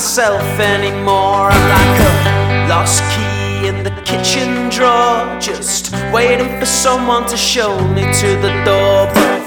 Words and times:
myself 0.00 0.40
anymore. 0.58 1.50
I'm 1.52 1.68
like 1.68 2.00
a 2.00 2.68
lost 2.70 3.02
key 3.12 3.68
in 3.68 3.82
the 3.82 3.90
kitchen 4.06 4.70
drawer, 4.70 5.38
just 5.38 5.92
waiting 6.10 6.58
for 6.58 6.64
someone 6.64 7.26
to 7.28 7.36
show 7.36 7.78
me 7.88 8.04
to 8.14 8.28
the 8.40 8.48
door. 8.64 9.12
But 9.12 9.42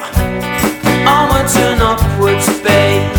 onwards 1.08 1.56
and 1.56 1.82
upwards, 1.82 2.46
baby. 2.62 3.10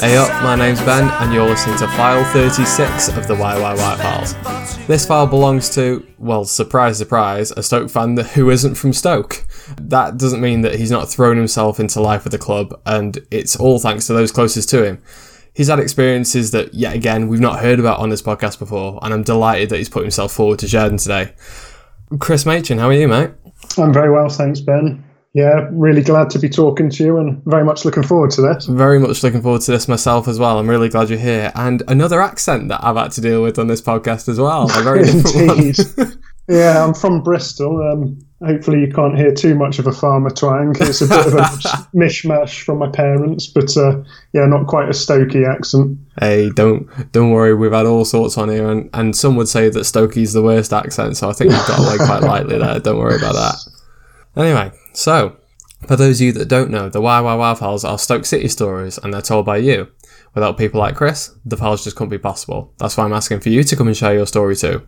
Hey 0.00 0.16
up, 0.16 0.42
my 0.42 0.56
name's 0.56 0.80
Ben, 0.80 1.10
and 1.20 1.30
you're 1.30 1.46
listening 1.46 1.76
to 1.76 1.88
file 1.88 2.24
36 2.32 3.08
of 3.08 3.28
the 3.28 3.34
YYY 3.34 3.76
files. 3.98 4.86
This 4.86 5.04
file 5.04 5.26
belongs 5.26 5.68
to, 5.74 6.06
well, 6.16 6.46
surprise, 6.46 6.96
surprise, 6.96 7.50
a 7.50 7.62
Stoke 7.62 7.90
fan 7.90 8.14
that, 8.14 8.28
who 8.28 8.48
isn't 8.48 8.76
from 8.76 8.94
Stoke. 8.94 9.44
That 9.78 10.16
doesn't 10.16 10.40
mean 10.40 10.62
that 10.62 10.76
he's 10.76 10.90
not 10.90 11.10
thrown 11.10 11.36
himself 11.36 11.78
into 11.78 12.00
life 12.00 12.24
with 12.24 12.32
the 12.32 12.38
club, 12.38 12.80
and 12.86 13.18
it's 13.30 13.56
all 13.56 13.78
thanks 13.78 14.06
to 14.06 14.14
those 14.14 14.32
closest 14.32 14.70
to 14.70 14.82
him. 14.86 15.02
He's 15.54 15.68
had 15.68 15.78
experiences 15.78 16.50
that, 16.52 16.74
yet 16.74 16.94
again, 16.94 17.28
we've 17.28 17.40
not 17.40 17.60
heard 17.60 17.80
about 17.80 17.98
on 17.98 18.10
this 18.10 18.22
podcast 18.22 18.58
before, 18.58 18.98
and 19.02 19.12
I'm 19.12 19.22
delighted 19.22 19.70
that 19.70 19.78
he's 19.78 19.88
put 19.88 20.02
himself 20.02 20.32
forward 20.32 20.58
to 20.60 20.68
share 20.68 20.88
them 20.88 20.98
today. 20.98 21.34
Chris 22.18 22.46
Machin, 22.46 22.78
how 22.78 22.88
are 22.88 22.92
you, 22.92 23.08
mate? 23.08 23.30
I'm 23.76 23.92
very 23.92 24.10
well, 24.10 24.28
thanks, 24.28 24.60
Ben. 24.60 25.04
Yeah, 25.34 25.68
really 25.72 26.02
glad 26.02 26.30
to 26.30 26.38
be 26.38 26.48
talking 26.48 26.88
to 26.90 27.04
you 27.04 27.18
and 27.18 27.42
very 27.44 27.62
much 27.62 27.84
looking 27.84 28.02
forward 28.02 28.30
to 28.32 28.40
this. 28.42 28.66
Very 28.66 28.98
much 28.98 29.22
looking 29.22 29.42
forward 29.42 29.60
to 29.62 29.70
this 29.70 29.86
myself 29.86 30.26
as 30.26 30.38
well. 30.38 30.58
I'm 30.58 30.68
really 30.68 30.88
glad 30.88 31.10
you're 31.10 31.18
here. 31.18 31.52
And 31.54 31.82
another 31.86 32.20
accent 32.22 32.68
that 32.68 32.82
I've 32.82 32.96
had 32.96 33.12
to 33.12 33.20
deal 33.20 33.42
with 33.42 33.58
on 33.58 33.66
this 33.66 33.82
podcast 33.82 34.28
as 34.28 34.40
well. 34.40 34.70
A 34.76 34.82
very 34.82 35.04
different 35.04 35.48
one. 35.48 35.58
Indeed. 35.60 35.78
yeah, 36.48 36.82
I'm 36.82 36.94
from 36.94 37.22
Bristol. 37.22 37.80
Um, 37.92 38.18
hopefully, 38.44 38.80
you 38.80 38.92
can't 38.92 39.16
hear 39.16 39.32
too 39.32 39.54
much 39.54 39.78
of 39.78 39.86
a 39.86 39.92
farmer 39.92 40.30
twang. 40.30 40.74
It's 40.80 41.00
a 41.00 41.06
bit 41.06 41.26
of 41.26 41.34
a 41.34 41.38
mishmash 41.94 42.62
from 42.62 42.78
my 42.78 42.88
parents, 42.88 43.46
but 43.46 43.76
uh, 43.76 44.02
yeah, 44.32 44.46
not 44.46 44.66
quite 44.66 44.88
a 44.88 44.92
Stokey 44.92 45.48
accent. 45.48 45.98
Hey, 46.20 46.50
don't 46.50 46.88
don't 47.12 47.30
worry. 47.30 47.54
We've 47.54 47.72
had 47.72 47.86
all 47.86 48.04
sorts 48.04 48.38
on 48.38 48.48
here, 48.48 48.68
and, 48.70 48.90
and 48.92 49.16
some 49.16 49.36
would 49.36 49.48
say 49.48 49.68
that 49.68 49.80
Stokey's 49.80 50.32
the 50.32 50.42
worst 50.42 50.72
accent. 50.72 51.16
So 51.16 51.28
I 51.28 51.32
think 51.32 51.52
you've 51.52 51.66
got 51.66 51.78
away 51.78 51.96
quite 51.98 52.22
lightly 52.22 52.58
there. 52.58 52.80
Don't 52.88 52.98
worry 52.98 53.16
about 53.16 53.34
that. 53.34 53.54
Anyway, 54.36 54.70
so 54.92 55.36
for 55.86 55.96
those 55.96 56.20
of 56.20 56.26
you 56.26 56.32
that 56.32 56.48
don't 56.48 56.70
know, 56.70 56.88
the 56.88 57.00
YYY 57.00 57.58
files 57.58 57.84
are 57.84 57.98
Stoke 57.98 58.24
City 58.24 58.48
stories, 58.48 58.98
and 58.98 59.12
they're 59.12 59.22
told 59.22 59.46
by 59.46 59.58
you. 59.58 59.88
Without 60.34 60.58
people 60.58 60.78
like 60.80 60.94
Chris, 60.94 61.34
the 61.44 61.56
files 61.56 61.84
just 61.84 61.96
couldn't 61.96 62.10
be 62.10 62.18
possible. 62.18 62.72
That's 62.78 62.96
why 62.96 63.04
I'm 63.04 63.12
asking 63.12 63.40
for 63.40 63.48
you 63.48 63.64
to 63.64 63.76
come 63.76 63.88
and 63.88 63.96
share 63.96 64.14
your 64.14 64.26
story 64.26 64.54
too. 64.54 64.86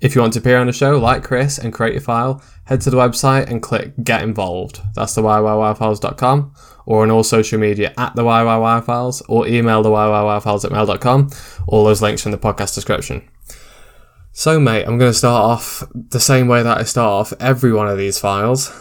If 0.00 0.14
you 0.14 0.20
want 0.20 0.34
to 0.34 0.38
appear 0.38 0.58
on 0.58 0.66
the 0.66 0.72
show 0.72 0.98
like 0.98 1.24
Chris 1.24 1.58
and 1.58 1.72
create 1.72 1.96
a 1.96 2.00
file, 2.00 2.42
head 2.64 2.80
to 2.82 2.90
the 2.90 2.96
website 2.96 3.50
and 3.50 3.62
click 3.62 3.94
Get 4.02 4.22
Involved. 4.22 4.80
That's 4.94 5.14
the 5.14 5.22
YYYfiles.com 5.22 6.54
or 6.86 7.02
on 7.02 7.10
all 7.10 7.22
social 7.24 7.58
media 7.58 7.94
at 7.96 8.14
the 8.14 8.22
YYYFiles 8.22 9.22
or 9.28 9.46
email 9.46 9.82
the 9.82 9.90
YYYfiles 9.90 10.64
at 10.64 10.72
mail.com. 10.72 11.30
All 11.66 11.84
those 11.84 12.02
links 12.02 12.22
from 12.22 12.32
the 12.32 12.38
podcast 12.38 12.74
description. 12.74 13.28
So, 14.32 14.58
mate, 14.58 14.84
I'm 14.84 14.98
going 14.98 15.12
to 15.12 15.18
start 15.18 15.44
off 15.44 15.84
the 15.94 16.20
same 16.20 16.48
way 16.48 16.62
that 16.62 16.78
I 16.78 16.84
start 16.84 17.10
off 17.10 17.32
every 17.38 17.72
one 17.72 17.88
of 17.88 17.98
these 17.98 18.18
files. 18.18 18.72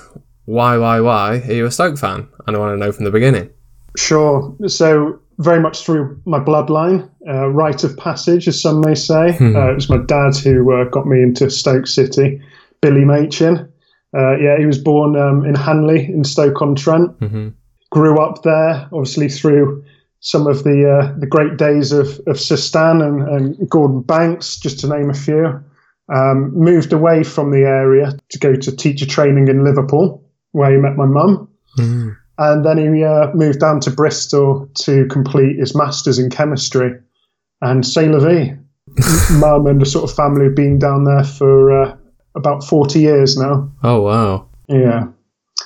Why, 0.46 0.78
why, 0.78 1.02
why 1.02 1.40
are 1.40 1.54
you 1.54 1.66
a 1.66 1.72
Stoke 1.72 1.98
fan? 1.98 2.30
And 2.48 2.56
I 2.56 2.60
want 2.60 2.74
to 2.74 2.78
know 2.78 2.92
from 2.92 3.06
the 3.06 3.12
beginning. 3.12 3.50
Sure. 3.98 4.56
So, 4.68 5.20
very 5.42 5.60
much 5.60 5.84
through 5.84 6.22
my 6.26 6.40
bloodline, 6.40 7.10
uh, 7.28 7.48
rite 7.50 7.84
of 7.84 7.98
passage, 7.98 8.48
as 8.48 8.62
some 8.62 8.82
may 8.82 8.96
say. 8.96 9.38
Uh, 9.56 9.72
it 9.72 9.76
was 9.76 9.90
my 9.90 9.98
dad 10.06 10.36
who 10.38 10.74
uh, 10.74 10.86
got 10.86 11.08
me 11.08 11.22
into 11.22 11.50
Stoke 11.50 11.88
City, 11.88 12.42
Billy 12.82 13.04
Machin. 13.06 13.72
Uh, 14.16 14.38
yeah, 14.38 14.58
he 14.58 14.66
was 14.66 14.78
born 14.78 15.16
um, 15.16 15.46
in 15.46 15.56
Hanley 15.56 16.06
in 16.06 16.24
Stoke 16.24 16.62
on 16.62 16.76
Trent. 16.76 17.18
Grew 17.92 18.20
up 18.20 18.44
there, 18.44 18.88
obviously 18.94 19.30
through 19.30 19.84
some 20.22 20.48
of 20.48 20.64
the 20.64 20.90
uh, 20.90 21.20
the 21.20 21.28
great 21.28 21.58
days 21.58 21.92
of 21.92 22.20
of 22.28 22.40
Sir 22.40 22.58
Stan 22.58 23.02
and, 23.02 23.28
and 23.28 23.70
Gordon 23.70 24.02
Banks, 24.02 24.58
just 24.58 24.80
to 24.80 24.88
name 24.88 25.10
a 25.10 25.14
few. 25.14 25.64
Um, 26.14 26.52
moved 26.54 26.92
away 26.94 27.24
from 27.24 27.52
the 27.52 27.62
area 27.62 28.14
to 28.30 28.40
go 28.40 28.54
to 28.54 28.76
teacher 28.76 29.06
training 29.06 29.48
in 29.48 29.64
Liverpool, 29.64 30.24
where 30.52 30.72
he 30.72 30.78
met 30.78 30.96
my 30.98 31.06
mum. 31.06 31.48
And 32.42 32.66
then 32.66 32.96
he 32.96 33.04
uh, 33.04 33.32
moved 33.36 33.60
down 33.60 33.82
to 33.82 33.92
Bristol 33.92 34.68
to 34.80 35.06
complete 35.06 35.60
his 35.60 35.76
master's 35.76 36.18
in 36.18 36.32
chemistry. 36.32 36.92
And 37.62 37.86
say 37.86 38.08
la 38.08 38.18
vie. 38.18 38.58
Mum 39.40 39.68
and 39.68 39.80
the 39.80 39.86
sort 39.86 40.10
of 40.10 40.16
family 40.16 40.46
have 40.46 40.56
been 40.56 40.80
down 40.80 41.04
there 41.04 41.24
for 41.24 41.84
uh, 41.84 41.96
about 42.34 42.64
40 42.64 43.00
years 43.00 43.38
now. 43.38 43.72
Oh, 43.84 44.02
wow. 44.02 44.50
Yeah. 44.68 45.04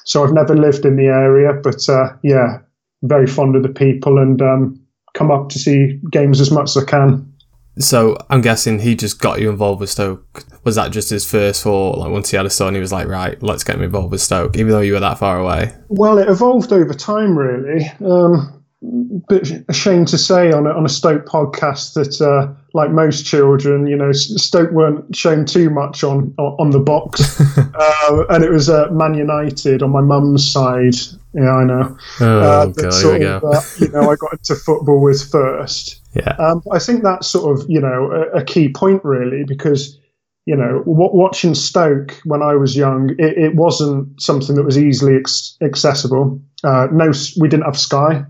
So 0.03 0.25
I've 0.25 0.34
never 0.34 0.53
lived 0.53 0.86
in 0.86 0.97
the 0.97 1.06
area, 1.06 1.53
but 1.63 1.88
uh, 1.88 2.09
yeah, 2.24 2.59
very 3.03 3.25
fond 3.25 3.56
of 3.56 3.63
the 3.63 3.69
people 3.69 4.18
and 4.18 4.42
um, 4.42 4.78
come 5.13 5.31
up 5.31 5.47
to 5.50 5.59
see 5.59 5.97
games 6.12 6.42
as 6.42 6.52
much 6.52 6.75
as 6.75 6.84
I 6.84 6.86
can. 6.86 7.34
So 7.80 8.18
I'm 8.30 8.42
guessing 8.42 8.80
he 8.80 8.96
just 8.96 9.22
got 9.22 9.40
you 9.40 9.50
involved 9.50 9.80
with 9.80 9.90
Stoke. 9.90 10.44
Was 10.65 10.75
that 10.75 10.91
just 10.91 11.09
his 11.09 11.29
first 11.29 11.63
thought? 11.63 11.97
Like 11.97 12.11
once 12.11 12.31
he 12.31 12.37
had 12.37 12.45
a 12.45 12.49
son, 12.49 12.73
he 12.73 12.81
was 12.81 12.91
like, 12.91 13.07
right, 13.07 13.41
let's 13.41 13.63
get 13.63 13.75
him 13.75 13.83
involved 13.83 14.11
with 14.11 14.21
Stoke, 14.21 14.57
even 14.57 14.71
though 14.71 14.81
you 14.81 14.93
were 14.93 14.99
that 14.99 15.19
far 15.19 15.39
away. 15.39 15.73
Well, 15.87 16.17
it 16.17 16.27
evolved 16.27 16.73
over 16.73 16.93
time, 16.93 17.37
really. 17.37 17.85
Um, 18.03 18.51
but 18.81 19.49
ashamed 19.69 20.07
to 20.09 20.17
say 20.17 20.51
on 20.51 20.67
a, 20.67 20.71
on 20.71 20.85
a 20.85 20.89
Stoke 20.89 21.25
podcast 21.25 21.93
that, 21.93 22.21
uh, 22.21 22.53
like 22.73 22.91
most 22.91 23.25
children, 23.25 23.87
you 23.87 23.95
know, 23.95 24.11
Stoke 24.11 24.71
weren't 24.71 25.15
shown 25.15 25.45
too 25.45 25.69
much 25.69 26.03
on 26.03 26.33
on, 26.37 26.71
the 26.71 26.79
box, 26.79 27.39
uh, 27.57 28.25
and 28.29 28.43
it 28.43 28.51
was 28.51 28.69
uh, 28.69 28.89
Man 28.91 29.13
United 29.13 29.81
on 29.81 29.91
my 29.91 30.01
mum's 30.01 30.45
side. 30.45 30.95
Yeah, 31.33 31.53
I 31.53 31.63
know. 31.63 31.97
Oh, 32.21 32.39
uh, 32.39 32.65
God, 32.67 32.81
here 32.81 32.91
sort 32.91 33.19
we 33.19 33.25
of, 33.25 33.41
go. 33.41 33.51
uh, 33.51 33.61
you 33.79 33.87
know, 33.89 34.09
I 34.09 34.15
got 34.15 34.33
into 34.33 34.55
football 34.55 35.01
with 35.01 35.29
first. 35.29 36.01
Yeah. 36.15 36.33
Um, 36.39 36.63
I 36.71 36.79
think 36.79 37.03
that's 37.03 37.27
sort 37.27 37.59
of, 37.59 37.69
you 37.69 37.81
know, 37.81 38.09
a, 38.09 38.37
a 38.37 38.43
key 38.45 38.69
point 38.69 39.03
really 39.03 39.43
because, 39.43 39.99
you 40.45 40.56
know, 40.56 40.79
w- 40.79 41.16
watching 41.16 41.56
Stoke 41.56 42.19
when 42.23 42.41
I 42.41 42.56
was 42.56 42.75
young, 42.75 43.11
it, 43.17 43.38
it 43.38 43.56
wasn't 43.56 44.22
something 44.22 44.56
that 44.56 44.63
was 44.63 44.78
easily 44.78 45.16
ex- 45.16 45.57
accessible. 45.61 46.39
Uh, 46.63 46.88
no, 46.91 47.11
we 47.39 47.50
didn't 47.50 47.66
have 47.66 47.78
Sky. 47.78 48.23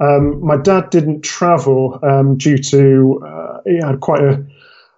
Um, 0.00 0.44
my 0.44 0.56
dad 0.56 0.90
didn't 0.90 1.22
travel 1.22 1.98
um, 2.02 2.36
due 2.38 2.58
to 2.58 3.22
uh, 3.26 3.60
he 3.66 3.76
had 3.76 4.00
quite 4.00 4.22
a, 4.22 4.42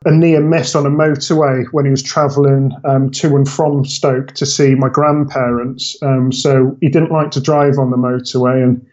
a 0.05 0.13
near 0.13 0.41
miss 0.41 0.75
on 0.75 0.87
a 0.87 0.91
motorway 0.91 1.65
when 1.73 1.85
he 1.85 1.91
was 1.91 2.03
travelling 2.03 2.73
um, 2.85 3.11
to 3.11 3.35
and 3.37 3.49
from 3.49 3.85
Stoke 3.85 4.33
to 4.35 4.47
see 4.47 4.75
my 4.75 4.89
grandparents. 4.89 5.97
Um, 6.03 6.31
so 6.31 6.77
he 6.81 6.89
didn't 6.89 7.11
like 7.11 7.33
to 7.33 7.41
drive 7.41 7.79
on 7.79 7.91
the 7.91 7.97
motorway, 7.97 8.63
and 8.63 8.85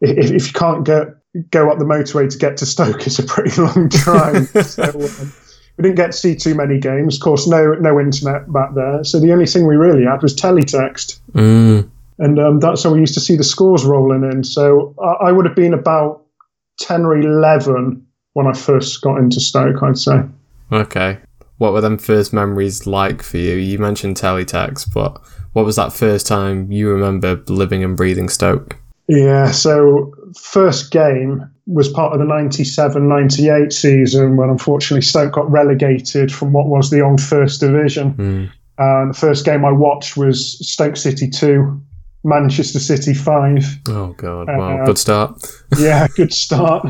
if, 0.00 0.30
if 0.30 0.46
you 0.46 0.52
can't 0.52 0.84
get 0.84 1.08
go 1.50 1.70
up 1.70 1.78
the 1.78 1.84
motorway 1.84 2.30
to 2.30 2.38
get 2.38 2.56
to 2.58 2.66
Stoke, 2.66 3.00
it's 3.06 3.18
a 3.18 3.22
pretty 3.22 3.60
long 3.60 3.88
drive. 3.88 4.48
so, 4.66 4.82
um, 4.84 5.32
we 5.80 5.88
didn't 5.88 5.96
get 5.96 6.12
to 6.12 6.18
see 6.18 6.34
too 6.36 6.54
many 6.54 6.78
games. 6.78 7.16
Of 7.16 7.22
course, 7.22 7.48
no 7.48 7.72
no 7.74 7.98
internet 7.98 8.52
back 8.52 8.74
there, 8.74 9.02
so 9.02 9.18
the 9.18 9.32
only 9.32 9.46
thing 9.46 9.66
we 9.66 9.76
really 9.76 10.04
had 10.04 10.22
was 10.22 10.36
teletext 10.36 11.18
Mm. 11.32 11.88
and 12.18 12.38
um, 12.38 12.60
that's 12.60 12.82
how 12.82 12.92
we 12.92 13.00
used 13.00 13.14
to 13.14 13.20
see 13.20 13.36
the 13.36 13.44
scores 13.44 13.84
rolling 13.84 14.30
in. 14.30 14.44
So 14.44 14.94
I, 15.02 15.28
I 15.28 15.32
would 15.32 15.46
have 15.46 15.56
been 15.56 15.72
about 15.72 16.22
ten 16.78 17.06
or 17.06 17.16
eleven 17.16 18.06
when 18.34 18.46
I 18.46 18.52
first 18.52 19.00
got 19.00 19.16
into 19.16 19.40
Stoke. 19.40 19.82
I'd 19.82 19.96
say. 19.96 20.20
Okay. 20.70 21.18
What 21.56 21.72
were 21.72 21.80
them 21.80 21.98
first 21.98 22.32
memories 22.32 22.86
like 22.86 23.22
for 23.22 23.38
you? 23.38 23.56
You 23.56 23.78
mentioned 23.78 24.16
teletext, 24.16 24.92
but 24.92 25.20
what 25.52 25.64
was 25.64 25.76
that 25.76 25.92
first 25.92 26.26
time 26.26 26.70
you 26.70 26.90
remember 26.90 27.42
living 27.48 27.82
and 27.82 27.96
breathing 27.96 28.28
Stoke? 28.28 28.76
Yeah. 29.08 29.50
So 29.50 30.14
first 30.40 30.90
game 30.90 31.50
was 31.72 31.88
part 31.88 32.12
of 32.12 32.18
the 32.18 32.24
97-98 32.24 33.72
season 33.72 34.36
when 34.36 34.50
unfortunately 34.50 35.02
Stoke 35.02 35.32
got 35.32 35.50
relegated 35.50 36.32
from 36.32 36.52
what 36.52 36.66
was 36.66 36.90
the 36.90 37.00
old 37.00 37.20
First 37.20 37.60
Division. 37.60 38.14
Mm. 38.14 38.52
And 38.78 39.14
the 39.14 39.18
first 39.18 39.44
game 39.44 39.64
I 39.64 39.72
watched 39.72 40.16
was 40.16 40.58
Stoke 40.66 40.96
City 40.96 41.28
two, 41.28 41.80
Manchester 42.24 42.80
City 42.80 43.14
five. 43.14 43.64
Oh 43.88 44.14
God! 44.14 44.48
Wow, 44.48 44.82
Uh, 44.82 44.86
good 44.86 44.98
start. 44.98 45.42
Yeah, 45.78 46.08
good 46.16 46.32
start. 46.32 46.86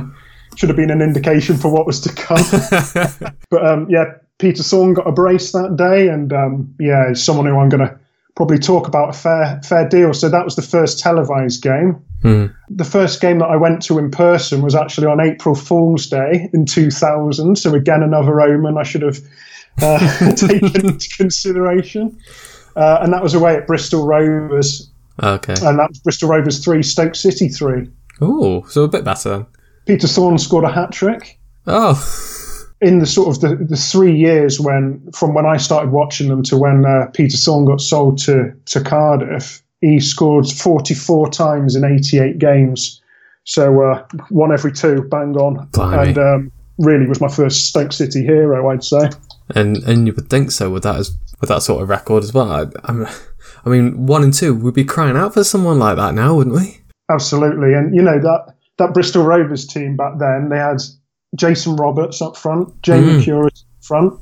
Should 0.56 0.68
have 0.68 0.76
been 0.76 0.90
an 0.90 1.02
indication 1.02 1.56
for 1.56 1.70
what 1.70 1.86
was 1.86 2.00
to 2.00 2.12
come. 2.12 2.42
but 3.50 3.66
um, 3.66 3.86
yeah, 3.90 4.04
Peter 4.38 4.62
Thorne 4.62 4.94
got 4.94 5.06
a 5.06 5.12
brace 5.12 5.52
that 5.52 5.76
day, 5.76 6.08
and 6.08 6.32
um, 6.32 6.74
yeah, 6.78 7.12
someone 7.12 7.46
who 7.46 7.58
I'm 7.58 7.68
going 7.68 7.86
to 7.86 7.98
probably 8.36 8.58
talk 8.58 8.86
about 8.86 9.10
a 9.10 9.12
fair 9.12 9.60
fair 9.64 9.88
deal. 9.88 10.14
So 10.14 10.28
that 10.28 10.44
was 10.44 10.56
the 10.56 10.62
first 10.62 10.98
televised 11.00 11.62
game. 11.62 12.02
Hmm. 12.22 12.46
The 12.68 12.84
first 12.84 13.20
game 13.20 13.38
that 13.38 13.46
I 13.46 13.56
went 13.56 13.80
to 13.82 13.98
in 13.98 14.10
person 14.10 14.60
was 14.62 14.74
actually 14.74 15.06
on 15.06 15.20
April 15.20 15.54
Fool's 15.54 16.06
Day 16.06 16.48
in 16.52 16.66
2000. 16.66 17.56
So 17.56 17.74
again, 17.74 18.02
another 18.02 18.40
omen 18.40 18.76
I 18.76 18.82
should 18.82 19.02
have 19.02 19.18
uh, 19.80 20.32
taken 20.34 20.86
into 20.86 21.08
consideration. 21.16 22.18
Uh, 22.76 22.98
and 23.02 23.12
that 23.12 23.22
was 23.22 23.34
away 23.34 23.56
at 23.56 23.66
Bristol 23.66 24.06
Rovers, 24.06 24.90
Okay. 25.22 25.54
and 25.62 25.78
that 25.78 25.88
was 25.88 25.98
Bristol 25.98 26.28
Rovers 26.28 26.62
three, 26.62 26.82
Stoke 26.82 27.14
City 27.14 27.48
three. 27.48 27.88
Oh, 28.20 28.64
so 28.68 28.84
a 28.84 28.88
bit 28.88 29.04
better. 29.04 29.46
Peter 29.86 30.06
Thorne 30.06 30.38
scored 30.38 30.64
a 30.64 30.70
hat 30.70 30.92
trick. 30.92 31.38
Oh, 31.66 31.94
in 32.80 33.00
the 33.00 33.06
sort 33.06 33.28
of 33.28 33.40
the, 33.40 33.56
the 33.64 33.76
three 33.76 34.16
years 34.16 34.60
when 34.60 35.10
from 35.12 35.34
when 35.34 35.46
I 35.46 35.56
started 35.56 35.90
watching 35.90 36.28
them 36.28 36.42
to 36.44 36.56
when 36.56 36.84
uh, 36.86 37.06
Peter 37.12 37.36
Thorne 37.36 37.64
got 37.64 37.80
sold 37.80 38.18
to 38.18 38.52
to 38.66 38.80
Cardiff, 38.82 39.62
he 39.80 40.00
scored 40.00 40.46
44 40.46 41.30
times 41.30 41.74
in 41.76 41.84
88 41.84 42.38
games. 42.38 43.00
So 43.44 43.82
uh, 43.82 44.06
one 44.28 44.52
every 44.52 44.72
two, 44.72 45.02
bang 45.02 45.36
on, 45.36 45.66
Blimey. 45.72 46.08
and 46.08 46.18
um, 46.18 46.52
really 46.78 47.06
was 47.06 47.20
my 47.20 47.28
first 47.28 47.66
Stoke 47.66 47.92
City 47.92 48.22
hero, 48.22 48.68
I'd 48.70 48.84
say. 48.84 49.10
And 49.54 49.78
and 49.78 50.06
you 50.06 50.12
would 50.12 50.28
think 50.28 50.50
so 50.52 50.70
with 50.70 50.82
that 50.84 50.96
as 50.96 51.16
with 51.40 51.48
that 51.48 51.62
sort 51.62 51.82
of 51.82 51.88
record 51.88 52.22
as 52.22 52.32
well. 52.34 52.50
I, 52.52 52.66
I'm, 52.84 53.06
I 53.64 53.68
mean, 53.68 54.06
one 54.06 54.22
and 54.22 54.32
two, 54.32 54.54
we'd 54.54 54.74
be 54.74 54.84
crying 54.84 55.16
out 55.16 55.34
for 55.34 55.42
someone 55.42 55.78
like 55.78 55.96
that 55.96 56.14
now, 56.14 56.34
wouldn't 56.34 56.54
we? 56.56 56.80
Absolutely, 57.10 57.74
and 57.74 57.94
you 57.94 58.02
know 58.02 58.20
that 58.20 58.54
that 58.78 58.94
Bristol 58.94 59.24
Rovers 59.24 59.66
team 59.66 59.96
back 59.96 60.18
then, 60.18 60.48
they 60.50 60.58
had 60.58 60.80
Jason 61.34 61.76
Roberts 61.76 62.22
up 62.22 62.36
front, 62.36 62.80
Jamie 62.82 63.24
Mm. 63.24 63.46
Up 63.46 63.52
front, 63.80 64.14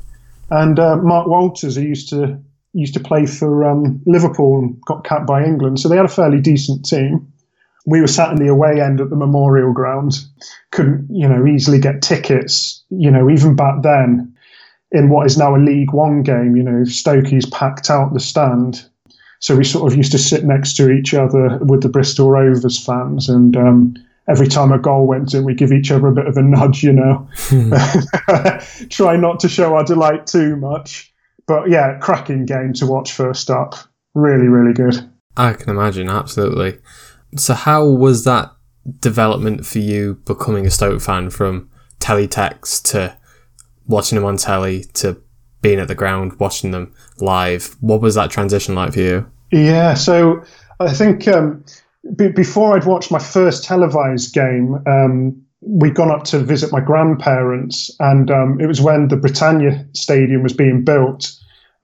and 0.50 0.78
uh, 0.78 0.96
Mark 0.96 1.26
Walters, 1.26 1.76
who 1.76 1.82
used 1.82 2.08
to 2.10 2.38
used 2.72 2.94
to 2.94 3.00
play 3.00 3.26
for 3.26 3.64
um, 3.64 4.00
Liverpool 4.06 4.58
and 4.58 4.80
got 4.82 5.04
capped 5.04 5.26
by 5.26 5.44
England. 5.44 5.80
So 5.80 5.88
they 5.88 5.96
had 5.96 6.04
a 6.04 6.08
fairly 6.08 6.40
decent 6.40 6.84
team. 6.84 7.32
We 7.86 8.00
were 8.00 8.06
sat 8.06 8.30
in 8.30 8.36
the 8.36 8.48
away 8.48 8.80
end 8.80 9.00
at 9.00 9.10
the 9.10 9.16
Memorial 9.16 9.72
Ground, 9.72 10.18
couldn't 10.70 11.08
you 11.10 11.26
know 11.28 11.46
easily 11.46 11.78
get 11.78 12.02
tickets. 12.02 12.84
You 12.90 13.10
know, 13.10 13.30
even 13.30 13.56
back 13.56 13.82
then, 13.82 14.34
in 14.92 15.08
what 15.08 15.26
is 15.26 15.38
now 15.38 15.54
a 15.54 15.58
League 15.58 15.92
One 15.92 16.22
game, 16.22 16.56
you 16.56 16.62
know, 16.62 16.84
Stokey's 16.84 17.46
packed 17.46 17.90
out 17.90 18.12
the 18.12 18.20
stand. 18.20 18.84
So 19.40 19.56
we 19.56 19.64
sort 19.64 19.90
of 19.90 19.96
used 19.96 20.12
to 20.12 20.18
sit 20.18 20.44
next 20.44 20.76
to 20.76 20.90
each 20.90 21.14
other 21.14 21.58
with 21.58 21.82
the 21.82 21.88
Bristol 21.88 22.30
Rovers 22.30 22.84
fans, 22.84 23.28
and 23.28 23.56
um, 23.56 23.94
every 24.28 24.48
time 24.48 24.72
a 24.72 24.78
goal 24.78 25.06
went 25.06 25.32
in, 25.32 25.44
we 25.44 25.54
give 25.54 25.72
each 25.72 25.90
other 25.90 26.08
a 26.08 26.12
bit 26.12 26.26
of 26.26 26.36
a 26.36 26.42
nudge, 26.42 26.82
you 26.82 26.92
know, 26.92 27.28
try 28.90 29.16
not 29.16 29.40
to 29.40 29.48
show 29.48 29.74
our 29.74 29.84
delight 29.84 30.26
too 30.26 30.56
much. 30.56 31.07
But 31.48 31.68
yeah, 31.70 31.98
cracking 31.98 32.44
game 32.44 32.72
to 32.74 32.86
watch 32.86 33.12
first 33.12 33.50
up. 33.50 33.74
Really, 34.14 34.46
really 34.46 34.74
good. 34.74 35.10
I 35.36 35.54
can 35.54 35.70
imagine, 35.70 36.08
absolutely. 36.08 36.78
So, 37.36 37.54
how 37.54 37.86
was 37.86 38.24
that 38.24 38.52
development 39.00 39.66
for 39.66 39.78
you 39.78 40.20
becoming 40.26 40.66
a 40.66 40.70
Stoke 40.70 41.00
fan 41.00 41.30
from 41.30 41.70
teletext 42.00 42.90
to 42.90 43.16
watching 43.86 44.16
them 44.16 44.24
on 44.24 44.36
telly 44.36 44.84
to 44.94 45.20
being 45.62 45.78
at 45.80 45.88
the 45.88 45.94
ground 45.94 46.38
watching 46.38 46.70
them 46.70 46.94
live? 47.18 47.76
What 47.80 48.02
was 48.02 48.14
that 48.14 48.30
transition 48.30 48.74
like 48.74 48.92
for 48.92 49.00
you? 49.00 49.30
Yeah, 49.50 49.94
so 49.94 50.44
I 50.80 50.92
think 50.92 51.26
um, 51.28 51.64
b- 52.16 52.28
before 52.28 52.76
I'd 52.76 52.84
watched 52.84 53.10
my 53.10 53.18
first 53.18 53.64
televised 53.64 54.34
game, 54.34 54.82
um, 54.86 55.42
we'd 55.68 55.94
gone 55.94 56.10
up 56.10 56.24
to 56.24 56.38
visit 56.38 56.72
my 56.72 56.80
grandparents, 56.80 57.90
and 58.00 58.30
um, 58.30 58.60
it 58.60 58.66
was 58.66 58.80
when 58.80 59.08
the 59.08 59.16
Britannia 59.16 59.86
Stadium 59.92 60.42
was 60.42 60.52
being 60.52 60.84
built. 60.84 61.34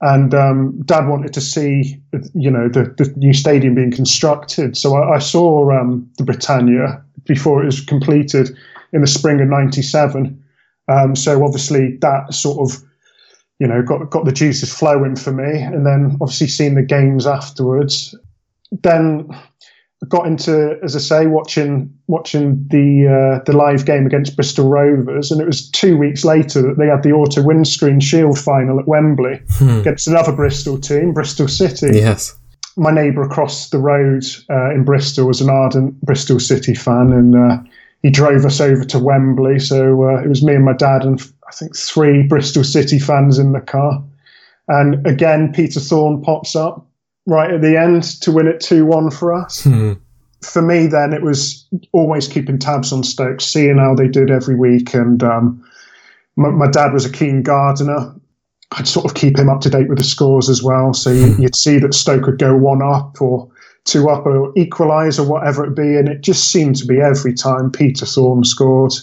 And 0.01 0.33
um, 0.33 0.81
Dad 0.83 1.07
wanted 1.07 1.33
to 1.33 1.41
see, 1.41 2.01
you 2.33 2.51
know, 2.51 2.67
the, 2.67 2.93
the 2.97 3.13
new 3.15 3.33
stadium 3.33 3.75
being 3.75 3.91
constructed. 3.91 4.75
So 4.75 4.95
I, 4.95 5.15
I 5.15 5.19
saw 5.19 5.71
um, 5.71 6.09
the 6.17 6.25
Britannia 6.25 7.01
before 7.25 7.63
it 7.63 7.67
was 7.67 7.81
completed 7.81 8.49
in 8.91 9.01
the 9.01 9.07
spring 9.07 9.39
of 9.39 9.47
'97. 9.47 10.43
Um, 10.87 11.15
so 11.15 11.43
obviously 11.43 11.97
that 11.97 12.33
sort 12.33 12.59
of 12.59 12.83
you 13.59 13.67
know, 13.67 13.81
got 13.81 14.09
got 14.09 14.25
the 14.25 14.31
juices 14.31 14.73
flowing 14.73 15.15
for 15.15 15.31
me, 15.31 15.61
and 15.61 15.85
then 15.85 16.17
obviously 16.19 16.47
seeing 16.47 16.75
the 16.75 16.83
games 16.83 17.25
afterwards. 17.25 18.15
Then 18.71 19.29
got 20.09 20.27
into, 20.27 20.77
as 20.83 20.95
I 20.95 20.99
say, 20.99 21.27
watching 21.27 21.91
watching 22.07 22.65
the 22.69 23.07
uh, 23.39 23.43
the 23.45 23.57
live 23.57 23.85
game 23.85 24.05
against 24.05 24.35
Bristol 24.35 24.67
Rovers, 24.67 25.31
and 25.31 25.41
it 25.41 25.47
was 25.47 25.69
two 25.71 25.97
weeks 25.97 26.23
later 26.25 26.61
that 26.61 26.77
they 26.77 26.87
had 26.87 27.03
the 27.03 27.11
auto 27.11 27.41
windscreen 27.41 27.99
Shield 27.99 28.37
final 28.37 28.79
at 28.79 28.87
Wembley 28.87 29.41
against 29.79 30.07
another 30.07 30.31
Bristol 30.31 30.77
team, 30.77 31.13
Bristol 31.13 31.47
City 31.47 31.91
Yes. 31.97 32.37
my 32.77 32.91
neighbour 32.91 33.23
across 33.23 33.69
the 33.69 33.79
road 33.79 34.23
uh, 34.49 34.71
in 34.71 34.83
Bristol 34.83 35.27
was 35.27 35.41
an 35.41 35.49
ardent 35.49 35.99
Bristol 36.01 36.39
City 36.39 36.75
fan, 36.75 37.11
and 37.11 37.35
uh, 37.35 37.57
he 38.03 38.11
drove 38.11 38.45
us 38.45 38.59
over 38.61 38.83
to 38.85 38.99
Wembley. 38.99 39.59
So 39.59 40.03
uh, 40.03 40.21
it 40.21 40.27
was 40.27 40.43
me 40.43 40.53
and 40.55 40.65
my 40.65 40.73
dad, 40.73 41.03
and 41.03 41.19
I 41.47 41.51
think 41.51 41.75
three 41.75 42.23
Bristol 42.23 42.63
City 42.63 42.99
fans 42.99 43.39
in 43.39 43.53
the 43.53 43.61
car. 43.61 44.03
And 44.67 45.05
again, 45.07 45.53
Peter 45.53 45.79
Thorne 45.79 46.21
pops 46.21 46.55
up 46.55 46.84
right 47.25 47.51
at 47.51 47.61
the 47.61 47.77
end 47.77 48.03
to 48.21 48.31
win 48.31 48.47
it 48.47 48.59
2 48.59 48.85
1 48.85 49.11
for 49.11 49.33
us. 49.33 49.67
For 50.41 50.61
me, 50.61 50.85
then, 50.85 51.13
it 51.13 51.23
was 51.23 51.67
always 51.91 52.27
keeping 52.27 52.59
tabs 52.59 52.91
on 52.91 53.03
Stoke, 53.03 53.41
seeing 53.41 53.77
how 53.77 53.95
they 53.95 54.07
did 54.07 54.29
every 54.29 54.55
week. 54.55 54.93
And 54.93 55.23
um, 55.23 55.65
my, 56.35 56.49
my 56.49 56.69
dad 56.69 56.93
was 56.93 57.05
a 57.05 57.11
keen 57.11 57.41
gardener. 57.41 58.13
I'd 58.71 58.87
sort 58.87 59.05
of 59.05 59.15
keep 59.15 59.39
him 59.39 59.49
up 59.49 59.61
to 59.61 59.69
date 59.69 59.89
with 59.89 59.97
the 59.97 60.03
scores 60.03 60.49
as 60.49 60.61
well. 60.61 60.93
So 60.93 61.09
you, 61.09 61.35
you'd 61.39 61.55
see 61.55 61.79
that 61.79 61.93
Stoke 61.93 62.25
would 62.25 62.37
go 62.37 62.55
one 62.55 62.81
up 62.81 63.19
or 63.21 63.49
two 63.85 64.09
up 64.09 64.25
or 64.25 64.51
equalise 64.55 65.17
or 65.17 65.27
whatever 65.27 65.65
it 65.65 65.75
be. 65.75 65.95
And 65.95 66.09
it 66.09 66.21
just 66.21 66.51
seemed 66.51 66.75
to 66.77 66.85
be 66.85 66.99
every 66.99 67.33
time 67.33 67.71
Peter 67.71 68.05
Thorne 68.05 68.43
scored. 68.43 68.93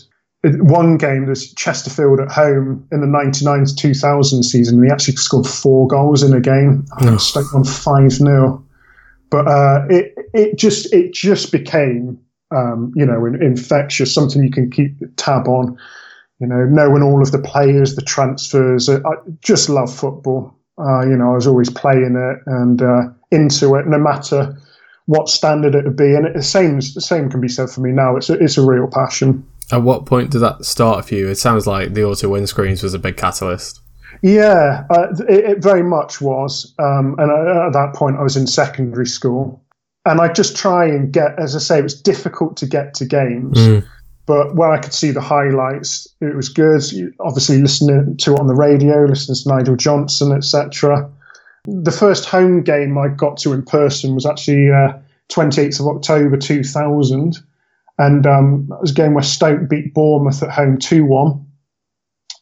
One 0.44 0.96
game, 0.96 1.26
there's 1.26 1.52
Chesterfield 1.54 2.18
at 2.20 2.30
home 2.30 2.86
in 2.90 3.00
the 3.00 3.06
99 3.06 3.64
to 3.64 3.76
2000 3.76 4.42
season, 4.42 4.78
and 4.78 4.86
he 4.86 4.92
actually 4.92 5.14
scored 5.14 5.46
four 5.46 5.86
goals 5.86 6.22
in 6.22 6.34
a 6.34 6.40
game. 6.40 6.84
Think 7.00 7.20
Stoke 7.20 7.52
won 7.54 7.64
5 7.64 8.10
0. 8.10 8.64
But 9.30 9.46
uh, 9.46 9.86
it, 9.88 10.14
it, 10.34 10.58
just, 10.58 10.92
it 10.92 11.14
just 11.14 11.52
became, 11.52 12.18
um, 12.50 12.92
you 12.96 13.06
know, 13.06 13.24
in- 13.24 13.40
infectious, 13.42 14.12
something 14.12 14.42
you 14.42 14.50
can 14.50 14.70
keep 14.70 14.96
tab 15.16 15.46
on 15.46 15.78
you 16.42 16.48
know, 16.48 16.64
knowing 16.64 17.04
all 17.04 17.22
of 17.22 17.30
the 17.30 17.38
players, 17.38 17.94
the 17.94 18.02
transfers. 18.02 18.88
I 18.88 18.96
I 18.96 19.14
just 19.42 19.68
love 19.68 19.94
football. 19.94 20.52
Uh, 20.76 21.02
you 21.02 21.16
know, 21.16 21.30
I 21.30 21.34
was 21.36 21.46
always 21.46 21.70
playing 21.70 22.16
it 22.16 22.38
and 22.46 22.82
uh, 22.82 23.02
into 23.30 23.76
it, 23.76 23.86
no 23.86 23.98
matter 23.98 24.58
what 25.06 25.28
standard 25.28 25.76
it 25.76 25.84
would 25.84 25.96
be. 25.96 26.14
And 26.14 26.26
it, 26.26 26.34
the 26.34 26.42
same, 26.42 26.76
the 26.76 27.00
same 27.00 27.30
can 27.30 27.40
be 27.40 27.48
said 27.48 27.70
for 27.70 27.80
me 27.80 27.92
now. 27.92 28.16
It's 28.16 28.28
a, 28.28 28.34
it's 28.34 28.58
a 28.58 28.66
real 28.66 28.88
passion. 28.88 29.46
At 29.72 29.82
what 29.82 30.06
point 30.06 30.30
did 30.30 30.40
that 30.40 30.64
start 30.64 31.06
for 31.06 31.14
you? 31.14 31.28
It 31.28 31.36
sounds 31.36 31.66
like 31.66 31.94
the 31.94 32.04
auto 32.04 32.28
windscreens 32.28 32.82
was 32.82 32.92
a 32.92 32.98
big 32.98 33.16
catalyst. 33.16 33.80
Yeah, 34.22 34.84
uh, 34.90 35.08
it, 35.28 35.44
it 35.44 35.62
very 35.62 35.82
much 35.82 36.20
was. 36.20 36.74
Um, 36.78 37.16
and 37.19 37.32
I, 37.32 37.66
at 37.66 37.72
that 37.72 37.94
point, 37.94 38.19
I 38.19 38.22
was 38.22 38.36
in 38.36 38.46
secondary 38.46 39.06
school, 39.06 39.64
and 40.04 40.20
I 40.20 40.32
just 40.32 40.56
try 40.56 40.87
and 40.87 41.12
get, 41.12 41.38
as 41.38 41.56
I 41.56 41.58
say, 41.58 41.78
it 41.78 41.82
was 41.82 42.00
difficult 42.00 42.56
to 42.58 42.66
get 42.66 42.94
to 42.94 43.06
games. 43.06 43.58
But 44.26 44.54
where 44.54 44.70
I 44.70 44.78
could 44.78 44.94
see 44.94 45.11
the 45.11 45.20
highlights, 45.20 46.06
it 46.20 46.37
was 46.37 46.49
good. 46.49 46.82
Obviously, 47.18 47.61
listening 47.61 48.16
to 48.18 48.35
it 48.35 48.40
on 48.40 48.47
the 48.47 48.54
radio, 48.54 49.04
listening 49.04 49.37
to 49.42 49.49
Nigel 49.49 49.76
Johnson, 49.76 50.32
etc. 50.32 51.11
The 51.64 51.90
first 51.90 52.26
home 52.26 52.62
game 52.62 52.97
I 52.99 53.08
got 53.08 53.37
to 53.38 53.52
in 53.52 53.64
person 53.64 54.14
was 54.14 54.26
actually 54.26 54.70
uh, 54.70 54.92
28th 55.30 55.80
of 55.80 55.97
October 55.97 56.37
2000. 56.37 57.38
And 57.99 58.26
um, 58.26 58.68
it 58.72 58.80
was 58.80 58.90
a 58.90 58.94
game 58.94 59.14
where 59.14 59.22
Stoke 59.22 59.68
beat 59.68 59.94
Bournemouth 59.94 60.42
at 60.42 60.50
home 60.50 60.78
2 60.78 61.04
1. 61.04 61.46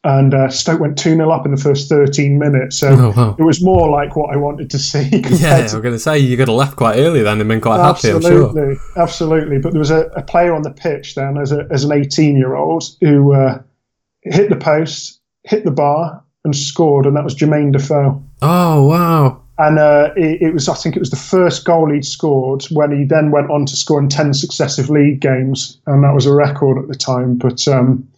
And 0.02 0.33
uh, 0.33 0.49
Stoke 0.49 0.80
went 0.80 0.97
2 0.97 1.14
0 1.16 1.30
up 1.30 1.45
in 1.45 1.50
the 1.52 1.61
first 1.61 1.88
13 1.90 2.38
minutes. 2.38 2.78
So 2.78 2.88
Oh, 2.99 3.12
wow. 3.14 3.37
it 3.38 3.42
was 3.42 3.62
more 3.62 3.90
like 3.90 4.16
what 4.16 4.33
I 4.33 4.37
wanted 4.37 4.71
to 4.71 4.78
see. 4.78 5.11
Yeah, 5.30 5.59
to 5.59 5.62
was 5.62 5.73
going 5.75 5.92
to 5.95 5.99
say 5.99 6.19
you 6.19 6.37
could 6.38 6.49
have 6.49 6.57
left 6.57 6.76
quite 6.76 6.97
early 6.99 7.23
then 7.23 7.40
and 7.40 7.49
been 7.49 7.61
quite 7.61 7.80
happy, 7.80 8.11
I'm 8.11 8.23
sure. 8.23 8.47
absolutely, 8.47 8.76
absolutely. 8.97 9.59
But 9.59 9.73
there 9.73 9.78
was 9.78 9.90
a, 9.90 10.07
a 10.16 10.23
player 10.23 10.54
on 10.54 10.62
the 10.62 10.71
pitch 10.71 11.14
then, 11.16 11.37
as 11.37 11.52
a, 11.52 11.66
as 11.71 11.85
an 11.85 11.92
18 11.92 12.37
year 12.37 12.54
old, 12.54 12.85
who 13.00 13.35
uh, 13.35 13.61
hit 14.23 14.49
the 14.49 14.57
post, 14.57 15.21
hit 15.45 15.64
the 15.64 15.71
bar, 15.71 16.25
and 16.45 16.57
scored, 16.57 17.04
and 17.04 17.16
that 17.16 17.25
was 17.25 17.35
Jermaine 17.35 17.73
Defoe. 17.73 18.25
Oh, 18.40 18.85
wow. 18.85 19.39
And 19.61 19.79
uh, 19.79 20.11
it, 20.17 20.40
it 20.40 20.55
was, 20.55 20.69
I 20.71 20.75
think, 20.75 20.97
it 20.97 21.00
was 21.00 21.11
the 21.11 21.17
first 21.17 21.67
goal 21.67 21.93
he'd 21.93 22.07
scored 22.07 22.64
when 22.71 22.97
he 22.97 23.05
then 23.05 23.31
went 23.31 23.50
on 23.50 23.67
to 23.67 23.76
score 23.76 24.00
in 24.00 24.09
10 24.09 24.33
successive 24.33 24.88
league 24.88 25.21
games, 25.21 25.79
and 25.87 26.02
that 26.02 26.14
was 26.14 26.25
a 26.25 26.33
record 26.33 26.79
at 26.79 26.88
the 26.88 26.95
time. 26.95 27.37
But 27.37 27.69
um, 27.69 28.09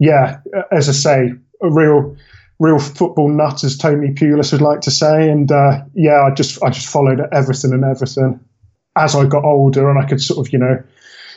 yeah, 0.00 0.40
as 0.72 0.88
I 0.88 0.92
say, 0.92 1.32
a 1.62 1.70
real. 1.70 2.16
Real 2.62 2.78
football 2.78 3.30
nut, 3.30 3.64
as 3.64 3.78
Tony 3.78 4.08
Pulis 4.08 4.52
would 4.52 4.60
like 4.60 4.82
to 4.82 4.90
say, 4.90 5.30
and 5.30 5.50
uh, 5.50 5.82
yeah, 5.94 6.20
I 6.20 6.34
just 6.34 6.62
I 6.62 6.68
just 6.68 6.88
followed 6.88 7.22
everything 7.32 7.72
and 7.72 7.86
everything 7.86 8.38
as 8.96 9.14
I 9.14 9.24
got 9.26 9.44
older 9.44 9.88
and 9.88 9.98
I 9.98 10.06
could 10.06 10.20
sort 10.20 10.46
of, 10.46 10.52
you 10.52 10.58
know, 10.58 10.82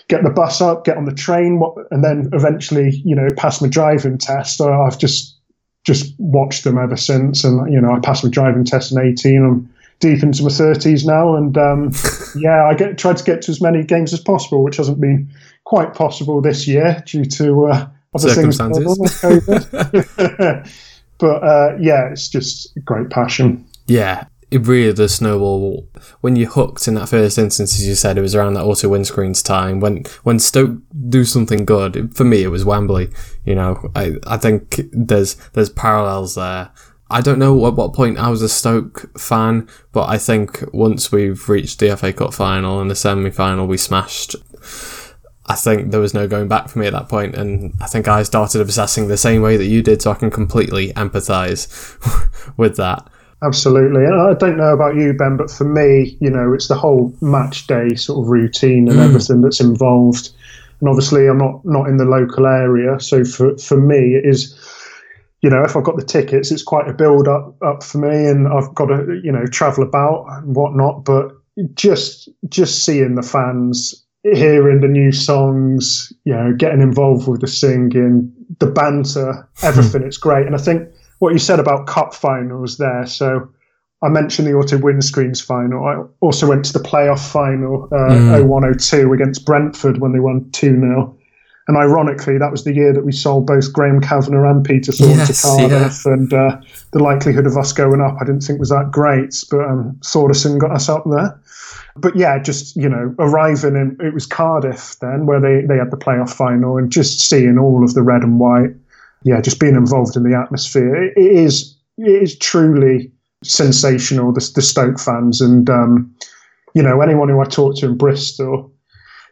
get 0.07 0.23
the 0.23 0.29
bus 0.29 0.61
up, 0.61 0.85
get 0.85 0.97
on 0.97 1.05
the 1.05 1.13
train, 1.13 1.61
and 1.91 2.03
then 2.03 2.29
eventually, 2.33 3.01
you 3.05 3.15
know, 3.15 3.27
pass 3.37 3.61
my 3.61 3.67
driving 3.67 4.17
test. 4.17 4.57
So 4.57 4.71
I've 4.71 4.97
just 4.97 5.37
just 5.83 6.13
watched 6.17 6.63
them 6.63 6.77
ever 6.77 6.97
since, 6.97 7.43
and 7.43 7.71
you 7.71 7.79
know, 7.79 7.91
I 7.91 7.99
passed 7.99 8.23
my 8.23 8.29
driving 8.29 8.63
test 8.63 8.91
in 8.91 8.99
eighteen. 8.99 9.43
I'm 9.43 9.73
deep 9.99 10.23
into 10.23 10.43
my 10.43 10.49
thirties 10.49 11.05
now, 11.05 11.35
and 11.35 11.57
um, 11.57 11.91
yeah, 12.35 12.65
I 12.65 12.73
get 12.73 12.97
tried 12.97 13.17
to 13.17 13.23
get 13.23 13.41
to 13.43 13.51
as 13.51 13.61
many 13.61 13.83
games 13.83 14.13
as 14.13 14.19
possible, 14.19 14.63
which 14.63 14.77
hasn't 14.77 14.99
been 14.99 15.29
quite 15.65 15.93
possible 15.93 16.41
this 16.41 16.67
year 16.67 17.01
due 17.05 17.25
to 17.25 17.65
uh, 17.67 17.87
other 18.15 18.33
things. 18.33 18.59
with 18.59 19.21
COVID. 19.21 20.69
but 21.17 21.43
uh, 21.43 21.77
yeah, 21.79 22.09
it's 22.09 22.29
just 22.29 22.75
a 22.77 22.79
great 22.79 23.09
passion. 23.09 23.65
Yeah, 23.87 24.25
it 24.53 24.67
really 24.67 24.93
does 24.93 25.15
snowball. 25.15 25.89
When 26.21 26.35
you're 26.35 26.51
hooked 26.51 26.87
in 26.87 26.93
that 26.93 27.09
first 27.09 27.39
instance, 27.39 27.73
as 27.73 27.87
you 27.87 27.95
said, 27.95 28.19
it 28.19 28.21
was 28.21 28.35
around 28.35 28.53
that 28.53 28.63
auto 28.63 28.87
windscreens 28.87 29.43
time. 29.43 29.79
When 29.79 30.03
when 30.21 30.37
Stoke 30.37 30.77
do 31.09 31.25
something 31.25 31.65
good, 31.65 32.15
for 32.15 32.23
me 32.23 32.43
it 32.43 32.49
was 32.49 32.63
Wembley. 32.63 33.09
You 33.45 33.55
know, 33.55 33.89
I 33.95 34.13
I 34.27 34.37
think 34.37 34.79
there's 34.91 35.33
there's 35.53 35.69
parallels 35.69 36.35
there. 36.35 36.69
I 37.09 37.21
don't 37.21 37.39
know 37.39 37.65
at 37.65 37.73
what 37.73 37.93
point 37.93 38.19
I 38.19 38.29
was 38.29 38.43
a 38.43 38.49
Stoke 38.49 39.17
fan, 39.19 39.67
but 39.91 40.07
I 40.07 40.19
think 40.19 40.63
once 40.71 41.11
we've 41.11 41.49
reached 41.49 41.79
the 41.79 41.97
FA 41.97 42.13
Cup 42.13 42.35
final 42.35 42.79
and 42.79 42.91
the 42.91 42.95
semi 42.95 43.31
final, 43.31 43.65
we 43.65 43.77
smashed 43.77 44.35
I 45.45 45.55
think 45.55 45.91
there 45.91 45.99
was 45.99 46.13
no 46.13 46.27
going 46.27 46.47
back 46.47 46.69
for 46.69 46.79
me 46.79 46.87
at 46.87 46.93
that 46.93 47.09
point, 47.09 47.35
and 47.35 47.73
I 47.81 47.87
think 47.87 48.07
I 48.07 48.23
started 48.23 48.61
obsessing 48.61 49.07
the 49.07 49.17
same 49.17 49.41
way 49.41 49.57
that 49.57 49.65
you 49.65 49.81
did, 49.81 50.01
so 50.01 50.11
I 50.11 50.15
can 50.15 50.31
completely 50.31 50.93
empathise 50.93 51.67
with 52.57 52.77
that. 52.77 53.09
Absolutely. 53.43 54.05
And 54.05 54.15
I 54.15 54.33
don't 54.33 54.57
know 54.57 54.73
about 54.73 54.95
you, 54.95 55.13
Ben, 55.13 55.35
but 55.35 55.51
for 55.51 55.65
me, 55.65 56.17
you 56.21 56.29
know, 56.29 56.53
it's 56.53 56.69
the 56.69 56.75
whole 56.75 57.13
match 57.21 57.67
day 57.67 57.95
sort 57.95 58.23
of 58.23 58.29
routine 58.29 58.87
and 58.87 58.99
mm. 58.99 59.03
everything 59.03 59.41
that's 59.41 59.59
involved. 59.59 60.29
And 60.79 60.87
obviously, 60.87 61.27
I'm 61.27 61.37
not 61.37 61.65
not 61.65 61.87
in 61.87 61.97
the 61.97 62.05
local 62.05 62.47
area, 62.47 62.99
so 62.99 63.23
for 63.23 63.57
for 63.57 63.77
me, 63.77 64.15
it 64.15 64.25
is. 64.25 64.57
You 65.41 65.49
know, 65.49 65.61
if 65.61 65.75
I've 65.75 65.83
got 65.83 65.97
the 65.97 66.05
tickets, 66.05 66.51
it's 66.51 66.63
quite 66.63 66.87
a 66.87 66.93
build 66.93 67.27
up 67.27 67.61
up 67.61 67.83
for 67.83 67.97
me, 67.97 68.29
and 68.29 68.47
I've 68.47 68.73
got 68.75 68.85
to 68.85 69.19
you 69.21 69.31
know 69.31 69.45
travel 69.45 69.83
about 69.83 70.25
and 70.29 70.55
whatnot. 70.55 71.03
But 71.03 71.31
just 71.73 72.29
just 72.47 72.85
seeing 72.85 73.15
the 73.15 73.23
fans 73.23 74.03
hearing 74.23 74.79
the 74.79 74.87
new 74.87 75.11
songs, 75.11 76.13
you 76.23 76.33
know, 76.33 76.53
getting 76.57 76.81
involved 76.81 77.27
with 77.27 77.41
the 77.41 77.47
singing, 77.47 78.31
the 78.59 78.67
banter, 78.67 79.47
everything. 79.61 80.03
it's 80.03 80.17
great. 80.17 80.45
And 80.45 80.55
I 80.55 80.59
think 80.59 80.87
what 81.23 81.31
you 81.31 81.39
said 81.39 81.57
about 81.57 81.87
cup 81.87 82.13
finals 82.13 82.77
there. 82.77 83.05
So 83.05 83.49
I 84.01 84.09
mentioned 84.09 84.45
the 84.45 84.53
auto 84.53 84.77
windscreens 84.77 85.41
final. 85.41 85.85
I 85.85 86.03
also 86.19 86.45
went 86.49 86.65
to 86.65 86.73
the 86.73 86.83
playoff 86.83 87.31
final, 87.31 87.85
uh, 87.85 88.11
mm. 88.11 88.45
0102 88.45 89.13
against 89.13 89.45
Brentford 89.45 90.01
when 90.01 90.11
they 90.11 90.19
won 90.19 90.51
2 90.51 90.81
0. 90.81 91.17
And 91.69 91.77
ironically, 91.77 92.37
that 92.37 92.51
was 92.51 92.65
the 92.65 92.73
year 92.73 92.91
that 92.91 93.05
we 93.05 93.13
sold 93.13 93.47
both 93.47 93.71
Graham 93.71 94.01
Kavanagh 94.01 94.49
and 94.51 94.65
Peter 94.65 94.91
Thorne 94.91 95.11
yes, 95.11 95.41
to 95.41 95.47
Cardiff. 95.47 96.03
Yeah. 96.05 96.11
And 96.11 96.33
uh, 96.33 96.57
the 96.91 97.01
likelihood 97.01 97.47
of 97.47 97.55
us 97.55 97.71
going 97.71 98.01
up, 98.01 98.17
I 98.19 98.25
didn't 98.25 98.41
think 98.41 98.59
was 98.59 98.67
that 98.67 98.91
great. 98.91 99.33
But 99.49 99.61
um, 99.61 99.97
Thordarson 100.01 100.59
got 100.59 100.71
us 100.71 100.89
up 100.89 101.05
there. 101.09 101.39
But 101.95 102.17
yeah, 102.17 102.37
just, 102.41 102.75
you 102.75 102.89
know, 102.89 103.15
arriving 103.17 103.77
in, 103.77 103.95
it 104.05 104.13
was 104.13 104.25
Cardiff 104.25 104.97
then 104.99 105.25
where 105.25 105.39
they, 105.39 105.65
they 105.65 105.77
had 105.77 105.89
the 105.89 105.95
playoff 105.95 106.33
final 106.33 106.77
and 106.77 106.91
just 106.91 107.21
seeing 107.21 107.57
all 107.57 107.81
of 107.81 107.93
the 107.93 108.03
red 108.03 108.23
and 108.23 108.41
white. 108.41 108.75
Yeah, 109.23 109.41
just 109.41 109.59
being 109.59 109.75
involved 109.75 110.15
in 110.15 110.23
the 110.23 110.37
atmosphere. 110.37 110.95
it, 111.03 111.13
it 111.15 111.31
is 111.31 111.77
it 111.97 112.23
is 112.23 112.37
truly 112.37 113.11
sensational, 113.43 114.33
the, 114.33 114.51
the 114.55 114.61
Stoke 114.61 114.99
fans. 114.99 115.41
And, 115.41 115.69
um, 115.69 116.15
you 116.73 116.81
know, 116.81 117.01
anyone 117.01 117.29
who 117.29 117.39
I 117.39 117.45
talk 117.45 117.77
to 117.77 117.85
in 117.85 117.97
Bristol, 117.97 118.71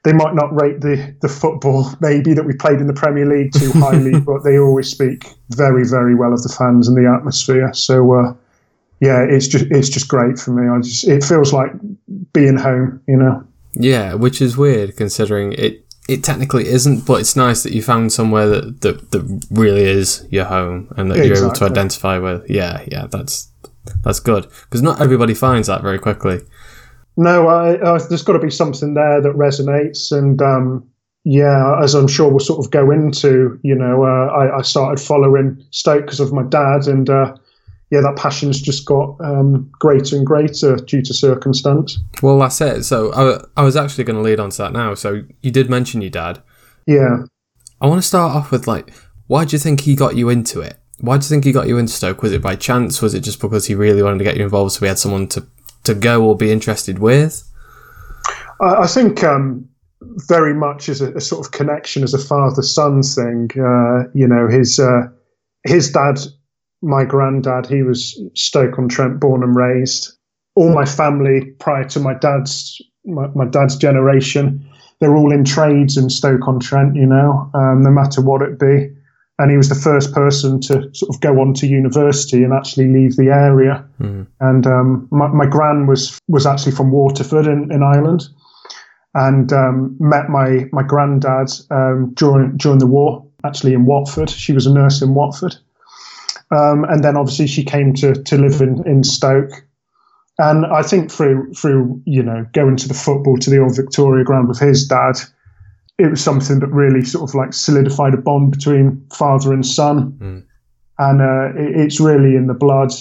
they 0.04 0.14
might 0.14 0.36
not 0.36 0.54
rate 0.60 0.82
the, 0.82 1.16
the 1.22 1.30
football 1.30 1.90
maybe 2.02 2.34
that 2.34 2.46
we 2.46 2.54
played 2.54 2.80
in 2.80 2.88
the 2.88 2.94
Premier 2.94 3.26
League 3.26 3.54
too 3.54 3.72
highly, 3.76 4.20
but 4.20 4.44
they 4.44 4.58
always 4.58 4.90
speak 4.90 5.26
very, 5.50 5.86
very 5.88 6.16
well 6.16 6.34
of 6.34 6.44
the 6.44 6.50
fans 6.50 6.88
and 6.88 6.98
the 6.98 7.10
atmosphere. 7.10 7.74
So 7.74 8.14
uh, 8.14 8.34
yeah, 9.00 9.26
it's 9.28 9.48
just 9.48 9.66
it's 9.72 9.90
just 9.90 10.08
great 10.08 10.38
for 10.38 10.52
me. 10.52 10.70
I 10.70 10.80
just 10.82 11.08
it 11.08 11.24
feels 11.24 11.54
like 11.54 11.72
being 12.34 12.58
home, 12.58 13.02
you 13.08 13.18
know. 13.18 13.44
Yeah, 13.74 14.16
which 14.16 14.42
is 14.42 14.58
weird 14.58 14.96
considering 14.96 15.54
it 15.54 15.86
it 16.12 16.24
technically 16.24 16.68
isn't, 16.68 17.06
but 17.06 17.22
it's 17.22 17.36
nice 17.36 17.64
that 17.64 17.74
you 17.74 17.82
found 17.82 18.12
somewhere 18.12 18.48
that 18.48 18.82
that, 18.82 19.12
that 19.12 19.48
really 19.50 19.84
is 19.84 20.28
your 20.30 20.46
home 20.46 20.94
and 20.98 21.10
that 21.10 21.18
exactly. 21.18 21.28
you're 21.28 21.46
able 21.46 21.56
to 21.56 21.66
identify 21.66 22.18
with. 22.18 22.50
Yeah, 22.50 22.84
yeah, 22.88 23.08
that's 23.08 23.50
that's 24.04 24.20
good 24.20 24.48
because 24.64 24.82
not 24.82 25.02
everybody 25.02 25.34
finds 25.34 25.68
that 25.68 25.82
very 25.82 26.00
quickly. 26.00 26.42
No, 27.18 27.48
I, 27.48 27.80
uh, 27.80 28.00
there's 28.08 28.24
got 28.24 28.34
to 28.34 28.40
be 28.40 28.50
something 28.50 28.94
there 28.94 29.22
that 29.22 29.34
resonates, 29.34 30.12
and 30.12 30.42
um, 30.42 30.88
yeah, 31.24 31.80
as 31.82 31.94
I'm 31.94 32.08
sure 32.08 32.30
we'll 32.30 32.40
sort 32.40 32.64
of 32.64 32.72
go 32.72 32.92
into, 32.92 33.60
you 33.64 33.76
know, 33.76 34.04
uh, 34.04 34.28
I, 34.28 34.60
I, 34.60 34.62
started 34.62 35.04
following 35.04 35.64
Stoke 35.72 36.06
because 36.06 36.20
of 36.20 36.34
my 36.34 36.44
dad, 36.44 36.88
and 36.88 37.10
uh, 37.10 37.36
yeah, 37.92 38.00
that 38.02 38.16
passion's 38.16 38.62
just 38.62 38.86
got 38.86 39.18
um, 39.20 39.70
greater 39.78 40.16
and 40.16 40.26
greater 40.26 40.78
due 40.78 41.02
to 41.02 41.14
circumstance. 41.14 42.00
Well, 42.24 42.40
that's 42.40 42.62
it. 42.62 42.84
So 42.84 43.14
I, 43.14 43.44
I 43.62 43.64
was 43.64 43.76
actually 43.76 44.06
going 44.06 44.16
to 44.16 44.22
lead 44.22 44.40
on 44.40 44.50
to 44.52 44.58
that 44.60 44.74
now. 44.74 44.94
So 44.94 45.24
you 45.42 45.52
did 45.52 45.70
mention 45.70 46.02
your 46.02 46.10
dad. 46.10 46.42
Yeah. 46.88 47.26
I 47.82 47.88
want 47.88 48.02
to 48.02 48.08
start 48.08 48.34
off 48.36 48.50
with 48.50 48.66
like, 48.66 48.94
why 49.28 49.44
do 49.44 49.56
you 49.56 49.60
think 49.60 49.82
he 49.82 49.96
got 49.96 50.16
you 50.16 50.30
into 50.30 50.62
it? 50.62 50.78
Why 51.02 51.18
do 51.18 51.26
you 51.26 51.30
think 51.30 51.44
he 51.44 51.52
got 51.52 51.68
you 51.68 51.78
into 51.78 51.92
Stoke? 51.92 52.22
Was 52.22 52.32
it 52.32 52.42
by 52.42 52.56
chance? 52.56 53.02
Was 53.02 53.14
it 53.14 53.22
just 53.22 53.42
because 53.42 53.66
he 53.66 53.76
really 53.76 54.04
wanted 54.04 54.20
to 54.20 54.24
get 54.24 54.38
you 54.38 54.44
involved, 54.44 54.74
so 54.74 54.82
we 54.82 54.88
had 54.88 55.00
someone 55.00 55.28
to 55.30 55.46
to 55.84 55.96
go 55.96 56.24
or 56.24 56.38
be 56.38 56.52
interested 56.52 57.00
with? 57.00 57.44
I, 58.62 58.84
I 58.84 58.88
think 58.88 59.24
um, 59.24 59.68
very 60.28 60.54
much 60.54 60.90
as 60.90 61.02
a, 61.02 61.12
a, 61.14 61.22
sort 61.22 61.44
of 61.44 61.52
connection 61.52 62.04
as 62.04 62.14
a 62.14 62.20
father 62.20 62.62
son 62.62 63.02
thing. 63.02 63.50
Uh, 63.60 64.04
you 64.14 64.28
know, 64.28 64.48
his 64.48 64.80
uh, 64.80 65.08
his 65.64 65.92
dad, 65.92 66.20
my 66.82 67.06
granddad, 67.06 67.68
he 67.68 67.84
was 67.84 68.20
Stoke 68.34 68.78
on 68.80 68.90
Trent, 68.90 69.20
born 69.20 69.44
and 69.44 69.56
raised. 69.56 70.14
All 70.56 70.74
my 70.74 70.86
family 70.86 71.46
prior 71.60 71.86
to 71.90 72.00
my 72.00 72.14
dad's 72.14 72.82
my, 73.06 73.28
my 73.36 73.46
dad's 73.46 73.76
generation, 73.78 74.66
they're 75.00 75.16
all 75.16 75.32
in 75.32 75.44
trades 75.44 75.98
in 75.98 76.10
Stoke 76.10 76.48
on 76.48 76.60
Trent. 76.60 76.96
You 76.96 77.06
know, 77.06 77.50
um, 77.54 77.82
no 77.84 77.92
matter 77.92 78.22
what 78.22 78.42
it 78.42 78.60
be 78.60 78.90
and 79.42 79.50
he 79.50 79.58
was 79.58 79.70
the 79.70 79.76
first 79.76 80.14
person 80.14 80.62
to 80.62 80.94
sort 80.94 81.10
of 81.10 81.20
go 81.20 81.42
on 81.42 81.54
to 81.56 81.66
university 81.66 82.44
and 82.44 82.54
actually 82.54 82.88
leave 82.88 83.16
the 83.16 83.30
area. 83.30 83.84
Mm. 84.00 84.28
And 84.40 84.68
um, 84.68 85.08
my, 85.10 85.28
my 85.30 85.48
gran 85.48 85.88
was 85.88 86.20
was 86.28 86.46
actually 86.46 86.74
from 86.74 86.92
Waterford 86.92 87.48
in, 87.48 87.72
in 87.72 87.82
Ireland, 87.82 88.28
and 89.16 89.52
um, 89.52 89.98
met 90.00 90.30
my 90.30 90.70
my 90.72 90.84
granddad 90.84 91.50
um, 91.72 92.14
during 92.14 92.56
during 92.58 92.78
the 92.78 92.88
war, 92.88 93.26
actually 93.44 93.74
in 93.74 93.86
Watford. 93.86 94.30
She 94.30 94.54
was 94.54 94.68
a 94.68 94.74
nurse 94.74 95.02
in 95.02 95.16
Watford, 95.16 95.56
um, 96.52 96.84
and 96.86 97.04
then 97.04 97.18
obviously 97.18 97.48
she 97.48 97.64
came 97.64 97.94
to 97.96 98.14
to 98.14 98.38
live 98.38 98.62
in 98.62 98.86
in 98.88 99.04
Stoke. 99.04 99.52
And 100.38 100.66
I 100.66 100.82
think 100.82 101.12
through 101.12 101.54
through 101.54 102.02
you 102.06 102.24
know 102.24 102.46
going 102.54 102.76
to 102.78 102.88
the 102.88 102.94
football 102.94 103.38
to 103.38 103.50
the 103.50 103.60
old 103.60 103.76
Victoria 103.76 104.24
ground 104.24 104.48
with 104.48 104.60
his 104.60 104.88
dad 104.88 105.18
it 106.02 106.10
was 106.10 106.24
something 106.24 106.60
that 106.60 106.68
really 106.68 107.04
sort 107.04 107.30
of 107.30 107.36
like 107.36 107.54
solidified 107.54 108.14
a 108.14 108.18
bond 108.18 108.52
between 108.52 109.06
father 109.14 109.54
and 109.54 109.66
son. 109.66 110.12
Mm. 110.14 110.44
And 110.98 111.22
uh, 111.22 111.60
it, 111.60 111.80
it's 111.80 112.00
really 112.00 112.36
in 112.36 112.48
the 112.48 112.54
blood. 112.54 112.92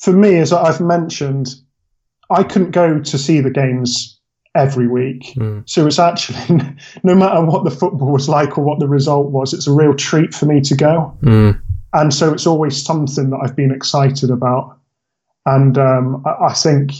For 0.00 0.12
me, 0.12 0.38
as 0.38 0.52
I've 0.52 0.80
mentioned, 0.80 1.54
I 2.30 2.42
couldn't 2.42 2.72
go 2.72 2.98
to 3.00 3.18
see 3.18 3.40
the 3.40 3.50
games 3.50 4.18
every 4.54 4.88
week. 4.88 5.34
Mm. 5.36 5.68
So 5.68 5.86
it's 5.86 6.00
actually, 6.00 6.62
no 7.04 7.14
matter 7.14 7.44
what 7.44 7.64
the 7.64 7.70
football 7.70 8.12
was 8.12 8.28
like 8.28 8.58
or 8.58 8.64
what 8.64 8.80
the 8.80 8.88
result 8.88 9.30
was, 9.30 9.54
it's 9.54 9.68
a 9.68 9.72
real 9.72 9.94
treat 9.94 10.34
for 10.34 10.46
me 10.46 10.60
to 10.62 10.74
go. 10.74 11.16
Mm. 11.22 11.60
And 11.92 12.12
so 12.12 12.32
it's 12.32 12.46
always 12.46 12.82
something 12.82 13.30
that 13.30 13.40
I've 13.42 13.56
been 13.56 13.72
excited 13.72 14.30
about. 14.30 14.78
And 15.46 15.78
um, 15.78 16.22
I, 16.26 16.46
I 16.46 16.52
think 16.52 16.92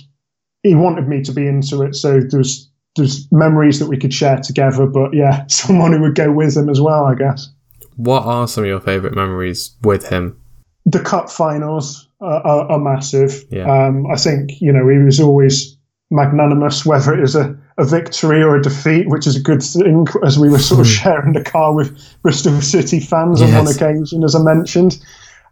he 0.62 0.74
wanted 0.74 1.08
me 1.08 1.22
to 1.22 1.32
be 1.32 1.46
into 1.46 1.82
it. 1.82 1.94
So 1.94 2.20
there's 2.20 2.70
there's 2.96 3.30
memories 3.30 3.78
that 3.78 3.88
we 3.88 3.96
could 3.96 4.12
share 4.12 4.38
together. 4.38 4.86
But 4.86 5.14
yeah, 5.14 5.46
someone 5.48 5.92
who 5.92 6.00
would 6.02 6.14
go 6.14 6.32
with 6.32 6.56
him 6.56 6.68
as 6.68 6.80
well, 6.80 7.04
I 7.04 7.14
guess. 7.14 7.48
What 7.96 8.24
are 8.24 8.46
some 8.46 8.64
of 8.64 8.68
your 8.68 8.80
favourite 8.80 9.14
memories 9.14 9.74
with 9.82 10.08
him? 10.08 10.40
The 10.86 11.00
cup 11.00 11.30
finals 11.30 12.08
are, 12.20 12.46
are, 12.46 12.72
are 12.72 12.78
massive. 12.78 13.44
Yeah. 13.50 13.70
Um, 13.70 14.06
I 14.10 14.16
think 14.16 14.60
you 14.60 14.72
know 14.72 14.88
he 14.88 14.98
was 14.98 15.20
always 15.20 15.76
magnanimous, 16.10 16.86
whether 16.86 17.12
it 17.12 17.22
is 17.22 17.34
a, 17.34 17.56
a 17.78 17.84
victory 17.84 18.42
or 18.42 18.56
a 18.56 18.62
defeat, 18.62 19.08
which 19.08 19.26
is 19.26 19.36
a 19.36 19.40
good 19.40 19.62
thing, 19.62 20.06
as 20.24 20.38
we 20.38 20.50
were 20.50 20.58
sort 20.58 20.80
of 20.80 20.86
hmm. 20.86 20.92
sharing 20.92 21.32
the 21.32 21.42
car 21.42 21.72
with 21.74 21.96
Bristol 22.22 22.60
City 22.60 23.00
fans 23.00 23.40
yes. 23.40 23.50
on 23.50 23.64
one 23.64 23.74
occasion, 23.74 24.24
as 24.24 24.34
I 24.34 24.42
mentioned. 24.42 24.98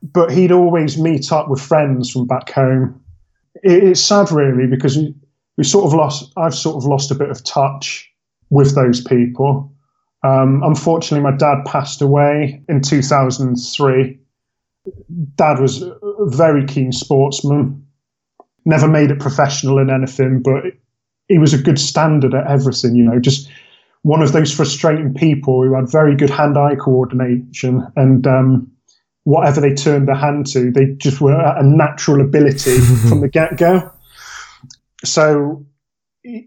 But 0.02 0.30
he'd 0.30 0.52
always 0.52 0.98
meet 0.98 1.32
up 1.32 1.48
with 1.48 1.60
friends 1.60 2.10
from 2.10 2.26
back 2.26 2.50
home. 2.50 3.00
It, 3.62 3.82
it's 3.82 4.00
sad, 4.00 4.30
really, 4.30 4.66
because 4.66 4.98
we 5.56 5.64
sort 5.64 5.86
of 5.86 5.94
lost. 5.94 6.32
I've 6.36 6.54
sort 6.54 6.76
of 6.76 6.84
lost 6.84 7.10
a 7.10 7.14
bit 7.14 7.30
of 7.30 7.42
touch 7.44 8.10
with 8.50 8.74
those 8.74 9.00
people. 9.00 9.72
Um, 10.22 10.62
unfortunately, 10.64 11.22
my 11.22 11.36
dad 11.36 11.64
passed 11.64 12.02
away 12.02 12.62
in 12.68 12.80
2003. 12.80 14.18
Dad 15.36 15.60
was 15.60 15.82
a 15.82 15.96
very 16.26 16.64
keen 16.66 16.92
sportsman. 16.92 17.84
Never 18.64 18.88
made 18.88 19.12
it 19.12 19.20
professional 19.20 19.78
in 19.78 19.90
anything, 19.90 20.42
but 20.42 20.64
he 21.28 21.38
was 21.38 21.52
a 21.54 21.62
good 21.62 21.78
standard 21.78 22.34
at 22.34 22.46
everything. 22.46 22.94
You 22.94 23.04
know, 23.04 23.18
just 23.18 23.50
one 24.02 24.22
of 24.22 24.32
those 24.32 24.54
frustrating 24.54 25.14
people 25.14 25.62
who 25.62 25.74
had 25.74 25.90
very 25.90 26.16
good 26.16 26.30
hand-eye 26.30 26.76
coordination 26.76 27.86
and. 27.96 28.26
Um, 28.26 28.70
whatever 29.24 29.60
they 29.60 29.74
turned 29.74 30.06
their 30.06 30.14
hand 30.14 30.46
to, 30.46 30.70
they 30.70 30.86
just 30.98 31.20
were 31.20 31.34
a 31.34 31.60
natural 31.60 32.20
ability 32.20 32.78
from 33.08 33.20
the 33.20 33.28
get-go 33.28 33.90
so 35.04 35.64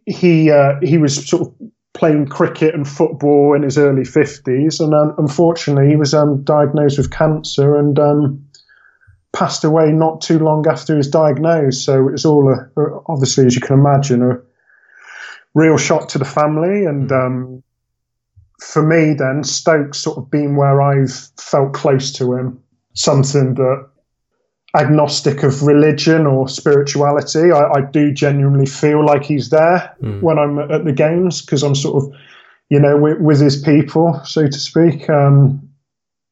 he 0.05 0.51
uh, 0.51 0.75
he 0.81 0.97
was 0.97 1.27
sort 1.27 1.47
of 1.47 1.53
playing 1.93 2.27
cricket 2.27 2.75
and 2.75 2.87
football 2.87 3.55
in 3.55 3.63
his 3.63 3.77
early 3.77 4.03
50s 4.03 4.79
and 4.79 4.93
um, 4.93 5.13
unfortunately 5.17 5.89
he 5.89 5.95
was 5.95 6.13
um, 6.13 6.43
diagnosed 6.43 6.97
with 6.97 7.11
cancer 7.11 7.75
and 7.75 7.97
um, 7.99 8.45
passed 9.33 9.63
away 9.63 9.91
not 9.91 10.21
too 10.21 10.39
long 10.39 10.65
after 10.67 10.93
he 10.93 10.97
was 10.97 11.09
diagnosed 11.09 11.83
so 11.83 12.07
it 12.07 12.11
was 12.11 12.25
all 12.25 12.51
a, 12.51 12.69
obviously 13.07 13.45
as 13.45 13.55
you 13.55 13.61
can 13.61 13.79
imagine 13.79 14.21
a 14.21 14.39
real 15.55 15.77
shock 15.77 16.07
to 16.09 16.17
the 16.17 16.25
family 16.25 16.85
and 16.85 17.09
mm. 17.09 17.25
um, 17.25 17.63
for 18.61 18.83
me 18.83 19.13
then 19.13 19.43
Stoke 19.43 19.95
sort 19.95 20.17
of 20.17 20.29
being 20.29 20.55
where 20.55 20.81
I've 20.81 21.29
felt 21.37 21.73
close 21.73 22.11
to 22.13 22.33
him 22.33 22.61
something 22.93 23.55
that 23.55 23.89
agnostic 24.75 25.43
of 25.43 25.63
religion 25.63 26.27
or 26.27 26.47
spirituality. 26.47 27.51
I, 27.51 27.79
I 27.79 27.81
do 27.81 28.11
genuinely 28.11 28.65
feel 28.65 29.05
like 29.05 29.23
he's 29.23 29.49
there 29.49 29.95
mm. 30.01 30.21
when 30.21 30.37
I'm 30.37 30.59
at 30.59 30.85
the 30.85 30.91
games 30.91 31.41
because 31.41 31.63
I'm 31.63 31.75
sort 31.75 32.03
of, 32.03 32.19
you 32.69 32.79
know, 32.79 32.97
with, 32.97 33.19
with 33.19 33.39
his 33.39 33.59
people, 33.61 34.21
so 34.25 34.45
to 34.45 34.59
speak. 34.59 35.09
Um, 35.09 35.69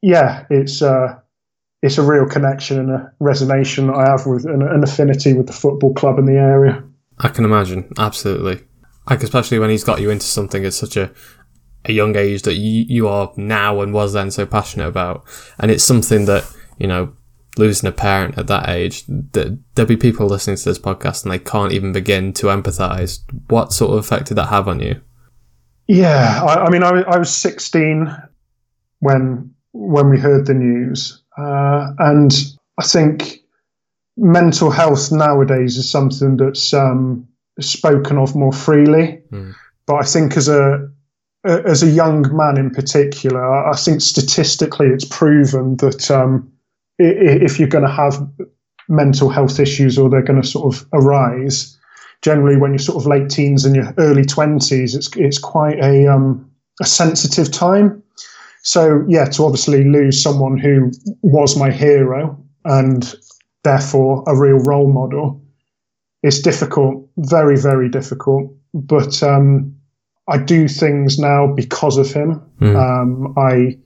yeah, 0.02 0.46
it's 0.50 0.82
uh, 0.82 1.20
it's 1.82 1.98
a 1.98 2.04
real 2.04 2.28
connection 2.28 2.80
and 2.80 2.92
a 2.92 3.12
resonation 3.22 3.88
that 3.88 3.96
I 3.96 4.12
have 4.12 4.26
with 4.28 4.46
an, 4.46 4.62
an 4.62 4.84
affinity 4.84 5.34
with 5.34 5.48
the 5.48 5.54
football 5.54 5.94
club 5.94 6.20
in 6.20 6.26
the 6.26 6.38
area. 6.38 6.84
I 7.20 7.30
can 7.30 7.46
imagine, 7.46 7.92
absolutely. 7.98 8.64
Like 9.10 9.24
especially 9.24 9.60
when 9.60 9.70
he's 9.70 9.84
got 9.84 10.02
you 10.02 10.10
into 10.10 10.26
something 10.26 10.66
at 10.66 10.74
such 10.74 10.98
a 10.98 11.12
a 11.86 11.94
young 11.94 12.18
age 12.18 12.42
that 12.42 12.56
you, 12.56 12.86
you 12.90 13.08
are 13.08 13.32
now 13.38 13.80
and 13.82 13.94
was 13.94 14.12
then 14.12 14.30
so 14.30 14.46
passionate 14.46 14.88
about, 14.88 15.24
and 15.60 15.72
it's 15.72 15.84
something 15.84 16.26
that 16.26 16.44
you 16.78 16.88
know 16.88 17.14
losing 17.58 17.90
a 17.90 17.92
parent 17.92 18.38
at 18.38 18.48
that 18.48 18.70
age, 18.70 19.04
there'll 19.08 19.88
be 19.88 19.98
people 19.98 20.28
listening 20.28 20.58
to 20.58 20.66
this 20.66 20.80
podcast 20.80 21.24
and 21.24 21.32
they 21.32 21.40
can't 21.40 21.72
even 21.72 21.92
begin 21.92 22.34
to 22.34 22.48
empathize. 22.48 23.22
What 23.48 23.74
sort 23.74 23.92
of 23.92 23.98
effect 23.98 24.28
did 24.28 24.36
that 24.36 24.50
have 24.50 24.68
on 24.68 24.80
you? 24.80 25.02
Yeah, 25.88 26.44
I, 26.44 26.66
I 26.66 26.70
mean, 26.70 26.84
I, 26.84 27.02
I, 27.02 27.18
was 27.18 27.36
16 27.36 28.16
when 29.00 29.54
when 29.72 30.10
we 30.10 30.20
heard 30.20 30.46
the 30.46 30.54
news, 30.54 31.24
uh, 31.38 31.94
and 32.00 32.34
I 32.78 32.84
think 32.84 33.40
mental 34.18 34.70
health 34.70 35.12
nowadays 35.12 35.78
is 35.78 35.90
something 35.90 36.36
that's 36.38 36.74
um, 36.74 37.28
spoken 37.60 38.18
of 38.18 38.36
more 38.36 38.54
freely. 38.54 39.22
Mm. 39.32 39.54
But 39.86 39.96
I 39.96 40.04
think 40.04 40.38
as 40.38 40.48
a 40.48 40.90
as 41.44 41.82
a 41.82 41.90
young 41.90 42.36
man 42.36 42.58
in 42.58 42.72
particular, 42.72 43.68
I 43.68 43.76
think 43.76 44.02
statistically 44.02 44.88
it's 44.88 45.06
proven 45.06 45.78
that 45.78 46.12
um, 46.12 46.52
if 47.00 47.60
you're 47.60 47.70
going 47.70 47.86
to 47.86 47.92
have 47.92 48.28
mental 48.90 49.30
health 49.30 49.60
issues 49.60 49.98
or 49.98 50.10
they're 50.10 50.22
going 50.22 50.42
to 50.42 50.48
sort 50.48 50.74
of 50.74 50.86
arise, 50.94 51.78
generally 52.22 52.58
when 52.58 52.72
you're 52.72 52.80
sort 52.80 53.02
of 53.02 53.08
late 53.08 53.30
teens 53.30 53.66
and 53.66 53.76
your 53.76 53.94
early 53.98 54.24
20s, 54.24 54.96
it's, 54.96 55.16
it's 55.16 55.38
quite 55.38 55.78
a, 55.80 56.08
um, 56.08 56.50
a 56.82 56.86
sensitive 56.86 57.52
time. 57.52 58.02
So, 58.64 59.06
yeah, 59.08 59.26
to 59.26 59.46
obviously 59.46 59.86
lose 59.86 60.22
someone 60.22 60.58
who 60.58 60.92
was 61.22 61.56
my 61.56 61.72
hero 61.72 62.38
and 62.66 63.16
therefore 63.64 64.24
a 64.28 64.38
real 64.38 64.60
role 64.60 64.92
model 64.92 65.42
is 66.24 66.42
difficult, 66.42 67.07
very, 67.18 67.58
very 67.58 67.90
difficult. 67.90 68.52
But 68.74 69.22
um, 69.24 69.76
I 70.28 70.38
do 70.38 70.68
things 70.68 71.18
now 71.18 71.48
because 71.48 71.98
of 71.98 72.12
him. 72.12 72.42
Mm. 72.60 72.76
Um, 72.76 73.34
I 73.38 73.78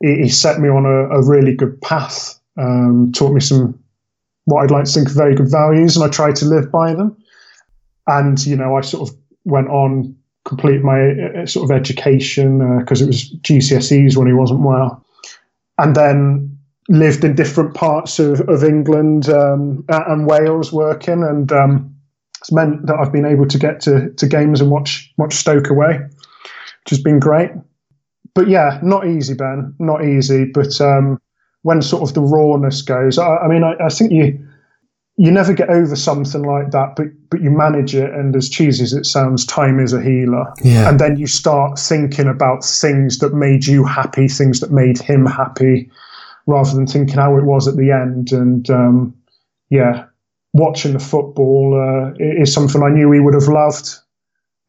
he 0.00 0.28
set 0.28 0.60
me 0.60 0.68
on 0.68 0.86
a, 0.86 1.08
a 1.08 1.28
really 1.28 1.54
good 1.54 1.80
path 1.82 2.38
um, 2.58 3.12
taught 3.12 3.32
me 3.32 3.40
some 3.40 3.78
what 4.44 4.62
I'd 4.62 4.70
like 4.70 4.84
to 4.84 4.92
think 4.92 5.10
very 5.10 5.34
good 5.34 5.50
values, 5.50 5.96
and 5.96 6.04
I 6.04 6.08
try 6.08 6.32
to 6.32 6.44
live 6.44 6.72
by 6.72 6.94
them. 6.94 7.16
And 8.06 8.44
you 8.44 8.56
know, 8.56 8.76
I 8.76 8.80
sort 8.80 9.08
of 9.08 9.16
went 9.44 9.68
on 9.68 10.16
complete 10.44 10.82
my 10.82 11.10
uh, 11.10 11.46
sort 11.46 11.70
of 11.70 11.76
education 11.76 12.78
because 12.78 13.02
uh, 13.02 13.04
it 13.04 13.08
was 13.08 13.30
GCSEs 13.42 14.16
when 14.16 14.26
he 14.26 14.32
wasn't 14.32 14.60
well, 14.60 15.04
and 15.78 15.94
then 15.94 16.58
lived 16.88 17.22
in 17.22 17.34
different 17.34 17.74
parts 17.74 18.18
of, 18.18 18.40
of 18.48 18.64
England 18.64 19.28
um, 19.28 19.84
and 19.88 20.26
Wales 20.26 20.72
working, 20.72 21.22
and 21.22 21.52
um, 21.52 21.94
it's 22.40 22.52
meant 22.52 22.86
that 22.86 22.96
I've 22.96 23.12
been 23.12 23.26
able 23.26 23.46
to 23.46 23.58
get 23.58 23.80
to, 23.82 24.10
to 24.10 24.26
games 24.26 24.60
and 24.60 24.70
watch 24.70 25.12
watch 25.16 25.34
Stoke 25.34 25.70
away, 25.70 25.98
which 25.98 26.90
has 26.90 27.02
been 27.02 27.18
great. 27.18 27.50
But 28.34 28.48
yeah, 28.48 28.78
not 28.82 29.06
easy, 29.06 29.34
Ben, 29.34 29.74
not 29.78 30.04
easy. 30.04 30.44
But 30.44 30.80
um, 30.80 31.20
when 31.62 31.82
sort 31.82 32.02
of 32.02 32.14
the 32.14 32.20
rawness 32.20 32.82
goes. 32.82 33.18
I, 33.18 33.36
I 33.38 33.48
mean, 33.48 33.64
I, 33.64 33.74
I, 33.84 33.88
think 33.88 34.12
you 34.12 34.38
you 35.16 35.30
never 35.30 35.52
get 35.52 35.68
over 35.68 35.96
something 35.96 36.42
like 36.42 36.70
that, 36.70 36.94
but 36.96 37.06
but 37.30 37.42
you 37.42 37.50
manage 37.50 37.94
it. 37.94 38.12
And 38.12 38.34
as 38.36 38.48
cheesy 38.48 38.84
as 38.84 38.92
it 38.92 39.06
sounds, 39.06 39.44
time 39.44 39.80
is 39.80 39.92
a 39.92 40.00
healer. 40.00 40.52
Yeah. 40.62 40.88
And 40.88 41.00
then 41.00 41.18
you 41.18 41.26
start 41.26 41.78
thinking 41.78 42.28
about 42.28 42.64
things 42.64 43.18
that 43.18 43.34
made 43.34 43.66
you 43.66 43.84
happy, 43.84 44.28
things 44.28 44.60
that 44.60 44.70
made 44.70 44.98
him 44.98 45.26
happy, 45.26 45.90
rather 46.46 46.74
than 46.74 46.86
thinking 46.86 47.16
how 47.16 47.36
it 47.36 47.44
was 47.44 47.66
at 47.66 47.76
the 47.76 47.90
end. 47.90 48.32
And 48.32 48.70
um, 48.70 49.14
yeah, 49.70 50.06
watching 50.58 50.92
the 50.92 50.98
football 50.98 51.74
uh, 51.74 52.12
is 52.18 52.52
something 52.52 52.82
I 52.82 52.90
knew 52.90 53.10
he 53.12 53.20
would 53.20 53.34
have 53.34 53.48
loved. 53.48 53.88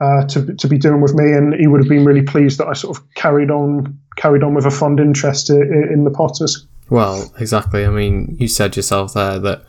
Uh, 0.02 0.26
to 0.28 0.54
to 0.54 0.70
be 0.70 0.78
doing 0.78 1.02
with 1.02 1.14
me, 1.14 1.34
and 1.34 1.54
he 1.56 1.68
would 1.68 1.82
have 1.82 1.90
been 1.90 2.06
really 2.06 2.22
pleased 2.22 2.58
that 2.58 2.68
I 2.68 2.74
sort 2.74 2.98
of 2.98 3.04
carried 3.16 3.52
on 3.52 4.00
carried 4.16 4.44
on 4.44 4.54
with 4.54 4.66
a 4.66 4.72
fond 4.72 4.98
interest 4.98 5.50
in, 5.50 5.90
in 5.92 6.06
the 6.06 6.10
Potters. 6.10 6.66
Well, 6.90 7.34
exactly. 7.38 7.86
I 7.86 7.90
mean, 7.90 8.38
you 8.40 8.48
said 8.48 8.78
yourself 8.78 9.14
there 9.14 9.40
that 9.40 9.64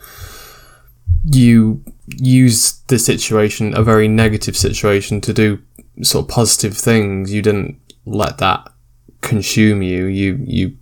you 1.25 1.85
use 2.07 2.81
the 2.89 2.99
situation, 2.99 3.77
a 3.77 3.83
very 3.83 4.09
negative 4.09 4.57
situation, 4.57 5.21
to 5.23 5.33
do 5.33 5.61
sort 6.03 6.25
of 6.27 6.31
positive 6.31 6.77
things. 6.77 7.33
You 7.33 7.43
didn't 7.43 7.81
let 8.07 8.39
that 8.39 8.73
consume 9.21 9.83
you. 9.83 10.07
You 10.07 10.39
you 10.45 10.77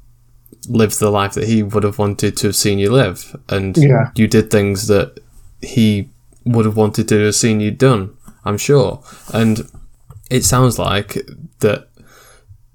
lived 0.68 0.98
the 0.98 1.11
life 1.11 1.33
that 1.33 1.48
he 1.48 1.62
would 1.62 1.85
have 1.85 1.98
wanted 1.98 2.37
to 2.37 2.48
have 2.48 2.57
seen 2.57 2.79
you 2.79 2.92
live, 2.92 3.37
and 3.48 3.77
yeah. 3.77 4.11
you 4.14 4.27
did 4.27 4.51
things 4.51 4.87
that 4.88 5.18
he 5.62 6.10
would 6.44 6.64
have 6.64 6.76
wanted 6.76 7.08
to 7.08 7.24
have 7.24 7.34
seen 7.34 7.60
you 7.60 7.70
done. 7.70 8.16
I'm 8.44 8.58
sure, 8.58 9.02
and 9.32 9.68
it 10.30 10.44
sounds 10.44 10.78
like 10.78 11.18
that 11.60 11.88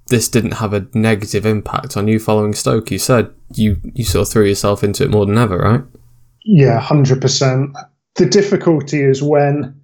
this 0.07 0.27
didn't 0.27 0.53
have 0.53 0.73
a 0.73 0.87
negative 0.93 1.45
impact 1.45 1.97
on 1.97 2.07
you 2.07 2.19
following 2.19 2.53
Stoke. 2.53 2.91
You 2.91 2.99
said 2.99 3.31
you 3.53 3.77
you 3.93 4.03
sort 4.03 4.27
of 4.27 4.33
threw 4.33 4.45
yourself 4.45 4.83
into 4.83 5.03
it 5.03 5.11
more 5.11 5.25
than 5.25 5.37
ever, 5.37 5.57
right? 5.57 5.81
Yeah, 6.45 6.79
hundred 6.79 7.21
percent. 7.21 7.75
The 8.15 8.25
difficulty 8.25 9.01
is 9.01 9.23
when 9.23 9.81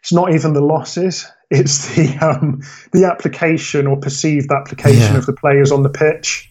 it's 0.00 0.12
not 0.12 0.34
even 0.34 0.54
the 0.54 0.60
losses; 0.60 1.26
it's 1.50 1.94
the 1.94 2.16
um, 2.18 2.62
the 2.92 3.04
application 3.04 3.86
or 3.86 3.96
perceived 3.96 4.50
application 4.50 5.12
yeah. 5.12 5.18
of 5.18 5.26
the 5.26 5.34
players 5.34 5.70
on 5.70 5.82
the 5.82 5.90
pitch. 5.90 6.46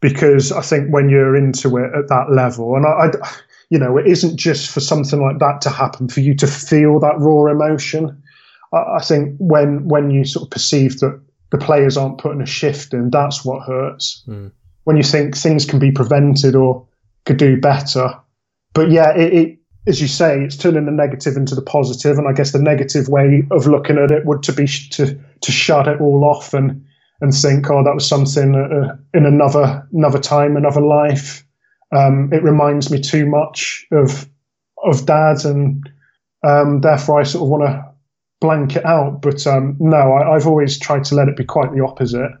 Because 0.00 0.50
I 0.50 0.62
think 0.62 0.90
when 0.90 1.10
you're 1.10 1.36
into 1.36 1.76
it 1.76 1.90
at 1.94 2.08
that 2.08 2.30
level, 2.30 2.74
and 2.74 2.86
I, 2.86 3.10
I, 3.22 3.32
you 3.70 3.78
know, 3.78 3.96
it 3.96 4.06
isn't 4.06 4.36
just 4.36 4.70
for 4.70 4.80
something 4.80 5.22
like 5.22 5.38
that 5.38 5.60
to 5.62 5.70
happen 5.70 6.08
for 6.08 6.20
you 6.20 6.34
to 6.34 6.46
feel 6.46 6.98
that 7.00 7.18
raw 7.18 7.50
emotion. 7.50 8.20
I, 8.72 8.96
I 8.96 9.02
think 9.02 9.36
when 9.38 9.88
when 9.88 10.10
you 10.10 10.24
sort 10.24 10.44
of 10.44 10.50
perceive 10.50 10.98
that 11.00 11.20
the 11.50 11.58
players 11.58 11.96
aren't 11.96 12.18
putting 12.18 12.42
a 12.42 12.46
shift 12.46 12.92
in, 12.92 13.10
that's 13.10 13.44
what 13.44 13.66
hurts. 13.66 14.24
Mm. 14.28 14.52
When 14.84 14.96
you 14.96 15.02
think 15.02 15.36
things 15.36 15.64
can 15.64 15.78
be 15.78 15.92
prevented 15.92 16.54
or 16.54 16.86
could 17.24 17.36
do 17.36 17.60
better. 17.60 18.18
But 18.72 18.90
yeah, 18.90 19.16
it, 19.16 19.32
it, 19.32 19.58
as 19.86 20.00
you 20.00 20.08
say, 20.08 20.42
it's 20.42 20.56
turning 20.56 20.86
the 20.86 20.92
negative 20.92 21.36
into 21.36 21.54
the 21.54 21.62
positive. 21.62 22.18
and 22.18 22.28
I 22.28 22.32
guess 22.32 22.52
the 22.52 22.62
negative 22.62 23.08
way 23.08 23.44
of 23.50 23.66
looking 23.66 23.98
at 23.98 24.10
it 24.10 24.26
would 24.26 24.42
to 24.44 24.52
be 24.52 24.66
sh- 24.66 24.90
to 24.90 25.18
to 25.40 25.52
shut 25.52 25.86
it 25.86 26.00
all 26.00 26.24
off 26.24 26.54
and 26.54 26.84
and 27.20 27.34
think, 27.34 27.70
oh, 27.70 27.84
that 27.84 27.94
was 27.94 28.08
something 28.08 28.54
uh, 28.54 28.96
in 29.14 29.26
another 29.26 29.86
another 29.92 30.18
time, 30.18 30.56
another 30.56 30.80
life. 30.80 31.46
Um, 31.92 32.32
it 32.32 32.42
reminds 32.42 32.90
me 32.90 33.00
too 33.00 33.26
much 33.26 33.86
of 33.92 34.28
of 34.82 35.06
dad, 35.06 35.44
and 35.44 35.88
um, 36.46 36.80
therefore 36.80 37.20
I 37.20 37.24
sort 37.24 37.42
of 37.42 37.48
want 37.48 37.64
to 37.64 37.90
blank 38.40 38.76
it 38.76 38.84
out. 38.84 39.22
But 39.22 39.46
um, 39.46 39.76
no, 39.78 40.14
I, 40.14 40.34
have 40.34 40.46
always 40.46 40.78
tried 40.78 41.04
to 41.04 41.14
let 41.14 41.28
it 41.28 41.36
be 41.36 41.44
quite 41.44 41.72
the 41.72 41.84
opposite 41.84 42.32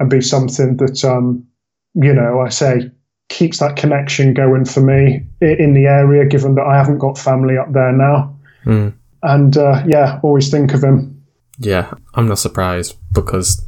and 0.00 0.10
be 0.10 0.20
something 0.20 0.76
that, 0.76 1.04
um, 1.04 1.46
you 1.94 2.12
know, 2.12 2.40
I 2.40 2.48
say 2.50 2.90
keeps 3.28 3.58
that 3.58 3.76
connection 3.76 4.34
going 4.34 4.64
for 4.64 4.80
me 4.80 5.26
in 5.40 5.74
the 5.74 5.86
area, 5.86 6.24
given 6.26 6.54
that 6.54 6.66
I 6.66 6.76
haven't 6.76 6.98
got 6.98 7.18
family 7.18 7.56
up 7.56 7.72
there 7.72 7.92
now. 7.92 8.36
Mm. 8.64 8.94
And 9.22 9.56
uh, 9.56 9.82
yeah, 9.86 10.20
always 10.22 10.50
think 10.50 10.74
of 10.74 10.82
him. 10.82 11.14
Yeah, 11.58 11.92
I'm 12.14 12.28
not 12.28 12.38
surprised 12.38 12.96
because 13.12 13.64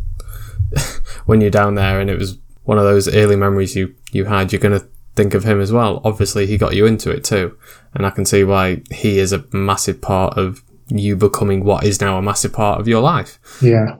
when 1.27 1.41
you're 1.41 1.51
down 1.51 1.75
there 1.75 2.01
and 2.01 2.09
it 2.09 2.19
was 2.19 2.39
one 2.63 2.79
of 2.79 2.85
those 2.85 3.13
early 3.13 3.37
memories 3.37 3.75
you, 3.75 3.95
you 4.13 4.27
had, 4.27 4.53
you're 4.53 4.61
going 4.61 4.79
to 4.79 4.87
think 5.17 5.35
of 5.35 5.45
him 5.45 5.61
as 5.61 5.73
well. 5.73 6.01
Obviously, 6.05 6.47
he 6.47 6.57
got 6.57 6.75
you 6.75 6.87
into 6.87 7.11
it 7.11 7.25
too. 7.25 7.57
And 7.95 8.07
I 8.07 8.11
can 8.11 8.25
see 8.25 8.45
why 8.45 8.83
he 8.91 9.19
is 9.19 9.33
a 9.33 9.45
massive 9.53 10.01
part 10.01 10.39
of 10.39 10.63
you 10.89 11.17
becoming 11.17 11.65
what 11.65 11.85
is 11.85 12.01
now 12.01 12.19
a 12.19 12.23
massive 12.23 12.53
part 12.53 12.81
of 12.81 12.89
your 12.89 13.01
life. 13.01 13.39
Yeah. 13.63 13.97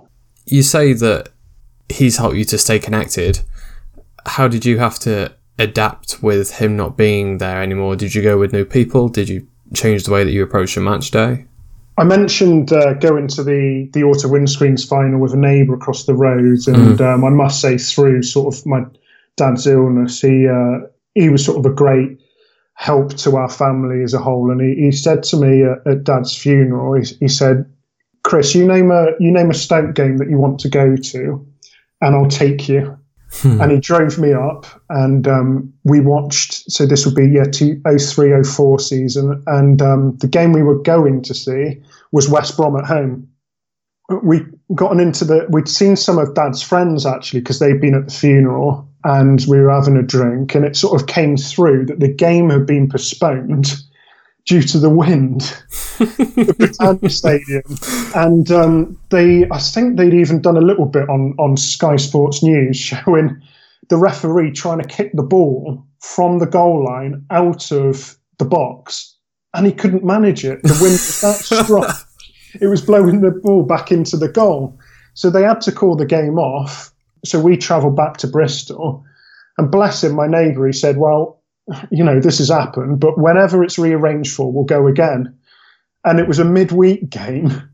You 0.47 0.63
say 0.63 0.93
that 0.93 1.31
he's 1.89 2.17
helped 2.17 2.37
you 2.37 2.45
to 2.47 2.59
stay 2.59 2.79
connected. 2.79 3.41
How 4.27 4.49
did 4.49 4.65
you 4.65 4.79
have 4.79 4.99
to 5.01 5.33
adapt 5.59 6.23
with 6.23 6.57
him 6.57 6.77
not 6.77 6.97
being 6.97 7.39
there 7.39 7.63
anymore? 7.63 7.97
Did 7.97 8.15
you 8.15 8.23
go 8.23 8.39
with 8.39 8.53
new 8.53 8.65
people? 8.65 9.09
Did 9.09 9.29
you 9.29 9.47
change 9.75 10.05
the 10.05 10.13
way 10.13 10.25
that 10.25 10.33
you 10.33 10.43
approached 10.43 10.77
a 10.77 10.81
match 10.81 11.11
day? 11.11 11.47
I 11.99 12.05
mentioned 12.05 12.73
uh, 12.73 12.95
going 12.95 13.29
to 13.29 13.45
the 13.45 13.91
the 13.93 14.05
auto 14.05 14.29
windscreens 14.29 14.89
final 14.89 15.21
with 15.21 15.35
a 15.35 15.37
neighbour 15.37 15.75
across 15.75 16.07
the 16.07 16.15
road, 16.15 16.67
and 16.67 16.99
mm. 16.99 17.01
um, 17.01 17.25
I 17.25 17.29
must 17.29 17.61
say, 17.61 17.77
through 17.77 18.23
sort 18.23 18.55
of 18.55 18.65
my 18.65 18.85
dad's 19.37 19.67
illness, 19.67 20.23
he 20.23 20.49
uh, 20.49 20.87
he 21.15 21.29
was 21.29 21.45
sort 21.45 21.59
of 21.59 21.71
a 21.71 21.75
great 21.75 22.21
help 22.81 23.15
to 23.15 23.37
our 23.37 23.49
family 23.49 24.03
as 24.03 24.15
a 24.15 24.19
whole. 24.19 24.51
And 24.51 24.61
he, 24.61 24.87
he 24.87 24.91
said 24.91 25.23
to 25.25 25.37
me 25.37 25.63
at, 25.65 25.87
at 25.87 26.05
Dad's 26.05 26.37
funeral, 26.37 26.95
he, 26.95 27.05
he, 27.21 27.29
said, 27.29 27.71
"Chris, 28.25 28.55
you 28.55 28.67
name 28.67 28.91
a 28.91 29.09
you 29.21 29.31
name 29.31 29.51
a 29.51 29.55
Stoke 29.55 29.95
game 29.95 30.17
that 30.17 30.31
you 30.31 30.39
want 30.39 30.59
to 30.61 30.69
go 30.69 30.97
to, 30.97 31.47
and 32.01 32.17
I'll 32.17 32.31
take 32.31 32.69
you." 32.69 32.97
Hmm. 33.33 33.61
And 33.61 33.71
he 33.71 33.79
drove 33.79 34.19
me 34.19 34.33
up, 34.33 34.67
and 34.89 35.29
um, 35.29 35.73
we 35.85 36.01
watched. 36.01 36.71
So 36.71 36.85
this 36.85 37.07
would 37.07 37.15
be 37.15 37.29
yeah, 37.29 37.45
two, 37.45 37.81
03, 37.85 38.43
04 38.43 38.81
season, 38.81 39.41
and 39.47 39.81
um, 39.81 40.17
the 40.17 40.27
game 40.27 40.53
we 40.53 40.65
were 40.65 40.83
going 40.83 41.23
to 41.23 41.35
see 41.35 41.81
was 42.11 42.29
West 42.29 42.57
Brom 42.57 42.77
at 42.77 42.87
home. 42.87 43.29
we 44.25 44.41
gotten 44.75 44.99
into 44.99 45.25
the. 45.25 45.47
We'd 45.49 45.69
seen 45.69 45.95
some 45.95 46.19
of 46.19 46.35
Dad's 46.35 46.61
friends 46.61 47.07
actually 47.07 47.41
because 47.41 47.61
they'd 47.61 47.81
been 47.81 47.95
at 47.95 48.07
the 48.07 48.13
funeral, 48.13 48.90
and 49.05 49.45
we 49.49 49.61
were 49.61 49.71
having 49.71 49.97
a 49.97 50.03
drink, 50.03 50.55
and 50.55 50.65
it 50.65 50.77
sort 50.77 51.01
of 51.01 51.07
came 51.07 51.37
through 51.37 51.87
that 51.87 52.01
the 52.01 52.13
game 52.13 52.51
had 52.51 52.67
been 52.67 52.89
postponed 52.89 53.83
due 54.47 54.63
to 54.63 54.79
the 54.79 54.91
wind 54.91 55.43
at 56.01 56.17
the 56.17 56.55
Britannia 56.59 57.11
Stadium. 57.11 57.63
And 58.15 58.51
um, 58.51 58.99
they, 59.11 59.49
I 59.51 59.59
think 59.59 59.97
they'd 59.97 60.15
even 60.15 60.41
done 60.41 60.57
a 60.57 60.63
little 60.63 60.87
bit 60.87 61.09
on, 61.09 61.35
on 61.39 61.57
Sky 61.57 61.97
Sports 61.97 62.43
News 62.43 62.77
showing 62.79 63.41
the 63.89 63.97
referee 63.97 64.53
trying 64.53 64.81
to 64.81 64.89
kick 64.89 65.13
the 65.15 65.23
ball 65.23 65.85
from 66.01 66.39
the 66.39 66.47
goal 66.47 66.85
line 66.85 67.25
out 67.31 67.71
of 67.71 68.17
the 68.39 68.45
box, 68.45 69.17
and 69.55 69.67
he 69.67 69.73
couldn't 69.73 70.05
manage 70.05 70.45
it. 70.45 70.63
The 70.63 70.79
wind 70.81 70.93
was 70.93 71.21
that 71.21 71.37
strong. 71.65 71.93
It 72.61 72.67
was 72.67 72.83
blowing 72.83 73.21
the 73.21 73.31
ball 73.31 73.65
back 73.65 73.93
into 73.93 74.17
the 74.17 74.29
goal. 74.29 74.79
So 75.15 75.31
they 75.31 75.43
had 75.43 75.61
to 75.63 75.73
call 75.73 75.97
the 75.97 76.07
game 76.07 76.39
off. 76.39 76.93
So 77.25 77.41
we 77.41 77.57
travelled 77.57 77.97
back 77.97 78.17
to 78.19 78.27
Bristol. 78.27 79.05
And 79.59 79.71
bless 79.71 80.03
him, 80.03 80.15
my 80.15 80.27
neighbour, 80.27 80.67
he 80.67 80.73
said, 80.73 80.97
Well, 80.97 81.43
you 81.91 82.03
know, 82.03 82.21
this 82.21 82.39
has 82.39 82.49
happened, 82.49 83.01
but 83.01 83.19
whenever 83.19 83.63
it's 83.63 83.79
rearranged 83.79 84.35
for, 84.35 84.53
we'll 84.53 84.65
go 84.65 84.87
again. 84.87 85.37
And 86.05 86.19
it 86.19 86.27
was 86.27 86.39
a 86.39 86.45
midweek 86.45 87.11
game. 87.11 87.63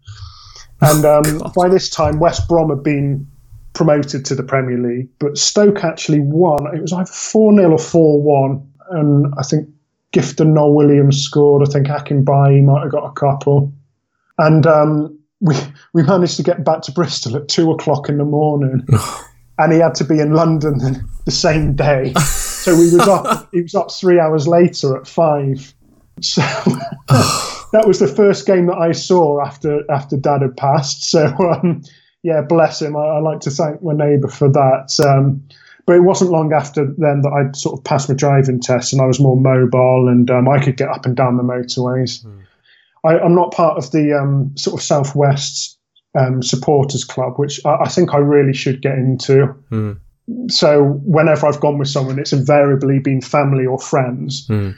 And 0.82 1.06
um, 1.06 1.52
by 1.56 1.70
this 1.70 1.88
time, 1.88 2.18
West 2.18 2.48
Brom 2.48 2.68
had 2.68 2.82
been 2.82 3.26
promoted 3.72 4.24
to 4.26 4.34
the 4.34 4.42
Premier 4.42 4.78
League, 4.78 5.08
but 5.18 5.38
Stoke 5.38 5.84
actually 5.84 6.20
won. 6.20 6.66
It 6.74 6.82
was 6.82 6.92
either 6.92 7.10
4 7.10 7.54
0 7.54 7.70
or 7.72 7.78
4 7.78 8.22
1. 8.22 8.72
And 8.90 9.34
I 9.38 9.42
think 9.42 9.68
Gifton 10.12 10.52
Noel 10.52 10.74
Williams 10.74 11.22
scored. 11.22 11.66
I 11.66 11.70
think 11.70 11.86
Akinbiyi 11.86 12.62
might 12.62 12.82
have 12.82 12.92
got 12.92 13.06
a 13.06 13.12
couple. 13.12 13.72
And 14.38 14.66
um, 14.66 15.18
we, 15.40 15.54
we 15.92 16.02
managed 16.02 16.36
to 16.36 16.42
get 16.42 16.64
back 16.64 16.82
to 16.82 16.92
Bristol 16.92 17.36
at 17.36 17.48
2 17.48 17.70
o'clock 17.70 18.08
in 18.08 18.18
the 18.18 18.24
morning. 18.24 18.86
and 19.58 19.72
he 19.72 19.78
had 19.78 19.94
to 19.96 20.04
be 20.04 20.20
in 20.20 20.32
London 20.32 20.78
the 21.24 21.30
same 21.30 21.74
day. 21.74 22.12
So 22.14 22.74
he 22.74 22.94
was 22.94 23.08
up. 23.08 23.48
he 23.52 23.62
was 23.62 23.74
up 23.74 23.90
three 23.92 24.20
hours 24.20 24.46
later 24.46 24.96
at 24.96 25.06
five. 25.06 25.74
So 26.20 26.40
that 27.72 27.84
was 27.86 27.98
the 27.98 28.08
first 28.08 28.46
game 28.46 28.66
that 28.66 28.78
I 28.78 28.92
saw 28.92 29.44
after 29.44 29.82
after 29.90 30.16
Dad 30.16 30.42
had 30.42 30.56
passed. 30.56 31.10
So 31.10 31.26
um, 31.26 31.82
yeah, 32.22 32.40
bless 32.42 32.82
him. 32.82 32.96
I, 32.96 33.00
I, 33.00 33.18
like 33.20 33.40
to 33.40 33.50
thank 33.50 33.82
my 33.82 33.92
neighbour 33.92 34.28
for 34.28 34.50
that. 34.50 34.98
Um, 35.06 35.42
but 35.86 35.94
it 35.94 36.00
wasn't 36.00 36.32
long 36.32 36.52
after 36.52 36.84
then 36.98 37.22
that 37.22 37.30
I 37.30 37.56
sort 37.56 37.78
of 37.78 37.84
passed 37.84 38.08
my 38.08 38.14
driving 38.14 38.60
test 38.60 38.92
and 38.92 39.00
I 39.00 39.06
was 39.06 39.20
more 39.20 39.36
mobile 39.36 40.08
and 40.08 40.28
um, 40.30 40.48
I 40.48 40.58
could 40.58 40.76
get 40.76 40.88
up 40.88 41.06
and 41.06 41.16
down 41.16 41.36
the 41.36 41.44
motorways. 41.44 42.24
Mm. 42.24 42.42
I, 43.04 43.24
am 43.24 43.36
not 43.36 43.52
part 43.52 43.78
of 43.78 43.92
the 43.92 44.18
um, 44.18 44.56
sort 44.56 44.80
of 44.80 44.82
southwest 44.82 45.75
um, 46.16 46.42
supporters 46.42 47.04
club, 47.04 47.34
which 47.36 47.60
I, 47.64 47.76
I, 47.84 47.88
think 47.88 48.14
I 48.14 48.18
really 48.18 48.52
should 48.54 48.82
get 48.82 48.94
into. 48.96 49.54
Mm. 49.70 49.98
So 50.48 51.00
whenever 51.04 51.46
I've 51.46 51.60
gone 51.60 51.78
with 51.78 51.88
someone, 51.88 52.18
it's 52.18 52.32
invariably 52.32 52.98
been 52.98 53.20
family 53.20 53.66
or 53.66 53.78
friends. 53.78 54.46
Mm. 54.48 54.74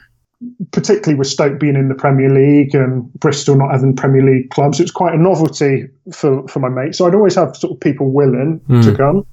Particularly 0.71 1.19
with 1.19 1.27
Stoke 1.27 1.59
being 1.59 1.75
in 1.75 1.89
the 1.89 1.95
Premier 1.95 2.31
League 2.33 2.75
and 2.75 3.13
Bristol 3.15 3.57
not 3.57 3.73
having 3.73 3.97
Premier 3.97 4.23
League 4.23 4.51
clubs, 4.51 4.79
it's 4.79 4.91
quite 4.93 5.15
a 5.15 5.19
novelty 5.19 5.89
for, 6.13 6.47
for 6.47 6.61
my 6.61 6.69
mates. 6.69 6.99
So 6.99 7.07
I'd 7.07 7.15
always 7.15 7.35
have 7.35 7.57
sort 7.57 7.73
of 7.73 7.81
people 7.81 8.11
willing 8.13 8.61
Mm. 8.69 8.85
to 8.85 8.97
come. 8.97 9.27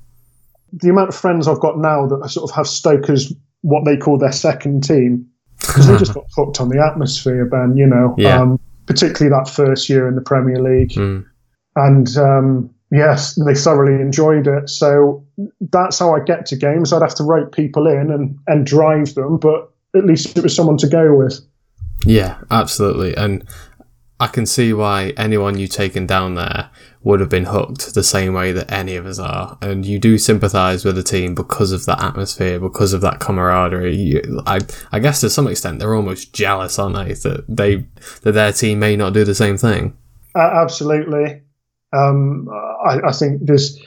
The 0.74 0.90
amount 0.90 1.10
of 1.10 1.16
friends 1.16 1.48
I've 1.48 1.60
got 1.60 1.78
now 1.78 2.08
that 2.08 2.28
sort 2.30 2.50
of 2.50 2.56
have 2.56 2.68
Stoke 2.68 3.10
as 3.10 3.32
what 3.62 3.86
they 3.86 3.98
call 3.98 4.18
their 4.18 4.32
second 4.32 4.84
team 4.84 5.26
because 5.60 5.88
they 5.88 5.98
just 5.98 6.14
got 6.20 6.26
hooked 6.36 6.60
on 6.60 6.70
the 6.70 6.84
atmosphere, 6.84 7.46
Ben. 7.46 7.78
You 7.78 7.88
know, 7.88 8.16
Yeah. 8.18 8.42
um, 8.42 8.60
particularly 8.88 9.36
that 9.38 9.50
first 9.50 9.90
year 9.90 10.08
in 10.08 10.16
the 10.16 10.22
Premier 10.22 10.62
League 10.62 10.92
Mm. 10.92 11.24
And 11.76 12.18
um, 12.18 12.70
yes, 12.92 13.36
they 13.36 13.54
thoroughly 13.54 14.02
enjoyed 14.02 14.48
it. 14.48 14.70
So 14.70 15.26
that's 15.72 16.00
how 16.00 16.16
I 16.16 16.20
get 16.24 16.46
to 16.48 16.56
games. 16.56 16.94
I'd 16.94 17.02
have 17.02 17.16
to 17.16 17.24
rope 17.24 17.54
people 17.54 17.88
in 17.88 18.12
and, 18.12 18.38
and 18.48 18.66
drive 18.66 19.16
them, 19.16 19.38
but 19.38 19.72
at 19.96 20.06
least 20.06 20.38
it 20.38 20.44
was 20.44 20.56
someone 20.56 20.78
to 20.78 20.88
go 20.88 21.16
with. 21.16 21.40
Yeah, 22.06 22.38
absolutely. 22.52 23.16
And 23.16 23.46
I 24.20 24.28
can 24.28 24.46
see 24.46 24.74
why 24.74 25.14
anyone 25.18 25.58
you've 25.58 25.72
taken 25.72 26.06
down 26.06 26.36
there 26.36 26.70
would 27.04 27.20
have 27.20 27.30
been 27.30 27.46
hooked 27.46 27.94
the 27.94 28.04
same 28.04 28.34
way 28.34 28.52
that 28.52 28.72
any 28.72 28.96
of 28.96 29.06
us 29.06 29.20
are. 29.20 29.58
And 29.62 29.86
you 29.86 30.00
do 30.00 30.18
sympathise 30.18 30.86
with 30.86 30.96
the 30.96 31.04
team 31.04 31.36
because 31.36 31.72
of 31.72 31.86
that 31.86 32.02
atmosphere, 32.02 32.60
because 32.60 32.94
of 32.94 33.02
that 33.02 33.20
camaraderie. 33.20 33.96
You, 33.96 34.42
I, 34.48 34.62
I 34.92 35.00
guess 35.00 35.22
to 35.22 35.30
some 35.30 35.48
extent 35.48 35.80
they're 35.80 35.94
almost 35.94 36.34
jealous, 36.34 36.80
aren't 36.80 36.96
they, 36.96 37.14
that 37.14 37.46
they 37.48 37.86
that 38.22 38.32
their 38.32 38.52
team 38.52 38.80
may 38.80 38.96
not 38.96 39.14
do 39.14 39.24
the 39.24 39.36
same 39.36 39.58
thing. 39.58 39.98
Uh, 40.34 40.50
absolutely. 40.54 41.42
Um, 41.96 42.48
I, 42.86 43.00
I 43.08 43.12
think 43.12 43.46
there's 43.46 43.80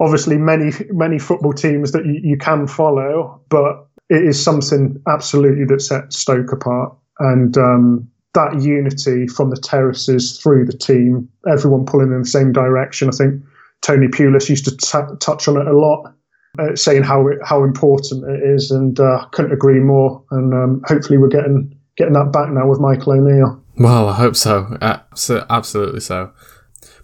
obviously 0.00 0.38
many 0.38 0.72
many 0.90 1.18
football 1.18 1.52
teams 1.52 1.92
that 1.92 2.04
you, 2.04 2.20
you 2.22 2.36
can 2.38 2.66
follow, 2.66 3.40
but 3.48 3.86
it 4.08 4.24
is 4.24 4.42
something 4.42 5.00
absolutely 5.08 5.64
that 5.66 5.80
sets 5.80 6.18
Stoke 6.18 6.52
apart. 6.52 6.92
And 7.20 7.56
um, 7.56 8.10
that 8.34 8.60
unity 8.60 9.26
from 9.26 9.50
the 9.50 9.56
terraces 9.56 10.38
through 10.38 10.66
the 10.66 10.76
team, 10.76 11.28
everyone 11.50 11.84
pulling 11.84 12.12
in 12.12 12.22
the 12.22 12.28
same 12.28 12.52
direction. 12.52 13.08
I 13.08 13.12
think 13.12 13.42
Tony 13.82 14.08
Pulis 14.08 14.48
used 14.48 14.64
to 14.66 14.76
t- 14.76 15.16
touch 15.20 15.48
on 15.48 15.56
it 15.56 15.66
a 15.66 15.76
lot, 15.76 16.12
uh, 16.58 16.74
saying 16.74 17.02
how 17.02 17.26
it, 17.28 17.38
how 17.44 17.64
important 17.64 18.24
it 18.28 18.42
is, 18.42 18.70
and 18.70 18.98
uh, 19.00 19.26
couldn't 19.32 19.52
agree 19.52 19.80
more. 19.80 20.22
And 20.30 20.54
um, 20.54 20.82
hopefully, 20.86 21.18
we're 21.18 21.28
getting 21.28 21.74
getting 21.96 22.14
that 22.14 22.32
back 22.32 22.50
now 22.50 22.66
with 22.66 22.80
Michael 22.80 23.12
O'Neill. 23.12 23.62
Well, 23.76 24.08
I 24.08 24.14
hope 24.14 24.36
so. 24.36 24.76
Abso- 24.80 25.46
Absolutely 25.48 26.00
so. 26.00 26.32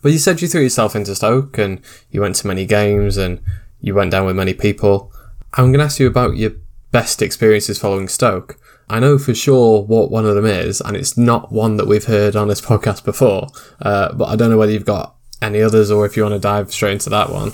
But 0.07 0.13
you 0.13 0.21
said 0.21 0.41
you 0.41 0.47
threw 0.47 0.63
yourself 0.63 0.95
into 0.95 1.17
Stoke 1.17 1.59
and 1.59 1.81
you 2.13 2.21
went 2.21 2.37
to 2.37 2.47
many 2.47 2.65
games 2.65 3.17
and 3.17 3.41
you 3.81 3.93
went 3.93 4.13
down 4.13 4.25
with 4.25 4.37
many 4.37 4.55
people. 4.55 5.13
I'm 5.55 5.73
going 5.73 5.81
to 5.81 5.85
ask 5.85 5.99
you 5.99 6.07
about 6.07 6.37
your 6.37 6.53
best 6.93 7.23
experiences 7.23 7.81
following 7.81 8.07
Stoke. 8.07 8.57
I 8.89 9.01
know 9.01 9.19
for 9.19 9.35
sure 9.35 9.83
what 9.83 10.13
one 10.13 10.25
of 10.25 10.37
them 10.37 10.47
is, 10.47 10.81
and 10.81 10.97
it's 10.97 11.19
not 11.19 11.51
one 11.51 11.77
that 11.79 11.89
we've 11.89 12.05
heard 12.05 12.37
on 12.37 12.47
this 12.47 12.61
podcast 12.71 13.05
before. 13.05 13.49
Uh, 13.83 14.13
but 14.13 14.27
I 14.27 14.37
don't 14.37 14.49
know 14.49 14.57
whether 14.57 14.71
you've 14.71 14.85
got 14.85 15.17
any 15.43 15.61
others 15.61 15.91
or 15.91 16.07
if 16.07 16.17
you 16.17 16.23
want 16.23 16.37
to 16.37 16.39
dive 16.39 16.73
straight 16.73 16.93
into 16.93 17.11
that 17.11 17.31
one. 17.31 17.51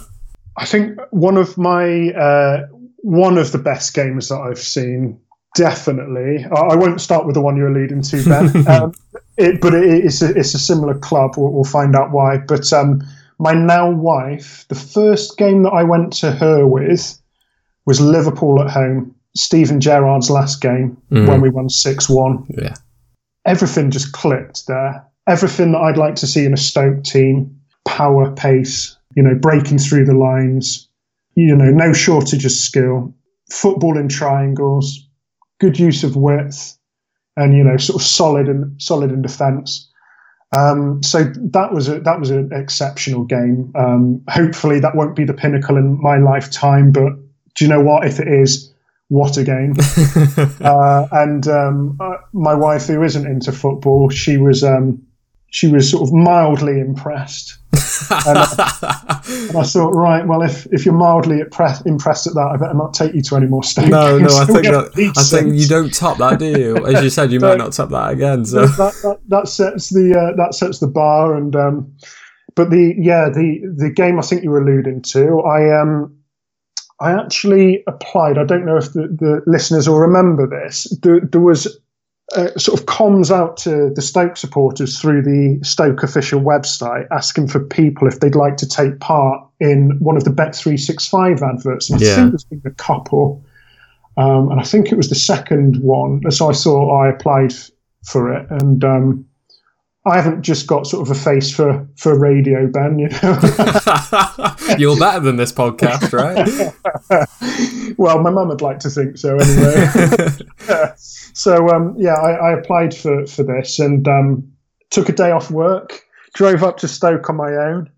I 0.59 0.67
think 0.67 1.01
one 1.09 1.39
of 1.39 1.57
my 1.57 2.11
uh, 2.11 2.67
one 2.99 3.39
of 3.39 3.53
the 3.53 3.61
best 3.61 3.95
games 3.95 4.29
that 4.29 4.41
I've 4.41 4.59
seen, 4.59 5.19
definitely. 5.57 6.45
I, 6.45 6.61
I 6.61 6.77
won't 6.77 7.01
start 7.01 7.25
with 7.25 7.33
the 7.33 7.41
one 7.41 7.57
you're 7.57 7.69
alluding 7.69 8.03
to, 8.03 8.25
Ben. 8.29 8.67
um, 8.69 8.93
it, 9.37 9.61
but 9.61 9.75
it, 9.75 10.05
it's 10.05 10.23
a, 10.23 10.31
it's 10.39 10.55
a 10.55 10.59
similar 10.59 10.95
club. 10.99 11.33
We'll, 11.37 11.53
we'll 11.53 11.65
find 11.65 11.95
out 11.97 12.11
why. 12.13 12.39
But 12.39 12.73
um, 12.73 13.03
my 13.39 13.53
now 13.53 13.91
wife, 13.91 14.67
the 14.69 14.75
first 14.75 15.37
game 15.39 15.63
that 15.65 15.71
I 15.71 15.83
went 15.83 16.13
to 16.15 16.33
her 16.33 16.67
with 16.67 17.21
was 17.87 18.01
Liverpool 18.01 18.63
at 18.63 18.71
home. 18.71 19.15
Steven 19.35 19.81
Gerrard's 19.81 20.29
last 20.31 20.61
game 20.61 20.97
Mm. 21.11 21.27
when 21.27 21.41
we 21.41 21.49
won 21.51 21.69
six 21.69 22.09
one. 22.09 22.45
Yeah. 22.51 22.75
Everything 23.47 23.91
just 23.91 24.13
clicked 24.13 24.67
there. 24.67 25.05
Everything 25.27 25.73
that 25.73 25.79
I'd 25.81 25.97
like 25.97 26.15
to 26.17 26.27
see 26.27 26.45
in 26.45 26.53
a 26.53 26.57
Stoke 26.59 27.03
team: 27.03 27.59
power, 27.87 28.31
pace, 28.33 28.97
you 29.17 29.23
know, 29.23 29.35
breaking 29.35 29.79
through 29.79 30.05
the 30.05 30.15
lines. 30.15 30.89
You 31.35 31.57
know, 31.57 31.71
no 31.71 31.93
shortage 31.95 32.45
of 32.45 32.53
skill. 32.53 33.15
Football 33.51 33.97
in 33.99 34.09
triangles, 34.09 35.09
good 35.61 35.79
use 35.79 36.05
of 36.05 36.15
width, 36.15 36.77
and 37.37 37.57
you 37.57 37.65
know, 37.65 37.77
sort 37.77 38.01
of 38.01 38.07
solid 38.07 38.49
and 38.49 38.81
solid 38.81 39.11
in 39.11 39.23
defence. 39.23 39.89
Um, 40.57 41.03
so 41.03 41.25
that 41.25 41.73
was 41.73 41.89
a, 41.89 42.01
that 42.01 42.21
was 42.21 42.31
an 42.31 42.51
exceptional 42.53 43.25
game. 43.25 43.73
Um, 43.75 44.23
hopefully, 44.29 44.81
that 44.81 44.95
won't 44.95 45.17
be 45.17 45.25
the 45.25 45.33
pinnacle 45.33 45.77
in 45.77 46.01
my 46.01 46.19
lifetime. 46.19 46.93
But 46.93 47.15
do 47.55 47.65
you 47.65 47.69
know 47.69 47.81
what? 47.81 48.07
If 48.07 48.21
it 48.21 48.29
is, 48.29 48.73
what 49.09 49.37
a 49.39 49.45
game! 49.45 49.75
uh, 50.61 51.09
and 51.11 51.49
um, 51.49 51.97
uh, 52.01 52.17
my 52.33 52.55
wife, 52.55 52.87
who 52.87 53.03
isn't 53.03 53.27
into 53.27 53.51
football, 53.53 54.11
she 54.11 54.37
was 54.37 54.63
um, 54.63 55.03
she 55.53 55.69
was 55.69 55.91
sort 55.91 56.09
of 56.09 56.15
mildly 56.15 56.81
impressed. 56.81 57.59
and, 58.27 58.39
I, 58.39 59.21
and 59.29 59.57
I 59.59 59.63
thought, 59.63 59.91
right, 59.91 60.27
well, 60.27 60.41
if, 60.41 60.67
if 60.73 60.87
you're 60.87 60.95
mildly 60.95 61.41
impressed, 61.41 61.85
impressed 61.87 62.27
at 62.27 62.33
that, 62.33 62.53
I 62.55 62.57
better 62.57 62.73
not 62.73 62.95
take 62.95 63.15
you 63.15 63.21
to 63.21 63.37
any 63.37 63.47
more 63.47 63.63
Stoke 63.63 63.89
No, 63.89 64.19
no. 64.19 64.35
I 64.35 64.45
think 64.47 64.65
that, 64.65 65.13
I 65.15 65.23
think 65.23 65.55
you 65.55 65.69
don't 65.69 65.93
top 65.93 66.17
that, 66.17 66.39
do 66.39 66.47
you? 66.47 66.87
As 66.87 67.05
you 67.05 67.11
said, 67.11 67.31
you 67.33 67.39
might 67.39 67.59
not 67.59 67.75
top 67.75 67.91
that 67.91 68.13
again. 68.13 68.47
So 68.47 68.67
that, 68.67 68.95
that, 69.03 69.19
that 69.29 69.47
sets 69.47 69.91
the 69.91 70.19
uh, 70.19 70.35
that 70.37 70.55
sets 70.55 70.79
the 70.79 70.87
bar 70.87 71.37
and 71.37 71.55
um, 71.55 71.95
but 72.55 72.71
the 72.71 72.95
yeah 72.97 73.29
the 73.29 73.61
the 73.77 73.91
game 73.91 74.19
I 74.19 74.23
think 74.23 74.43
you 74.43 74.51
were 74.51 74.63
alluding 74.63 75.03
to 75.03 75.41
I 75.41 75.81
um 75.81 76.17
I 76.99 77.13
actually 77.13 77.85
applied 77.87 78.39
I 78.39 78.45
don't 78.45 78.65
know 78.65 78.79
if 78.79 78.95
the, 78.95 79.03
the 79.03 79.43
listeners 79.47 79.89
will 79.89 79.99
remember 79.99 80.47
this 80.47 80.85
there, 81.03 81.21
there 81.21 81.41
was 81.41 81.79
uh, 82.37 82.59
sort 82.59 82.79
of 82.81 82.87
comms 82.87 83.31
out 83.31 83.57
to 83.59 83.91
the 83.95 84.03
Stoke 84.03 84.37
supporters 84.37 84.99
through 85.01 85.23
the 85.23 85.59
Stoke 85.63 86.03
official 86.03 86.41
website 86.41 87.07
asking 87.11 87.49
for 87.49 87.61
people 87.61 88.09
if 88.09 88.21
they'd 88.21 88.35
like 88.35 88.57
to 88.59 88.69
take 88.69 89.01
part 89.01 89.47
in 89.61 89.97
one 90.01 90.17
of 90.17 90.25
the 90.25 90.31
Bet 90.31 90.55
three 90.55 90.77
six 90.77 91.07
five 91.07 91.43
adverts. 91.43 91.91
And 91.91 92.01
I 92.01 92.05
Yeah. 92.05 92.15
think 92.17 92.31
there's 92.31 92.45
been 92.45 92.63
a 92.65 92.71
couple. 92.71 93.45
Um, 94.17 94.51
and 94.51 94.61
I 94.61 94.65
think 94.65 94.93
it 94.93 94.97
was 94.97 95.09
the 95.09 95.15
second 95.15 95.83
one. 95.83 96.31
So 96.31 96.49
I 96.49 96.53
saw 96.53 97.03
I 97.03 97.09
applied 97.09 97.53
f- 97.53 97.71
for 98.05 98.33
it. 98.35 98.47
And 98.51 98.85
um, 98.85 99.25
I 100.05 100.21
haven't 100.21 100.43
just 100.43 100.67
got 100.67 100.87
sort 100.87 101.09
of 101.09 101.17
a 101.17 101.19
face 101.19 101.55
for 101.55 101.87
for 101.97 102.19
radio, 102.19 102.67
Ben. 102.67 102.99
You 102.99 103.09
know, 103.09 103.39
You're 104.79 104.99
better 104.99 105.21
than 105.21 105.37
this 105.37 105.53
podcast, 105.53 106.13
right? 106.13 107.95
well, 107.99 108.19
my 108.19 108.31
mum 108.31 108.49
would 108.49 108.63
like 108.63 108.81
to 108.81 108.91
think 108.91 109.17
so 109.17 109.37
anyway. 109.37 110.89
so 110.97 111.69
um, 111.69 111.95
yeah, 111.97 112.15
I, 112.15 112.33
I, 112.33 112.59
applied 112.59 112.95
for 112.95 113.27
for 113.27 113.45
this 113.45 113.79
and 113.79 114.09
um, 114.09 114.53
took 114.91 115.09
a 115.09 115.13
day 115.13 115.31
off 115.31 115.53
work, 115.53 116.03
drove 116.35 116.65
up 116.65 116.79
to 116.79 116.89
Stoke 116.89 117.31
on 117.31 117.37
my 117.37 117.53
own, 117.53 117.89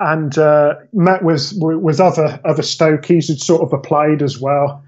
and 0.00 0.36
uh, 0.38 0.74
met 0.92 1.22
with 1.22 1.52
with 1.56 2.00
other 2.00 2.40
other 2.44 2.62
Stokies 2.62 3.28
who'd 3.28 3.40
sort 3.40 3.62
of 3.62 3.72
applied 3.72 4.20
as 4.20 4.40
well, 4.40 4.82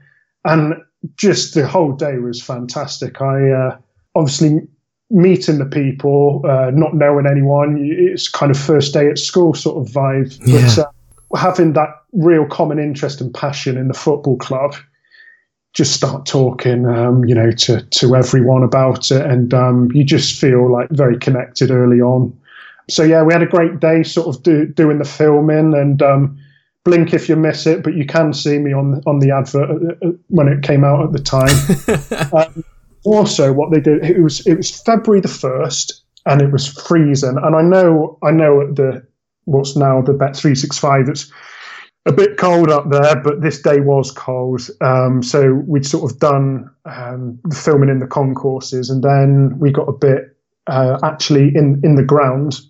and 0.45 0.75
just 1.17 1.55
the 1.55 1.69
whole 1.69 1.93
day 1.93 2.19
was 2.19 2.43
fantastic. 2.43 3.21
I 3.21 3.51
uh, 3.51 3.79
obviously 4.17 4.67
meeting 5.15 5.59
the 5.59 5.65
people, 5.65 6.43
uh, 6.45 6.71
not 6.75 6.95
knowing 6.95 7.25
anyone. 7.27 7.79
It's 7.81 8.29
kind 8.29 8.51
of 8.51 8.59
first 8.59 8.93
day 8.93 9.09
at 9.09 9.17
school 9.17 9.55
sort 9.55 9.77
of 9.79 9.95
vibe. 9.95 10.37
Yeah. 10.45 10.67
But 10.67 10.79
uh, 10.79 11.39
having 11.39 11.73
that 11.75 12.03
real 12.13 12.47
common 12.47 12.81
interest 12.81 13.21
and 13.21 13.33
passion 13.33 13.79
in 13.79 13.87
the 13.87 13.95
football 13.95 14.37
club, 14.37 14.75
just 15.73 15.93
start 15.93 16.27
talking, 16.27 16.87
um, 16.87 17.25
you 17.25 17.35
know, 17.35 17.53
to, 17.53 17.83
to 17.83 18.17
everyone 18.17 18.65
about 18.65 19.11
it. 19.13 19.25
And 19.25 19.55
um, 19.55 19.89
you 19.95 20.05
just 20.05 20.39
feel 20.39 20.71
like 20.71 20.91
very 20.91 21.19
connected 21.19 21.71
early 21.71 22.01
on. 22.01 22.37
So, 22.91 23.05
yeah, 23.05 23.23
we 23.23 23.33
had 23.33 23.43
a 23.43 23.47
great 23.47 23.81
day 23.81 24.03
sort 24.03 24.35
of 24.35 24.43
do, 24.43 24.67
doing 24.67 24.99
the 24.99 25.05
filming 25.05 25.75
and 25.75 26.03
um, 26.03 26.39
blink 26.83 27.15
if 27.15 27.29
you 27.29 27.37
miss 27.37 27.67
it, 27.67 27.85
but 27.85 27.95
you 27.95 28.05
can 28.05 28.33
see 28.33 28.59
me 28.59 28.73
on, 28.73 29.01
on 29.07 29.21
the 29.21 29.31
advert 29.31 29.71
uh, 29.71 30.09
uh, 30.09 30.13
when 30.29 30.49
it 30.49 30.63
came 30.63 30.85
out 30.85 31.05
at 31.05 31.13
the 31.13 31.19
time. 31.21 32.65
Also 33.05 33.53
what 33.53 33.71
they 33.71 33.81
did 33.81 34.03
it 34.05 34.23
was 34.23 34.47
it 34.47 34.55
was 34.55 34.83
February 34.83 35.21
the 35.21 35.29
first 35.29 36.03
and 36.27 36.41
it 36.41 36.51
was 36.51 36.67
freezing. 36.67 37.39
And 37.43 37.55
I 37.55 37.63
know 37.63 38.19
I 38.23 38.31
know 38.31 38.73
the 38.73 39.07
what's 39.45 39.77
now 39.77 40.01
the 40.03 40.15
Bet 40.15 40.37
three 40.37 40.55
six 40.55 40.79
five 40.79 41.09
it's 41.09 41.31
a 42.07 42.13
bit 42.13 42.37
cold 42.37 42.71
up 42.71 42.91
there 42.91 43.17
but 43.17 43.43
this 43.43 43.61
day 43.61 43.81
was 43.81 44.11
cold. 44.11 44.63
Um, 44.81 45.23
so 45.23 45.55
we'd 45.67 45.87
sort 45.87 46.11
of 46.11 46.19
done 46.19 46.71
um, 46.85 47.39
filming 47.53 47.89
in 47.89 47.99
the 47.99 48.07
concourses 48.07 48.91
and 48.91 49.03
then 49.03 49.59
we 49.59 49.71
got 49.71 49.89
a 49.89 49.93
bit 49.93 50.37
uh, 50.67 50.99
actually 51.03 51.55
in 51.55 51.81
in 51.85 51.95
the 51.97 52.03
ground. 52.03 52.61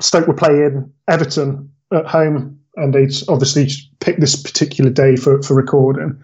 Stoke 0.00 0.26
were 0.26 0.34
playing 0.34 0.90
Everton 1.08 1.70
at 1.92 2.06
home 2.06 2.58
and 2.76 2.92
they'd 2.94 3.12
obviously 3.28 3.70
picked 4.00 4.20
this 4.20 4.40
particular 4.40 4.90
day 4.90 5.16
for, 5.16 5.42
for 5.42 5.54
recording 5.54 6.22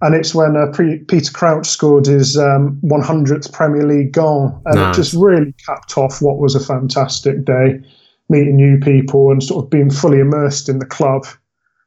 and 0.00 0.14
it's 0.14 0.34
when 0.34 0.56
uh, 0.56 0.66
Pre- 0.72 0.98
Peter 0.98 1.32
Crouch 1.32 1.66
scored 1.66 2.06
his 2.06 2.38
um, 2.38 2.80
100th 2.84 3.52
Premier 3.52 3.86
League 3.86 4.12
goal, 4.12 4.60
and 4.66 4.76
Nice. 4.76 4.96
it 4.96 5.02
just 5.02 5.14
really 5.14 5.54
capped 5.66 5.96
off 5.98 6.22
what 6.22 6.38
was 6.38 6.54
a 6.54 6.60
fantastic 6.60 7.44
day, 7.44 7.80
meeting 8.28 8.56
new 8.56 8.78
people 8.78 9.30
and 9.30 9.42
sort 9.42 9.64
of 9.64 9.70
being 9.70 9.90
fully 9.90 10.20
immersed 10.20 10.68
in 10.68 10.78
the 10.78 10.86
club. 10.86 11.26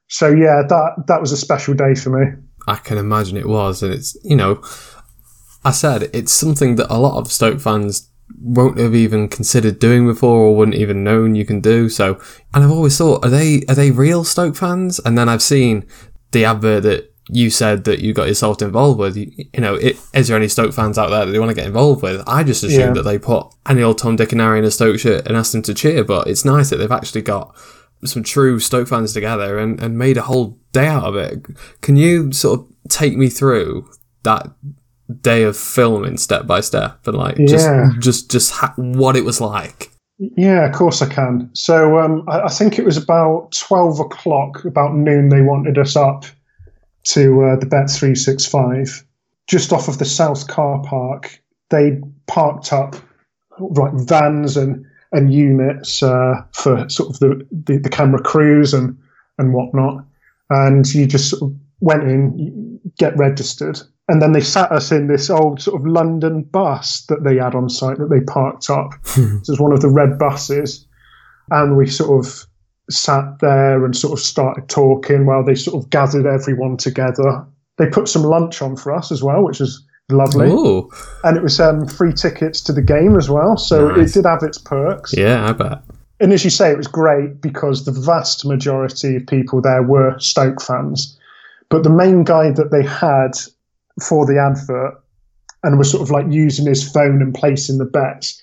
So 0.08 0.28
yeah, 0.28 0.63
that 0.67 1.04
that 1.08 1.21
was 1.21 1.32
a 1.32 1.38
special 1.38 1.74
day 1.74 1.95
for 1.95 2.10
me. 2.10 2.32
I 2.67 2.76
can 2.76 2.97
imagine 2.97 3.38
it 3.38 3.47
was, 3.47 3.82
and 3.82 3.93
it's 3.93 4.17
you 4.24 4.36
know, 4.36 4.62
I 5.63 5.71
said 5.71 6.10
it's 6.13 6.34
something 6.34 6.76
that 6.76 6.93
a 6.93 7.00
lot 7.00 7.17
of 7.17 7.32
Stoke 7.32 7.60
fans 7.60 8.10
won't 8.39 8.78
have 8.78 8.95
even 8.95 9.28
considered 9.28 9.80
doing 9.80 10.08
before 10.08 10.39
or 10.39 10.56
wouldn't 10.56 10.78
even 10.78 11.04
known 11.04 11.36
you 11.36 11.45
can 11.45 11.60
do. 11.60 11.89
So, 11.89 12.19
and 12.54 12.63
I've 12.63 12.71
always 12.71 12.97
thought, 12.97 13.24
are 13.26 13.30
they 13.30 13.63
are 13.69 13.76
they 13.76 13.91
real 13.91 14.24
Stoke 14.24 14.56
fans? 14.56 15.00
And 15.00 15.17
then 15.17 15.30
I've 15.30 15.41
seen 15.41 15.86
the 16.32 16.45
advert 16.45 16.84
that 16.84 17.11
you 17.29 17.49
said 17.49 17.84
that 17.86 17.99
you 17.99 18.13
got 18.13 18.27
yourself 18.27 18.62
involved 18.62 18.99
with. 18.99 19.15
You, 19.15 19.31
you 19.53 19.62
know, 19.62 19.75
it, 19.75 19.97
is 20.13 20.27
there 20.27 20.38
any 20.38 20.47
Stoke 20.47 20.73
fans 20.73 20.97
out 20.97 21.10
there 21.10 21.25
that 21.25 21.31
they 21.31 21.39
want 21.39 21.49
to 21.49 21.55
get 21.55 21.67
involved 21.67 22.01
with? 22.01 22.23
I 22.27 22.43
just 22.43 22.63
assumed 22.63 22.95
Yeah. 22.95 23.01
that 23.01 23.03
they 23.03 23.19
put 23.19 23.47
any 23.67 23.81
old 23.84 23.97
Tom, 23.99 24.15
Dick, 24.15 24.31
and 24.31 24.41
Harry 24.41 24.60
in 24.60 24.65
a 24.65 24.71
Stoke 24.71 24.99
shirt 24.99 25.27
and 25.27 25.38
asked 25.38 25.51
them 25.51 25.62
to 25.63 25.73
cheer. 25.73 26.03
But 26.03 26.27
it's 26.27 26.43
nice 26.45 26.69
that 26.69 26.77
they've 26.77 26.91
actually 26.91 27.21
got 27.21 27.55
some 28.03 28.23
true 28.23 28.60
Stoke 28.60 28.88
fans 28.88 29.13
together 29.13 29.60
and, 29.60 29.79
and 29.81 29.97
made 29.97 30.17
a 30.17 30.23
whole 30.23 30.57
day 30.71 30.88
out 30.88 31.03
of 31.05 31.15
it. 31.15 31.45
Can 31.81 31.95
you 31.95 32.31
sort 32.31 32.60
of 32.62 32.65
take 32.89 33.15
me 33.15 33.29
through 33.29 33.89
that 34.23 34.47
day 35.21 35.43
of 35.43 35.55
filming 35.57 36.17
step 36.17 36.47
by 36.47 36.62
step 36.62 37.05
and 37.05 37.17
like 37.17 37.36
just 37.38 37.67
just 37.99 38.31
just 38.31 38.51
ha- 38.53 38.73
what 38.77 39.15
it 39.15 39.25
was 39.25 39.39
like? 39.39 39.91
Yeah, 40.17 40.65
of 40.67 40.73
course 40.73 41.01
I 41.01 41.07
can. 41.07 41.49
So 41.53 41.99
um, 41.99 42.23
I, 42.27 42.41
I 42.41 42.47
think 42.49 42.77
it 42.77 42.86
was 42.86 42.95
about 42.97 43.51
12 43.53 43.99
o'clock, 43.99 44.63
about 44.65 44.95
noon, 44.95 45.29
they 45.29 45.41
wanted 45.41 45.77
us 45.79 45.95
up 45.95 46.25
to 47.03 47.43
uh, 47.43 47.55
the 47.59 47.65
Bet 47.65 47.89
365, 47.89 49.05
just 49.47 49.73
off 49.73 49.87
of 49.87 49.97
the 49.97 50.05
South 50.05 50.47
car 50.47 50.81
park. 50.83 51.41
They 51.69 51.99
parked 52.27 52.73
up 52.73 52.95
like 53.59 53.93
vans 53.93 54.57
and, 54.57 54.85
and 55.11 55.33
units 55.33 56.03
uh, 56.03 56.43
for 56.53 56.87
sort 56.89 57.09
of 57.09 57.19
the, 57.19 57.47
the, 57.51 57.77
the 57.77 57.89
camera 57.89 58.21
crews 58.21 58.73
and, 58.73 58.97
and 59.37 59.53
whatnot. 59.53 60.05
And 60.49 60.85
you 60.93 61.05
just 61.05 61.29
sort 61.29 61.51
of 61.51 61.57
went 61.79 62.03
in, 62.03 62.79
get 62.97 63.17
registered. 63.17 63.79
And 64.07 64.21
then 64.21 64.33
they 64.33 64.41
sat 64.41 64.71
us 64.71 64.91
in 64.91 65.07
this 65.07 65.29
old 65.29 65.61
sort 65.61 65.79
of 65.79 65.87
London 65.87 66.43
bus 66.43 67.05
that 67.05 67.23
they 67.23 67.37
had 67.37 67.55
on 67.55 67.69
site 67.69 67.97
that 67.97 68.09
they 68.09 68.19
parked 68.21 68.69
up. 68.69 68.91
It 69.41 69.47
was 69.47 69.59
one 69.59 69.71
of 69.71 69.81
the 69.81 69.89
red 69.89 70.19
buses. 70.19 70.85
And 71.49 71.77
we 71.77 71.87
sort 71.87 72.25
of 72.25 72.45
sat 72.91 73.39
there 73.39 73.84
and 73.86 73.95
sort 73.95 74.13
of 74.13 74.19
started 74.19 74.67
talking 74.69 75.25
while 75.25 75.43
they 75.43 75.56
sort 75.56 75.84
of 75.84 75.89
gathered 75.89 76.25
everyone 76.25 76.77
together. 76.77 77.45
They 77.77 77.88
put 77.88 78.08
some 78.08 78.23
lunch 78.23 78.62
on 78.62 78.75
for 78.75 78.93
us 78.93 79.12
as 79.12 79.23
well, 79.23 79.43
which 79.43 79.60
was 79.60 79.84
lovely. 80.10 80.49
Ooh, 80.49 80.89
And 81.23 81.38
it 81.38 81.43
was 81.43 81.60
um, 81.60 81.88
free 81.88 82.13
tickets 82.13 82.62
to 82.63 82.73
the 82.73 82.82
game 82.82 83.17
as 83.17 83.30
well. 83.30 83.58
So 83.58 83.89
Nice. 83.89 84.10
it 84.12 84.13
did 84.21 84.25
have 84.30 84.43
its 84.43 84.58
perks. 84.58 85.13
yeah, 85.15 85.47
I 85.49 85.54
bet. 85.54 85.80
And 86.19 86.34
as 86.34 86.43
you 86.43 86.49
say, 86.51 86.69
it 86.69 86.77
was 86.77 86.88
great 86.88 87.41
because 87.41 87.86
the 87.86 87.91
vast 87.91 88.45
majority 88.45 89.15
of 89.15 89.25
people 89.25 89.62
there 89.62 89.82
were 89.82 90.19
Stoke 90.19 90.62
fans. 90.62 91.17
But 91.69 91.84
the 91.84 91.89
main 91.89 92.23
guy 92.23 92.51
that 92.51 92.69
they 92.71 92.84
had 92.84 93.32
for 94.04 94.25
the 94.25 94.38
advert 94.38 95.01
and 95.63 95.77
was 95.77 95.89
sort 95.89 96.04
of 96.04 96.12
like 96.12 96.25
using 96.30 96.65
his 96.67 96.88
phone 96.91 97.21
and 97.21 97.34
placing 97.34 97.77
the 97.80 97.86
bets 97.86 98.39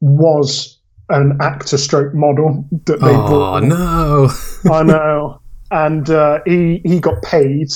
was 0.00 0.78
an 1.10 1.36
actor 1.40 1.76
stroke 1.76 2.14
model 2.14 2.64
that 2.86 3.00
they 3.00 3.12
bought. 3.12 3.30
Oh 3.32 3.60
brought. 3.60 3.64
no! 3.64 4.72
I 4.72 4.82
know. 4.92 5.40
And 5.72 6.10
uh, 6.10 6.40
he 6.46 6.80
he 6.84 6.98
got 7.00 7.22
paid 7.22 7.68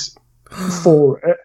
for 0.83 1.19
it, 1.19 1.37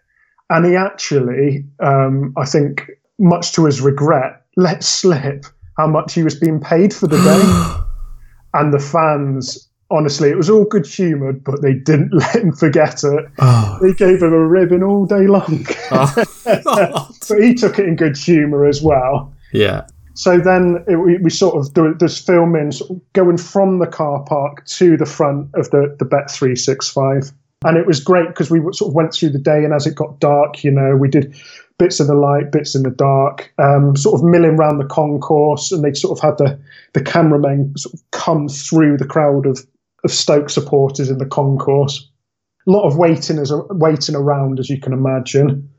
and 0.50 0.66
he 0.66 0.74
actually, 0.76 1.64
um, 1.80 2.32
I 2.36 2.44
think, 2.44 2.90
much 3.18 3.52
to 3.52 3.66
his 3.66 3.80
regret, 3.80 4.42
let 4.56 4.82
slip 4.82 5.44
how 5.76 5.86
much 5.86 6.12
he 6.14 6.22
was 6.24 6.34
being 6.38 6.60
paid 6.60 6.92
for 6.92 7.06
the 7.06 7.16
day. 7.22 8.58
and 8.60 8.72
the 8.74 8.80
fans, 8.80 9.68
honestly, 9.92 10.28
it 10.28 10.36
was 10.36 10.50
all 10.50 10.64
good 10.64 10.86
humoured, 10.86 11.44
but 11.44 11.62
they 11.62 11.74
didn't 11.74 12.12
let 12.14 12.34
him 12.36 12.52
forget 12.52 13.04
it. 13.04 13.26
oh, 13.38 13.78
They 13.80 13.92
gave 13.92 14.20
him 14.22 14.32
a 14.32 14.44
ribbon 14.46 14.82
all 14.82 15.06
day 15.06 15.28
long, 15.28 15.64
oh. 15.92 16.14
but 17.28 17.38
he 17.40 17.54
took 17.54 17.78
it 17.78 17.86
in 17.86 17.94
good 17.96 18.16
humour 18.16 18.66
as 18.66 18.82
well. 18.82 19.32
yeah. 19.52 19.86
So 20.14 20.38
then 20.38 20.84
it, 20.88 20.96
we, 20.96 21.18
we 21.18 21.30
sort 21.30 21.56
of 21.56 21.72
do 21.72 21.94
this 21.98 22.18
filming, 22.18 22.72
sort 22.72 22.90
of 22.90 23.12
going 23.12 23.38
from 23.38 23.78
the 23.78 23.86
car 23.86 24.22
park 24.24 24.66
to 24.66 24.96
the 24.96 25.06
front 25.06 25.48
of 25.54 25.70
the, 25.70 25.96
the 25.98 26.04
Bet 26.04 26.30
365. 26.30 27.32
And 27.64 27.76
it 27.76 27.86
was 27.86 28.00
great 28.00 28.28
because 28.28 28.50
we 28.50 28.60
sort 28.72 28.90
of 28.90 28.94
went 28.94 29.12
through 29.12 29.30
the 29.30 29.38
day, 29.38 29.64
and 29.64 29.74
as 29.74 29.86
it 29.86 29.94
got 29.94 30.18
dark, 30.18 30.64
you 30.64 30.70
know, 30.70 30.96
we 30.96 31.08
did 31.08 31.34
bits 31.78 32.00
in 32.00 32.06
the 32.06 32.14
light, 32.14 32.52
bits 32.52 32.74
in 32.74 32.82
the 32.82 32.90
dark, 32.90 33.52
um, 33.58 33.96
sort 33.96 34.14
of 34.14 34.24
milling 34.24 34.56
around 34.56 34.78
the 34.78 34.86
concourse, 34.86 35.72
and 35.72 35.84
they 35.84 35.92
sort 35.92 36.18
of 36.18 36.22
had 36.22 36.38
the, 36.38 36.58
the 36.92 37.02
cameramen 37.02 37.72
sort 37.76 37.94
of 37.94 38.00
come 38.10 38.48
through 38.48 38.96
the 38.96 39.06
crowd 39.06 39.46
of, 39.46 39.66
of 40.04 40.10
Stoke 40.10 40.50
supporters 40.50 41.10
in 41.10 41.18
the 41.18 41.26
concourse. 41.26 42.08
A 42.66 42.70
lot 42.70 42.86
of 42.86 42.98
waiting 42.98 43.38
as 43.38 43.52
waiting 43.70 44.14
around, 44.14 44.60
as 44.60 44.68
you 44.68 44.78
can 44.78 44.92
imagine. 44.92 45.69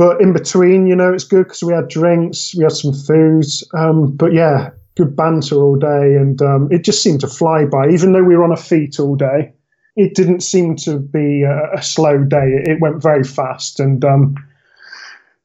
But 0.00 0.22
in 0.22 0.32
between, 0.32 0.86
you 0.86 0.96
know, 0.96 1.12
it's 1.12 1.24
good 1.24 1.44
because 1.44 1.62
we 1.62 1.74
had 1.74 1.88
drinks, 1.88 2.54
we 2.54 2.62
had 2.62 2.72
some 2.72 2.94
foods. 2.94 3.62
Um, 3.74 4.16
but 4.16 4.32
yeah, 4.32 4.70
good 4.96 5.14
banter 5.14 5.56
all 5.56 5.76
day. 5.76 6.16
And 6.16 6.40
um, 6.40 6.68
it 6.70 6.84
just 6.84 7.02
seemed 7.02 7.20
to 7.20 7.28
fly 7.28 7.66
by. 7.66 7.90
Even 7.90 8.12
though 8.12 8.22
we 8.22 8.34
were 8.34 8.42
on 8.42 8.50
our 8.50 8.56
feet 8.56 8.98
all 8.98 9.14
day, 9.14 9.52
it 9.96 10.14
didn't 10.14 10.40
seem 10.40 10.74
to 10.76 10.98
be 10.98 11.42
a, 11.42 11.74
a 11.74 11.82
slow 11.82 12.24
day. 12.24 12.62
It, 12.64 12.80
went 12.80 13.02
very 13.02 13.24
fast. 13.24 13.78
And 13.78 14.02
um, 14.02 14.36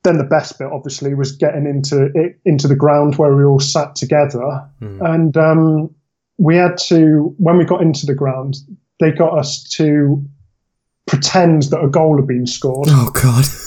then 0.04 0.20
the 0.20 0.24
best 0.24 0.58
bit, 0.58 0.70
obviously, 0.72 1.14
was 1.16 1.34
getting 1.34 1.66
into 1.66 2.10
it, 2.16 2.40
into 2.46 2.70
the 2.70 2.78
ground 2.78 3.18
where 3.18 3.36
we 3.36 3.44
all 3.44 3.60
sat 3.60 3.94
together. 3.98 4.66
And 5.02 5.36
um, 5.36 5.94
we 6.38 6.56
had 6.56 6.78
to, 6.88 7.36
when 7.40 7.58
we 7.58 7.66
got 7.66 7.82
into 7.82 8.06
the 8.06 8.16
ground, 8.16 8.56
they 9.02 9.12
got 9.12 9.38
us 9.38 9.64
to 9.72 10.24
pretend 11.08 11.64
that 11.64 11.84
a 11.84 11.90
goal 11.90 12.16
had 12.16 12.26
been 12.26 12.48
scored. 12.48 12.88
Oh 12.90 13.12
god. 13.14 13.44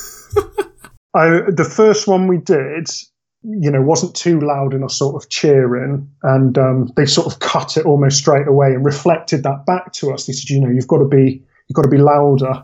I, 1.18 1.50
the 1.50 1.64
first 1.64 2.07
one 2.07 2.28
we 2.28 2.38
did, 2.38 2.88
you 3.42 3.70
know, 3.70 3.83
wasn't 3.83 4.14
too 4.14 4.40
loud 4.40 4.72
in 4.72 4.85
a 4.85 4.88
sort 4.88 5.20
of 5.20 5.28
cheering, 5.31 6.09
and 6.22 6.57
um, 6.57 6.92
they 6.96 7.07
sort 7.07 7.26
of 7.26 7.40
cut 7.40 7.76
it 7.76 7.87
almost 7.87 8.18
straight 8.18 8.46
away 8.46 8.68
and 8.68 8.85
reflected 8.85 9.42
that 9.42 9.66
back 9.66 9.92
to 9.94 10.12
us. 10.12 10.26
They 10.26 10.33
said, 10.33 10.50
you 10.50 10.61
know, 10.61 10.70
you've 10.70 10.88
got 10.88 10.98
to 10.98 11.09
be, 11.09 11.42
you've 11.66 11.74
got 11.74 11.83
to 11.83 11.88
be 11.88 11.98
louder. 11.98 12.62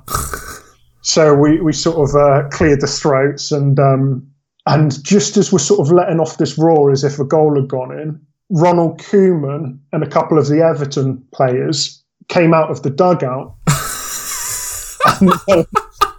so 1.03 1.35
we 1.35 1.61
we 1.61 1.73
sort 1.73 2.09
of 2.09 2.14
uh, 2.14 2.49
cleared 2.51 2.81
the 2.81 2.87
throats, 2.87 3.51
and 3.51 3.79
um, 3.81 4.31
And 4.67 5.03
just 5.05 5.37
as 5.37 5.53
we're 5.53 5.59
sort 5.59 5.81
of 5.81 5.93
letting 5.93 6.21
off 6.21 6.38
this 6.38 6.57
roar 6.57 6.90
as 6.90 7.05
if 7.05 7.19
a 7.19 7.25
goal 7.25 7.57
had 7.57 7.69
gone 7.69 7.93
in, 7.99 8.21
Ronald 8.51 8.99
Koeman 8.99 9.79
and 9.93 10.03
a 10.03 10.09
couple 10.09 10.38
of 10.38 10.49
the 10.49 10.62
Everton 10.62 11.23
players 11.33 12.03
came 12.29 12.55
out 12.55 12.71
of 12.71 12.83
the 12.83 12.90
dugout. 12.90 13.55
and, 15.21 15.31
uh, 15.49 15.64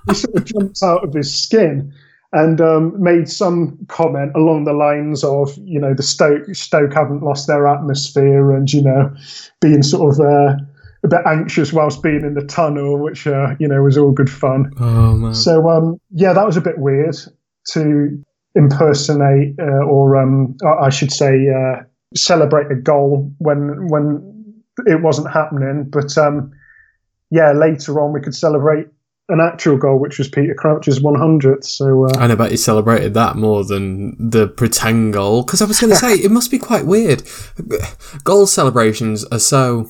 he 0.08 0.14
sort 0.14 0.36
of 0.36 0.46
jumped 0.46 0.84
out 0.84 1.04
of 1.04 1.14
his 1.14 1.34
skin 1.34 1.92
and 2.36 2.60
um, 2.60 3.02
made 3.02 3.30
some 3.30 3.78
comment 3.88 4.34
along 4.36 4.66
the 4.66 4.74
lines 4.74 5.24
of, 5.24 5.58
you 5.64 5.80
know, 5.80 5.94
the 5.94 6.04
Stoke 6.04 6.44
Stoke 6.54 6.94
haven't 6.94 7.24
lost 7.24 7.48
their 7.48 7.66
atmosphere, 7.66 8.52
and 8.52 8.72
you 8.72 8.84
know, 8.84 9.16
being 9.62 9.82
sort 9.82 10.14
of 10.14 10.20
uh, 10.20 10.58
a 11.04 11.08
bit 11.08 11.22
anxious 11.26 11.72
whilst 11.72 12.04
being 12.04 12.22
in 12.22 12.34
the 12.34 12.46
tunnel, 12.46 13.00
which 13.00 13.26
uh, 13.26 13.56
you 13.58 13.68
know 13.70 13.82
was 13.82 13.98
all 13.98 14.12
good 14.12 14.30
fun. 14.30 14.70
Oh 14.78 15.16
man. 15.16 15.34
So 15.34 15.70
um, 15.70 15.98
yeah, 16.12 16.34
that 16.34 16.46
was 16.46 16.58
a 16.58 16.62
bit 16.62 16.78
weird 16.78 17.16
to 17.72 18.22
impersonate, 18.54 19.56
uh, 19.58 19.86
or 19.86 20.18
um, 20.18 20.58
I 20.82 20.90
should 20.90 21.14
say, 21.14 21.48
uh, 21.50 21.84
celebrate 22.16 22.70
a 22.70 22.76
goal 22.76 23.32
when 23.38 23.88
when 23.88 24.54
it 24.86 25.02
wasn't 25.02 25.32
happening. 25.32 25.86
But 25.90 26.18
um, 26.18 26.52
yeah, 27.32 27.54
later 27.54 28.02
on 28.02 28.12
we 28.12 28.20
could 28.20 28.36
celebrate 28.36 28.88
an 29.30 29.40
actual 29.40 29.78
goal, 29.78 30.00
which 30.00 30.18
was 30.18 30.28
Peter 30.28 30.54
Crouch's 30.54 31.00
100th. 31.00 31.64
So 31.64 32.06
uh, 32.06 32.18
I 32.18 32.34
bet 32.36 32.52
he 32.52 32.58
celebrated 32.58 33.14
that 33.16 33.36
more 33.36 33.64
than 33.64 34.16
the 34.30 34.48
pretend 34.48 35.14
goal. 35.14 35.44
Because 35.44 35.62
I 35.62 35.66
was 35.66 35.80
going 35.80 35.92
to 35.92 35.98
say, 35.98 36.14
it 36.14 36.32
must 36.32 36.52
be 36.52 36.60
quite 36.60 36.86
weird. 36.86 37.24
Goal 38.24 38.46
celebrations 38.46 39.24
are 39.26 39.40
so 39.40 39.90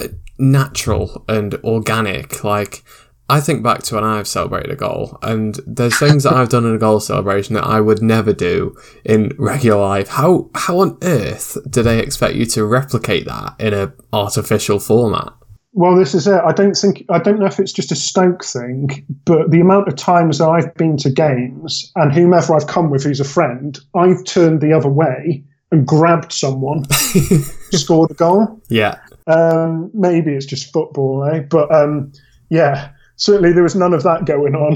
uh, 0.00 0.08
natural 0.38 1.24
and 1.28 1.54
organic. 1.56 2.42
Like, 2.44 2.82
I 3.28 3.40
think 3.40 3.62
back 3.62 3.82
to 3.84 3.96
when 3.96 4.04
I've 4.04 4.28
celebrated 4.28 4.70
a 4.70 4.76
goal, 4.76 5.18
and 5.20 5.58
there's 5.66 5.98
things 5.98 6.22
that 6.22 6.32
I've 6.32 6.48
done 6.48 6.64
in 6.64 6.74
a 6.74 6.78
goal 6.78 7.00
celebration 7.00 7.56
that 7.56 7.64
I 7.64 7.80
would 7.80 8.00
never 8.00 8.32
do 8.32 8.76
in 9.04 9.32
regular 9.36 9.80
life. 9.80 10.08
How 10.08 10.48
how 10.54 10.78
on 10.78 10.96
earth 11.02 11.58
do 11.68 11.82
they 11.82 11.98
expect 11.98 12.36
you 12.36 12.46
to 12.46 12.64
replicate 12.64 13.26
that 13.26 13.56
in 13.58 13.74
a 13.74 13.92
artificial 14.12 14.78
format? 14.78 15.32
Well, 15.78 15.94
this 15.94 16.14
is 16.14 16.26
it. 16.26 16.40
I 16.42 16.52
don't 16.52 16.74
think 16.74 17.04
I 17.10 17.18
don't 17.18 17.38
know 17.38 17.44
if 17.44 17.60
it's 17.60 17.72
just 17.72 17.92
a 17.92 17.96
Stoke 17.96 18.42
thing, 18.42 19.04
but 19.26 19.50
the 19.50 19.60
amount 19.60 19.88
of 19.88 19.96
times 19.96 20.38
that 20.38 20.48
I've 20.48 20.72
been 20.74 20.96
to 20.96 21.10
games 21.10 21.92
and 21.96 22.10
whomever 22.10 22.54
I've 22.54 22.66
come 22.66 22.88
with 22.88 23.04
who's 23.04 23.20
a 23.20 23.24
friend, 23.24 23.78
I've 23.94 24.24
turned 24.24 24.62
the 24.62 24.72
other 24.72 24.88
way 24.88 25.44
and 25.70 25.86
grabbed 25.86 26.32
someone, 26.32 26.84
scored 27.72 28.10
a 28.10 28.14
goal. 28.14 28.58
Yeah, 28.70 28.98
Um, 29.26 29.90
maybe 29.92 30.32
it's 30.32 30.46
just 30.46 30.72
football, 30.72 31.22
eh? 31.30 31.40
But 31.40 31.70
um, 31.74 32.10
yeah, 32.48 32.90
certainly 33.16 33.52
there 33.52 33.62
was 33.62 33.76
none 33.76 33.92
of 33.92 34.02
that 34.04 34.24
going 34.24 34.54
on 34.54 34.74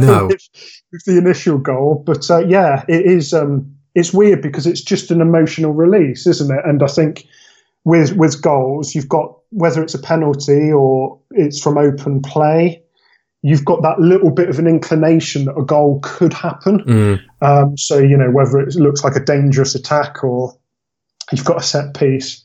No. 0.00 0.26
with, 0.28 0.48
with 0.90 1.04
the 1.04 1.18
initial 1.18 1.56
goal. 1.58 2.02
But 2.04 2.28
uh, 2.28 2.44
yeah, 2.46 2.84
it 2.88 3.06
is. 3.06 3.32
Um, 3.32 3.76
it's 3.94 4.12
weird 4.12 4.42
because 4.42 4.66
it's 4.66 4.80
just 4.82 5.12
an 5.12 5.20
emotional 5.20 5.72
release, 5.72 6.26
isn't 6.26 6.50
it? 6.50 6.64
And 6.64 6.82
I 6.82 6.88
think 6.88 7.26
with 7.84 8.16
with 8.16 8.42
goals, 8.42 8.94
you've 8.96 9.08
got 9.08 9.36
whether 9.52 9.82
it's 9.82 9.94
a 9.94 9.98
penalty 9.98 10.72
or 10.72 11.18
it's 11.30 11.60
from 11.60 11.78
open 11.78 12.20
play, 12.22 12.82
you've 13.42 13.64
got 13.64 13.82
that 13.82 14.00
little 14.00 14.30
bit 14.30 14.48
of 14.48 14.58
an 14.58 14.66
inclination 14.66 15.44
that 15.44 15.56
a 15.56 15.64
goal 15.64 16.00
could 16.02 16.32
happen. 16.32 16.80
Mm. 16.80 17.20
Um, 17.40 17.76
so 17.76 17.98
you 17.98 18.16
know 18.16 18.30
whether 18.30 18.58
it 18.58 18.74
looks 18.76 19.04
like 19.04 19.16
a 19.16 19.24
dangerous 19.24 19.74
attack 19.74 20.24
or 20.24 20.56
you've 21.30 21.44
got 21.44 21.58
a 21.58 21.62
set 21.62 21.94
piece, 21.94 22.44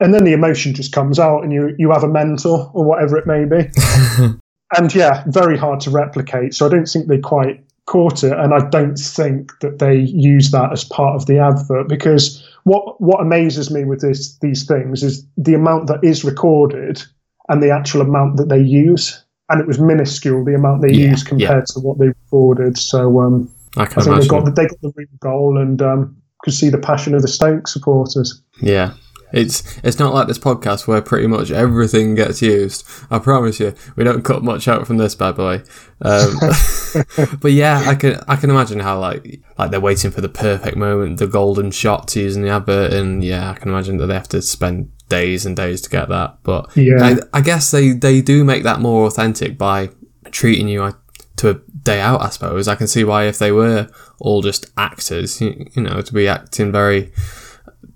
and 0.00 0.14
then 0.14 0.24
the 0.24 0.32
emotion 0.32 0.74
just 0.74 0.92
comes 0.92 1.18
out, 1.18 1.42
and 1.42 1.52
you 1.52 1.74
you 1.78 1.90
have 1.90 2.04
a 2.04 2.08
mentor 2.08 2.70
or 2.74 2.84
whatever 2.84 3.16
it 3.16 3.26
may 3.26 3.44
be. 3.44 3.70
and 4.76 4.94
yeah, 4.94 5.24
very 5.26 5.58
hard 5.58 5.80
to 5.80 5.90
replicate. 5.90 6.54
So 6.54 6.66
I 6.66 6.68
don't 6.68 6.86
think 6.86 7.08
they 7.08 7.18
quite 7.18 7.62
caught 7.86 8.22
it, 8.24 8.32
and 8.32 8.52
I 8.52 8.68
don't 8.68 8.96
think 8.96 9.52
that 9.60 9.78
they 9.78 9.96
use 9.96 10.50
that 10.50 10.72
as 10.72 10.84
part 10.84 11.16
of 11.16 11.26
the 11.26 11.38
advert 11.38 11.88
because 11.88 12.44
what 12.64 13.00
what 13.00 13.20
amazes 13.20 13.70
me 13.70 13.84
with 13.84 14.00
this 14.00 14.36
these 14.38 14.66
things 14.66 15.02
is 15.02 15.24
the 15.36 15.54
amount 15.54 15.86
that 15.86 16.02
is 16.02 16.24
recorded 16.24 17.02
and 17.48 17.62
the 17.62 17.70
actual 17.70 18.00
amount 18.00 18.36
that 18.36 18.48
they 18.48 18.60
use. 18.60 19.22
And 19.48 19.60
it 19.60 19.66
was 19.66 19.78
minuscule 19.78 20.44
the 20.44 20.56
amount 20.56 20.82
they 20.82 20.92
Yeah, 20.92 21.10
used 21.10 21.26
compared 21.26 21.66
to 21.66 21.80
what 21.80 21.98
they 21.98 22.08
recorded. 22.08 22.76
So 22.76 23.20
um, 23.20 23.48
I 23.76 23.82
I 23.82 23.86
think 23.86 24.20
they 24.20 24.26
got 24.26 24.44
the, 24.44 24.50
they 24.50 24.66
got 24.66 24.80
the 24.80 24.92
real 24.96 25.06
goal 25.20 25.58
and 25.58 25.80
um, 25.80 26.16
could 26.42 26.54
see 26.54 26.68
the 26.68 26.78
passion 26.78 27.14
of 27.14 27.22
the 27.22 27.28
Stoke 27.28 27.68
supporters. 27.68 28.42
Yeah. 28.60 28.94
It's 29.32 29.78
it's 29.82 29.98
not 29.98 30.14
like 30.14 30.28
this 30.28 30.38
podcast 30.38 30.86
where 30.86 31.02
pretty 31.02 31.26
much 31.26 31.50
everything 31.50 32.14
gets 32.14 32.40
used. 32.42 32.86
I 33.10 33.18
promise 33.18 33.58
you, 33.60 33.74
we 33.96 34.04
don't 34.04 34.22
cut 34.24 34.42
much 34.42 34.68
out 34.68 34.86
from 34.86 34.98
this 34.98 35.14
bad 35.14 35.36
boy. 35.36 35.62
Um, 36.00 36.38
but 37.40 37.52
yeah, 37.52 37.84
I 37.86 37.94
can 37.94 38.20
I 38.28 38.36
can 38.36 38.50
imagine 38.50 38.80
how 38.80 38.98
like 39.00 39.40
like 39.58 39.70
they're 39.70 39.80
waiting 39.80 40.10
for 40.10 40.20
the 40.20 40.28
perfect 40.28 40.76
moment, 40.76 41.18
the 41.18 41.26
golden 41.26 41.70
shot 41.70 42.08
to 42.08 42.20
use 42.20 42.36
in 42.36 42.42
the 42.42 42.50
advert, 42.50 42.92
and 42.92 43.24
yeah, 43.24 43.50
I 43.50 43.54
can 43.54 43.68
imagine 43.68 43.96
that 43.98 44.06
they 44.06 44.14
have 44.14 44.28
to 44.28 44.42
spend 44.42 44.90
days 45.08 45.46
and 45.46 45.56
days 45.56 45.80
to 45.82 45.90
get 45.90 46.08
that. 46.08 46.38
But 46.42 46.76
Yeah. 46.76 47.02
I, 47.32 47.38
I 47.38 47.40
guess 47.40 47.70
they 47.70 47.90
they 47.90 48.20
do 48.20 48.44
make 48.44 48.62
that 48.62 48.80
more 48.80 49.06
authentic 49.06 49.58
by 49.58 49.90
treating 50.30 50.68
you 50.68 50.94
to 51.36 51.50
a 51.50 51.54
day 51.82 52.00
out. 52.00 52.22
I 52.22 52.30
suppose 52.30 52.68
I 52.68 52.74
can 52.74 52.86
see 52.86 53.04
why 53.04 53.24
if 53.24 53.38
they 53.38 53.52
were 53.52 53.88
all 54.18 54.42
just 54.42 54.66
actors, 54.76 55.40
you, 55.40 55.66
you 55.74 55.82
know, 55.82 56.00
to 56.00 56.12
be 56.12 56.26
acting 56.28 56.72
very 56.72 57.12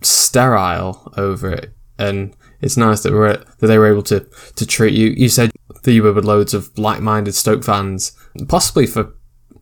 sterile 0.02 1.12
over 1.16 1.50
it, 1.50 1.72
and 1.98 2.34
it's 2.60 2.76
nice 2.76 3.02
that 3.02 3.12
we're 3.12 3.36
that 3.36 3.66
they 3.66 3.78
were 3.78 3.90
able 3.90 4.02
to 4.04 4.20
to 4.56 4.66
treat 4.66 4.94
you. 4.94 5.08
You 5.10 5.28
said 5.28 5.50
that 5.82 5.92
you 5.92 6.02
were 6.02 6.12
with 6.12 6.24
loads 6.24 6.54
of 6.54 6.76
like-minded 6.78 7.34
Stoke 7.34 7.64
fans, 7.64 8.12
possibly 8.48 8.86
for 8.86 9.14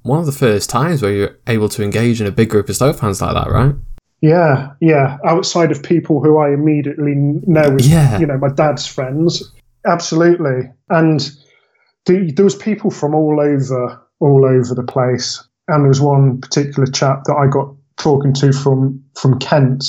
one 0.02 0.18
of 0.18 0.26
the 0.26 0.32
first 0.32 0.70
times 0.70 1.02
where 1.02 1.12
you're 1.12 1.38
able 1.46 1.68
to 1.68 1.82
engage 1.82 2.20
in 2.20 2.26
a 2.26 2.32
big 2.32 2.50
group 2.50 2.68
of 2.68 2.76
Stoke 2.76 2.98
fans 2.98 3.20
like 3.20 3.34
that, 3.34 3.50
right? 3.50 3.74
Yeah, 4.20 4.72
yeah. 4.80 5.18
Outside 5.24 5.70
of 5.70 5.82
people 5.82 6.20
who 6.22 6.38
I 6.38 6.52
immediately 6.52 7.14
know 7.16 7.76
as, 7.76 7.88
Yeah. 7.88 8.18
you 8.18 8.26
know, 8.26 8.38
my 8.38 8.48
dad's 8.48 8.86
friends. 8.86 9.52
Absolutely. 9.86 10.70
And 10.88 11.30
the, 12.06 12.32
there 12.32 12.44
was 12.44 12.56
people 12.56 12.90
from 12.90 13.14
all 13.14 13.40
over, 13.40 14.00
all 14.18 14.44
over 14.44 14.74
the 14.74 14.82
place. 14.82 15.46
And 15.68 15.84
there 15.84 15.88
was 15.88 16.00
one 16.00 16.40
particular 16.40 16.90
chap 16.90 17.24
that 17.24 17.36
I 17.36 17.46
got 17.46 17.72
talking 17.96 18.32
to 18.34 18.52
from 18.52 19.04
from 19.20 19.38
Kent, 19.38 19.84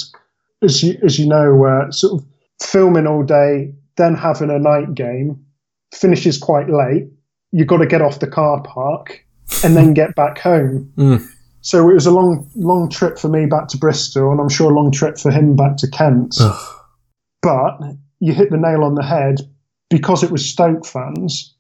as 0.63 0.84
you 0.84 0.98
as 1.04 1.17
you 1.19 1.28
know, 1.28 1.65
uh, 1.65 1.91
sort 1.91 2.22
of 2.22 2.28
filming 2.62 3.08
all 3.08 3.24
day, 3.24 3.74
then 3.98 4.15
having 4.15 4.50
a 4.50 4.60
night 4.60 4.93
game, 4.95 5.39
finishes 5.93 6.38
quite 6.38 6.69
late. 6.69 7.08
You've 7.52 7.67
got 7.67 7.78
to 7.78 7.88
get 7.88 8.02
off 8.02 8.19
the 8.19 8.28
car 8.28 8.62
park 8.63 9.26
and 9.63 9.76
then 9.76 9.93
get 9.93 10.15
back 10.15 10.38
home. 10.39 10.91
Mm. 10.98 11.28
So 11.62 11.89
it 11.89 11.93
was 11.93 12.06
a 12.06 12.12
long, 12.12 12.50
long 12.56 12.89
trip 12.89 13.19
for 13.19 13.28
me 13.28 13.45
back 13.45 13.67
to 13.69 13.78
Bristol, 13.78 14.32
and 14.32 14.39
I'm 14.39 14.48
sure 14.48 14.72
a 14.72 14.74
long 14.74 14.91
trip 14.91 15.17
for 15.17 15.30
him 15.30 15.58
back 15.58 15.76
to 15.78 15.89
Kent. 15.89 16.36
Ugh. 16.39 16.76
But 17.41 17.80
you 18.22 18.32
hit 18.34 18.50
the 18.50 18.56
nail 18.56 18.86
on 18.86 18.95
the 18.95 19.04
head 19.04 19.41
because 19.89 20.24
it 20.24 20.32
was 20.32 20.50
Stoke 20.50 20.86
fans. 20.86 21.54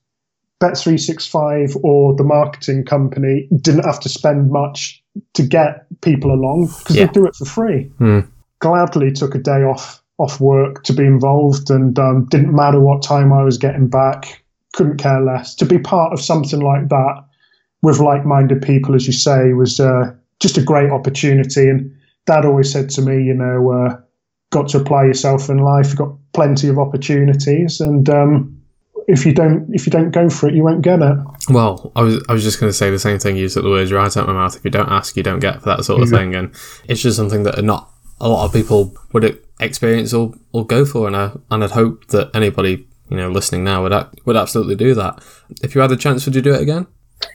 Bet365 0.63 1.79
or 1.83 2.15
the 2.15 2.23
marketing 2.23 2.85
company 2.85 3.47
didn't 3.61 3.85
have 3.85 3.99
to 4.01 4.09
spend 4.09 4.51
much 4.51 5.03
to 5.33 5.43
get 5.43 5.85
people 6.01 6.31
along 6.31 6.67
because 6.67 6.95
Yeah. 6.95 7.05
they 7.07 7.11
do 7.13 7.25
it 7.25 7.35
for 7.35 7.45
free. 7.45 7.83
Hmm. 7.97 8.19
Gladly 8.59 9.11
took 9.11 9.35
a 9.35 9.39
day 9.39 9.63
off 9.63 10.01
off 10.17 10.41
work 10.41 10.83
to 10.83 10.93
be 10.93 11.05
involved, 11.05 11.69
and 11.69 11.97
um, 11.97 12.25
didn't 12.25 12.53
matter 12.53 12.79
what 12.79 13.01
time 13.01 13.31
I 13.31 13.43
was 13.43 13.57
getting 13.57 13.87
back. 13.87 14.43
Couldn't 14.73 14.97
care 14.97 15.21
less 15.21 15.55
to 15.55 15.65
be 15.65 15.79
part 15.79 16.11
of 16.13 16.21
something 16.21 16.59
like 16.59 16.89
that 16.89 17.23
with 17.81 17.99
like-minded 17.99 18.61
people, 18.61 18.95
as 18.95 19.07
you 19.07 19.13
say, 19.13 19.53
was 19.53 19.79
uh, 19.79 20.13
just 20.41 20.57
a 20.57 20.61
great 20.61 20.91
opportunity. 20.91 21.69
And 21.69 21.95
Dad 22.25 22.45
always 22.45 22.69
said 22.69 22.89
to 22.91 23.01
me, 23.01 23.23
you 23.23 23.33
know, 23.33 23.71
uh, 23.71 23.97
got 24.49 24.67
to 24.69 24.77
apply 24.79 25.05
yourself 25.05 25.49
in 25.49 25.59
life. 25.59 25.87
You've 25.87 25.97
got 25.97 26.13
plenty 26.33 26.67
of 26.67 26.77
opportunities, 26.77 27.79
and 27.79 28.09
um, 28.09 28.61
if 29.07 29.25
you 29.25 29.33
don't, 29.33 29.69
if 29.73 29.87
you 29.87 29.91
don't 29.91 30.11
go 30.11 30.29
for 30.29 30.49
it, 30.49 30.53
you 30.53 30.63
won't 30.63 30.81
get 30.81 31.01
it. 31.01 31.17
Well, 31.49 31.93
I 31.95 32.01
was 32.01 32.23
I 32.27 32.33
was 32.33 32.43
just 32.43 32.59
going 32.59 32.69
to 32.69 32.77
say 32.77 32.91
the 32.91 32.99
same 32.99 33.19
thing. 33.19 33.37
You 33.37 33.47
took 33.47 33.63
the 33.63 33.69
words 33.69 33.91
right 33.91 34.05
out 34.05 34.17
of 34.17 34.27
my 34.27 34.33
mouth. 34.33 34.55
If 34.55 34.65
you 34.65 34.71
don't 34.71 34.89
ask, 34.89 35.15
you 35.15 35.23
don't 35.23 35.39
get 35.39 35.61
for 35.61 35.69
that 35.69 35.85
sort 35.85 36.01
of 36.01 36.11
Yeah. 36.11 36.17
thing, 36.17 36.35
and 36.35 36.53
it's 36.89 37.01
just 37.01 37.15
something 37.15 37.43
that 37.43 37.57
are 37.57 37.63
not 37.63 37.89
a 38.21 38.29
lot 38.29 38.45
of 38.45 38.53
people 38.53 38.93
would 39.13 39.39
experience 39.59 40.13
or, 40.13 40.33
or 40.53 40.65
go 40.65 40.85
for. 40.85 41.07
And 41.07 41.15
I 41.15 41.31
and 41.51 41.63
I'd 41.63 41.71
hope 41.71 42.07
that 42.07 42.29
anybody 42.33 42.87
you 43.09 43.17
know 43.17 43.29
listening 43.29 43.63
now 43.63 43.83
would 43.83 43.91
a- 43.91 44.09
would 44.25 44.35
absolutely 44.35 44.75
do 44.75 44.93
that. 44.95 45.23
If 45.63 45.75
you 45.75 45.81
had 45.81 45.89
the 45.89 45.97
chance, 45.97 46.25
would 46.25 46.35
you 46.35 46.41
do 46.41 46.53
it 46.53 46.61
again? 46.61 46.87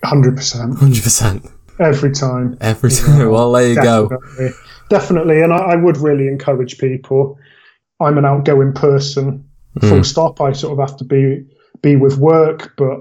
Hundred 0.04 0.36
percent, 0.36 0.78
Hundred 0.78 1.02
percent 1.02 1.46
every 1.80 2.12
time. 2.12 2.56
every 2.60 2.90
time. 2.90 3.28
Well, 3.30 3.52
there 3.52 3.68
you 3.68 3.74
go. 3.82 4.08
Definitely, 4.08 4.50
definitely. 4.90 5.42
And 5.42 5.52
I, 5.52 5.58
I 5.58 5.76
would 5.76 5.96
really 5.98 6.28
encourage 6.28 6.78
people. 6.78 7.36
I'm 8.00 8.18
an 8.18 8.24
outgoing 8.24 8.72
person. 8.72 9.44
Full 9.80 9.98
Mm. 10.00 10.04
stop. 10.06 10.40
I 10.40 10.52
sort 10.52 10.72
of 10.78 10.88
have 10.88 10.96
to 10.98 11.04
be 11.04 11.44
be 11.82 11.96
with 11.96 12.16
work, 12.16 12.74
but 12.76 13.00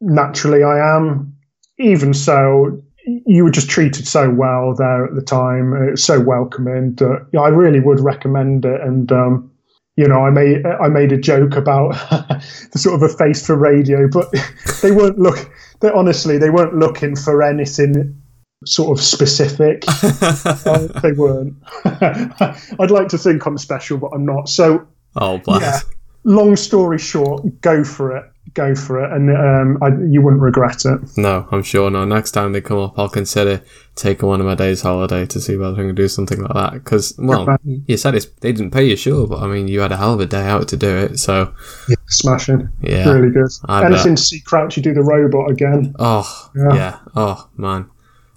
naturally 0.00 0.62
I 0.62 0.96
am. 0.96 1.34
Even 1.78 2.12
so, 2.12 2.82
you 3.26 3.44
were 3.44 3.50
just 3.50 3.68
treated 3.68 4.06
so 4.06 4.30
well 4.30 4.74
there 4.74 5.04
at 5.04 5.14
the 5.14 5.22
time. 5.22 5.74
It's 5.92 6.04
so 6.04 6.20
welcoming 6.20 6.94
that 6.96 7.26
yeah, 7.32 7.40
I 7.40 7.48
really 7.48 7.80
would 7.80 8.00
recommend 8.00 8.64
it. 8.64 8.80
And 8.80 9.10
um, 9.12 9.50
you 9.96 10.06
know, 10.06 10.24
I 10.24 10.30
made 10.30 10.64
I 10.66 10.88
made 10.88 11.12
a 11.12 11.18
joke 11.18 11.56
about 11.56 11.90
the 12.72 12.78
sort 12.78 12.94
of 12.94 13.02
a 13.02 13.14
face 13.14 13.44
for 13.46 13.56
radio, 13.56 14.08
but 14.08 14.32
they 14.82 14.90
weren't 14.90 15.18
look. 15.18 15.50
They 15.80 15.90
honestly 15.90 16.38
they 16.38 16.50
weren't 16.50 16.74
looking 16.74 17.16
for 17.16 17.42
anything 17.42 18.20
sort 18.64 18.98
of 18.98 19.04
specific. 19.04 19.84
Uh, 20.66 20.86
they 21.00 21.12
weren't. 21.12 21.54
I'd 21.84 22.90
like 22.90 23.08
to 23.08 23.18
think 23.18 23.46
I'm 23.46 23.56
special, 23.56 23.98
but 23.98 24.10
I'm 24.12 24.26
not. 24.26 24.48
So, 24.48 24.86
oh, 25.16 25.40
yeah. 25.48 25.80
Long 26.24 26.54
story 26.54 26.98
short, 26.98 27.60
go 27.60 27.82
for 27.82 28.16
it. 28.16 28.29
Go 28.54 28.74
for 28.74 29.04
it, 29.04 29.12
and 29.12 29.30
um, 29.30 29.78
I, 29.80 29.88
you 30.10 30.22
wouldn't 30.22 30.42
regret 30.42 30.84
it. 30.84 30.98
No, 31.16 31.46
I'm 31.52 31.62
sure 31.62 31.88
no. 31.88 32.04
Next 32.04 32.32
time 32.32 32.52
they 32.52 32.60
come 32.60 32.78
up, 32.78 32.98
I'll 32.98 33.08
consider 33.08 33.62
taking 33.94 34.28
one 34.28 34.40
of 34.40 34.46
my 34.46 34.56
days 34.56 34.82
holiday 34.82 35.24
to 35.26 35.40
see 35.40 35.56
whether 35.56 35.74
I 35.74 35.86
can 35.86 35.94
do 35.94 36.08
something 36.08 36.40
like 36.42 36.54
that. 36.54 36.72
Because, 36.72 37.14
well, 37.16 37.56
you 37.86 37.96
said 37.96 38.16
it's, 38.16 38.26
they 38.40 38.50
didn't 38.50 38.72
pay 38.72 38.84
you, 38.88 38.96
sure, 38.96 39.28
but 39.28 39.40
I 39.40 39.46
mean, 39.46 39.68
you 39.68 39.80
had 39.80 39.92
a 39.92 39.96
hell 39.96 40.14
of 40.14 40.20
a 40.20 40.26
day 40.26 40.48
out 40.48 40.66
to 40.68 40.76
do 40.76 40.96
it. 40.96 41.18
So, 41.20 41.54
Yeah, 41.88 41.94
smashing. 42.08 42.68
yeah. 42.80 43.08
Really 43.08 43.30
good. 43.30 43.50
I 43.66 43.84
Anything 43.84 44.16
to 44.16 44.22
see 44.22 44.40
Crouchy 44.40 44.82
do 44.82 44.94
the 44.94 45.02
robot 45.02 45.48
again. 45.48 45.94
Oh, 46.00 46.50
yeah. 46.56 46.74
Yeah. 46.74 46.98
Oh, 47.14 47.48
man. 47.56 47.88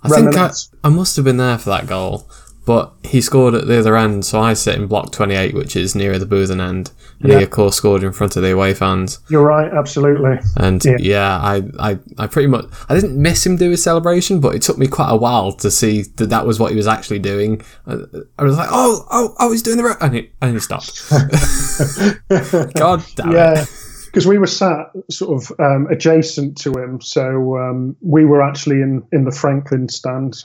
I 0.04 0.10
think 0.10 0.36
I, 0.36 0.52
I 0.84 0.90
must 0.90 1.16
have 1.16 1.26
been 1.26 1.38
there 1.38 1.58
for 1.58 1.70
that 1.72 1.88
goal, 1.88 2.30
but 2.66 2.94
he 3.04 3.20
scored 3.22 3.54
at 3.54 3.68
the 3.68 3.80
other 3.80 3.98
end, 3.98 4.26
so 4.26 4.40
I 4.40 4.54
sit 4.54 4.76
in 4.76 4.88
block 4.88 5.12
28, 5.12 5.54
which 5.54 5.76
is 5.76 5.96
nearer 5.96 6.18
the 6.18 6.26
Boothen 6.26 6.62
End. 6.62 6.92
And 7.20 7.32
he, 7.32 7.44
of 7.44 7.50
course, 7.52 7.76
scored 7.76 8.04
in 8.04 8.12
front 8.12 8.36
of 8.36 8.44
the 8.44 8.52
away 8.52 8.74
fans. 8.74 9.20
You're 9.30 9.46
right, 9.46 9.72
absolutely. 9.72 10.40
And 10.58 10.84
yeah, 10.84 10.98
Yeah. 11.00 11.38
I, 11.38 11.64
I, 11.80 12.00
I 12.18 12.28
pretty 12.28 12.48
much 12.48 12.66
I 12.90 12.96
didn't 12.96 13.22
miss 13.22 13.46
him 13.46 13.56
do 13.56 13.70
his 13.70 13.82
celebration, 13.82 14.40
but 14.42 14.56
it 14.56 14.62
took 14.62 14.78
me 14.78 14.88
quite 14.88 15.10
a 15.10 15.16
while 15.16 15.54
to 15.54 15.72
see 15.72 16.02
that 16.18 16.30
that 16.30 16.46
was 16.46 16.60
what 16.60 16.72
he 16.72 16.78
was 16.78 16.88
actually 16.88 17.20
doing. 17.20 17.62
I, 17.88 17.98
I 18.40 18.44
was 18.44 18.58
like, 18.58 18.70
oh, 18.72 19.06
oh, 19.10 19.36
oh, 19.40 19.52
he's 19.52 19.62
doing 19.62 19.78
the 19.78 19.84
right, 19.84 19.98
and 20.02 20.16
he, 20.16 20.32
and 20.42 20.54
he 20.54 20.60
stopped. 20.60 21.10
God 22.76 23.04
damn 23.16 23.30
it! 23.30 23.34
Yeah, 23.34 23.66
because 24.06 24.28
we 24.28 24.38
were 24.38 24.48
sat 24.48 24.88
sort 25.10 25.42
of 25.42 25.60
um, 25.60 25.88
adjacent 25.90 26.58
to 26.58 26.74
him, 26.74 27.00
so 27.02 27.58
um, 27.58 27.96
we 28.02 28.26
were 28.26 28.42
actually 28.42 28.82
in 28.82 29.04
in 29.12 29.24
the 29.24 29.32
Franklin 29.32 29.88
stand 29.90 30.44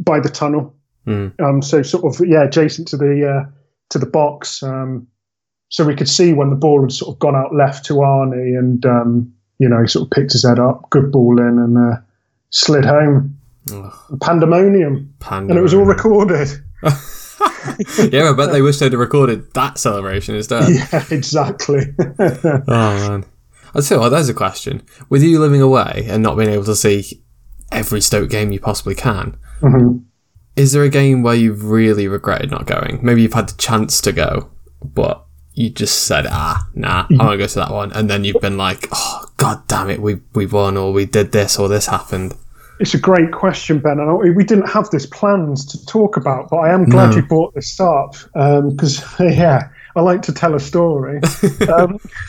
by 0.00 0.20
the 0.20 0.28
tunnel. 0.28 0.74
Mm. 1.08 1.40
Um, 1.40 1.62
so 1.62 1.82
sort 1.82 2.04
of 2.04 2.26
yeah, 2.26 2.44
adjacent 2.44 2.88
to 2.88 2.96
the 2.96 3.26
uh, 3.46 3.50
to 3.90 3.98
the 3.98 4.06
box, 4.06 4.62
um, 4.62 5.06
so 5.70 5.84
we 5.84 5.94
could 5.96 6.08
see 6.08 6.32
when 6.32 6.50
the 6.50 6.56
ball 6.56 6.82
had 6.82 6.92
sort 6.92 7.14
of 7.14 7.18
gone 7.18 7.34
out 7.34 7.54
left 7.54 7.84
to 7.86 7.94
Arnie, 7.94 8.58
and 8.58 8.84
um, 8.84 9.32
you 9.58 9.68
know, 9.68 9.80
he 9.80 9.88
sort 9.88 10.06
of 10.06 10.10
picked 10.10 10.32
his 10.32 10.44
head 10.46 10.58
up, 10.58 10.88
good 10.90 11.10
ball 11.10 11.38
in, 11.40 11.58
and 11.58 11.78
uh, 11.78 11.96
slid 12.50 12.84
home. 12.84 13.38
Ugh, 13.72 13.92
Pandemonium, 14.20 15.14
and 15.30 15.50
it 15.50 15.60
was 15.60 15.74
all 15.74 15.84
recorded. 15.84 16.48
yeah, 18.10 18.30
I 18.30 18.32
bet 18.34 18.50
they 18.50 18.62
wish 18.62 18.78
they'd 18.78 18.92
have 18.92 19.00
recorded 19.00 19.52
that 19.54 19.78
celebration 19.78 20.34
instead. 20.34 20.68
yeah, 20.68 21.04
exactly. 21.10 21.94
Oh 22.44 22.62
man. 22.66 23.24
I 23.74 23.80
tell 23.80 23.98
you 23.98 24.00
what, 24.00 24.08
there's 24.08 24.30
a 24.30 24.34
question. 24.34 24.82
With 25.10 25.22
you 25.22 25.38
living 25.38 25.60
away 25.60 26.06
and 26.08 26.22
not 26.22 26.36
being 26.36 26.48
able 26.48 26.64
to 26.64 26.74
see 26.74 27.22
every 27.70 28.00
Stoke 28.00 28.30
game 28.30 28.50
you 28.50 28.58
possibly 28.60 28.94
can, 28.94 29.36
Mhm. 29.60 30.02
Is 30.58 30.72
there 30.72 30.82
a 30.82 30.88
game 30.88 31.22
where 31.22 31.34
you've 31.34 31.64
really 31.64 32.08
regretted 32.08 32.50
not 32.50 32.66
going? 32.66 32.98
Maybe 33.02 33.22
you've 33.22 33.34
had 33.34 33.48
the 33.48 33.56
chance 33.56 34.00
to 34.02 34.12
go, 34.12 34.50
but 34.82 35.24
you 35.54 35.70
just 35.70 36.04
said, 36.04 36.26
ah, 36.28 36.66
nah, 36.74 37.06
I 37.10 37.24
want 37.24 37.32
to 37.32 37.38
go 37.38 37.46
to 37.46 37.54
that 37.60 37.70
one. 37.72 37.92
And 37.92 38.08
then 38.10 38.24
you've 38.24 38.40
been 38.40 38.58
like, 38.58 38.88
oh, 38.92 39.24
god 39.38 39.66
damn 39.66 39.90
it, 39.90 40.00
we, 40.00 40.20
we 40.34 40.46
won, 40.46 40.76
or 40.76 40.92
we 40.92 41.04
did 41.06 41.32
this, 41.32 41.58
or 41.58 41.68
this 41.68 41.86
happened. 41.86 42.34
It's 42.80 42.94
a 42.94 42.98
great 42.98 43.32
question, 43.32 43.80
Ben. 43.80 43.98
And 43.98 44.36
we 44.36 44.44
didn't 44.44 44.68
have 44.68 44.88
this 44.90 45.06
plans 45.06 45.64
to 45.66 45.84
talk 45.86 46.16
about, 46.16 46.48
but 46.50 46.58
I 46.58 46.72
am 46.72 46.84
glad 46.84 47.10
No. 47.10 47.16
you 47.16 47.22
brought 47.22 47.54
this 47.54 47.80
up 47.80 48.14
because, 48.34 49.02
yeah, 49.20 49.68
I 49.96 50.00
like 50.00 50.22
to 50.22 50.32
tell 50.32 50.54
a 50.54 50.60
story. 50.60 51.16
um, 51.72 51.98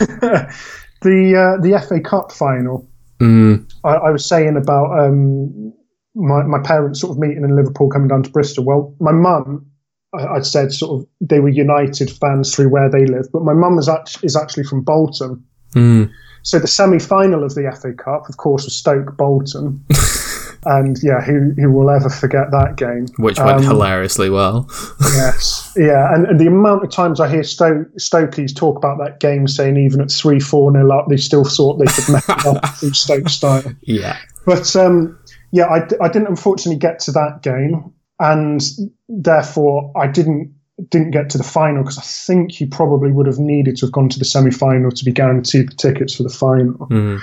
the 1.02 1.56
uh, 1.58 1.62
the 1.62 1.84
FA 1.88 2.00
Cup 2.00 2.32
final. 2.32 2.86
Mm, 3.20 3.70
I, 3.84 3.90
I 3.90 4.10
was 4.10 4.26
saying 4.26 4.56
about 4.56 4.98
um, 4.98 5.72
my 6.20 6.42
my 6.42 6.58
parents 6.60 7.00
sort 7.00 7.12
of 7.12 7.18
meeting 7.18 7.44
in 7.44 7.56
Liverpool, 7.56 7.88
coming 7.88 8.08
down 8.08 8.22
to 8.22 8.30
Bristol. 8.30 8.64
Well, 8.64 8.94
my 9.00 9.12
mum, 9.12 9.66
I, 10.14 10.26
I'd 10.26 10.46
said 10.46 10.72
sort 10.72 11.00
of 11.00 11.08
they 11.20 11.40
were 11.40 11.48
United 11.48 12.10
fans 12.10 12.54
through 12.54 12.68
where 12.68 12.90
they 12.90 13.06
live, 13.06 13.26
but 13.32 13.42
my 13.42 13.54
mum 13.54 13.78
is 13.78 13.88
actually 13.88 14.26
is 14.26 14.36
actually 14.36 14.64
from 14.64 14.82
Bolton. 14.82 15.44
mm, 15.74 16.10
So 16.42 16.58
the 16.58 16.66
semi-final 16.68 17.44
of 17.44 17.54
the 17.54 17.70
FA 17.80 17.92
Cup, 17.92 18.28
of 18.28 18.36
course, 18.36 18.64
was 18.64 18.74
Stoke 18.76 19.16
Bolton, 19.16 19.84
and 20.64 20.98
yeah, 21.02 21.20
who 21.20 21.52
who 21.56 21.70
will 21.70 21.90
ever 21.90 22.10
forget 22.10 22.50
that 22.50 22.76
game? 22.76 23.06
which 23.18 23.38
went 23.38 23.58
Um, 23.58 23.62
hilariously 23.62 24.30
well. 24.30 24.68
Yes, 25.14 25.72
yeah, 25.76 26.14
and, 26.14 26.26
and 26.26 26.40
the 26.40 26.46
amount 26.46 26.84
of 26.84 26.90
times 26.90 27.20
I 27.20 27.28
hear 27.28 27.42
Stoke 27.42 27.88
Stokies 27.98 28.54
talk 28.54 28.76
about 28.76 28.98
that 28.98 29.20
game, 29.20 29.46
saying 29.48 29.76
even 29.76 30.00
at 30.00 30.10
three 30.10 30.40
four 30.40 30.72
nil 30.72 30.92
up, 30.92 31.06
they 31.08 31.16
still 31.16 31.44
thought 31.44 31.78
they 31.78 31.86
could 31.86 32.08
make 32.12 32.28
it 32.28 32.46
up 32.46 32.64
through 32.76 32.92
Stoke 32.92 33.28
style. 33.28 33.62
yeah. 33.82 34.16
But 34.46 34.74
um, 34.74 35.18
yeah, 35.52 35.66
I 36.00 36.08
didn't 36.08 36.28
unfortunately 36.28 36.78
get 36.78 36.98
to 37.00 37.12
that 37.12 37.42
game, 37.42 37.92
and 38.18 38.62
therefore 39.08 39.92
I 39.96 40.06
didn't 40.06 40.54
didn't 40.88 41.10
get 41.10 41.28
to 41.30 41.38
the 41.38 41.44
final 41.44 41.82
because 41.82 41.98
I 41.98 42.02
think 42.02 42.58
you 42.58 42.66
probably 42.66 43.12
would 43.12 43.26
have 43.26 43.38
needed 43.38 43.76
to 43.76 43.86
have 43.86 43.92
gone 43.92 44.08
to 44.08 44.18
the 44.18 44.24
semi 44.24 44.50
final 44.50 44.90
to 44.90 45.04
be 45.04 45.12
guaranteed 45.12 45.70
the 45.70 45.74
tickets 45.76 46.14
for 46.14 46.22
the 46.22 46.30
final. 46.30 46.86
Mm. 46.88 47.20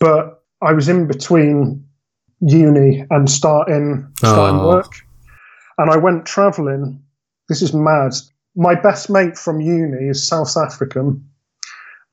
But 0.00 0.42
I 0.62 0.72
was 0.72 0.88
in 0.88 1.06
between 1.06 1.84
uni 2.40 3.04
and 3.10 3.30
starting 3.30 4.06
starting 4.18 4.60
Oh. 4.60 4.68
work, 4.68 4.92
and 5.78 5.90
I 5.90 5.96
went 5.96 6.26
travelling. 6.26 7.02
This 7.48 7.62
is 7.62 7.74
mad. 7.74 8.12
My 8.54 8.74
best 8.74 9.10
mate 9.10 9.36
from 9.36 9.60
uni 9.60 10.08
is 10.08 10.26
South 10.26 10.56
African, 10.56 11.22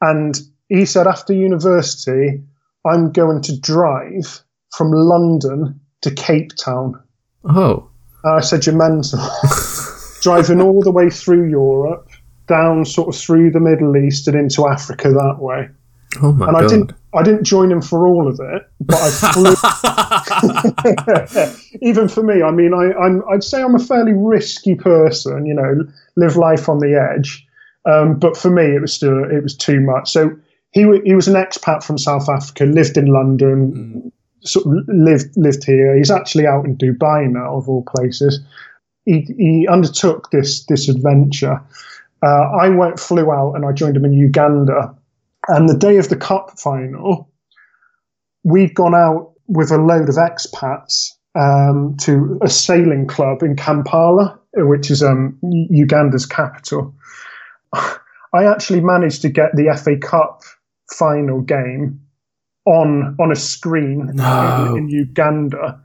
and 0.02 0.40
he 0.70 0.86
said 0.86 1.08
after 1.08 1.34
university, 1.34 2.42
I'm 2.86 3.12
going 3.12 3.42
to 3.44 3.60
drive 3.60 4.42
from 4.76 4.92
London 4.92 5.80
to 6.02 6.12
Cape 6.12 6.52
Town. 6.56 7.02
Oh. 7.46 7.90
And 8.24 8.38
I 8.38 8.42
said, 8.42 8.66
You're 8.66 8.76
mental. 8.76 9.20
Driving 10.22 10.62
all 10.62 10.82
the 10.82 10.92
way 10.92 11.10
through 11.10 11.50
Europe, 11.50 12.10
down 12.48 12.86
sort 12.86 13.14
of 13.14 13.20
through 13.20 13.52
the 13.52 13.60
Middle 13.60 13.98
East 13.98 14.28
and 14.28 14.38
into 14.38 14.68
Africa 14.68 15.10
that 15.10 15.38
way. 15.40 15.68
Oh 16.22 16.32
my 16.32 16.46
god. 16.46 16.48
And 16.48 16.56
god. 16.56 16.64
I 16.64 16.68
didn't 16.68 16.94
I 17.16 17.24
didn't 17.24 17.44
join 17.44 17.72
him 17.72 17.82
for 17.82 18.08
all 18.08 18.28
of 18.28 18.40
it, 18.40 18.68
but 18.80 19.00
I 19.00 19.12
flew 19.34 19.54
even 21.82 22.08
for 22.08 22.24
me, 22.24 22.42
I 22.42 22.50
mean, 22.52 22.74
I, 22.74 22.94
I'm, 22.94 23.22
I'd 23.30 23.44
say 23.44 23.62
I'm 23.62 23.76
a 23.76 23.80
fairly 23.80 24.14
risky 24.14 24.76
person, 24.76 25.46
you 25.46 25.54
know, 25.54 25.86
live 26.16 26.38
life 26.38 26.70
on 26.70 26.80
the 26.80 26.96
edge. 26.96 27.46
Um, 27.86 28.18
but 28.18 28.38
for 28.38 28.50
me, 28.50 28.76
it 28.76 28.82
was 28.82 28.94
still, 28.94 29.30
it 29.30 29.44
was 29.44 29.56
too 29.56 29.82
much. 29.82 30.12
So 30.12 30.32
he, 30.72 30.88
he 31.04 31.14
was 31.14 31.28
an 31.28 31.36
expat 31.36 31.84
from 31.84 31.98
South 31.98 32.30
Africa, 32.30 32.64
lived 32.66 32.98
in 32.98 33.08
London, 33.08 34.13
sort 34.46 34.66
of 34.66 34.86
lived, 34.88 35.36
lived 35.38 35.64
here. 35.64 35.96
He's 35.96 36.12
actually 36.12 36.48
out 36.48 36.66
in 36.66 36.78
Dubai 36.78 37.30
now, 37.30 37.58
of 37.58 37.70
all 37.70 37.84
places. 37.84 38.40
He, 39.06 39.22
he 39.38 39.68
undertook 39.70 40.32
this, 40.32 40.66
this 40.66 40.90
adventure. 40.90 41.62
Uh, 42.22 42.50
I 42.62 42.70
went, 42.70 43.00
flew 43.00 43.32
out 43.32 43.54
and 43.56 43.66
I 43.66 43.74
joined 43.74 43.98
him 43.98 44.06
in 44.06 44.14
Uganda. 44.14 44.96
And 45.50 45.68
the 45.68 45.78
day 45.78 45.98
of 45.98 46.10
the 46.10 46.16
cup 46.16 46.58
final, 46.58 47.30
we'd 48.44 48.76
gone 48.76 48.96
out 48.96 49.34
with 49.48 49.72
a 49.72 49.78
load 49.78 50.08
of 50.08 50.16
expats 50.16 51.12
um, 51.36 51.98
to 52.02 52.40
a 52.42 52.50
sailing 52.50 53.08
club 53.08 53.44
in 53.44 53.56
Kampala, 53.56 54.40
which 54.54 54.90
is 54.90 55.04
um, 55.04 55.38
Uganda's 55.70 56.26
capital. 56.26 56.94
I 57.74 58.46
actually 58.46 58.82
managed 58.82 59.22
to 59.24 59.30
get 59.30 59.56
the 59.56 59.78
FA 59.78 59.98
Cup 59.98 60.42
final 60.92 61.42
game 61.42 62.03
on 62.66 63.16
on 63.20 63.32
a 63.32 63.36
screen 63.36 64.12
No. 64.14 64.76
in, 64.76 64.84
in 64.84 64.90
Uganda, 64.90 65.80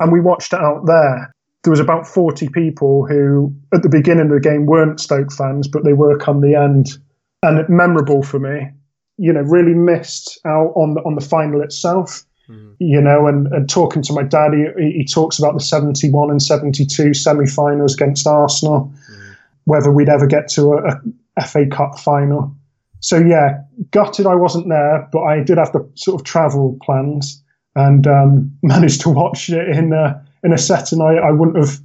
and 0.00 0.12
we 0.12 0.20
watched 0.20 0.52
it 0.52 0.60
out 0.60 0.86
there. 0.86 1.32
There 1.64 1.70
was 1.70 1.80
about 1.80 2.06
forty 2.06 2.48
people 2.48 3.06
who, 3.06 3.54
at 3.74 3.82
the 3.82 3.88
beginning 3.88 4.26
of 4.26 4.32
the 4.32 4.40
game, 4.40 4.66
weren't 4.66 5.00
Stoke 5.00 5.32
fans, 5.32 5.68
but 5.68 5.84
they 5.84 5.92
were 5.92 6.18
come 6.18 6.40
the 6.40 6.54
end, 6.54 6.98
and 7.42 7.68
memorable 7.68 8.22
for 8.22 8.38
me. 8.38 8.70
You 9.18 9.32
know, 9.32 9.42
really 9.42 9.74
missed 9.74 10.40
out 10.44 10.72
on 10.74 10.94
the 10.94 11.00
on 11.02 11.14
the 11.14 11.20
final 11.20 11.60
itself 11.62 12.24
hmm. 12.46 12.72
you 12.78 13.00
know, 13.00 13.26
and, 13.26 13.46
and 13.48 13.68
talking 13.68 14.02
to 14.02 14.12
my 14.12 14.22
dad, 14.22 14.52
he, 14.52 14.92
he 14.92 15.04
talks 15.04 15.38
about 15.38 15.54
the 15.54 15.60
71 15.60 16.30
and 16.30 16.42
72 16.42 17.14
semi 17.14 17.46
finals 17.46 17.94
against 17.94 18.26
Arsenal, 18.26 18.92
hmm. 19.08 19.32
whether 19.64 19.92
we'd 19.92 20.08
ever 20.08 20.26
get 20.26 20.48
to 20.48 20.72
a, 20.72 21.00
a 21.36 21.46
FA 21.46 21.66
Cup 21.66 21.98
final. 21.98 22.54
So, 23.02 23.18
yeah, 23.18 23.58
gutted 23.90 24.26
I 24.26 24.34
wasn't 24.34 24.68
there, 24.68 25.08
but 25.12 25.22
I 25.22 25.42
did 25.42 25.58
have 25.58 25.72
the 25.72 25.88
sort 25.94 26.20
of 26.20 26.24
travel 26.24 26.78
plans 26.82 27.42
and 27.74 28.06
um, 28.06 28.56
managed 28.62 29.02
to 29.02 29.10
watch 29.10 29.50
it 29.50 29.68
in 29.68 29.92
a, 29.92 30.24
in 30.42 30.52
a 30.52 30.58
setting 30.58 31.00
I, 31.00 31.16
I 31.16 31.30
wouldn't 31.30 31.58
have 31.58 31.78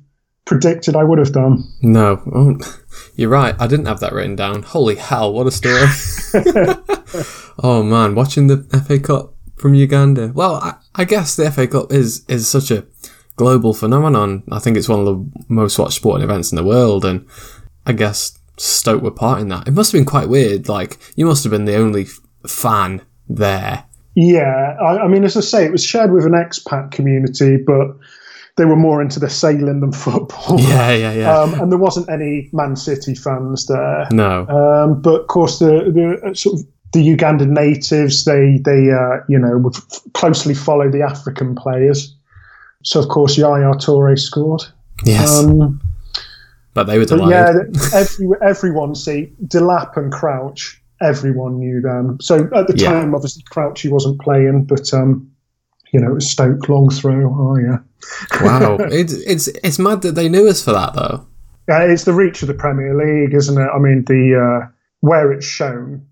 predicted 0.45 0.95
I 0.95 1.03
would 1.03 1.20
have 1.20 1.34
done. 1.34 1.63
No, 1.82 2.22
oh, 2.34 2.57
you're 3.15 3.30
right. 3.30 3.55
I 3.59 3.68
didn't 3.68 3.86
have 3.86 3.99
that 3.99 4.13
written 4.13 4.36
down. 4.36 4.63
Holy 4.63 4.95
hell, 4.95 5.34
what 5.34 5.45
a 5.45 5.51
story! 5.51 5.84
oh 7.63 7.84
man, 7.84 8.15
watching 8.15 8.47
the 8.47 8.63
FA 8.88 8.99
Cup 8.99 9.36
from 9.57 9.76
Uganda. 9.76 10.32
Well, 10.34 10.55
I, 10.55 10.76
I 10.95 11.03
guess 11.03 11.36
the 11.36 11.51
FA 11.51 11.68
Cup 11.68 11.91
is 11.91 12.26
is 12.28 12.47
such 12.47 12.72
a 12.72 12.86
global 13.36 13.74
phenomenon. 13.74 14.43
I 14.51 14.59
think 14.59 14.78
it's 14.78 14.89
one 14.89 14.99
of 15.01 15.05
the 15.05 15.45
most 15.49 15.78
watched 15.78 15.97
sporting 15.97 16.24
events 16.24 16.51
in 16.51 16.55
the 16.55 16.63
world, 16.63 17.05
and 17.05 17.28
I 17.86 17.93
guess 17.93 18.37
Stoke 18.58 19.01
were 19.01 19.12
part 19.12 19.39
in 19.39 19.49
that. 19.49 19.68
It 19.68 19.72
must 19.72 19.91
have 19.91 19.99
been 19.99 20.05
quite 20.05 20.30
weird. 20.30 20.68
Like 20.68 20.97
you 21.16 21.26
must 21.26 21.43
have 21.43 21.51
been 21.51 21.66
the 21.66 21.76
only 21.76 22.03
f- 22.03 22.20
fan 22.47 23.01
there. 23.30 23.84
Yeah, 24.16 24.76
I, 24.82 25.03
I 25.03 25.08
mean, 25.08 25.24
as 25.24 25.38
I 25.38 25.41
say, 25.41 25.64
it 25.66 25.72
was 25.72 25.84
shared 25.84 26.12
with 26.12 26.26
an 26.26 26.32
expat 26.32 26.89
community, 26.91 27.58
but 27.58 27.95
they 28.55 28.66
were 28.66 28.76
more 28.76 28.99
into 28.99 29.20
the 29.20 29.30
sailing 29.30 29.80
than 29.82 29.91
football. 30.05 30.60
Yeah, 30.60 30.91
yeah, 30.91 31.14
yeah. 31.14 31.38
Um, 31.39 31.53
and 31.62 31.72
there 31.72 31.78
wasn't 31.78 32.10
any 32.10 32.49
Man 32.51 32.76
City 32.76 33.14
fans 33.14 33.68
there. 33.68 34.08
no. 34.12 34.47
Um, 34.47 35.01
but 35.01 35.22
of 35.22 35.28
course, 35.28 35.60
the, 35.60 35.91
the 35.93 36.30
uh, 36.30 36.34
sort 36.34 36.60
of 36.60 36.66
the 36.93 36.99
Ugandan 37.16 37.49
natives, 37.49 38.26
they 38.26 38.58
they 38.66 38.89
uh, 38.91 39.18
you 39.30 39.38
know 39.38 39.58
would 39.60 39.76
f- 39.76 39.99
closely 40.14 40.55
follow 40.55 40.89
the 40.89 41.01
African 41.03 41.53
players. 41.53 42.16
So 42.84 42.99
of 43.01 43.10
course, 43.10 43.38
Yaya 43.38 43.74
Toure 43.76 44.18
scored. 44.18 44.64
yes. 45.03 45.43
Um, 45.43 45.80
but 46.78 46.86
they 46.86 46.97
were 46.99 47.05
but 47.05 47.17
delighted. 47.17 47.75
yeah, 47.75 47.99
every, 47.99 48.28
everyone 48.47 48.93
see 48.95 49.34
Delap 49.47 49.97
and 49.97 50.11
Crouch. 50.11 50.82
Everyone 51.01 51.57
knew 51.59 51.82
them. 51.82 52.17
So 52.21 52.47
at 52.55 52.67
the 52.67 52.73
Yeah. 52.78 52.91
time, 52.91 53.13
obviously 53.15 53.43
Crouchy 53.49 53.89
wasn't 53.89 54.19
playing, 54.21 54.65
but 54.65 54.93
um, 54.93 55.30
you 55.91 55.99
know 55.99 56.11
it 56.11 56.13
was 56.15 56.30
Stoke 56.30 56.69
long 56.69 56.89
throw. 56.89 57.19
Oh 57.36 57.57
yeah, 57.57 57.80
wow. 58.41 58.78
It's 58.91 59.13
it's 59.13 59.47
it's 59.47 59.80
mad 59.80 60.01
that 60.03 60.15
they 60.15 60.30
knew 60.30 60.47
us 60.47 60.63
for 60.63 60.71
that 60.73 60.93
though. 60.93 61.25
yeah. 61.67 61.82
It's 61.82 62.03
the 62.05 62.13
reach 62.13 62.41
of 62.43 62.47
the 62.47 62.53
Premier 62.53 62.93
League, 62.95 63.34
isn't 63.34 63.57
it? 63.61 63.69
I 63.75 63.80
mean, 63.80 64.05
the 64.05 64.23
uh, 64.63 64.67
where 65.01 65.32
it's 65.32 65.45
shown 65.45 66.05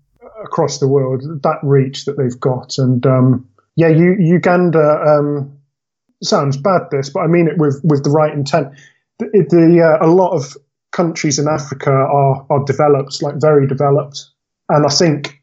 across 0.44 0.78
the 0.78 0.88
world, 0.88 1.22
that 1.42 1.58
reach 1.62 2.04
that 2.06 2.16
they've 2.18 2.38
got, 2.40 2.78
and 2.78 3.04
um, 3.06 3.48
yeah, 3.76 3.88
you, 3.88 4.16
Uganda 4.18 5.02
um, 5.06 5.52
sounds 6.22 6.56
bad 6.56 6.82
this, 6.90 7.10
but 7.10 7.20
I 7.20 7.26
mean 7.26 7.48
it 7.48 7.58
with 7.58 7.80
with 7.84 8.04
the 8.04 8.10
right 8.10 8.32
intent. 8.32 8.68
The, 9.18 9.46
the 9.48 9.82
uh, 9.82 10.06
a 10.06 10.08
lot 10.08 10.32
of 10.32 10.56
countries 10.92 11.38
in 11.38 11.48
Africa 11.48 11.90
are 11.90 12.46
are 12.50 12.64
developed, 12.64 13.22
like 13.22 13.36
very 13.40 13.66
developed, 13.66 14.26
and 14.68 14.86
I 14.86 14.90
think. 14.90 15.42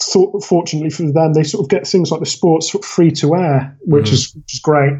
thought 0.00 0.44
fortunately 0.44 0.90
for 0.90 1.02
them, 1.12 1.32
they 1.32 1.42
sort 1.42 1.64
of 1.64 1.68
get 1.68 1.86
things 1.86 2.10
like 2.10 2.20
the 2.20 2.26
sports 2.26 2.70
sort 2.70 2.84
of 2.84 2.88
free 2.88 3.10
to 3.10 3.34
air, 3.34 3.76
which 3.80 4.12
is 4.12 4.34
which 4.34 4.54
is 4.54 4.60
great, 4.60 4.92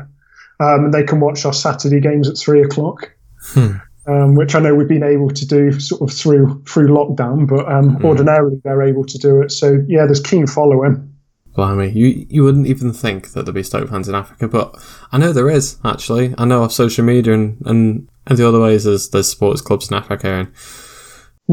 um, 0.61 0.85
and 0.87 0.93
they 0.95 1.05
can 1.05 1.21
watch 1.21 1.45
our 1.45 1.53
Saturday 1.53 2.01
games 2.01 2.29
at 2.29 2.37
three 2.37 2.61
o'clock 2.63 3.15
Hmm. 3.53 3.77
um, 4.07 4.35
which 4.35 4.55
I 4.55 4.61
know 4.61 4.75
we've 4.75 4.89
been 4.89 5.03
able 5.03 5.31
to 5.31 5.47
do 5.47 5.79
sort 5.79 6.03
of 6.03 6.17
through 6.17 6.63
through 6.67 6.89
lockdown, 6.89 7.47
but 7.47 7.71
um, 7.71 8.05
ordinarily 8.05 8.61
they're 8.65 8.83
able 8.83 9.05
to 9.05 9.19
do 9.19 9.43
it. 9.43 9.53
So 9.53 9.79
yeah, 9.87 10.07
there's 10.07 10.21
keen 10.21 10.47
following. 10.47 11.14
Blimey, 11.55 11.91
you 11.91 12.27
you 12.29 12.43
wouldn't 12.45 12.67
even 12.67 12.93
think 12.93 13.33
that 13.33 13.45
there'd 13.45 13.55
be 13.55 13.63
Stoke 13.63 13.89
fans 13.89 14.09
in 14.09 14.15
Africa, 14.15 14.49
but 14.49 14.77
I 15.13 15.19
know 15.19 15.33
there 15.33 15.51
is 15.51 15.77
actually. 15.85 16.35
I 16.37 16.45
know 16.45 16.63
off 16.63 16.73
social 16.73 17.05
media 17.05 17.33
and, 17.35 17.61
and, 17.65 18.09
and 18.27 18.39
the 18.39 18.47
other 18.49 18.61
ways 18.61 18.85
there's 18.85 19.11
there's 19.11 19.29
sports 19.29 19.61
clubs 19.61 19.91
in 19.91 19.97
Africa, 19.97 20.29
and 20.29 20.49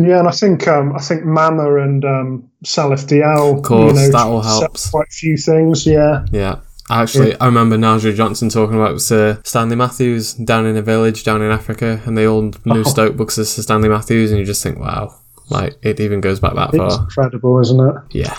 Yeah, 0.07 0.19
and 0.19 0.27
I 0.27 0.31
think 0.31 0.67
um, 0.67 0.95
I 0.95 0.99
think 0.99 1.23
Mama 1.23 1.75
and 1.81 2.03
um, 2.05 2.49
Salif 2.65 3.05
Diao, 3.07 3.57
Of 3.57 3.63
course, 3.63 3.93
you 3.93 3.99
know, 4.07 4.11
that 4.11 4.25
all 4.27 4.41
set 4.43 4.61
helps. 4.61 4.89
Quite 4.89 5.07
a 5.07 5.13
few 5.13 5.37
things, 5.37 5.85
yeah. 5.85 6.25
yeah. 6.31 6.59
Actually, 6.89 7.39
I 7.39 7.45
remember 7.45 7.77
Nigel 7.77 8.11
Johnson 8.13 8.49
talking 8.49 8.75
about 8.75 8.99
Sir 9.01 9.39
Stanley 9.45 9.75
Matthews 9.77 10.33
down 10.33 10.65
in 10.65 10.75
a 10.75 10.81
village 10.81 11.23
down 11.23 11.41
in 11.41 11.49
Africa, 11.51 12.01
and 12.05 12.17
they 12.17 12.25
all 12.27 12.41
knew 12.65 12.81
Oh. 12.81 12.83
Stoke 12.83 13.15
books 13.15 13.37
as 13.37 13.49
Sir 13.51 13.61
Stanley 13.61 13.87
Matthews, 13.87 14.31
and 14.31 14.39
you 14.39 14.45
just 14.45 14.61
think, 14.63 14.77
wow, 14.79 15.13
like 15.49 15.75
it 15.83 15.99
even 16.01 16.19
goes 16.21 16.39
back 16.41 16.55
that 16.55 16.69
It's 16.73 16.77
far. 16.95 17.03
incredible, 17.03 17.59
isn't 17.59 17.79
it? 17.79 17.95
Yeah. 18.11 18.37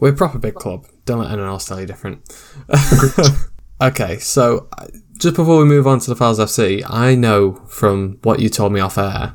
We're 0.00 0.10
a 0.10 0.16
proper 0.16 0.38
big 0.38 0.54
club. 0.54 0.86
Don't 1.04 1.20
let 1.20 1.30
anyone 1.30 1.50
else 1.50 1.66
tell 1.66 1.78
you 1.78 1.86
different. 1.86 2.22
okay, 3.82 4.18
so 4.18 4.68
just 5.18 5.36
before 5.36 5.58
we 5.58 5.64
move 5.66 5.86
on 5.86 6.00
to 6.00 6.10
the 6.10 6.16
Files 6.16 6.38
FC, 6.38 6.82
I 6.88 7.14
know 7.14 7.54
from 7.68 8.18
what 8.22 8.40
you 8.40 8.48
told 8.48 8.72
me 8.72 8.80
off 8.80 8.96
air 8.96 9.34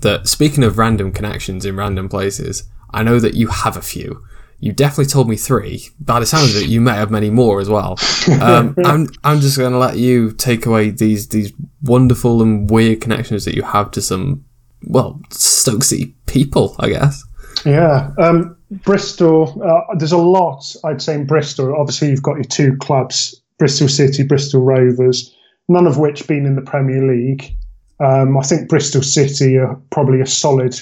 that 0.00 0.28
speaking 0.28 0.62
of 0.62 0.78
random 0.78 1.10
connections 1.12 1.64
in 1.64 1.76
random 1.76 2.08
places, 2.08 2.64
I 2.92 3.02
know 3.02 3.18
that 3.18 3.34
you 3.34 3.48
have 3.48 3.76
a 3.76 3.82
few. 3.82 4.24
You 4.58 4.72
definitely 4.72 5.06
told 5.06 5.28
me 5.28 5.36
three. 5.36 5.88
By 6.00 6.20
the 6.20 6.26
sounds 6.26 6.54
of 6.54 6.62
it, 6.62 6.68
you 6.68 6.80
may 6.80 6.94
have 6.94 7.10
many 7.10 7.28
more 7.28 7.60
as 7.60 7.68
well. 7.68 7.98
Um, 8.40 8.74
I'm 8.84 9.08
I'm 9.22 9.40
just 9.40 9.58
going 9.58 9.72
to 9.72 9.78
let 9.78 9.98
you 9.98 10.32
take 10.32 10.64
away 10.64 10.90
these 10.90 11.28
these 11.28 11.52
wonderful 11.82 12.40
and 12.40 12.70
weird 12.70 13.00
connections 13.00 13.44
that 13.44 13.54
you 13.54 13.62
have 13.62 13.90
to 13.92 14.00
some 14.00 14.44
well 14.82 15.20
Stoke 15.30 15.84
City 15.84 16.14
people, 16.26 16.76
I 16.78 16.88
guess. 16.88 17.22
Yeah, 17.64 18.10
um, 18.18 18.56
Bristol. 18.70 19.62
Uh, 19.62 19.94
there's 19.96 20.12
a 20.12 20.18
lot, 20.18 20.74
I'd 20.84 21.02
say, 21.02 21.14
in 21.14 21.26
Bristol. 21.26 21.74
Obviously, 21.76 22.10
you've 22.10 22.22
got 22.22 22.34
your 22.34 22.44
two 22.44 22.76
clubs: 22.78 23.40
Bristol 23.58 23.88
City, 23.88 24.22
Bristol 24.22 24.62
Rovers. 24.62 25.34
None 25.68 25.86
of 25.86 25.98
which 25.98 26.26
been 26.28 26.46
in 26.46 26.54
the 26.54 26.62
Premier 26.62 27.02
League. 27.04 27.52
Um, 27.98 28.36
I 28.36 28.42
think 28.42 28.68
Bristol 28.68 29.02
City 29.02 29.56
are 29.56 29.74
probably 29.90 30.20
a 30.20 30.26
solid 30.26 30.78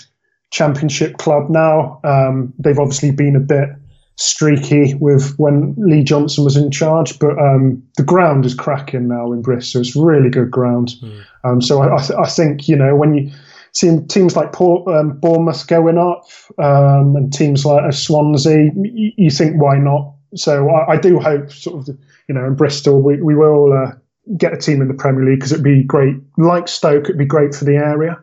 Championship 0.51 1.17
club 1.19 1.49
now. 1.49 2.01
Um, 2.05 2.53
they've 2.59 2.79
obviously 2.79 3.11
been 3.11 3.37
a 3.37 3.41
bit 3.41 3.69
streaky 4.17 4.95
with 4.95 5.35
when 5.39 5.75
Lee 5.77 6.05
Johnson 6.05 6.45
was 6.45 6.57
in 6.57 6.71
charge, 6.71 7.19
but 7.19 7.37
um, 7.39 7.83
the 7.97 8.05
ground 8.05 8.47
is 8.47 8.55
cracking 8.55 9.09
now 9.09 9.33
in 9.33 9.43
Bristol. 9.43 9.81
It's 9.81 9.97
really 9.97 10.31
good 10.31 10.51
ground. 10.51 10.95
Um, 11.43 11.61
so 11.61 11.83
I, 11.83 11.97
I, 11.97 11.99
th- 11.99 12.19
I 12.19 12.29
think 12.29 12.69
you 12.69 12.77
know 12.77 12.95
when 12.95 13.15
you 13.15 13.33
seeing 13.75 14.07
teams 14.09 14.37
like 14.37 14.53
Port, 14.53 14.89
um, 14.89 15.19
Bournemouth 15.19 15.67
going 15.67 15.99
up 15.99 16.25
um, 16.59 17.17
and 17.17 17.33
teams 17.33 17.65
like 17.65 17.85
uh, 17.85 17.93
Swansea, 17.93 18.71
you, 18.75 19.13
you 19.17 19.31
think 19.31 19.61
why 19.61 19.77
not? 19.77 20.15
So 20.35 20.71
I, 20.71 20.93
I 20.93 20.97
do 20.97 21.21
hope 21.21 21.53
sort 21.53 21.89
of 21.89 21.97
you 22.29 22.35
know 22.35 22.47
in 22.47 22.55
Bristol 22.55 23.03
we 23.03 23.21
we 23.21 23.35
will 23.35 23.73
uh, 23.73 23.93
get 24.39 24.55
a 24.55 24.57
team 24.57 24.81
in 24.81 24.89
the 24.89 24.95
Premier 24.95 25.25
League 25.25 25.41
because 25.41 25.53
it'd 25.53 25.65
be 25.65 25.83
great. 25.83 26.17
Like 26.39 26.69
Stoke, 26.69 27.05
it'd 27.05 27.19
be 27.19 27.27
great 27.27 27.55
for 27.55 27.65
the 27.65 27.77
area. 27.77 28.19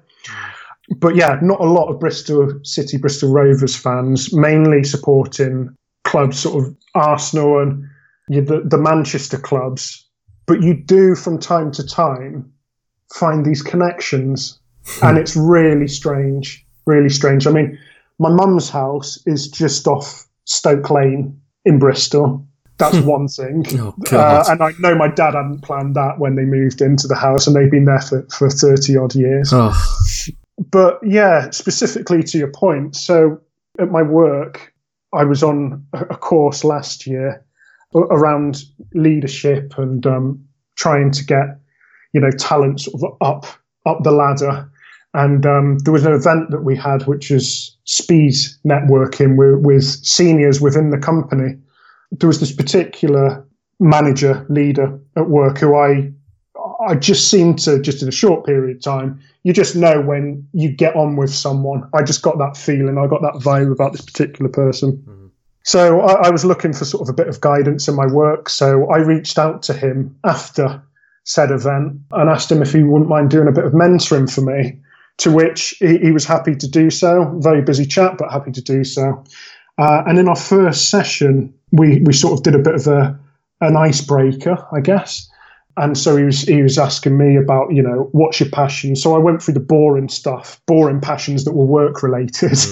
But 0.98 1.16
yeah, 1.16 1.40
not 1.42 1.62
a 1.62 1.66
lot 1.66 1.88
of 1.88 2.00
Bristol 2.00 2.60
City, 2.64 2.98
Bristol 2.98 3.32
Rovers 3.32 3.76
fans, 3.76 4.34
mainly 4.34 4.84
supporting 4.84 5.70
clubs 6.04 6.40
sort 6.40 6.66
of 6.66 6.76
Arsenal 6.96 7.60
and 7.60 7.86
you 8.28 8.42
know, 8.42 8.48
the, 8.48 8.68
the 8.68 8.78
Manchester 8.78 9.38
clubs. 9.38 10.06
But 10.48 10.64
you 10.64 10.74
do 10.74 11.16
from 11.16 11.40
time 11.40 11.72
to 11.74 11.86
time 11.86 12.52
find 13.14 13.46
these 13.46 13.62
connections 13.62 14.60
and 15.02 15.18
it's 15.18 15.36
really 15.36 15.88
strange, 15.88 16.66
really 16.86 17.10
strange. 17.10 17.48
I 17.48 17.52
mean, 17.52 17.78
my 18.20 18.30
mum's 18.30 18.70
house 18.70 19.20
is 19.26 19.48
just 19.48 19.88
off 19.88 20.28
Stoke 20.46 20.90
Lane 20.90 21.40
in 21.66 21.80
Bristol. 21.80 22.46
That's 22.78 22.98
one 23.00 23.28
thing. 23.28 23.66
Oh, 23.80 23.94
Uh, 24.12 24.44
and 24.50 24.62
I 24.62 24.72
know 24.80 24.96
my 24.96 25.08
dad 25.08 25.36
hadn't 25.36 25.62
planned 25.62 25.96
that 25.96 26.18
when 26.20 26.36
they 26.36 26.46
moved 26.46 26.82
into 26.82 27.08
the 27.08 27.16
house, 27.16 27.46
and 27.48 27.56
they've 27.56 27.70
been 27.70 27.86
there 27.86 28.02
for, 28.02 28.26
for 28.32 28.50
30 28.50 28.98
odd 28.98 29.16
years. 29.16 29.52
Oh, 29.54 29.74
But 30.72 31.00
yeah, 31.04 31.50
specifically 31.52 32.24
to 32.24 32.38
your 32.38 32.52
point, 32.52 32.96
so 32.96 33.40
at 33.80 33.90
my 33.92 34.02
work, 34.02 34.74
I 35.14 35.24
was 35.26 35.44
on 35.44 35.86
a 35.94 36.06
a 36.10 36.18
course 36.18 36.64
last 36.64 37.06
year 37.06 37.44
around 37.96 38.64
leadership 38.94 39.78
and 39.78 40.06
um, 40.08 40.44
trying 40.76 41.12
to 41.12 41.26
get, 41.26 41.60
you 42.14 42.22
know, 42.22 42.32
talent 42.32 42.82
sort 42.82 43.04
of 43.04 43.18
up 43.22 43.46
up 43.86 44.04
the 44.04 44.12
ladder. 44.12 44.71
And 45.14 45.46
um, 45.46 45.80
there 45.80 45.92
was 45.92 46.06
an 46.06 46.14
event 46.14 46.52
that 46.52 46.64
we 46.64 46.76
had, 46.76 47.06
which 47.06 47.32
is 47.32 47.76
speed 47.84 48.34
networking 48.66 49.36
with, 49.36 49.66
with 49.66 49.84
seniors 49.84 50.62
within 50.62 50.90
the 50.90 50.98
company. 50.98 51.58
There 52.12 52.28
was 52.28 52.40
this 52.40 52.54
particular 52.54 53.46
manager 53.80 54.46
leader 54.50 55.00
at 55.18 55.30
work 55.30 55.58
who 55.58 55.76
I 55.76 56.12
I 56.88 56.94
just 56.96 57.30
seemed 57.30 57.58
to 57.60 57.82
just 57.82 58.04
in 58.04 58.08
a 58.08 58.12
short 58.12 58.46
period 58.46 58.78
of 58.78 58.84
time 58.84 59.20
you 59.44 59.54
just 59.54 59.76
know 59.76 60.02
when 60.02 60.48
you 60.54 60.72
get 60.72 60.96
on 60.96 61.16
with 61.16 61.34
someone. 61.34 61.90
I 61.94 62.04
just 62.04 62.22
got 62.22 62.38
that 62.38 62.56
feeling. 62.56 62.98
I 62.98 63.08
got 63.08 63.22
that 63.22 63.42
vibe 63.42 63.72
about 63.72 63.92
this 63.92 64.02
particular 64.02 64.50
person. 64.52 65.04
So 65.64 66.02
I, 66.02 66.28
I 66.28 66.30
was 66.30 66.46
looking 66.46 66.74
for 66.74 66.86
sort 66.86 67.02
of 67.02 67.10
a 67.10 67.14
bit 67.14 67.28
of 67.28 67.42
guidance 67.42 67.88
in 67.88 67.96
my 67.96 68.06
work. 68.06 68.50
So 68.50 68.90
I 68.92 68.98
reached 68.98 69.40
out 69.40 69.64
to 69.64 69.74
him 69.74 70.16
after 70.24 70.82
said 71.24 71.52
event 71.52 72.00
and 72.12 72.30
asked 72.30 72.52
him 72.52 72.62
if 72.62 72.74
he 72.74 72.84
wouldn't 72.84 73.10
mind 73.10 73.30
doing 73.30 73.48
a 73.48 73.52
bit 73.52 73.66
of 73.66 73.74
mentoring 73.74 74.32
for 74.32 74.42
me. 74.42 74.80
To 75.20 75.32
which 75.32 75.76
he, 75.80 75.98
he 76.00 76.12
was 76.12 76.26
happy 76.26 76.56
to 76.56 76.68
do 76.68 76.90
so. 76.90 77.38
Very 77.40 77.62
busy 77.62 77.86
chap, 77.86 78.18
but 78.18 78.32
happy 78.32 78.52
to 78.52 78.62
do 78.62 78.84
so. 78.84 79.24
Uh, 79.78 80.04
and 80.08 80.18
in 80.18 80.28
our 80.28 80.36
first 80.36 80.90
session, 80.90 81.54
we 81.72 82.00
we 82.02 82.14
sort 82.14 82.34
of 82.34 82.44
did 82.44 82.56
a 82.56 82.60
bit 82.60 82.76
of 82.76 82.88
a 82.88 83.20
an 83.62 83.78
icebreaker, 83.78 84.58
I 84.74 84.82
guess. 84.82 85.30
And 85.78 85.98
so 85.98 86.18
he 86.18 86.24
was 86.24 86.42
he 86.42 86.62
was 86.62 86.78
asking 86.78 87.18
me 87.18 87.38
about, 87.38 87.74
you 87.74 87.82
know, 87.82 88.10
what's 88.12 88.40
your 88.40 88.50
passion? 88.50 88.96
So 88.96 89.16
I 89.16 89.20
went 89.20 89.42
through 89.42 89.54
the 89.54 89.62
boring 89.62 90.10
stuff, 90.10 90.60
boring 90.66 91.00
passions 91.00 91.46
that 91.46 91.54
were 91.54 91.66
work 91.66 92.04
related. 92.04 92.58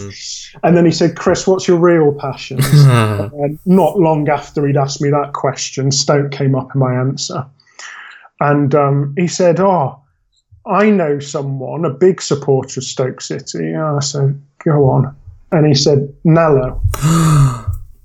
And 0.64 0.76
then 0.76 0.84
he 0.84 0.92
said, 0.92 1.16
Chris, 1.16 1.46
what's 1.46 1.68
your 1.68 1.78
real 1.78 2.12
passion?" 2.12 2.58
and 2.64 3.60
not 3.68 4.00
long 4.00 4.28
after 4.28 4.66
he'd 4.66 4.78
asked 4.78 5.00
me 5.00 5.12
that 5.12 5.34
question, 5.34 5.92
Stoke 5.92 6.32
came 6.32 6.56
up 6.56 6.74
in 6.74 6.80
my 6.80 6.96
answer. 6.96 7.46
And 8.40 8.74
um, 8.74 9.14
he 9.16 9.28
said, 9.28 9.60
Oh, 9.60 10.02
I 10.66 10.90
know 10.90 11.20
someone, 11.20 11.86
a 11.86 11.90
big 11.90 12.22
supporter 12.22 12.80
of 12.80 12.84
Stoke 12.84 13.22
City. 13.22 13.74
And 13.74 13.82
I 13.82 14.00
said, 14.00 14.42
Go 14.64 14.90
on. 14.90 15.16
And 15.52 15.66
he 15.66 15.74
said, 15.74 16.14
Nello. 16.24 16.82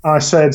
I 0.04 0.18
said, 0.18 0.54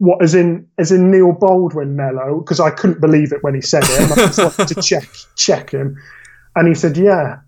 what 0.00 0.22
as 0.22 0.34
in 0.34 0.66
as 0.78 0.90
in 0.90 1.10
Neil 1.10 1.32
Baldwin 1.32 1.94
Nello 1.94 2.40
because 2.40 2.58
I 2.58 2.70
couldn't 2.70 3.00
believe 3.00 3.32
it 3.32 3.44
when 3.44 3.54
he 3.54 3.60
said 3.60 3.84
it. 3.84 4.00
And 4.00 4.12
I 4.12 4.16
just 4.16 4.38
wanted 4.38 4.74
to 4.74 4.82
check 4.82 5.08
check 5.36 5.70
him, 5.70 5.96
and 6.56 6.66
he 6.66 6.74
said, 6.74 6.96
"Yeah, 6.96 7.38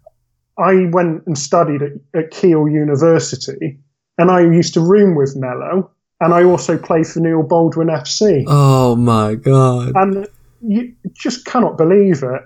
I 0.59 0.87
went 0.93 1.27
and 1.27 1.37
studied 1.37 1.83
at, 1.83 1.93
at 2.15 2.31
Keele 2.31 2.69
University, 2.69 3.79
and 4.19 4.31
I 4.31 4.41
used 4.41 4.75
to 4.75 4.81
room 4.81 5.17
with 5.17 5.35
Nello, 5.35 5.91
and 6.21 6.35
I 6.35 6.45
also 6.45 6.77
play 6.77 7.05
for 7.05 7.21
Neil 7.21 7.43
Baldwin 7.43 7.89
FC." 7.89 8.45
oh 8.47 8.97
my 8.97 9.35
god. 9.35 9.93
And 9.95 10.29
you 10.61 10.95
just 11.15 11.47
cannot 11.47 11.79
believe 11.79 12.23
it. 12.23 12.43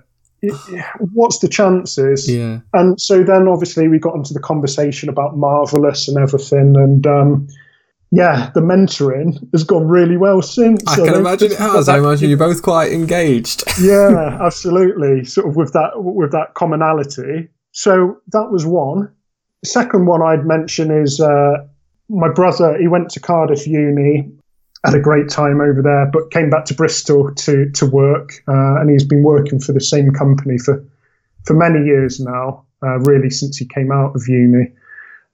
What's 1.12 1.38
the 1.38 1.49
chances? 1.49 2.30
Yeah. 2.30 2.61
And 2.72 3.01
so 3.01 3.22
then 3.22 3.49
obviously 3.49 3.88
we 3.88 3.99
got 3.99 4.14
into 4.14 4.34
the 4.34 4.40
conversation 4.40 5.09
about 5.09 5.36
Marvelous 5.36 6.09
and 6.09 6.18
everything. 6.18 6.76
And 6.76 7.07
um, 7.07 7.49
yeah, 8.12 8.51
the 8.55 8.61
mentoring 8.61 9.38
has 9.53 9.64
gone 9.64 9.88
really 9.88 10.16
well 10.16 10.42
since. 10.42 10.82
I 10.86 10.92
I 10.92 10.94
can 10.97 11.05
think 11.05 11.16
imagine 11.16 11.53
it 11.53 11.59
it's. 11.61 11.88
I 11.88 11.99
imagine 11.99 12.28
you're 12.30 12.38
both 12.38 12.62
quite 12.62 12.92
engaged. 12.92 13.64
yeah, 13.80 14.38
absolutely. 14.40 15.24
Sort 15.24 15.49
of 15.49 15.57
with 15.57 15.72
that 15.72 15.90
with 15.97 16.32
that 16.32 16.55
commonality. 16.55 17.49
So 17.72 18.18
that 18.28 18.51
was 18.51 18.64
one. 18.64 19.12
The 19.62 19.68
second 19.68 20.07
one 20.07 20.22
I'd 20.22 20.47
mention 20.47 20.90
is 20.90 21.20
uh, 21.20 21.66
my 22.09 22.28
brother. 22.32 22.78
He 22.78 22.88
went 22.88 23.11
to 23.11 23.20
Cardiff 23.20 23.66
Uni, 23.66 24.30
had 24.84 24.94
a 24.94 25.00
great 25.00 25.28
time 25.28 25.60
over 25.60 25.82
there, 25.82 26.06
but 26.12 26.30
came 26.30 26.50
back 26.50 26.64
to 26.66 26.74
Bristol 26.74 27.34
to 27.34 27.70
to 27.70 27.86
work, 27.86 28.42
uh, 28.48 28.80
and 28.80 28.90
he's 28.90 29.04
been 29.04 29.22
working 29.22 29.58
for 29.58 29.72
the 29.72 29.80
same 29.80 30.10
company 30.10 30.58
for 30.58 30.84
for 31.44 31.54
many 31.54 31.84
years 31.84 32.20
now. 32.20 32.64
Uh, 32.82 32.98
really, 33.00 33.30
since 33.30 33.56
he 33.56 33.64
came 33.64 33.90
out 33.90 34.14
of 34.14 34.28
uni, 34.28 34.70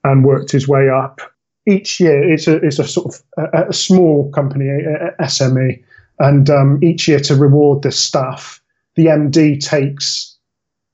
and 0.05 0.25
worked 0.25 0.53
his 0.53 0.69
way 0.69 0.89
up. 0.89 1.21
Each 1.67 2.01
year, 2.01 2.33
it's 2.33 2.49
a 2.49 2.57
it's 2.57 2.79
a 2.79 2.87
sort 2.87 3.15
of 3.15 3.23
a, 3.55 3.69
a 3.69 3.73
small 3.73 4.31
company, 4.33 4.69
a, 4.69 5.09
a 5.09 5.25
SME, 5.25 5.83
and 6.19 6.51
um, 6.51 6.79
each 6.83 7.09
year 7.09 7.21
to 7.21 7.35
reward 7.35 7.83
the 7.83 7.93
staff, 7.93 8.61
the 8.97 9.07
MD 9.07 9.61
takes 9.61 10.37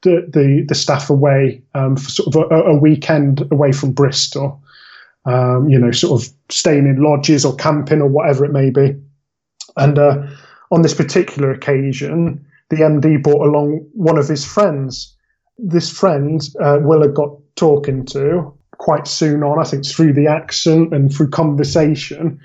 the 0.02 0.26
the, 0.32 0.64
the 0.68 0.74
staff 0.74 1.10
away 1.10 1.62
um, 1.74 1.96
for 1.96 2.10
sort 2.10 2.34
of 2.34 2.50
a, 2.50 2.54
a 2.54 2.78
weekend 2.78 3.46
away 3.50 3.72
from 3.72 3.92
Bristol. 3.92 4.62
Um, 5.28 5.68
you 5.68 5.78
know, 5.78 5.90
sort 5.90 6.22
of 6.22 6.28
staying 6.48 6.86
in 6.86 7.02
lodges 7.02 7.44
or 7.44 7.54
camping 7.54 8.00
or 8.00 8.08
whatever 8.08 8.46
it 8.46 8.52
may 8.52 8.70
be. 8.70 8.96
And 9.76 9.98
uh, 9.98 10.26
on 10.70 10.80
this 10.80 10.94
particular 10.94 11.50
occasion, 11.50 12.46
the 12.70 12.76
MD 12.76 13.22
brought 13.22 13.46
along 13.46 13.86
one 13.92 14.16
of 14.16 14.26
his 14.26 14.44
friends. 14.44 15.14
This 15.58 15.90
friend, 15.90 16.40
uh, 16.60 16.78
Will 16.80 17.02
had 17.02 17.14
got 17.14 17.30
talking 17.56 18.06
to 18.06 18.54
quite 18.78 19.06
soon 19.06 19.42
on, 19.42 19.58
I 19.58 19.64
think 19.64 19.86
through 19.86 20.14
the 20.14 20.28
accent 20.28 20.94
and 20.94 21.12
through 21.12 21.30
conversation. 21.30 22.40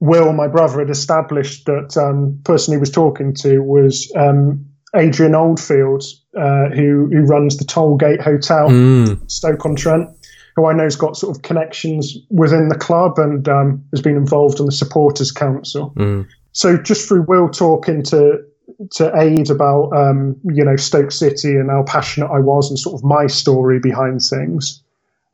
Will, 0.00 0.32
my 0.32 0.48
brother, 0.48 0.80
had 0.80 0.90
established 0.90 1.66
that 1.66 1.96
um, 1.96 2.40
person 2.44 2.74
he 2.74 2.78
was 2.78 2.90
talking 2.90 3.32
to 3.36 3.60
was 3.62 4.12
um, 4.16 4.66
Adrian 4.96 5.34
Oldfield, 5.34 6.02
uh, 6.36 6.68
who 6.70 7.08
who 7.12 7.22
runs 7.22 7.56
the 7.56 7.64
Tollgate 7.64 8.20
Hotel, 8.20 8.68
Mm. 8.68 9.30
Stoke 9.30 9.64
on 9.64 9.76
Trent, 9.76 10.10
who 10.56 10.66
I 10.66 10.72
know's 10.72 10.96
got 10.96 11.16
sort 11.16 11.36
of 11.36 11.42
connections 11.42 12.16
within 12.30 12.68
the 12.68 12.74
club 12.78 13.18
and 13.18 13.48
um, 13.48 13.84
has 13.92 14.02
been 14.02 14.16
involved 14.16 14.60
on 14.60 14.66
the 14.66 14.72
supporters 14.72 15.32
council. 15.32 15.92
Mm. 15.96 16.26
So 16.52 16.76
just 16.76 17.08
through 17.08 17.22
Will 17.22 17.48
talking 17.48 18.02
to 18.04 18.44
to 18.90 19.16
Ade 19.18 19.50
about 19.50 19.90
um, 19.92 20.36
you 20.44 20.64
know 20.64 20.76
Stoke 20.76 21.12
City 21.12 21.50
and 21.50 21.70
how 21.70 21.84
passionate 21.84 22.30
I 22.30 22.38
was 22.38 22.70
and 22.70 22.78
sort 22.78 22.94
of 22.94 23.04
my 23.04 23.26
story 23.26 23.78
behind 23.78 24.20
things, 24.22 24.82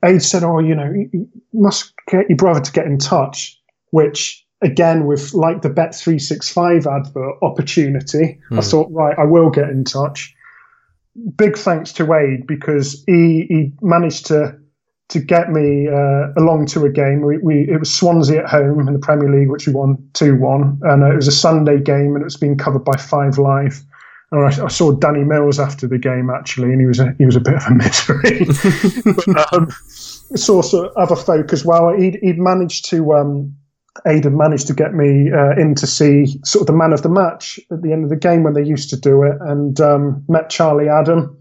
Ade 0.05 0.23
said, 0.23 0.45
"Oh, 0.45 0.59
you 0.59 0.75
know, 0.75 0.91
you, 0.91 1.09
you 1.13 1.29
must 1.53 1.93
get 2.09 2.29
your 2.29 2.37
brother 2.37 2.61
to 2.61 2.73
get 2.73 2.87
in 2.87 2.99
touch." 2.99 3.59
Which 3.91 4.45
again, 4.61 5.07
with 5.07 5.35
like 5.35 5.63
the 5.63 5.71
Bet 5.71 5.95
three 5.95 6.19
six 6.19 6.49
five 6.49 6.87
advert 6.87 7.37
opportunity, 7.43 8.39
I 8.51 8.55
Hmm. 8.57 8.61
thought, 8.61 8.89
right, 8.93 9.19
I 9.19 9.25
will 9.25 9.51
get 9.51 9.71
in 9.71 9.85
touch. 9.85 10.35
Big 11.37 11.57
thanks 11.57 11.93
to 11.95 12.13
Ade 12.13 12.47
because 12.47 13.03
he 13.07 13.47
he 13.49 13.73
managed 13.83 14.27
to 14.27 14.58
to 15.09 15.21
get 15.21 15.51
me 15.51 15.89
uh, 15.89 16.33
along 16.37 16.67
to 16.67 16.85
a 16.85 16.91
game. 16.91 17.23
We, 17.23 17.39
we 17.39 17.69
it 17.69 17.79
was 17.79 17.93
Swansea 17.93 18.43
at 18.43 18.51
home 18.51 18.87
in 18.87 18.93
the 18.93 18.99
Premier 18.99 19.31
League, 19.31 19.51
which 19.51 19.67
we 19.67 19.73
won 19.73 19.97
two 20.13 20.37
one, 20.37 20.79
and 20.83 21.03
uh, 21.03 21.13
it 21.13 21.17
was 21.17 21.29
a 21.29 21.33
Sunday 21.33 21.81
game, 21.81 22.15
and 22.15 22.23
it 22.23 22.25
was 22.25 22.37
being 22.37 22.59
covered 22.59 22.85
by 22.85 22.97
Five 22.97 23.39
Live. 23.39 23.83
And 24.31 24.45
I, 24.45 24.65
I 24.65 24.69
saw 24.69 24.93
Danny 24.93 25.25
Mills 25.25 25.59
after 25.59 25.87
the 25.87 25.99
game 25.99 26.29
actually, 26.29 26.73
and 26.73 26.81
he 26.81 26.87
was 26.87 27.01
a, 27.01 27.15
he 27.17 27.25
was 27.25 27.37
a 27.37 27.41
bit 27.41 27.55
of 27.55 27.67
a 27.67 27.75
misery. 27.75 28.45
but, 29.27 29.55
um, 29.55 29.71
saw 30.37 30.61
sort 30.61 30.91
of 30.91 30.97
other 30.97 31.17
folk 31.17 31.53
as 31.53 31.65
well. 31.65 31.97
He'd, 31.97 32.19
he'd 32.23 32.39
managed 32.39 32.85
to. 32.91 33.15
Um, 33.15 33.55
Aidan 34.07 34.37
managed 34.37 34.69
to 34.69 34.75
get 34.75 34.95
me 34.95 35.33
uh, 35.33 35.61
in 35.61 35.75
to 35.75 35.87
see 35.87 36.27
sort 36.45 36.61
of 36.61 36.67
the 36.69 36.73
man 36.73 36.93
of 36.93 37.03
the 37.03 37.09
match 37.09 37.59
at 37.73 37.83
the 37.83 37.93
end 37.93 38.05
of 38.05 38.11
the 38.11 38.17
game 38.17 38.45
when 38.45 38.53
they 38.53 38.63
used 38.63 38.91
to 38.91 38.97
do 38.97 39.25
it, 39.25 39.37
and 39.41 39.81
um, 39.81 40.25
met 40.29 40.51
Charlie 40.51 40.89
Adam, 40.89 41.37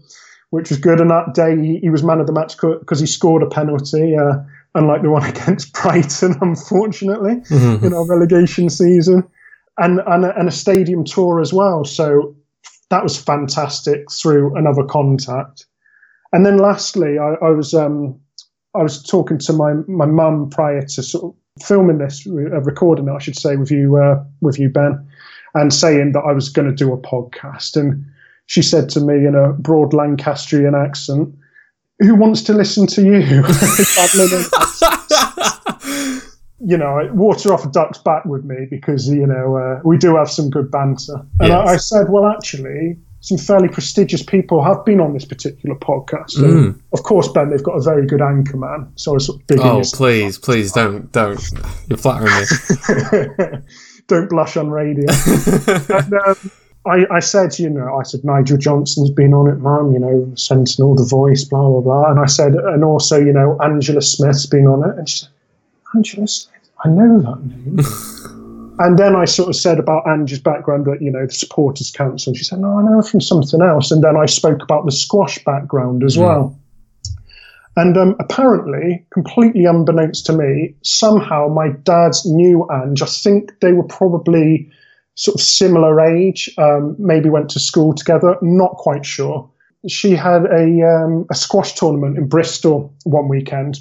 which 0.50 0.70
was 0.70 0.78
good. 0.78 1.00
And 1.00 1.10
that 1.10 1.34
day 1.34 1.56
he, 1.56 1.78
he 1.78 1.90
was 1.90 2.02
man 2.02 2.20
of 2.20 2.26
the 2.26 2.32
match 2.32 2.56
because 2.56 3.00
he 3.00 3.06
scored 3.06 3.42
a 3.42 3.46
penalty, 3.46 4.16
uh, 4.16 4.38
unlike 4.74 5.02
the 5.02 5.10
one 5.10 5.24
against 5.28 5.72
Brighton, 5.72 6.36
unfortunately, 6.40 7.36
Mhm. 7.50 7.82
in 7.82 7.92
our 7.94 8.06
relegation 8.06 8.68
season, 8.70 9.24
and, 9.78 10.00
and, 10.06 10.24
a, 10.24 10.38
and 10.38 10.48
a 10.48 10.52
stadium 10.52 11.04
tour 11.04 11.40
as 11.40 11.52
well. 11.52 11.84
So 11.84 12.34
that 12.90 13.02
was 13.02 13.18
fantastic 13.18 14.10
through 14.10 14.56
another 14.56 14.82
contact. 14.84 15.66
And 16.32 16.44
then 16.44 16.58
lastly, 16.58 17.18
I, 17.18 17.34
I 17.44 17.50
was 17.50 17.72
um, 17.74 18.18
I 18.74 18.82
was 18.82 19.02
talking 19.02 19.38
to 19.38 19.52
my 19.52 19.72
my 19.86 20.04
mum 20.04 20.50
prior 20.50 20.82
to 20.82 21.02
sort 21.02 21.24
of 21.24 21.62
filming 21.64 21.98
this, 21.98 22.26
uh, 22.26 22.60
recording 22.60 23.08
it, 23.08 23.12
I 23.12 23.18
should 23.18 23.36
say, 23.36 23.56
with 23.56 23.70
you 23.70 23.96
uh, 23.96 24.22
with 24.42 24.58
you 24.58 24.68
Ben, 24.68 25.06
and 25.54 25.72
saying 25.72 26.12
that 26.12 26.20
I 26.20 26.32
was 26.32 26.50
going 26.50 26.68
to 26.68 26.74
do 26.74 26.92
a 26.92 26.98
podcast, 26.98 27.76
and 27.76 28.04
she 28.48 28.62
said 28.62 28.88
to 28.88 29.00
me 29.00 29.26
in 29.26 29.34
a 29.34 29.52
broad 29.52 29.92
Lancastrian 29.92 30.74
accent, 30.74 31.32
"Who 32.00 32.14
wants 32.16 32.42
to 32.44 32.54
listen 32.54 32.86
to 32.88 33.02
you?" 33.02 33.20
you 36.60 36.76
know, 36.76 37.08
water 37.12 37.52
off 37.52 37.64
a 37.64 37.68
duck's 37.68 37.98
back 37.98 38.24
with 38.24 38.44
me 38.44 38.66
because 38.70 39.08
you 39.08 39.26
know 39.26 39.56
uh, 39.56 39.80
we 39.84 39.98
do 39.98 40.16
have 40.16 40.30
some 40.30 40.48
good 40.50 40.70
banter. 40.70 41.14
And 41.40 41.52
I, 41.52 41.64
Yes. 41.64 41.68
I 41.68 41.76
said, 41.76 42.06
well, 42.08 42.26
actually, 42.26 42.96
some 43.20 43.36
fairly 43.36 43.68
prestigious 43.68 44.22
people 44.22 44.64
have 44.64 44.82
been 44.84 45.00
on 45.00 45.12
this 45.12 45.26
particular 45.26 45.76
podcast. 45.76 46.36
Mm. 46.38 46.80
Of 46.94 47.02
course, 47.02 47.28
Ben, 47.28 47.50
they've 47.50 47.62
got 47.62 47.74
a 47.74 47.82
very 47.82 48.06
good 48.06 48.22
anchor 48.22 48.56
man, 48.56 48.90
so 48.96 49.12
I 49.12 49.14
was 49.14 49.26
sort 49.26 49.40
of 49.42 49.46
big. 49.46 49.58
Oh, 49.60 49.82
please, 49.92 50.38
please 50.38 50.72
don't, 50.72 51.12
don't. 51.12 51.38
You're 51.88 51.98
flattering 51.98 52.32
me. 52.32 53.58
Don't 54.08 54.30
blush 54.30 54.56
on 54.56 54.70
radio. 54.70 55.04
and, 55.66 56.14
um, 56.14 56.50
I, 56.88 57.06
I 57.16 57.20
said, 57.20 57.58
you 57.58 57.68
know, 57.70 57.96
I 57.98 58.02
said 58.02 58.24
Nigel 58.24 58.56
Johnson's 58.58 59.10
been 59.10 59.34
on 59.34 59.48
it, 59.48 59.56
man. 59.60 59.92
You 59.92 59.98
know, 59.98 60.32
Sentinel, 60.34 60.94
The 60.94 61.04
Voice, 61.04 61.44
blah 61.44 61.68
blah 61.68 61.80
blah. 61.80 62.10
And 62.10 62.20
I 62.20 62.26
said, 62.26 62.54
and 62.54 62.82
also, 62.84 63.18
you 63.18 63.32
know, 63.32 63.58
Angela 63.62 64.02
Smith's 64.02 64.46
been 64.46 64.66
on 64.66 64.88
it. 64.88 64.96
And 64.98 65.08
she 65.08 65.18
said, 65.18 65.28
Angela 65.94 66.26
Smith, 66.28 66.70
I 66.84 66.88
know 66.88 67.20
that 67.20 67.44
name. 67.44 67.78
and 68.80 68.98
then 68.98 69.16
I 69.16 69.24
sort 69.24 69.48
of 69.48 69.56
said 69.56 69.78
about 69.78 70.06
Angie's 70.06 70.40
background 70.40 70.86
that 70.86 71.02
you 71.02 71.10
know 71.10 71.26
the 71.26 71.32
Supporters 71.32 71.90
Council. 71.90 72.30
And 72.30 72.36
she 72.36 72.44
said, 72.44 72.60
no, 72.60 72.78
I 72.78 72.82
know 72.82 73.02
from 73.02 73.20
something 73.20 73.60
else. 73.62 73.90
And 73.90 74.02
then 74.02 74.16
I 74.16 74.26
spoke 74.26 74.62
about 74.62 74.84
the 74.84 74.92
squash 74.92 75.42
background 75.44 76.04
as 76.04 76.16
Mm. 76.16 76.22
well. 76.22 76.58
And 77.76 77.96
um, 77.96 78.16
apparently, 78.18 79.06
completely 79.12 79.64
unbeknownst 79.64 80.26
to 80.26 80.32
me, 80.32 80.74
somehow 80.82 81.46
my 81.46 81.68
dad 81.84 82.10
knew 82.24 82.66
Ange. 82.72 83.02
I 83.02 83.06
think 83.06 83.52
they 83.60 83.72
were 83.72 83.84
probably 83.84 84.68
sort 85.18 85.34
of 85.34 85.40
similar 85.40 86.00
age, 86.00 86.48
um, 86.58 86.94
maybe 86.96 87.28
went 87.28 87.50
to 87.50 87.58
school 87.58 87.92
together, 87.92 88.36
not 88.40 88.76
quite 88.76 89.04
sure. 89.04 89.50
She 89.88 90.12
had 90.12 90.44
a, 90.46 90.82
um, 90.86 91.26
a 91.28 91.34
squash 91.34 91.74
tournament 91.74 92.16
in 92.16 92.28
Bristol 92.28 92.94
one 93.02 93.28
weekend, 93.28 93.80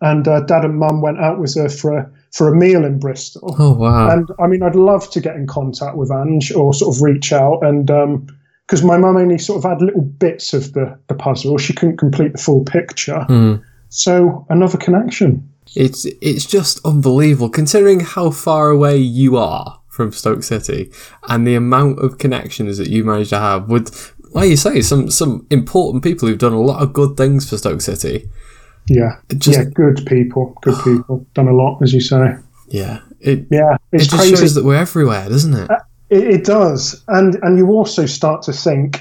and 0.00 0.26
uh, 0.26 0.40
dad 0.42 0.64
and 0.64 0.78
mum 0.78 1.02
went 1.02 1.18
out 1.18 1.40
with 1.40 1.56
her 1.56 1.68
for 1.68 1.98
a, 1.98 2.10
for 2.32 2.46
a 2.46 2.54
meal 2.54 2.84
in 2.84 3.00
Bristol. 3.00 3.56
Oh 3.58 3.72
wow. 3.72 4.08
And 4.10 4.28
I 4.38 4.46
mean, 4.46 4.62
I'd 4.62 4.76
love 4.76 5.10
to 5.10 5.20
get 5.20 5.34
in 5.34 5.48
contact 5.48 5.96
with 5.96 6.12
Ange 6.12 6.52
or 6.52 6.72
sort 6.72 6.94
of 6.94 7.02
reach 7.02 7.32
out. 7.32 7.64
And 7.64 7.86
because 8.66 8.84
my 8.84 8.96
mum 8.96 9.16
only 9.16 9.38
sort 9.38 9.64
of 9.64 9.68
had 9.68 9.82
little 9.82 10.02
bits 10.02 10.54
of 10.54 10.74
the, 10.74 10.96
the 11.08 11.14
puzzle, 11.14 11.58
she 11.58 11.72
couldn't 11.72 11.96
complete 11.96 12.32
the 12.32 12.38
full 12.38 12.64
picture. 12.64 13.26
Mm. 13.28 13.64
So 13.88 14.46
another 14.48 14.78
connection. 14.78 15.48
It's 15.74 16.04
it's 16.20 16.46
just 16.46 16.80
unbelievable 16.84 17.50
considering 17.50 18.00
how 18.00 18.30
far 18.30 18.70
away 18.70 18.96
you 18.98 19.36
are 19.36 19.81
from 19.92 20.10
Stoke 20.10 20.42
City 20.42 20.90
and 21.28 21.46
the 21.46 21.54
amount 21.54 21.98
of 21.98 22.16
connections 22.16 22.78
that 22.78 22.88
you 22.88 23.04
managed 23.04 23.28
to 23.28 23.38
have 23.38 23.68
with, 23.68 24.14
like 24.30 24.48
you 24.48 24.56
say, 24.56 24.80
some 24.80 25.10
some 25.10 25.46
important 25.50 26.02
people 26.02 26.26
who've 26.26 26.38
done 26.38 26.54
a 26.54 26.60
lot 26.60 26.82
of 26.82 26.94
good 26.94 27.14
things 27.18 27.48
for 27.48 27.58
Stoke 27.58 27.82
City. 27.82 28.26
Yeah. 28.88 29.18
Just 29.36 29.58
yeah, 29.58 29.64
good 29.64 30.02
people. 30.06 30.56
Good 30.62 30.76
people. 30.84 31.26
Done 31.34 31.46
a 31.46 31.52
lot, 31.52 31.82
as 31.82 31.92
you 31.92 32.00
say. 32.00 32.36
yeah, 32.68 33.00
it 33.20 33.46
Yeah. 33.50 33.76
It's 33.92 34.04
it 34.04 34.10
just 34.10 34.22
crazy. 34.22 34.36
shows 34.36 34.54
that 34.54 34.64
we're 34.64 34.76
everywhere, 34.76 35.28
doesn't 35.28 35.54
it? 35.54 35.70
It, 36.08 36.24
it 36.24 36.44
does, 36.44 37.04
and 37.08 37.34
and 37.42 37.58
you 37.58 37.68
also 37.68 38.06
start 38.06 38.40
to 38.42 38.52
think 38.52 39.00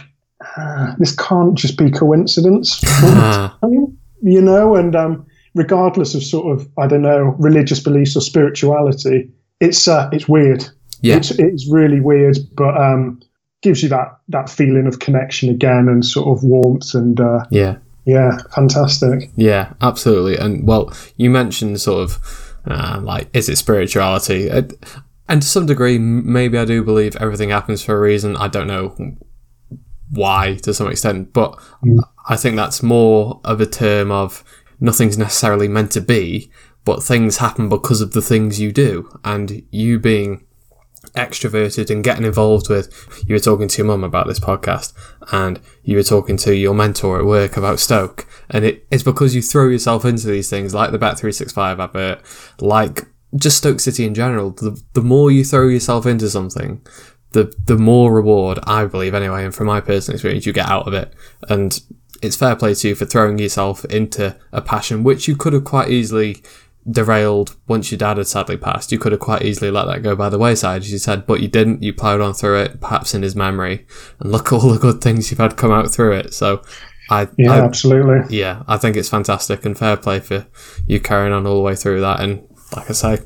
ah, 0.57 0.93
this 0.99 1.15
can't 1.15 1.55
just 1.55 1.77
be 1.77 1.89
coincidence, 1.89 2.81
you 3.63 4.41
know. 4.41 4.75
And 4.75 4.93
um, 4.93 5.25
regardless 5.55 6.15
of 6.15 6.23
sort 6.23 6.57
of 6.57 6.67
I 6.77 6.87
don't 6.87 7.01
know 7.01 7.35
religious 7.39 7.79
beliefs 7.79 8.17
or 8.17 8.21
spirituality, 8.21 9.29
it's 9.61 9.87
uh, 9.87 10.09
it's 10.11 10.27
weird. 10.27 10.69
Yeah, 11.01 11.17
It's 11.17 11.31
it's 11.31 11.69
really 11.69 11.99
weird, 11.99 12.37
but 12.55 12.75
um, 12.77 13.21
gives 13.61 13.83
you 13.83 13.89
that 13.89 14.19
that 14.29 14.49
feeling 14.49 14.87
of 14.87 14.99
connection 14.99 15.49
again 15.49 15.87
and 15.87 16.05
sort 16.05 16.37
of 16.37 16.43
warmth 16.43 16.93
and 16.93 17.19
uh, 17.19 17.45
yeah. 17.51 17.77
yeah, 18.05 18.37
fantastic. 18.55 19.29
Yeah, 19.35 19.73
absolutely. 19.81 20.37
And 20.37 20.67
well, 20.67 20.93
you 21.17 21.29
mentioned 21.29 21.79
sort 21.81 22.03
of 22.03 22.55
uh, 22.65 22.99
like, 23.01 23.29
is 23.33 23.49
it 23.49 23.57
spirituality? 23.57 24.49
And 24.49 25.41
to 25.41 25.47
some 25.47 25.65
degree, 25.65 25.97
maybe 25.97 26.57
I 26.57 26.65
do 26.65 26.83
believe 26.83 27.15
everything 27.15 27.49
happens 27.49 27.83
for 27.83 27.95
a 27.95 27.99
reason. 27.99 28.35
I 28.35 28.47
don't 28.47 28.67
know 28.67 28.95
why 30.09 30.55
to 30.63 30.73
some 30.73 30.89
extent, 30.89 31.31
but 31.31 31.57
I 32.27 32.35
think 32.35 32.57
that's 32.57 32.83
more 32.83 33.39
of 33.45 33.61
a 33.61 33.65
term 33.65 34.11
of 34.11 34.43
nothing's 34.79 35.17
necessarily 35.17 35.67
meant 35.67 35.91
to 35.91 36.01
be, 36.01 36.51
but 36.83 37.01
things 37.01 37.37
happen 37.37 37.69
because 37.69 38.01
of 38.01 38.11
the 38.11 38.21
things 38.21 38.59
you 38.59 38.71
do, 38.71 39.09
and 39.23 39.63
you 39.71 39.99
being 39.99 40.43
extroverted 41.15 41.89
and 41.89 42.03
getting 42.03 42.25
involved 42.25 42.69
with. 42.69 43.23
You 43.27 43.35
were 43.35 43.39
talking 43.39 43.67
to 43.67 43.77
your 43.77 43.87
mum 43.87 44.03
about 44.03 44.27
this 44.27 44.39
podcast, 44.39 44.93
and 45.31 45.59
you 45.83 45.97
were 45.97 46.03
talking 46.03 46.37
to 46.37 46.55
your 46.55 46.73
mentor 46.73 47.19
at 47.19 47.25
work 47.25 47.57
about 47.57 47.79
Stoke, 47.79 48.27
and 48.49 48.65
it, 48.65 48.85
it's 48.91 49.03
because 49.03 49.35
you 49.35 49.41
throw 49.41 49.67
yourself 49.67 50.05
into 50.05 50.27
these 50.27 50.49
things, 50.49 50.73
like 50.73 50.91
the 50.91 50.97
Bet 50.97 51.19
three 51.19 51.31
six 51.31 51.51
five 51.51 51.79
advert, 51.79 52.21
like 52.59 53.05
just 53.35 53.57
Stoke 53.57 53.79
City 53.79 54.05
in 54.05 54.13
general. 54.13 54.51
The 54.51 54.81
the 54.93 55.01
more 55.01 55.31
you 55.31 55.43
throw 55.43 55.67
yourself 55.67 56.05
into 56.05 56.29
something, 56.29 56.81
the 57.31 57.53
the 57.65 57.77
more 57.77 58.13
reward 58.13 58.59
I 58.63 58.85
believe 58.85 59.13
anyway, 59.13 59.45
and 59.45 59.53
from 59.53 59.67
my 59.67 59.81
personal 59.81 60.15
experience, 60.15 60.45
you 60.45 60.53
get 60.53 60.69
out 60.69 60.87
of 60.87 60.93
it, 60.93 61.13
and. 61.49 61.79
It's 62.23 62.35
fair 62.35 62.55
play 62.55 62.75
to 62.75 62.89
you 62.89 62.93
for 62.93 63.05
throwing 63.05 63.39
yourself 63.39 63.83
into 63.85 64.37
a 64.51 64.61
passion 64.61 65.01
which 65.01 65.27
you 65.27 65.35
could 65.35 65.53
have 65.53 65.63
quite 65.63 65.89
easily 65.89 66.43
derailed 66.89 67.55
once 67.67 67.91
your 67.91 67.97
dad 67.97 68.17
had 68.17 68.27
sadly 68.27 68.57
passed. 68.57 68.91
You 68.91 68.99
could 68.99 69.11
have 69.11 69.21
quite 69.21 69.43
easily 69.43 69.69
let 69.71 69.85
that 69.85 70.01
go 70.03 70.15
by 70.15 70.29
the 70.29 70.37
wayside, 70.39 70.81
as 70.81 70.91
you 70.91 70.97
said, 70.97 71.25
but 71.27 71.41
you 71.41 71.47
didn't. 71.47 71.83
You 71.83 71.93
ploughed 71.93 72.21
on 72.21 72.33
through 72.33 72.59
it, 72.61 72.81
perhaps 72.81 73.13
in 73.13 73.21
his 73.21 73.35
memory, 73.35 73.85
and 74.19 74.31
look 74.31 74.47
at 74.47 74.53
all 74.53 74.69
the 74.71 74.79
good 74.79 75.01
things 75.01 75.29
you've 75.29 75.39
had 75.39 75.57
come 75.57 75.71
out 75.71 75.91
through 75.91 76.13
it. 76.13 76.33
So, 76.33 76.61
I 77.09 77.27
Yeah, 77.37 77.53
I- 77.53 77.59
absolutely. 77.61 78.35
yeah, 78.37 78.63
I 78.67 78.77
think 78.77 78.95
it's 78.95 79.09
fantastic 79.09 79.65
and 79.65 79.77
fair 79.77 79.97
play 79.97 80.19
for 80.19 80.45
you 80.87 80.99
carrying 80.99 81.33
on 81.33 81.45
all 81.45 81.55
the 81.55 81.61
way 81.61 81.75
through 81.75 82.01
that. 82.01 82.19
And 82.21 82.41
like 82.75 82.89
I 82.89 82.93
say, 82.93 83.19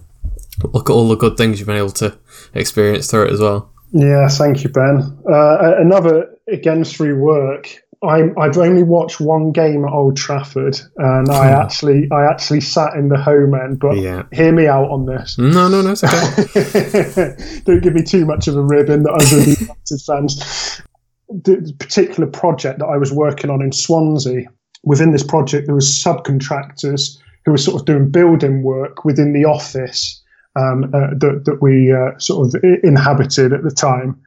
look 0.73 0.89
at 0.89 0.93
all 0.93 1.07
the 1.07 1.15
good 1.15 1.37
things 1.37 1.59
you've 1.59 1.67
been 1.67 1.75
able 1.77 1.91
to 1.91 2.17
experience 2.53 3.09
through 3.11 3.25
it 3.25 3.33
as 3.33 3.39
well. 3.39 3.71
Yeah, 3.91 4.27
thank 4.27 4.63
you, 4.63 4.69
Ben. 4.71 5.17
Uh, 5.31 5.75
another 5.79 6.29
again 6.51 6.83
through 6.83 7.19
work. 7.21 7.69
I, 8.05 8.29
I've 8.39 8.57
only 8.57 8.83
watched 8.83 9.19
one 9.19 9.51
game 9.51 9.85
at 9.85 9.91
Old 9.91 10.15
Trafford, 10.15 10.79
and 10.97 11.29
I 11.29 11.49
actually 11.49 12.07
I 12.11 12.25
actually 12.25 12.61
sat 12.61 12.93
in 12.93 13.09
the 13.09 13.17
home 13.17 13.53
end. 13.53 13.79
But 13.79 13.97
Yeah. 13.97 14.23
hear 14.31 14.51
me 14.51 14.67
out 14.67 14.89
on 14.89 15.05
this. 15.05 15.37
No, 15.37 15.67
no, 15.67 15.81
no, 15.81 15.91
it's 15.91 16.03
okay. 16.03 17.61
Don't 17.65 17.81
give 17.81 17.93
me 17.93 18.03
too 18.03 18.25
much 18.25 18.47
of 18.47 18.55
a 18.55 18.61
ribbon 18.61 19.03
that 19.03 19.11
other 19.13 19.39
United 19.39 20.01
fans. 20.05 20.81
The 21.29 21.73
particular 21.79 22.29
project 22.29 22.79
that 22.79 22.85
I 22.85 22.97
was 22.97 23.11
working 23.11 23.49
on 23.49 23.61
in 23.61 23.71
Swansea, 23.71 24.45
within 24.83 25.11
this 25.11 25.23
project, 25.23 25.65
there 25.65 25.75
was 25.75 25.87
subcontractors 25.87 27.17
who 27.45 27.51
were 27.51 27.57
sort 27.57 27.79
of 27.79 27.85
doing 27.85 28.09
building 28.09 28.63
work 28.63 29.05
within 29.05 29.33
the 29.33 29.45
office 29.45 30.21
um, 30.55 30.85
uh, 30.93 31.09
that, 31.19 31.43
that 31.45 31.57
we 31.61 31.91
uh, 31.91 32.17
sort 32.19 32.47
of 32.47 32.63
inhabited 32.83 33.53
at 33.53 33.63
the 33.63 33.71
time. 33.71 34.19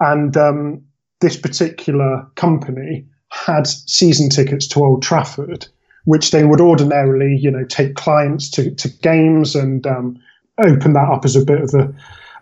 And 0.00 0.36
um, 0.36 0.82
this 1.20 1.36
particular 1.36 2.26
company 2.34 3.06
had 3.32 3.66
season 3.66 4.28
tickets 4.28 4.66
to 4.68 4.84
Old 4.84 5.02
Trafford, 5.02 5.66
which 6.04 6.30
they 6.30 6.44
would 6.44 6.60
ordinarily, 6.60 7.34
you 7.36 7.50
know, 7.50 7.64
take 7.64 7.94
clients 7.94 8.50
to, 8.50 8.70
to 8.74 8.88
games 8.88 9.54
and 9.56 9.86
um, 9.86 10.20
open 10.64 10.92
that 10.92 11.08
up 11.08 11.24
as 11.24 11.34
a 11.34 11.44
bit 11.44 11.62
of 11.62 11.74
a, 11.74 11.92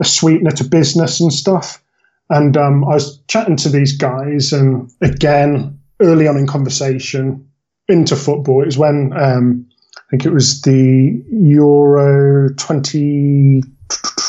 a 0.00 0.04
sweetener 0.04 0.50
to 0.50 0.64
business 0.64 1.20
and 1.20 1.32
stuff. 1.32 1.82
And 2.28 2.56
um, 2.56 2.84
I 2.84 2.94
was 2.94 3.18
chatting 3.28 3.56
to 3.56 3.68
these 3.68 3.96
guys, 3.96 4.52
and 4.52 4.90
again, 5.00 5.78
early 6.00 6.26
on 6.26 6.36
in 6.36 6.46
conversation 6.46 7.48
into 7.88 8.16
football, 8.16 8.62
it 8.62 8.66
was 8.66 8.78
when 8.78 9.12
um, 9.16 9.66
I 9.96 10.00
think 10.10 10.26
it 10.26 10.32
was 10.32 10.60
the 10.62 11.22
Euro 11.30 12.52
20, 12.54 13.62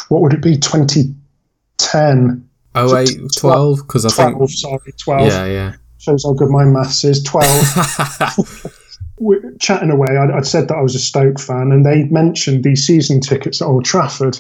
what 0.10 0.22
would 0.22 0.34
it 0.34 0.42
be, 0.42 0.58
2010? 0.58 2.48
Oh 2.74 2.96
eight, 2.96 3.10
twelve, 3.36 3.80
because 3.80 4.06
I 4.06 4.10
12, 4.30 4.38
think 4.38 4.52
sorry, 4.52 4.94
12. 4.98 5.28
yeah, 5.28 5.46
yeah. 5.46 5.76
Shows 6.02 6.24
how 6.24 6.34
good 6.34 6.50
my 6.50 6.66
maths 6.66 7.04
is. 7.04 7.24
12. 7.24 8.78
we're 9.22 9.54
chatting 9.60 9.92
away, 9.92 10.18
I'd, 10.18 10.32
I'd 10.32 10.48
said 10.48 10.68
that 10.68 10.78
I 10.78 10.82
was 10.82 10.96
a 10.96 11.00
Stoke 11.00 11.40
fan, 11.40 11.72
and 11.72 11.86
they 11.86 12.06
mentioned 12.06 12.64
these 12.64 12.86
season 12.86 13.22
tickets 13.22 13.62
at 13.62 13.68
Old 13.68 13.86
Trafford. 13.86 14.40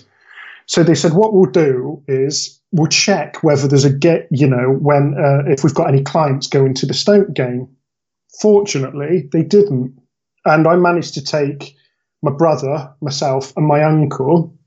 So 0.65 0.83
they 0.83 0.95
said, 0.95 1.13
what 1.13 1.33
we'll 1.33 1.51
do 1.51 2.03
is 2.07 2.59
we'll 2.71 2.87
check 2.87 3.43
whether 3.43 3.67
there's 3.67 3.85
a 3.85 3.93
get, 3.93 4.27
you 4.31 4.47
know, 4.47 4.73
when 4.79 5.13
uh, 5.13 5.43
if 5.51 5.63
we've 5.63 5.75
got 5.75 5.87
any 5.87 6.01
clients 6.01 6.47
going 6.47 6.73
to 6.75 6.87
the 6.87 6.95
Stoke 6.95 7.31
game. 7.33 7.69
Fortunately, 8.41 9.29
they 9.31 9.43
didn't, 9.43 9.95
and 10.45 10.67
I 10.67 10.75
managed 10.77 11.13
to 11.15 11.23
take 11.23 11.75
my 12.23 12.31
brother, 12.31 12.91
myself, 13.01 13.55
and 13.55 13.67
my 13.67 13.83
uncle. 13.83 14.57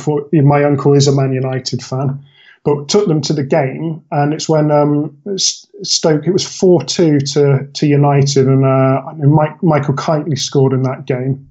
For 0.00 0.26
my 0.32 0.64
uncle 0.64 0.94
is 0.94 1.06
a 1.06 1.14
Man 1.14 1.32
United 1.32 1.80
fan, 1.80 2.24
but 2.64 2.88
took 2.88 3.06
them 3.08 3.20
to 3.22 3.32
the 3.32 3.44
game, 3.44 4.02
and 4.10 4.32
it's 4.32 4.48
when 4.48 4.70
um, 4.70 5.16
Stoke. 5.36 6.26
It 6.26 6.32
was 6.32 6.46
four 6.46 6.82
two 6.82 7.18
to 7.20 7.66
to 7.72 7.86
United, 7.86 8.46
and 8.46 8.64
uh, 8.64 9.02
Mike, 9.26 9.62
Michael 9.62 9.94
Kightly 9.94 10.36
scored 10.36 10.72
in 10.72 10.82
that 10.82 11.06
game. 11.06 11.48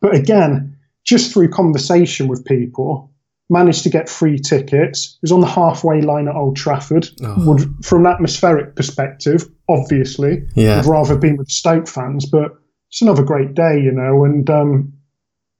But 0.00 0.14
again, 0.14 0.76
just 1.04 1.32
through 1.32 1.50
conversation 1.50 2.26
with 2.26 2.44
people, 2.44 3.12
managed 3.48 3.82
to 3.84 3.90
get 3.90 4.08
free 4.08 4.38
tickets. 4.38 5.14
It 5.16 5.22
was 5.22 5.32
on 5.32 5.40
the 5.40 5.46
halfway 5.46 6.00
line 6.00 6.26
at 6.28 6.34
Old 6.36 6.56
Trafford. 6.56 7.08
Oh. 7.22 7.34
Would, 7.46 7.84
from 7.84 8.06
an 8.06 8.12
atmospheric 8.12 8.76
perspective, 8.76 9.46
obviously, 9.68 10.42
Yeah. 10.54 10.78
would 10.78 10.86
rather 10.86 11.10
have 11.10 11.20
been 11.20 11.36
with 11.36 11.48
Stoke 11.50 11.86
fans, 11.88 12.26
but 12.26 12.52
it's 12.88 13.02
another 13.02 13.22
great 13.22 13.54
day, 13.54 13.80
you 13.80 13.92
know, 13.92 14.24
and 14.24 14.48
um, 14.50 14.92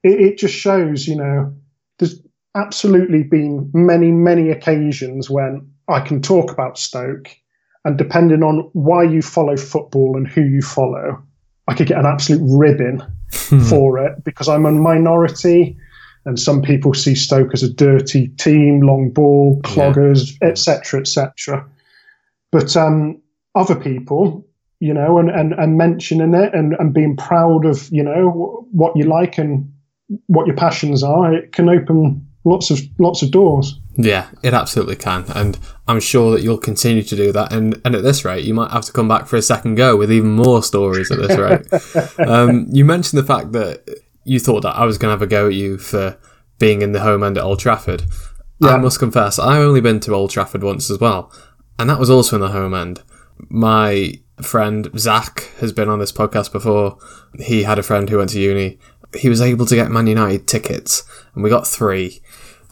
it, 0.03 0.19
it 0.21 0.37
just 0.37 0.53
shows, 0.55 1.07
you 1.07 1.15
know, 1.15 1.53
absolutely 2.55 3.23
been 3.23 3.69
many, 3.73 4.11
many 4.11 4.49
occasions 4.49 5.29
when 5.29 5.69
I 5.87 6.01
can 6.01 6.21
talk 6.21 6.51
about 6.51 6.77
Stoke, 6.77 7.29
and 7.85 7.97
depending 7.97 8.43
on 8.43 8.69
why 8.73 9.03
you 9.03 9.21
follow 9.21 9.57
football 9.57 10.15
and 10.15 10.27
who 10.27 10.41
you 10.41 10.61
follow, 10.61 11.21
I 11.67 11.73
could 11.73 11.87
get 11.87 11.97
an 11.97 12.05
absolute 12.05 12.41
ribbon 12.43 13.03
for 13.69 13.97
it 13.97 14.23
because 14.23 14.47
I'm 14.47 14.65
a 14.65 14.71
minority. 14.71 15.77
And 16.25 16.39
some 16.39 16.61
people 16.61 16.93
see 16.93 17.15
Stoke 17.15 17.53
as 17.53 17.63
a 17.63 17.73
dirty 17.73 18.27
team, 18.37 18.81
long 18.81 19.09
ball, 19.09 19.59
cloggers, 19.63 20.37
etc., 20.43 20.99
etc. 20.99 21.67
But 22.51 22.77
um, 22.77 23.19
other 23.55 23.75
people, 23.75 24.45
you 24.79 24.93
know, 24.93 25.17
and, 25.17 25.31
and, 25.31 25.53
and 25.53 25.77
mentioning 25.77 26.35
it 26.35 26.53
and, 26.53 26.75
and 26.77 26.93
being 26.93 27.17
proud 27.17 27.65
of, 27.65 27.89
you 27.91 28.03
know, 28.03 28.67
what 28.71 28.95
you 28.95 29.05
like 29.05 29.39
and 29.39 29.71
what 30.27 30.45
your 30.45 30.55
passions 30.55 31.01
are, 31.01 31.33
it 31.33 31.53
can 31.53 31.69
open 31.69 32.27
lots 32.43 32.69
of 32.69 32.79
lots 32.97 33.21
of 33.21 33.31
doors. 33.31 33.79
Yeah, 33.97 34.29
it 34.41 34.53
absolutely 34.53 34.95
can, 34.95 35.25
and 35.35 35.59
I'm 35.87 35.99
sure 35.99 36.31
that 36.31 36.41
you'll 36.41 36.57
continue 36.57 37.03
to 37.03 37.15
do 37.15 37.31
that. 37.31 37.51
And 37.51 37.81
and 37.85 37.95
at 37.95 38.03
this 38.03 38.25
rate, 38.25 38.45
you 38.45 38.53
might 38.53 38.71
have 38.71 38.85
to 38.85 38.91
come 38.91 39.07
back 39.07 39.27
for 39.27 39.35
a 39.35 39.41
second 39.41 39.75
go 39.75 39.95
with 39.95 40.11
even 40.11 40.31
more 40.31 40.63
stories. 40.63 41.11
At 41.11 41.19
this 41.19 41.37
rate, 41.37 42.19
um, 42.27 42.67
you 42.71 42.85
mentioned 42.85 43.21
the 43.21 43.27
fact 43.27 43.51
that 43.53 43.87
you 44.23 44.39
thought 44.39 44.61
that 44.61 44.75
I 44.75 44.85
was 44.85 44.97
going 44.97 45.09
to 45.09 45.13
have 45.13 45.21
a 45.21 45.27
go 45.27 45.47
at 45.47 45.53
you 45.53 45.77
for 45.77 46.17
being 46.59 46.81
in 46.81 46.91
the 46.91 47.01
home 47.01 47.23
end 47.23 47.37
at 47.37 47.43
Old 47.43 47.59
Trafford. 47.59 48.03
I 48.63 48.77
must 48.77 48.99
confess, 48.99 49.39
I've 49.39 49.63
only 49.63 49.81
been 49.81 49.99
to 50.01 50.13
Old 50.13 50.29
Trafford 50.29 50.61
once 50.61 50.91
as 50.91 50.99
well, 50.99 51.33
and 51.79 51.89
that 51.89 51.97
was 51.97 52.11
also 52.11 52.35
in 52.35 52.41
the 52.41 52.49
home 52.49 52.75
end. 52.75 53.01
My 53.49 54.13
friend 54.43 54.89
Zach 54.97 55.49
has 55.59 55.71
been 55.71 55.89
on 55.89 55.99
this 55.99 56.11
podcast 56.11 56.51
before. 56.51 56.97
He 57.39 57.63
had 57.63 57.79
a 57.79 57.83
friend 57.83 58.07
who 58.09 58.19
went 58.19 58.29
to 58.31 58.39
uni. 58.39 58.77
He 59.15 59.29
was 59.29 59.41
able 59.41 59.65
to 59.65 59.75
get 59.75 59.91
Man 59.91 60.07
United 60.07 60.47
tickets, 60.47 61.03
and 61.33 61.43
we 61.43 61.49
got 61.49 61.67
three. 61.67 62.21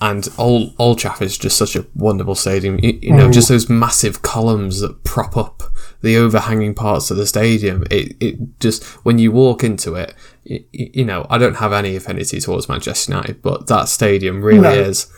And 0.02 0.30
Old 0.38 0.74
Old 0.80 0.98
Trafford's 0.98 1.38
just 1.38 1.58
such 1.58 1.76
a 1.76 1.86
wonderful 1.94 2.36
stadium. 2.36 2.80
You, 2.80 2.98
you 3.02 3.14
know, 3.14 3.28
mm. 3.28 3.34
just 3.34 3.50
those 3.50 3.70
massive 3.70 4.22
columns 4.22 4.80
that 4.80 5.04
prop 5.04 5.36
up 5.36 5.62
the 6.02 6.16
overhanging 6.16 6.74
parts 6.74 7.12
of 7.12 7.18
the 7.18 7.28
stadium. 7.28 7.84
It 7.92 8.16
it 8.22 8.60
just 8.62 8.86
when 9.04 9.20
you 9.20 9.34
walk 9.34 9.62
into 9.62 9.96
it, 9.96 10.16
you, 10.46 10.64
you 10.72 11.04
know, 11.04 11.28
I 11.30 11.38
don't 11.38 11.58
have 11.58 11.74
any 11.74 11.98
affinity 11.98 12.40
towards 12.40 12.70
Manchester 12.70 13.12
United, 13.12 13.42
but 13.42 13.68
that 13.68 13.90
stadium 13.90 14.42
really 14.42 14.62
No. 14.62 14.72
is 14.72 15.12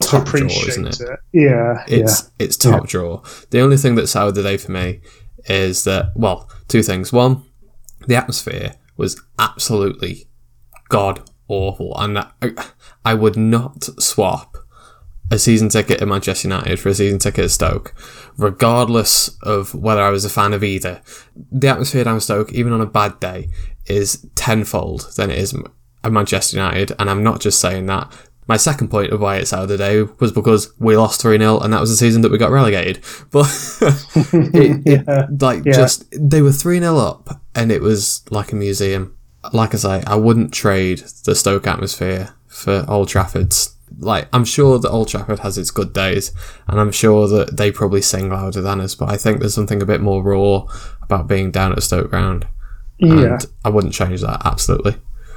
Top 0.00 0.10
drawer, 0.10 0.22
appreciate 0.22 0.68
isn't 0.68 0.86
it? 0.86 1.00
it. 1.00 1.20
Yeah, 1.32 1.84
it's 1.88 2.30
it's 2.38 2.56
top 2.56 2.86
drawer. 2.86 3.22
The 3.50 3.60
only 3.60 3.76
thing 3.76 3.96
that 3.96 4.06
soured 4.06 4.36
the 4.36 4.42
day 4.44 4.58
for 4.58 4.70
me 4.70 5.00
is 5.46 5.84
that 5.84 6.12
well, 6.14 6.48
two 6.68 6.82
things. 6.84 7.12
One, 7.12 7.42
the 8.06 8.14
atmosphere 8.16 8.74
was 8.96 9.20
absolutely 9.40 10.28
god 10.94 11.30
awful, 11.48 11.92
and 11.98 12.18
I, 12.18 12.26
I 13.04 13.14
would 13.14 13.36
not 13.36 13.84
swap 14.02 14.56
a 15.30 15.38
season 15.38 15.68
ticket 15.68 16.00
at 16.02 16.08
Manchester 16.08 16.48
United 16.48 16.78
for 16.78 16.90
a 16.90 16.94
season 16.94 17.18
ticket 17.18 17.44
at 17.46 17.50
Stoke, 17.50 17.94
regardless 18.36 19.36
of 19.42 19.74
whether 19.74 20.02
I 20.02 20.10
was 20.10 20.24
a 20.24 20.30
fan 20.30 20.52
of 20.52 20.62
either. 20.62 21.00
The 21.50 21.68
atmosphere 21.68 22.04
down 22.04 22.20
Stoke, 22.20 22.52
even 22.52 22.72
on 22.72 22.80
a 22.80 22.86
bad 22.86 23.18
day, 23.20 23.48
is 23.86 24.26
tenfold 24.34 25.12
than 25.16 25.30
it 25.30 25.38
is 25.38 25.54
at 26.02 26.12
Manchester 26.12 26.56
United, 26.56 26.92
and 26.98 27.10
I'm 27.10 27.22
not 27.22 27.40
just 27.40 27.58
saying 27.60 27.86
that. 27.86 28.12
My 28.46 28.58
second 28.58 28.88
point 28.88 29.10
of 29.10 29.20
why 29.22 29.36
it's 29.36 29.54
out 29.54 29.62
of 29.62 29.68
the 29.70 29.78
day 29.78 30.02
was 30.20 30.30
because 30.30 30.72
we 30.78 30.98
lost 30.98 31.22
3 31.22 31.38
0 31.38 31.60
and 31.60 31.72
that 31.72 31.80
was 31.80 31.88
the 31.88 31.96
season 31.96 32.20
that 32.22 32.30
we 32.30 32.36
got 32.36 32.50
relegated. 32.50 33.02
But 33.30 33.46
it, 34.14 34.82
it, 34.84 35.40
like, 35.40 35.64
Yeah. 35.64 35.72
just, 35.72 36.04
they 36.12 36.42
were 36.42 36.52
3 36.52 36.78
0 36.80 36.98
up 36.98 37.40
and 37.54 37.72
it 37.72 37.80
was 37.80 38.22
like 38.30 38.52
a 38.52 38.56
museum. 38.56 39.16
Like 39.52 39.74
I 39.74 39.78
say, 39.78 40.02
I 40.06 40.16
wouldn't 40.16 40.52
trade 40.52 41.00
the 41.24 41.34
Stoke 41.34 41.66
atmosphere 41.66 42.34
for 42.46 42.84
Old 42.88 43.08
Trafford's 43.08 43.74
Like, 43.98 44.28
I'm 44.32 44.44
sure 44.44 44.78
that 44.78 44.90
Old 44.90 45.08
Trafford 45.08 45.40
has 45.40 45.58
its 45.58 45.70
good 45.70 45.92
days, 45.92 46.32
and 46.66 46.80
I'm 46.80 46.92
sure 46.92 47.28
that 47.28 47.56
they 47.56 47.70
probably 47.70 48.02
sing 48.02 48.30
louder 48.30 48.60
than 48.60 48.80
us, 48.80 48.94
but 48.94 49.10
I 49.10 49.16
think 49.16 49.40
there's 49.40 49.54
something 49.54 49.82
a 49.82 49.86
bit 49.86 50.00
more 50.00 50.22
raw 50.22 50.66
about 51.02 51.28
being 51.28 51.50
down 51.50 51.72
at 51.72 51.82
Stoke 51.82 52.10
Ground. 52.10 52.46
Yeah. 52.98 53.34
And 53.34 53.46
I 53.64 53.68
wouldn't 53.68 53.92
change 53.92 54.20
that, 54.22 54.42
absolutely. 54.44 54.96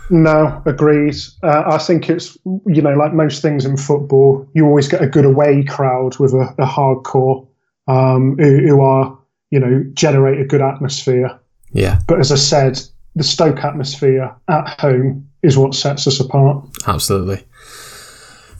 No, 0.09 0.61
agreed. 0.65 1.15
Uh, 1.43 1.63
I 1.65 1.77
think 1.79 2.09
it's, 2.09 2.37
you 2.45 2.81
know, 2.81 2.93
like 2.93 3.13
most 3.13 3.41
things 3.41 3.65
in 3.65 3.75
football, 3.75 4.47
you 4.53 4.65
always 4.65 4.87
get 4.87 5.01
a 5.01 5.07
good 5.07 5.25
away 5.25 5.63
crowd 5.63 6.17
with 6.17 6.33
a, 6.33 6.55
a 6.57 6.65
hardcore 6.65 7.45
um, 7.87 8.37
who, 8.37 8.59
who 8.59 8.81
are, 8.81 9.17
you 9.51 9.59
know, 9.59 9.83
generate 9.93 10.39
a 10.39 10.45
good 10.45 10.61
atmosphere. 10.61 11.37
Yeah, 11.73 11.99
But 12.07 12.19
as 12.19 12.31
I 12.31 12.35
said, 12.35 12.79
the 13.17 13.23
Stoke 13.23 13.63
atmosphere 13.63 14.33
at 14.47 14.79
home 14.79 15.27
is 15.43 15.57
what 15.57 15.73
sets 15.75 16.07
us 16.07 16.19
apart. 16.19 16.63
absolutely. 16.87 17.43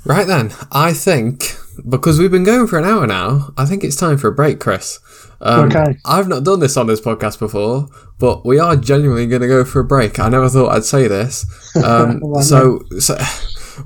Right 0.05 0.28
then, 0.28 0.51
I 0.72 0.93
think 0.93 1.55
because 1.88 2.18
we've 2.18 2.32
been 2.32 2.43
going 2.45 2.68
for 2.68 2.80
an 2.80 2.86
hour 2.86 3.05
now, 3.05 3.51
I 3.58 3.66
think 3.66 3.84
it's 3.84 3.95
time 3.95 4.18
for 4.18 4.30
a 4.30 4.34
break, 4.34 4.60
Chris. 4.60 4.99
Um, 5.41 5.66
Okay. 5.70 5.97
I've 6.05 6.28
not 6.28 6.43
done 6.43 6.60
this 6.60 6.78
on 6.78 6.88
this 6.88 7.01
podcast 7.01 7.39
before, 7.39 7.88
but 8.18 8.45
we 8.45 8.58
are 8.58 8.76
genuinely 8.76 9.28
going 9.28 9.41
to 9.41 9.47
go 9.47 9.64
for 9.66 9.82
a 9.82 9.84
break. 9.86 10.18
I 10.18 10.30
never 10.30 10.49
thought 10.49 10.72
I'd 10.74 10.86
say 10.86 11.08
this. 11.08 11.45
Um, 11.76 12.20
Well, 12.24 12.41
so, 12.41 12.82
so, 12.99 13.16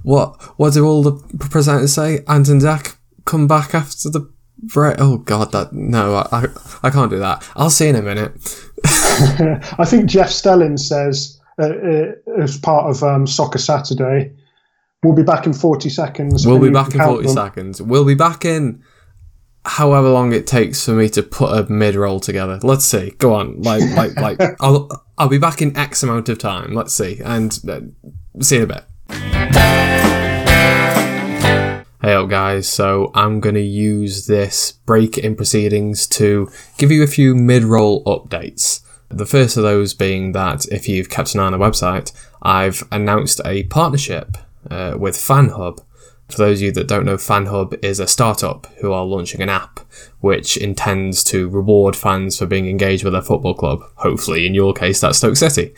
what 0.03 0.39
what 0.57 0.73
do 0.73 0.85
all 0.85 1.01
the 1.03 1.13
presenters 1.37 1.89
say? 1.89 2.23
Ant 2.27 2.47
and 2.49 2.61
Zach 2.61 2.97
come 3.25 3.47
back 3.47 3.73
after 3.75 4.09
the 4.09 4.31
break. 4.61 4.95
Oh 4.99 5.17
God, 5.17 5.51
that 5.51 5.73
no, 5.73 6.15
I, 6.15 6.27
I, 6.31 6.45
I 6.83 6.89
can't 6.89 7.09
do 7.09 7.19
that. 7.19 7.47
I'll 7.55 7.69
see 7.69 7.87
in 7.87 7.95
a 7.95 8.01
minute. 8.01 8.33
I 8.85 9.85
think 9.85 10.07
Jeff 10.07 10.29
Stelling 10.29 10.77
says, 10.77 11.39
uh, 11.59 11.65
uh, 11.65 12.11
as 12.39 12.57
part 12.57 12.89
of 12.89 13.03
um, 13.03 13.27
Soccer 13.27 13.59
Saturday, 13.59 14.33
we'll 15.03 15.15
be 15.15 15.23
back 15.23 15.45
in 15.45 15.53
40 15.53 15.89
seconds. 15.89 16.45
We'll 16.45 16.59
be 16.59 16.69
back 16.69 16.93
in 16.93 17.01
40 17.01 17.25
them. 17.25 17.33
seconds. 17.33 17.81
We'll 17.81 18.05
be 18.05 18.15
back 18.15 18.45
in 18.45 18.83
however 19.63 20.09
long 20.09 20.33
it 20.33 20.47
takes 20.47 20.83
for 20.85 20.93
me 20.93 21.07
to 21.09 21.21
put 21.21 21.55
a 21.55 21.71
mid 21.71 21.95
roll 21.95 22.19
together. 22.19 22.59
Let's 22.63 22.85
see. 22.85 23.11
Go 23.11 23.33
on. 23.33 23.61
Like, 23.61 23.83
like, 23.95 24.15
like, 24.15 24.55
I'll, 24.61 24.89
I'll 25.17 25.29
be 25.29 25.37
back 25.37 25.61
in 25.61 25.75
X 25.77 26.03
amount 26.03 26.29
of 26.29 26.39
time. 26.39 26.73
Let's 26.73 26.93
see. 26.93 27.21
And 27.23 27.57
uh, 27.69 27.81
see 28.41 28.57
you 28.57 28.63
in 28.63 28.71
a 28.71 28.73
bit. 28.73 29.80
Hey 32.03 32.15
up 32.15 32.29
guys, 32.29 32.67
so 32.67 33.11
I'm 33.13 33.39
going 33.39 33.53
to 33.53 33.61
use 33.61 34.25
this 34.25 34.71
break 34.71 35.19
in 35.19 35.35
proceedings 35.35 36.07
to 36.07 36.49
give 36.79 36.89
you 36.89 37.03
a 37.03 37.07
few 37.07 37.35
mid-roll 37.35 38.03
updates. 38.05 38.81
The 39.09 39.27
first 39.27 39.55
of 39.55 39.61
those 39.61 39.93
being 39.93 40.31
that 40.31 40.65
if 40.71 40.89
you've 40.89 41.11
kept 41.11 41.35
an 41.35 41.41
eye 41.41 41.43
on 41.43 41.51
the 41.51 41.59
website, 41.59 42.11
I've 42.41 42.83
announced 42.91 43.39
a 43.45 43.65
partnership 43.65 44.35
uh, 44.67 44.95
with 44.97 45.15
FanHub. 45.15 45.77
For 46.27 46.37
those 46.39 46.57
of 46.57 46.63
you 46.63 46.71
that 46.71 46.87
don't 46.87 47.05
know, 47.05 47.17
FanHub 47.17 47.77
is 47.85 47.99
a 47.99 48.07
startup 48.07 48.65
who 48.79 48.91
are 48.91 49.05
launching 49.05 49.41
an 49.41 49.49
app 49.49 49.81
which 50.21 50.57
intends 50.57 51.23
to 51.25 51.49
reward 51.49 51.95
fans 51.95 52.39
for 52.39 52.47
being 52.47 52.67
engaged 52.67 53.03
with 53.03 53.13
their 53.13 53.21
football 53.21 53.53
club. 53.53 53.83
Hopefully, 53.97 54.47
in 54.47 54.55
your 54.55 54.73
case, 54.73 55.01
that's 55.01 55.19
Stoke 55.19 55.37
City. 55.37 55.75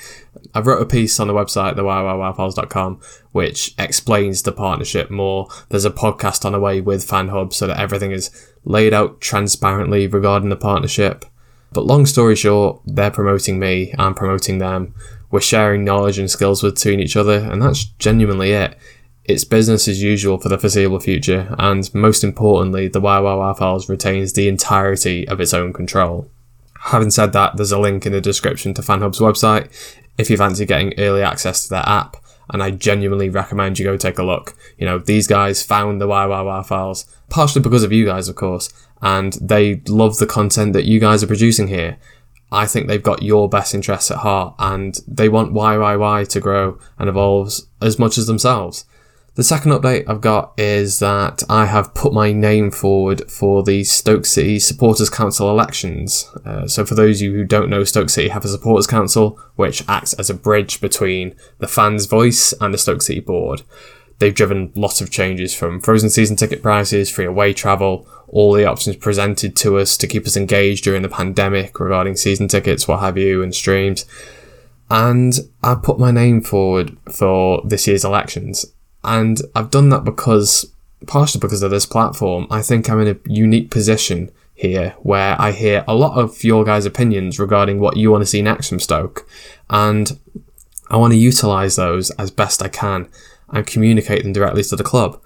I've 0.54 0.68
wrote 0.68 0.82
a 0.82 0.86
piece 0.86 1.20
on 1.20 1.28
the 1.28 1.34
website, 1.34 1.76
theyyyfiles.com, 1.76 3.02
which 3.32 3.74
explains 3.78 4.42
the 4.42 4.52
partnership 4.52 5.10
more. 5.10 5.48
There's 5.70 5.86
a 5.86 5.92
podcast 5.92 6.46
on 6.46 6.52
the 6.52 6.60
way 6.60 6.82
with 6.82 7.08
FanHub 7.08 7.54
so 7.54 7.68
that 7.68 7.80
everything 7.80 8.12
is 8.12 8.30
laid 8.64 8.94
out 8.94 9.22
transparently 9.22 10.08
regarding 10.08 10.50
the 10.50 10.56
partnership. 10.56 11.26
But 11.72 11.86
long 11.86 12.06
story 12.06 12.36
short, 12.36 12.82
they're 12.86 13.10
promoting 13.10 13.58
me, 13.60 13.94
I'm 13.98 14.14
promoting 14.14 14.60
them. 14.60 14.94
We're 15.32 15.42
sharing 15.42 15.84
knowledge 15.84 16.20
and 16.20 16.30
skills 16.30 16.62
between 16.62 17.00
each 17.00 17.16
other, 17.16 17.40
and 17.40 17.62
that's 17.62 17.86
genuinely 17.86 18.52
it. 18.52 18.78
It's 19.26 19.44
business 19.46 19.88
as 19.88 20.04
usual 20.04 20.38
for 20.38 20.50
the 20.50 20.60
foreseeable 20.60 21.00
future, 21.00 21.56
and 21.58 21.92
most 21.96 22.24
importantly, 22.24 22.90
the 22.90 23.02
Wow 23.02 23.54
Files 23.54 23.90
retains 23.90 24.34
the 24.34 24.48
entirety 24.48 25.28
of 25.28 25.40
its 25.40 25.54
own 25.54 25.74
control. 25.74 26.30
Having 26.86 27.12
said 27.12 27.34
that, 27.34 27.56
there's 27.56 27.72
a 27.72 27.80
link 27.80 28.06
in 28.06 28.12
the 28.12 28.22
description 28.22 28.74
to 28.74 28.82
FanHub's 28.82 29.20
website 29.20 29.72
if 30.18 30.30
you 30.30 30.38
fancy 30.38 30.66
getting 30.66 30.94
early 31.00 31.22
access 31.22 31.64
to 31.64 31.70
their 31.70 31.88
app, 31.88 32.18
and 32.50 32.62
I 32.62 32.72
genuinely 32.72 33.30
recommend 33.30 33.80
you 33.80 33.86
go 33.86 33.98
take 33.98 34.20
a 34.20 34.24
look. 34.24 34.56
You 34.78 34.86
know, 34.86 35.00
these 35.00 35.26
guys 35.26 35.64
found 35.64 36.02
the 36.02 36.08
Wow 36.08 36.62
Files, 36.62 37.06
partially 37.30 37.62
because 37.62 37.84
of 37.84 37.92
you 37.92 38.06
guys, 38.06 38.28
of 38.28 38.36
course, 38.36 38.72
and 39.02 39.34
they 39.42 39.82
love 39.88 40.18
the 40.18 40.28
content 40.28 40.74
that 40.74 40.86
you 40.86 41.00
guys 41.00 41.24
are 41.24 41.28
producing 41.28 41.68
here. 41.68 41.98
I 42.52 42.68
think 42.68 42.88
they've 42.88 43.02
got 43.02 43.24
your 43.24 43.50
best 43.50 43.74
interests 43.74 44.12
at 44.12 44.18
heart, 44.18 44.54
and 44.60 45.00
they 45.08 45.30
want 45.30 45.54
YYY 45.54 46.28
to 46.28 46.40
grow 46.40 46.78
and 47.00 47.10
evolve 47.10 47.52
as 47.82 47.98
much 47.98 48.18
as 48.18 48.28
themselves. 48.28 48.86
The 49.36 49.44
second 49.44 49.72
update 49.72 50.08
I've 50.08 50.22
got 50.22 50.54
is 50.60 51.00
that 51.00 51.42
I 51.50 51.66
have 51.66 51.96
put 51.96 52.14
my 52.14 52.32
name 52.32 52.70
forward 52.70 53.32
for 53.32 53.64
the 53.64 53.84
Stoke 53.84 54.28
City 54.28 54.60
Supporters 54.60 55.10
Council 55.10 55.50
elections. 55.50 56.30
Uh, 56.46 56.68
so, 56.68 56.86
for 56.86 56.94
those 56.94 57.18
of 57.18 57.26
you 57.26 57.34
who 57.34 57.44
don't 57.44 57.72
know, 57.72 57.84
Stoke 57.84 58.12
City 58.12 58.30
have 58.30 58.46
a 58.46 58.48
Supporters 58.48 58.86
Council 58.86 59.40
which 59.56 59.84
acts 59.90 60.14
as 60.14 60.30
a 60.30 60.36
bridge 60.36 60.80
between 60.80 61.36
the 61.58 61.68
fans' 61.68 62.06
voice 62.06 62.54
and 62.62 62.72
the 62.72 62.78
Stoke 62.78 63.02
City 63.02 63.22
board. 63.22 63.64
They've 64.20 64.36
driven 64.36 64.72
lots 64.76 65.02
of 65.02 65.10
changes 65.10 65.56
from 65.56 65.82
frozen 65.82 66.12
season 66.12 66.36
ticket 66.36 66.62
prices, 66.62 67.10
free 67.10 67.26
away 67.26 67.54
travel, 67.54 68.08
all 68.28 68.54
the 68.54 68.66
options 68.66 68.98
presented 68.98 69.56
to 69.56 69.80
us 69.80 69.98
to 69.98 70.08
keep 70.08 70.28
us 70.28 70.38
engaged 70.38 70.84
during 70.84 71.02
the 71.02 71.10
pandemic 71.10 71.80
regarding 71.80 72.18
season 72.18 72.48
tickets, 72.48 72.88
what 72.88 73.00
have 73.00 73.18
you, 73.18 73.42
and 73.42 73.56
streams. 73.56 74.06
And 74.92 75.34
I 75.64 75.74
put 75.74 75.98
my 75.98 76.12
name 76.12 76.42
forward 76.42 76.96
for 77.12 77.64
this 77.66 77.88
year's 77.88 78.06
elections. 78.06 78.73
And 79.04 79.42
I've 79.56 79.70
done 79.70 79.90
that 79.90 80.04
because, 80.04 80.72
partially 81.08 81.40
because 81.40 81.64
of 81.64 81.72
this 81.72 81.86
platform, 81.86 82.48
I 82.50 82.62
think 82.62 82.90
I'm 82.90 83.02
in 83.02 83.08
a 83.08 83.30
unique 83.30 83.72
position 83.72 84.32
here 84.54 84.96
where 85.00 85.36
I 85.40 85.52
hear 85.52 85.84
a 85.88 85.96
lot 85.96 86.18
of 86.18 86.44
your 86.44 86.64
guys' 86.64 86.86
opinions 86.86 87.40
regarding 87.40 87.80
what 87.80 87.98
you 87.98 88.12
want 88.12 88.22
to 88.22 88.28
see 88.28 88.42
next 88.42 88.70
from 88.70 88.80
Stoke. 88.80 89.28
And 89.70 90.20
I 90.90 90.98
want 90.98 91.14
to 91.14 91.20
utilise 91.20 91.76
those 91.76 92.12
as 92.12 92.32
best 92.32 92.62
I 92.62 92.70
can 92.70 93.10
and 93.50 93.68
communicate 93.68 94.24
them 94.24 94.34
directly 94.34 94.64
to 94.64 94.76
the 94.76 94.84
club. 94.84 95.22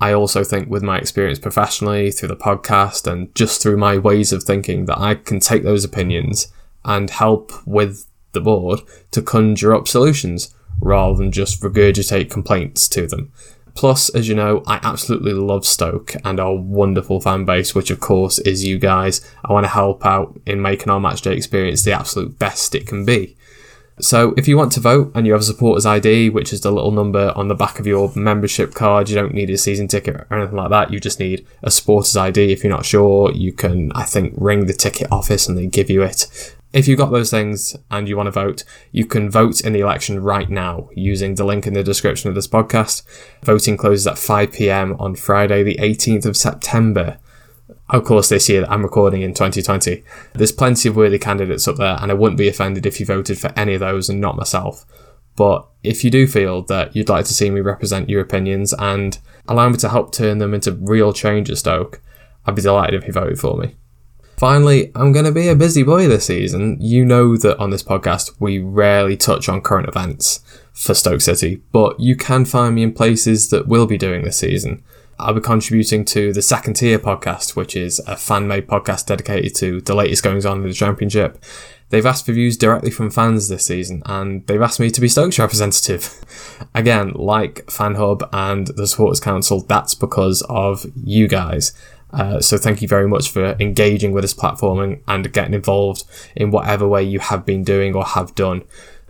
I 0.00 0.12
also 0.12 0.42
think 0.42 0.68
with 0.68 0.82
my 0.82 0.98
experience 0.98 1.38
professionally 1.38 2.10
through 2.10 2.28
the 2.28 2.36
podcast 2.36 3.10
and 3.10 3.32
just 3.34 3.62
through 3.62 3.76
my 3.76 3.98
ways 3.98 4.32
of 4.32 4.42
thinking 4.42 4.86
that 4.86 4.98
I 4.98 5.14
can 5.14 5.38
take 5.38 5.62
those 5.62 5.84
opinions 5.84 6.52
and 6.84 7.08
help 7.08 7.52
with 7.66 8.08
the 8.32 8.40
board 8.40 8.80
to 9.12 9.22
conjure 9.22 9.74
up 9.74 9.86
solutions 9.86 10.54
rather 10.82 11.16
than 11.16 11.32
just 11.32 11.62
regurgitate 11.62 12.30
complaints 12.30 12.88
to 12.88 13.06
them. 13.06 13.32
Plus, 13.74 14.10
as 14.10 14.28
you 14.28 14.34
know, 14.34 14.62
I 14.66 14.80
absolutely 14.82 15.32
love 15.32 15.64
Stoke 15.64 16.14
and 16.24 16.38
our 16.38 16.54
wonderful 16.54 17.20
fan 17.20 17.44
base, 17.44 17.74
which 17.74 17.90
of 17.90 18.00
course 18.00 18.38
is 18.40 18.64
you 18.64 18.78
guys. 18.78 19.26
I 19.44 19.52
want 19.52 19.64
to 19.64 19.70
help 19.70 20.04
out 20.04 20.38
in 20.44 20.60
making 20.60 20.90
our 20.90 21.00
matchday 21.00 21.34
experience 21.36 21.82
the 21.82 21.92
absolute 21.92 22.38
best 22.38 22.74
it 22.74 22.86
can 22.86 23.04
be. 23.06 23.36
So, 24.00 24.34
if 24.36 24.48
you 24.48 24.56
want 24.56 24.72
to 24.72 24.80
vote 24.80 25.12
and 25.14 25.26
you 25.26 25.32
have 25.32 25.42
a 25.42 25.44
supporters 25.44 25.86
ID, 25.86 26.30
which 26.30 26.52
is 26.52 26.62
the 26.62 26.72
little 26.72 26.90
number 26.90 27.32
on 27.36 27.48
the 27.48 27.54
back 27.54 27.78
of 27.78 27.86
your 27.86 28.10
membership 28.16 28.74
card, 28.74 29.08
you 29.08 29.14
don't 29.14 29.34
need 29.34 29.50
a 29.50 29.58
season 29.58 29.86
ticket 29.86 30.16
or 30.16 30.26
anything 30.32 30.56
like 30.56 30.70
that. 30.70 30.92
You 30.92 30.98
just 30.98 31.20
need 31.20 31.46
a 31.62 31.70
supporters 31.70 32.16
ID. 32.16 32.52
If 32.52 32.64
you're 32.64 32.72
not 32.72 32.86
sure, 32.86 33.30
you 33.32 33.52
can, 33.52 33.92
I 33.92 34.04
think, 34.04 34.34
ring 34.36 34.66
the 34.66 34.72
ticket 34.72 35.12
office 35.12 35.46
and 35.46 35.56
they 35.56 35.66
give 35.66 35.90
you 35.90 36.02
it. 36.02 36.56
If 36.72 36.88
you've 36.88 36.98
got 36.98 37.10
those 37.10 37.30
things 37.30 37.76
and 37.90 38.08
you 38.08 38.16
want 38.16 38.28
to 38.28 38.30
vote, 38.30 38.64
you 38.92 39.04
can 39.04 39.30
vote 39.30 39.60
in 39.60 39.74
the 39.74 39.80
election 39.80 40.22
right 40.22 40.48
now 40.48 40.88
using 40.94 41.34
the 41.34 41.44
link 41.44 41.66
in 41.66 41.74
the 41.74 41.82
description 41.82 42.30
of 42.30 42.34
this 42.34 42.48
podcast. 42.48 43.02
Voting 43.42 43.76
closes 43.76 44.06
at 44.06 44.18
5 44.18 44.52
pm 44.52 44.96
on 44.98 45.14
Friday, 45.14 45.62
the 45.62 45.76
18th 45.76 46.24
of 46.24 46.36
September. 46.36 47.18
Of 47.90 48.04
course, 48.04 48.30
this 48.30 48.48
year 48.48 48.64
I'm 48.70 48.82
recording 48.82 49.20
in 49.20 49.34
2020. 49.34 50.02
There's 50.32 50.52
plenty 50.52 50.88
of 50.88 50.96
worthy 50.96 51.18
candidates 51.18 51.68
up 51.68 51.76
there, 51.76 51.98
and 52.00 52.10
I 52.10 52.14
wouldn't 52.14 52.38
be 52.38 52.48
offended 52.48 52.86
if 52.86 52.98
you 52.98 53.04
voted 53.04 53.38
for 53.38 53.52
any 53.54 53.74
of 53.74 53.80
those 53.80 54.08
and 54.08 54.18
not 54.18 54.36
myself. 54.36 54.86
But 55.36 55.68
if 55.82 56.04
you 56.04 56.10
do 56.10 56.26
feel 56.26 56.62
that 56.62 56.96
you'd 56.96 57.10
like 57.10 57.26
to 57.26 57.34
see 57.34 57.50
me 57.50 57.60
represent 57.60 58.08
your 58.08 58.22
opinions 58.22 58.72
and 58.78 59.18
allow 59.46 59.68
me 59.68 59.76
to 59.78 59.90
help 59.90 60.12
turn 60.12 60.38
them 60.38 60.54
into 60.54 60.72
real 60.72 61.12
change 61.12 61.50
at 61.50 61.58
Stoke, 61.58 62.00
I'd 62.46 62.54
be 62.54 62.62
delighted 62.62 63.02
if 63.02 63.06
you 63.06 63.12
voted 63.12 63.38
for 63.38 63.58
me. 63.58 63.76
Finally, 64.36 64.90
I'm 64.94 65.12
going 65.12 65.24
to 65.24 65.32
be 65.32 65.48
a 65.48 65.54
busy 65.54 65.82
boy 65.82 66.08
this 66.08 66.26
season. 66.26 66.76
You 66.80 67.04
know 67.04 67.36
that 67.36 67.58
on 67.58 67.70
this 67.70 67.82
podcast, 67.82 68.34
we 68.40 68.58
rarely 68.58 69.16
touch 69.16 69.48
on 69.48 69.60
current 69.60 69.88
events 69.88 70.40
for 70.72 70.94
Stoke 70.94 71.20
City, 71.20 71.62
but 71.70 72.00
you 72.00 72.16
can 72.16 72.44
find 72.44 72.74
me 72.74 72.82
in 72.82 72.92
places 72.92 73.50
that 73.50 73.68
will 73.68 73.86
be 73.86 73.98
doing 73.98 74.24
this 74.24 74.38
season. 74.38 74.82
I'll 75.18 75.34
be 75.34 75.40
contributing 75.40 76.04
to 76.06 76.32
the 76.32 76.42
Second 76.42 76.74
Tier 76.74 76.98
podcast, 76.98 77.54
which 77.54 77.76
is 77.76 78.00
a 78.00 78.16
fan 78.16 78.48
made 78.48 78.66
podcast 78.66 79.06
dedicated 79.06 79.54
to 79.56 79.80
the 79.80 79.94
latest 79.94 80.24
goings 80.24 80.44
on 80.44 80.62
in 80.62 80.68
the 80.68 80.74
Championship. 80.74 81.42
They've 81.90 82.04
asked 82.04 82.26
for 82.26 82.32
views 82.32 82.56
directly 82.56 82.90
from 82.90 83.10
fans 83.10 83.48
this 83.48 83.66
season, 83.66 84.02
and 84.06 84.46
they've 84.46 84.62
asked 84.62 84.80
me 84.80 84.90
to 84.90 85.00
be 85.00 85.08
Stoke's 85.08 85.38
representative. 85.38 86.24
Again, 86.74 87.12
like 87.14 87.66
FanHub 87.66 88.28
and 88.32 88.68
the 88.68 88.86
Supporters 88.86 89.20
Council, 89.20 89.60
that's 89.60 89.94
because 89.94 90.42
of 90.48 90.86
you 90.96 91.28
guys. 91.28 91.72
Uh, 92.12 92.40
so 92.40 92.58
thank 92.58 92.82
you 92.82 92.88
very 92.88 93.08
much 93.08 93.30
for 93.30 93.56
engaging 93.58 94.12
with 94.12 94.22
this 94.22 94.34
platform 94.34 94.78
and, 94.80 95.02
and 95.08 95.32
getting 95.32 95.54
involved 95.54 96.04
in 96.36 96.50
whatever 96.50 96.86
way 96.86 97.02
you 97.02 97.18
have 97.18 97.46
been 97.46 97.64
doing 97.64 97.94
or 97.94 98.04
have 98.04 98.34
done. 98.34 98.62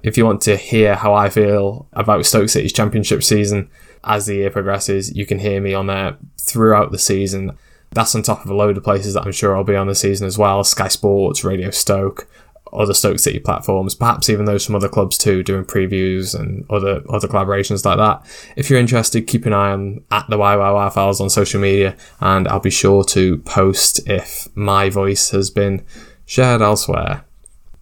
if 0.02 0.16
you 0.16 0.24
want 0.24 0.40
to 0.42 0.56
hear 0.56 0.96
how 0.96 1.14
I 1.14 1.28
feel 1.28 1.86
about 1.92 2.26
Stoke 2.26 2.48
City's 2.48 2.72
championship 2.72 3.22
season 3.22 3.70
as 4.04 4.26
the 4.26 4.36
year 4.36 4.50
progresses, 4.50 5.14
you 5.14 5.26
can 5.26 5.38
hear 5.38 5.60
me 5.60 5.74
on 5.74 5.86
there 5.86 6.16
throughout 6.38 6.90
the 6.90 6.98
season. 6.98 7.56
That's 7.90 8.14
on 8.14 8.22
top 8.22 8.44
of 8.44 8.50
a 8.50 8.54
load 8.54 8.76
of 8.76 8.84
places 8.84 9.14
that 9.14 9.24
I'm 9.24 9.32
sure 9.32 9.56
I'll 9.56 9.64
be 9.64 9.76
on 9.76 9.86
the 9.86 9.94
season 9.94 10.26
as 10.26 10.38
well 10.38 10.64
Sky 10.64 10.88
Sports, 10.88 11.44
Radio 11.44 11.70
Stoke, 11.70 12.26
other 12.72 12.94
Stoke 12.94 13.18
City 13.18 13.38
platforms, 13.38 13.94
perhaps 13.94 14.30
even 14.30 14.44
those 14.44 14.64
from 14.64 14.74
other 14.74 14.88
clubs 14.88 15.18
too, 15.18 15.42
doing 15.42 15.64
previews 15.64 16.38
and 16.38 16.64
other 16.70 17.02
other 17.08 17.28
collaborations 17.28 17.84
like 17.84 17.98
that. 17.98 18.24
If 18.56 18.70
you're 18.70 18.78
interested, 18.78 19.26
keep 19.26 19.46
an 19.46 19.52
eye 19.52 19.72
on 19.72 20.04
at 20.10 20.28
the 20.28 20.38
YYY 20.38 20.92
files 20.92 21.20
on 21.20 21.30
social 21.30 21.60
media, 21.60 21.96
and 22.20 22.48
I'll 22.48 22.60
be 22.60 22.70
sure 22.70 23.04
to 23.04 23.38
post 23.38 24.00
if 24.08 24.48
my 24.54 24.88
voice 24.90 25.30
has 25.30 25.50
been 25.50 25.84
shared 26.24 26.62
elsewhere. 26.62 27.24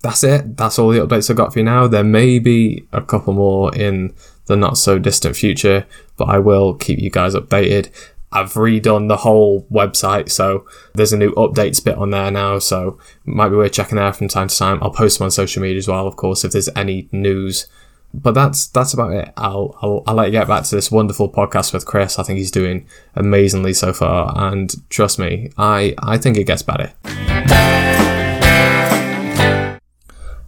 That's 0.02 0.24
it. 0.24 0.56
That's 0.56 0.78
all 0.78 0.90
the 0.90 1.06
updates 1.06 1.28
I've 1.28 1.36
got 1.36 1.52
for 1.52 1.58
you 1.58 1.64
now. 1.64 1.86
There 1.86 2.04
may 2.04 2.38
be 2.38 2.86
a 2.92 3.02
couple 3.02 3.34
more 3.34 3.74
in 3.74 4.14
the 4.46 4.56
not 4.56 4.78
so 4.78 4.98
distant 4.98 5.36
future, 5.36 5.86
but 6.16 6.24
I 6.28 6.38
will 6.38 6.74
keep 6.74 6.98
you 6.98 7.10
guys 7.10 7.34
updated. 7.34 7.90
I've 8.32 8.52
redone 8.54 9.08
the 9.08 9.18
whole 9.18 9.66
website, 9.72 10.30
so 10.30 10.64
there's 10.94 11.12
a 11.12 11.16
new 11.16 11.32
updates 11.32 11.82
bit 11.84 11.98
on 11.98 12.10
there 12.10 12.30
now, 12.30 12.58
so 12.58 12.98
might 13.24 13.48
be 13.48 13.56
worth 13.56 13.72
checking 13.72 13.98
out 13.98 14.16
from 14.16 14.28
time 14.28 14.48
to 14.48 14.56
time. 14.56 14.78
I'll 14.82 14.90
post 14.90 15.18
them 15.18 15.24
on 15.24 15.30
social 15.30 15.62
media 15.62 15.78
as 15.78 15.88
well, 15.88 16.06
of 16.06 16.16
course, 16.16 16.44
if 16.44 16.52
there's 16.52 16.68
any 16.76 17.08
news. 17.12 17.66
But 18.12 18.32
that's 18.32 18.66
that's 18.66 18.92
about 18.92 19.12
it. 19.12 19.32
I'll, 19.36 19.76
I'll 19.82 20.02
I'll 20.06 20.14
let 20.16 20.26
you 20.26 20.32
get 20.32 20.48
back 20.48 20.64
to 20.64 20.74
this 20.74 20.90
wonderful 20.90 21.30
podcast 21.30 21.72
with 21.72 21.86
Chris. 21.86 22.18
I 22.18 22.24
think 22.24 22.38
he's 22.38 22.50
doing 22.50 22.86
amazingly 23.14 23.72
so 23.72 23.92
far, 23.92 24.32
and 24.36 24.74
trust 24.90 25.18
me, 25.18 25.52
I 25.56 25.94
I 25.98 26.18
think 26.18 26.36
it 26.36 26.44
gets 26.44 26.62
better. 26.62 26.92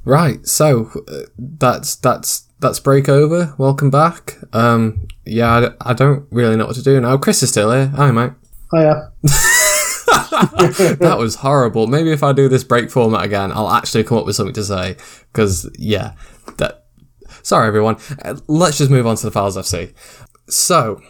Right, 0.05 0.45
so 0.45 0.91
uh, 1.07 1.26
that's 1.39 1.95
that's 1.95 2.49
that's 2.63 2.81
break 2.81 3.09
over. 3.09 3.55
Welcome 3.59 3.91
back. 3.91 4.39
Um, 4.55 5.09
yeah, 5.27 5.73
I, 5.81 5.91
I, 5.91 5.93
don't 5.93 6.27
really 6.31 6.57
know 6.57 6.67
what 6.67 6.77
to 6.77 6.83
do 6.83 6.99
now. 7.01 7.19
Chris 7.19 7.43
is 7.43 7.51
still 7.51 7.73
here. 7.73 7.89
Hi, 7.89 8.11
mate. 8.11 8.33
Hiya. 8.73 9.13
that 9.23 11.17
was 11.19 11.37
horrible. 11.37 11.89
Maybe 11.89 12.13
if 12.13 12.23
I 12.23 12.33
do 12.33 12.49
this 12.49 12.65
break 12.65 12.91
format 12.91 13.25
again, 13.25 13.53
I'll 13.53 13.71
actually 13.71 14.05
come 14.05 14.17
up 14.17 14.25
with 14.25 14.37
something 14.37 14.55
to 14.55 14.65
say. 14.65 14.97
Because 15.33 15.69
yeah, 15.77 16.15
that. 16.57 16.87
Sorry, 17.43 17.67
everyone. 17.67 17.97
Uh, 18.25 18.37
let's 18.47 18.79
just 18.79 18.91
move 18.91 19.07
on 19.07 19.17
to 19.17 19.27
the 19.27 19.33
Files 19.33 19.57
FC. 19.57 19.93
So, 20.49 21.03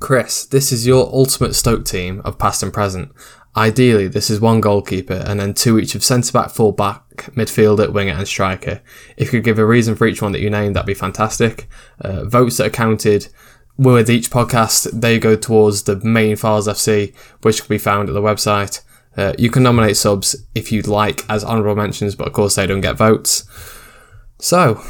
Chris, 0.00 0.44
this 0.44 0.72
is 0.72 0.86
your 0.86 1.06
ultimate 1.06 1.54
Stoke 1.54 1.84
team 1.84 2.20
of 2.24 2.38
past 2.38 2.62
and 2.62 2.72
present. 2.72 3.12
Ideally, 3.56 4.08
this 4.08 4.28
is 4.28 4.40
one 4.40 4.60
goalkeeper 4.60 5.22
and 5.26 5.38
then 5.38 5.54
two 5.54 5.78
each 5.78 5.94
of 5.94 6.02
centre 6.02 6.32
back, 6.32 6.50
full 6.50 6.72
back, 6.72 7.02
midfielder, 7.34 7.92
winger, 7.92 8.12
and 8.12 8.26
striker. 8.26 8.80
If 9.16 9.32
you 9.32 9.38
could 9.38 9.44
give 9.44 9.58
a 9.58 9.66
reason 9.66 9.94
for 9.94 10.06
each 10.06 10.22
one 10.22 10.32
that 10.32 10.40
you 10.40 10.50
named, 10.50 10.76
that'd 10.76 10.86
be 10.86 10.94
fantastic. 10.94 11.68
Uh, 12.00 12.24
votes 12.24 12.56
that 12.56 12.66
are 12.66 12.70
counted 12.70 13.28
with 13.76 14.10
each 14.10 14.30
podcast, 14.30 15.00
they 15.00 15.18
go 15.18 15.36
towards 15.36 15.84
the 15.84 15.96
main 15.96 16.36
Files 16.36 16.68
FC, 16.68 17.14
which 17.42 17.60
can 17.62 17.68
be 17.68 17.78
found 17.78 18.08
at 18.08 18.12
the 18.12 18.22
website. 18.22 18.82
Uh, 19.16 19.32
you 19.38 19.50
can 19.50 19.62
nominate 19.62 19.96
subs 19.96 20.36
if 20.54 20.70
you'd 20.70 20.86
like 20.86 21.24
as 21.28 21.44
honourable 21.44 21.74
mentions, 21.74 22.14
but 22.14 22.26
of 22.26 22.32
course 22.32 22.54
they 22.54 22.66
don't 22.66 22.80
get 22.80 22.96
votes. 22.96 23.44
So, 24.38 24.82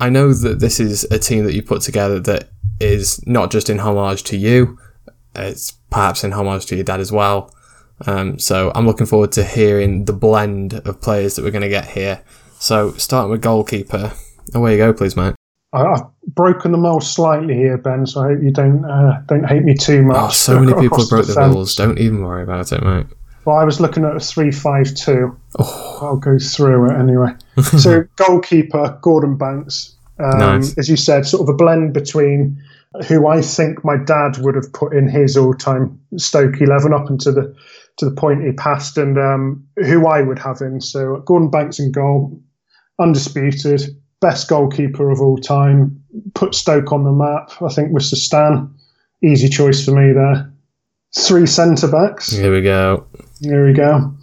I 0.00 0.08
know 0.08 0.32
that 0.32 0.60
this 0.60 0.80
is 0.80 1.04
a 1.04 1.18
team 1.18 1.44
that 1.44 1.54
you 1.54 1.62
put 1.62 1.82
together 1.82 2.18
that 2.20 2.50
is 2.80 3.24
not 3.26 3.50
just 3.50 3.70
in 3.70 3.78
homage 3.78 4.22
to 4.24 4.36
you, 4.36 4.78
it's 5.34 5.72
perhaps 5.90 6.24
in 6.24 6.32
homage 6.32 6.66
to 6.66 6.74
your 6.74 6.84
dad 6.84 7.00
as 7.00 7.12
well. 7.12 7.54
Um, 8.06 8.38
so 8.38 8.72
I'm 8.74 8.86
looking 8.86 9.06
forward 9.06 9.32
to 9.32 9.44
hearing 9.44 10.04
the 10.04 10.12
blend 10.12 10.74
of 10.74 11.00
players 11.00 11.36
that 11.36 11.44
we're 11.44 11.50
going 11.50 11.62
to 11.62 11.68
get 11.68 11.88
here. 11.88 12.22
So 12.58 12.92
starting 12.92 13.30
with 13.30 13.42
goalkeeper, 13.42 14.12
away 14.54 14.72
you 14.72 14.78
go, 14.78 14.92
please, 14.92 15.16
mate. 15.16 15.34
I've 15.72 16.02
broken 16.26 16.72
the 16.72 16.78
mold 16.78 17.02
slightly 17.02 17.54
here, 17.54 17.78
Ben. 17.78 18.06
So 18.06 18.20
I 18.20 18.28
hope 18.28 18.42
you 18.42 18.52
don't 18.52 18.84
uh, 18.84 19.22
don't 19.26 19.44
hate 19.44 19.64
me 19.64 19.74
too 19.74 20.02
much. 20.02 20.16
Oh, 20.18 20.28
so 20.28 20.60
many 20.60 20.74
people 20.80 21.06
broke 21.08 21.26
the, 21.26 21.32
the 21.32 21.40
rules. 21.40 21.74
Don't 21.74 21.98
even 21.98 22.22
worry 22.22 22.42
about 22.42 22.72
it, 22.72 22.82
mate. 22.82 23.06
Well, 23.44 23.56
I 23.56 23.64
was 23.64 23.80
looking 23.80 24.04
at 24.04 24.14
a 24.14 24.20
three-five-two. 24.20 25.36
Oh. 25.58 25.98
I'll 26.00 26.16
go 26.16 26.38
through 26.38 26.90
it 26.90 27.00
anyway. 27.00 27.34
so 27.62 28.04
goalkeeper 28.16 28.98
Gordon 29.02 29.36
Banks, 29.36 29.96
um, 30.20 30.38
nice. 30.38 30.78
as 30.78 30.88
you 30.88 30.96
said, 30.96 31.26
sort 31.26 31.42
of 31.42 31.52
a 31.52 31.56
blend 31.56 31.92
between 31.92 32.62
who 33.08 33.26
I 33.26 33.40
think 33.40 33.84
my 33.84 33.96
dad 33.96 34.38
would 34.38 34.54
have 34.54 34.72
put 34.72 34.94
in 34.94 35.08
his 35.08 35.36
all-time 35.36 35.98
Stoke 36.16 36.60
eleven 36.60 36.92
up 36.92 37.08
until 37.08 37.34
the 37.34 37.54
to 37.98 38.04
the 38.08 38.14
point 38.14 38.44
he 38.44 38.52
passed 38.52 38.96
and 38.98 39.18
um, 39.18 39.66
who 39.76 40.06
I 40.06 40.22
would 40.22 40.38
have 40.38 40.60
in. 40.60 40.80
So 40.80 41.22
Gordon 41.26 41.50
Banks 41.50 41.78
in 41.78 41.92
goal, 41.92 42.40
undisputed, 42.98 43.82
best 44.20 44.48
goalkeeper 44.48 45.10
of 45.10 45.20
all 45.20 45.36
time. 45.36 46.02
Put 46.34 46.54
Stoke 46.54 46.92
on 46.92 47.04
the 47.04 47.12
map. 47.12 47.50
I 47.62 47.72
think 47.72 47.92
with 47.92 48.04
Stan, 48.04 48.74
easy 49.22 49.48
choice 49.48 49.84
for 49.84 49.92
me 49.92 50.12
there. 50.12 50.50
Three 51.18 51.46
centre 51.46 51.88
backs. 51.88 52.32
Here 52.32 52.52
we 52.52 52.62
go. 52.62 53.06
Here 53.40 53.66
we 53.66 53.74
go. 53.74 54.14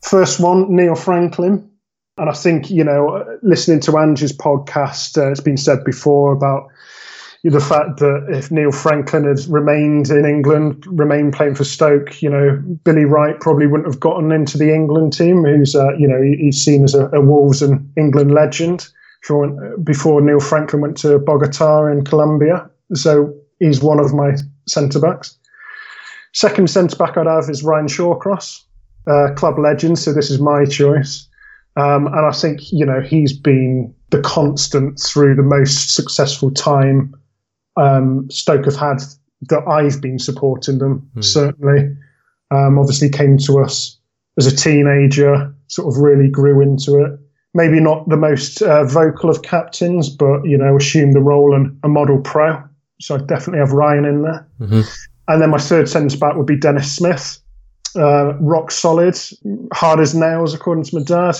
First 0.00 0.40
one, 0.40 0.74
Neil 0.74 0.96
Franklin. 0.96 1.70
And 2.18 2.28
I 2.28 2.34
think, 2.34 2.70
you 2.70 2.84
know, 2.84 3.24
listening 3.42 3.80
to 3.80 3.96
Andrew's 3.96 4.36
podcast, 4.36 5.16
uh, 5.16 5.30
it's 5.30 5.40
been 5.40 5.56
said 5.56 5.84
before 5.84 6.32
about 6.32 6.68
the 7.50 7.60
fact 7.60 7.98
that 7.98 8.26
if 8.28 8.52
Neil 8.52 8.70
Franklin 8.70 9.24
had 9.24 9.40
remained 9.48 10.10
in 10.10 10.24
England, 10.24 10.84
remained 10.86 11.32
playing 11.32 11.56
for 11.56 11.64
Stoke, 11.64 12.22
you 12.22 12.30
know, 12.30 12.62
Billy 12.84 13.04
Wright 13.04 13.38
probably 13.40 13.66
wouldn't 13.66 13.88
have 13.88 13.98
gotten 13.98 14.30
into 14.30 14.56
the 14.56 14.72
England 14.72 15.12
team. 15.12 15.42
Who's, 15.44 15.74
uh, 15.74 15.92
you 15.98 16.06
know, 16.06 16.22
he's 16.22 16.62
seen 16.62 16.84
as 16.84 16.94
a, 16.94 17.08
a 17.08 17.20
Wolves 17.20 17.60
and 17.60 17.92
England 17.96 18.32
legend 18.32 18.88
before 19.84 20.20
Neil 20.20 20.40
Franklin 20.40 20.82
went 20.82 20.96
to 20.98 21.18
Bogota 21.18 21.86
in 21.86 22.04
Colombia. 22.04 22.68
So 22.94 23.34
he's 23.58 23.80
one 23.80 23.98
of 23.98 24.12
my 24.14 24.36
centre 24.68 25.00
backs. 25.00 25.36
Second 26.32 26.70
centre 26.70 26.96
back 26.96 27.16
I'd 27.16 27.26
have 27.26 27.50
is 27.50 27.62
Ryan 27.62 27.86
Shawcross, 27.86 28.62
uh, 29.06 29.34
club 29.34 29.58
legend. 29.58 29.98
So 29.98 30.12
this 30.12 30.30
is 30.30 30.40
my 30.40 30.64
choice. 30.64 31.28
Um, 31.76 32.06
and 32.06 32.26
I 32.26 32.32
think, 32.32 32.72
you 32.72 32.84
know, 32.84 33.00
he's 33.00 33.32
been 33.32 33.94
the 34.10 34.20
constant 34.20 35.00
through 35.00 35.34
the 35.36 35.42
most 35.42 35.94
successful 35.94 36.50
time 36.50 37.14
um, 37.76 38.30
Stoke 38.30 38.64
have 38.64 38.76
had 38.76 39.02
that 39.48 39.66
I've 39.66 40.00
been 40.00 40.18
supporting 40.18 40.78
them. 40.78 41.08
Mm. 41.16 41.24
Certainly, 41.24 41.96
um, 42.50 42.78
obviously 42.78 43.08
came 43.08 43.38
to 43.38 43.60
us 43.60 43.98
as 44.38 44.46
a 44.46 44.54
teenager, 44.54 45.52
sort 45.68 45.92
of 45.92 46.00
really 46.00 46.28
grew 46.28 46.60
into 46.60 47.02
it. 47.02 47.18
Maybe 47.54 47.80
not 47.80 48.08
the 48.08 48.16
most 48.16 48.62
uh, 48.62 48.84
vocal 48.84 49.28
of 49.28 49.42
captains, 49.42 50.08
but 50.08 50.44
you 50.44 50.56
know, 50.56 50.76
assumed 50.76 51.14
the 51.14 51.20
role 51.20 51.54
and 51.54 51.78
a 51.82 51.88
model 51.88 52.20
pro. 52.20 52.62
So 53.00 53.16
I 53.16 53.18
definitely 53.18 53.58
have 53.58 53.72
Ryan 53.72 54.04
in 54.04 54.22
there. 54.22 54.48
Mm-hmm. 54.60 54.80
And 55.28 55.42
then 55.42 55.50
my 55.50 55.58
third 55.58 55.88
centre 55.88 56.16
back 56.16 56.36
would 56.36 56.46
be 56.46 56.56
Dennis 56.56 56.90
Smith, 56.90 57.38
uh, 57.96 58.34
rock 58.38 58.70
solid, 58.70 59.18
hard 59.72 60.00
as 60.00 60.14
nails, 60.14 60.54
according 60.54 60.84
to 60.84 60.98
my 60.98 61.04
dad. 61.04 61.36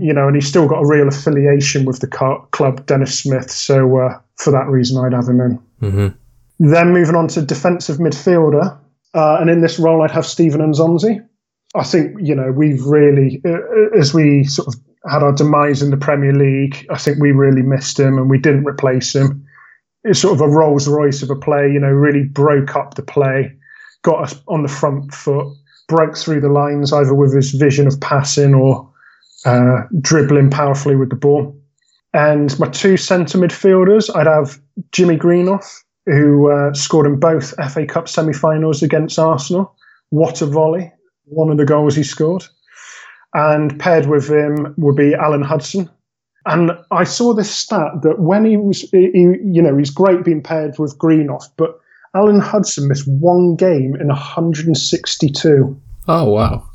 You 0.00 0.12
know, 0.12 0.26
and 0.26 0.34
he's 0.34 0.48
still 0.48 0.66
got 0.66 0.80
a 0.80 0.86
real 0.86 1.06
affiliation 1.06 1.84
with 1.84 2.00
the 2.00 2.08
club, 2.08 2.86
Dennis 2.86 3.16
Smith. 3.16 3.48
So 3.48 3.98
uh, 3.98 4.18
for 4.36 4.50
that 4.50 4.66
reason, 4.66 5.02
I'd 5.04 5.12
have 5.12 5.28
him 5.28 5.40
in. 5.40 5.58
Mm-hmm. 5.80 6.70
Then 6.70 6.92
moving 6.92 7.16
on 7.16 7.28
to 7.28 7.42
defensive 7.42 7.98
midfielder, 7.98 8.78
uh, 9.14 9.36
and 9.40 9.50
in 9.50 9.60
this 9.60 9.78
role, 9.78 10.02
I'd 10.02 10.10
have 10.10 10.26
Steven 10.26 10.60
Nzonzi. 10.60 11.26
I 11.74 11.84
think 11.84 12.16
you 12.20 12.34
know 12.34 12.52
we've 12.52 12.84
really, 12.84 13.40
uh, 13.44 13.50
uh, 13.50 13.98
as 13.98 14.14
we 14.14 14.44
sort 14.44 14.68
of 14.68 14.74
had 15.10 15.22
our 15.22 15.32
demise 15.32 15.82
in 15.82 15.90
the 15.90 15.96
Premier 15.96 16.32
League, 16.32 16.86
I 16.90 16.98
think 16.98 17.18
we 17.20 17.32
really 17.32 17.62
missed 17.62 17.98
him, 17.98 18.18
and 18.18 18.30
we 18.30 18.38
didn't 18.38 18.64
replace 18.64 19.14
him. 19.14 19.46
It's 20.04 20.20
sort 20.20 20.34
of 20.34 20.40
a 20.40 20.48
Rolls 20.48 20.86
Royce 20.86 21.22
of 21.22 21.30
a 21.30 21.36
play, 21.36 21.70
you 21.72 21.80
know, 21.80 21.88
really 21.88 22.24
broke 22.24 22.76
up 22.76 22.94
the 22.94 23.02
play, 23.02 23.52
got 24.02 24.22
us 24.22 24.40
on 24.48 24.62
the 24.62 24.68
front 24.68 25.12
foot, 25.14 25.46
broke 25.88 26.16
through 26.16 26.40
the 26.40 26.48
lines 26.48 26.92
either 26.92 27.14
with 27.14 27.34
his 27.34 27.52
vision 27.52 27.86
of 27.86 28.00
passing 28.00 28.54
or 28.54 28.90
uh, 29.44 29.82
dribbling 30.00 30.50
powerfully 30.50 30.96
with 30.96 31.10
the 31.10 31.16
ball. 31.16 31.58
And 32.14 32.56
my 32.60 32.68
two 32.68 32.96
centre 32.96 33.38
midfielders, 33.38 34.08
I'd 34.14 34.28
have 34.28 34.60
Jimmy 34.92 35.16
Greenhoff, 35.16 35.82
who 36.06 36.50
uh, 36.50 36.72
scored 36.72 37.06
in 37.06 37.18
both 37.18 37.52
FA 37.72 37.84
Cup 37.84 38.08
semi 38.08 38.32
finals 38.32 38.82
against 38.82 39.18
Arsenal. 39.18 39.74
What 40.10 40.40
a 40.40 40.46
volley! 40.46 40.92
One 41.24 41.50
of 41.50 41.58
the 41.58 41.64
goals 41.64 41.96
he 41.96 42.04
scored. 42.04 42.44
And 43.34 43.78
paired 43.80 44.06
with 44.06 44.30
him 44.30 44.74
would 44.78 44.94
be 44.94 45.12
Alan 45.14 45.42
Hudson. 45.42 45.90
And 46.46 46.70
I 46.92 47.02
saw 47.02 47.34
this 47.34 47.52
stat 47.52 48.02
that 48.02 48.20
when 48.20 48.44
he 48.44 48.56
was, 48.56 48.82
he, 48.92 49.10
you 49.12 49.60
know, 49.60 49.76
he's 49.76 49.90
great 49.90 50.24
being 50.24 50.42
paired 50.42 50.78
with 50.78 50.96
Greenhoff, 50.98 51.46
but 51.56 51.80
Alan 52.14 52.38
Hudson 52.38 52.86
missed 52.86 53.08
one 53.08 53.56
game 53.56 53.96
in 53.96 54.06
162. 54.06 55.80
Oh, 56.06 56.24
wow 56.30 56.68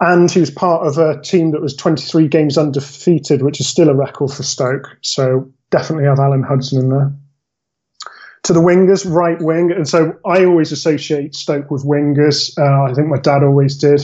and 0.00 0.30
he 0.30 0.40
was 0.40 0.50
part 0.50 0.86
of 0.86 0.96
a 0.96 1.20
team 1.20 1.50
that 1.50 1.60
was 1.60 1.76
23 1.76 2.26
games 2.28 2.56
undefeated, 2.56 3.42
which 3.42 3.60
is 3.60 3.68
still 3.68 3.90
a 3.90 3.94
record 3.94 4.32
for 4.32 4.42
Stoke. 4.42 4.96
So 5.02 5.52
definitely 5.70 6.06
have 6.06 6.18
Alan 6.18 6.42
Hudson 6.42 6.80
in 6.80 6.88
there. 6.88 7.12
To 8.44 8.54
the 8.54 8.60
wingers, 8.60 9.08
right 9.08 9.40
wing, 9.40 9.70
and 9.70 9.86
so 9.86 10.14
I 10.24 10.46
always 10.46 10.72
associate 10.72 11.34
Stoke 11.34 11.70
with 11.70 11.84
wingers. 11.84 12.58
Uh, 12.58 12.90
I 12.90 12.94
think 12.94 13.08
my 13.08 13.18
dad 13.18 13.42
always 13.42 13.76
did. 13.76 14.00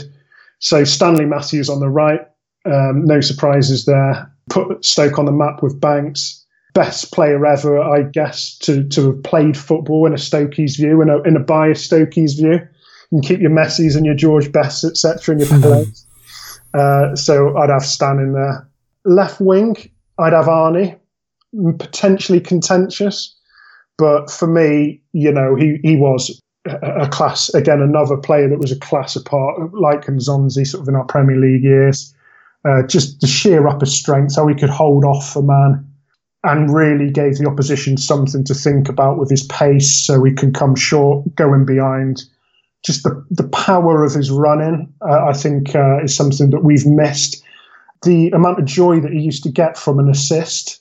So 0.59 0.85
Stanley 0.85 1.25
Matthews 1.25 1.71
on 1.71 1.81
the 1.81 1.89
right, 1.89 2.21
um, 2.67 3.07
no 3.07 3.23
surprises 3.23 3.87
there. 3.87 4.31
put 4.51 4.85
Stoke 4.85 5.19
on 5.19 5.25
the 5.25 5.33
map 5.33 5.63
with 5.63 5.81
Banks. 5.81 6.45
Best 6.75 7.13
player 7.13 7.47
ever, 7.47 7.81
I 7.81 8.03
guess, 8.03 8.59
to, 8.59 8.87
to 8.89 9.13
have 9.13 9.23
played 9.23 9.57
football 9.57 10.05
in 10.07 10.13
a 10.13 10.19
Stokey's 10.19 10.77
view, 10.77 11.01
in 11.01 11.09
a, 11.09 11.23
in 11.23 11.37
a 11.37 11.41
biased 11.41 11.87
Stokey's 11.87 12.35
view. 12.35 12.61
You 13.11 13.21
can 13.21 13.29
keep 13.29 13.41
your 13.41 13.51
Messis 13.51 13.95
and 13.95 14.05
your 14.05 14.15
George 14.15 14.51
Bests, 14.51 14.85
etc., 14.85 15.35
in 15.35 15.41
your 15.41 15.61
players. 15.61 16.07
Uh, 16.75 17.15
so 17.15 17.57
I'd 17.57 17.71
have 17.71 17.85
Stan 17.85 18.19
in 18.19 18.33
there. 18.33 18.69
Left 19.05 19.41
wing, 19.41 19.77
I'd 20.19 20.33
have 20.33 20.47
Arnie, 20.47 20.99
potentially 21.79 22.41
contentious, 22.41 23.35
but 23.99 24.31
for 24.31 24.47
me, 24.47 25.01
you 25.13 25.33
know, 25.33 25.55
he, 25.55 25.79
he 25.83 25.97
was 25.97 26.41
a, 26.67 27.03
a 27.03 27.09
class 27.09 27.53
again, 27.55 27.81
another 27.81 28.17
player 28.17 28.49
that 28.49 28.59
was 28.59 28.73
a 28.73 28.79
class 28.79 29.17
apart, 29.17 29.73
like 29.75 30.07
Nzonzi, 30.07 30.67
sort 30.67 30.83
of 30.83 30.89
in 30.89 30.97
our 30.97 31.05
Premier 31.05 31.37
League 31.37 31.63
years. 31.63 32.13
Uh, 32.65 32.83
just 32.83 33.21
the 33.21 33.29
sheer 33.29 33.69
upper 33.69 33.87
strength, 33.87 34.35
how 34.35 34.47
he 34.49 34.55
could 34.55 34.71
hold 34.71 35.05
off 35.05 35.37
a 35.37 35.43
man 35.43 35.87
and 36.43 36.73
really 36.73 37.11
gave 37.11 37.39
the 37.39 37.47
opposition 37.47 37.97
something 37.97 38.45
to 38.45 38.55
think 38.55 38.89
about 38.89 39.19
with 39.19 39.31
his 39.31 39.45
pace 39.45 39.91
so 39.91 40.23
he 40.23 40.33
can 40.33 40.53
come 40.53 40.75
short, 40.75 41.35
going 41.35 41.65
behind. 41.65 42.25
Just 42.85 43.03
the, 43.03 43.25
the 43.31 43.49
power 43.49 44.05
of 44.05 44.15
his 44.15 44.31
running, 44.31 44.93
uh, 45.01 45.27
I 45.27 45.33
think, 45.33 45.75
uh, 45.75 46.03
is 46.05 46.15
something 46.15 46.51
that 46.51 46.65
we've 46.65 46.87
missed. 46.87 47.43
The 48.03 48.31
amount 48.31 48.59
of 48.59 48.65
joy 48.65 49.01
that 49.01 49.13
he 49.13 49.21
used 49.21 49.43
to 49.45 49.51
get 49.51 49.77
from 49.77 49.99
an 49.99 50.09
assist. 50.09 50.81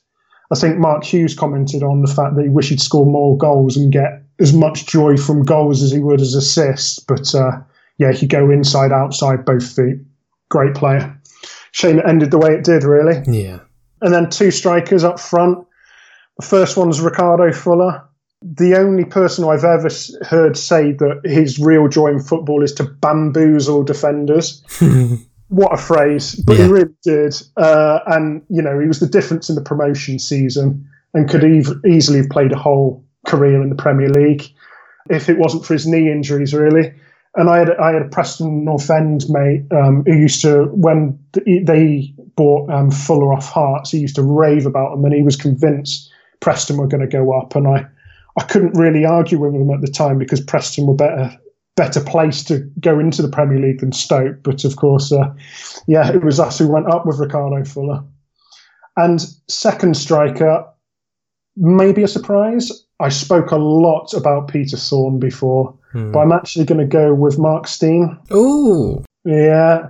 I 0.51 0.55
think 0.55 0.77
Mark 0.77 1.03
Hughes 1.03 1.33
commented 1.33 1.81
on 1.81 2.01
the 2.01 2.13
fact 2.13 2.35
that 2.35 2.43
he 2.43 2.49
wished 2.49 2.69
he'd 2.69 2.81
score 2.81 3.05
more 3.05 3.37
goals 3.37 3.75
and 3.75 3.91
get 3.91 4.21
as 4.39 4.53
much 4.53 4.85
joy 4.85 5.17
from 5.17 5.43
goals 5.43 5.81
as 5.81 5.91
he 5.91 5.99
would 5.99 6.21
as 6.21 6.35
assists. 6.35 6.99
But 6.99 7.33
uh, 7.33 7.59
yeah, 7.97 8.11
he 8.11 8.27
go 8.27 8.51
inside, 8.51 8.91
outside, 8.91 9.45
both 9.45 9.67
feet. 9.67 9.97
Great 10.49 10.75
player. 10.75 11.19
Shame 11.71 11.99
it 11.99 12.05
ended 12.07 12.31
the 12.31 12.37
way 12.37 12.51
it 12.51 12.63
did, 12.63 12.83
really. 12.83 13.23
Yeah. 13.27 13.59
And 14.01 14.13
then 14.13 14.29
two 14.29 14.51
strikers 14.51 15.03
up 15.03 15.19
front. 15.19 15.65
The 16.37 16.45
first 16.45 16.77
one's 16.77 17.01
Ricardo 17.01 17.51
Fuller. 17.51 18.03
The 18.41 18.75
only 18.75 19.05
person 19.05 19.45
I've 19.45 19.63
ever 19.63 19.89
heard 20.21 20.57
say 20.57 20.91
that 20.93 21.21
his 21.23 21.59
real 21.59 21.87
joy 21.87 22.09
in 22.09 22.19
football 22.19 22.63
is 22.63 22.73
to 22.73 22.83
bamboozle 22.83 23.83
defenders. 23.83 24.61
what 25.47 25.73
a 25.73 25.77
phrase! 25.77 26.35
But 26.35 26.57
yeah. 26.57 26.65
he 26.65 26.71
really 26.71 26.93
did. 27.03 27.35
Uh, 27.57 27.99
and, 28.07 28.43
you 28.49 28.61
know, 28.61 28.79
he 28.79 28.87
was 28.87 28.99
the 28.99 29.07
difference 29.07 29.49
in 29.49 29.55
the 29.55 29.61
promotion 29.61 30.19
season 30.19 30.87
and 31.13 31.29
could 31.29 31.43
ev- 31.43 31.81
easily 31.87 32.19
have 32.19 32.29
played 32.29 32.51
a 32.51 32.57
whole 32.57 33.03
career 33.25 33.61
in 33.61 33.69
the 33.69 33.75
Premier 33.75 34.09
League 34.09 34.51
if 35.09 35.29
it 35.29 35.37
wasn't 35.37 35.65
for 35.65 35.73
his 35.73 35.87
knee 35.87 36.11
injuries, 36.11 36.53
really. 36.53 36.93
And 37.35 37.49
I 37.49 37.59
had 37.59 37.71
I 37.71 37.93
had 37.93 38.01
a 38.01 38.09
Preston 38.09 38.63
North 38.63 38.89
End 38.89 39.25
mate 39.29 39.65
um, 39.71 40.03
who 40.05 40.13
used 40.13 40.41
to 40.41 40.65
when 40.65 41.19
they 41.33 42.13
bought 42.35 42.69
um, 42.69 42.91
Fuller 42.91 43.33
off 43.33 43.49
Hearts, 43.49 43.91
he 43.91 43.99
used 43.99 44.15
to 44.15 44.23
rave 44.23 44.65
about 44.65 44.91
them, 44.91 45.03
and 45.05 45.13
he 45.13 45.21
was 45.21 45.35
convinced 45.35 46.11
Preston 46.39 46.77
were 46.77 46.87
going 46.87 47.01
to 47.01 47.07
go 47.07 47.37
up. 47.37 47.55
And 47.55 47.67
I 47.67 47.85
I 48.37 48.43
couldn't 48.43 48.77
really 48.77 49.05
argue 49.05 49.39
with 49.39 49.53
him 49.53 49.71
at 49.71 49.81
the 49.81 49.87
time 49.87 50.17
because 50.17 50.41
Preston 50.41 50.87
were 50.87 50.95
better 50.95 51.37
better 51.75 51.99
placed 51.99 52.47
to 52.47 52.59
go 52.79 52.99
into 52.99 53.21
the 53.21 53.27
Premier 53.27 53.59
League 53.59 53.79
than 53.79 53.91
Stoke. 53.91 54.43
But 54.43 54.63
of 54.63 54.77
course, 54.77 55.11
uh, 55.11 55.33
yeah, 55.87 56.09
it 56.09 56.23
was 56.23 56.39
us 56.39 56.57
who 56.57 56.67
went 56.67 56.87
up 56.87 57.05
with 57.05 57.19
Ricardo 57.19 57.63
Fuller. 57.65 58.03
And 58.97 59.21
second 59.49 59.97
striker, 59.97 60.65
maybe 61.57 62.03
a 62.03 62.07
surprise. 62.07 62.71
I 63.01 63.09
spoke 63.09 63.51
a 63.51 63.57
lot 63.57 64.13
about 64.13 64.47
Peter 64.47 64.77
Thorne 64.77 65.19
before, 65.19 65.77
hmm. 65.91 66.11
but 66.11 66.19
I'm 66.19 66.31
actually 66.31 66.63
going 66.63 66.79
to 66.79 66.85
go 66.85 67.13
with 67.13 67.37
Mark 67.37 67.67
Stein. 67.67 68.17
Oh, 68.31 69.03
yeah, 69.25 69.89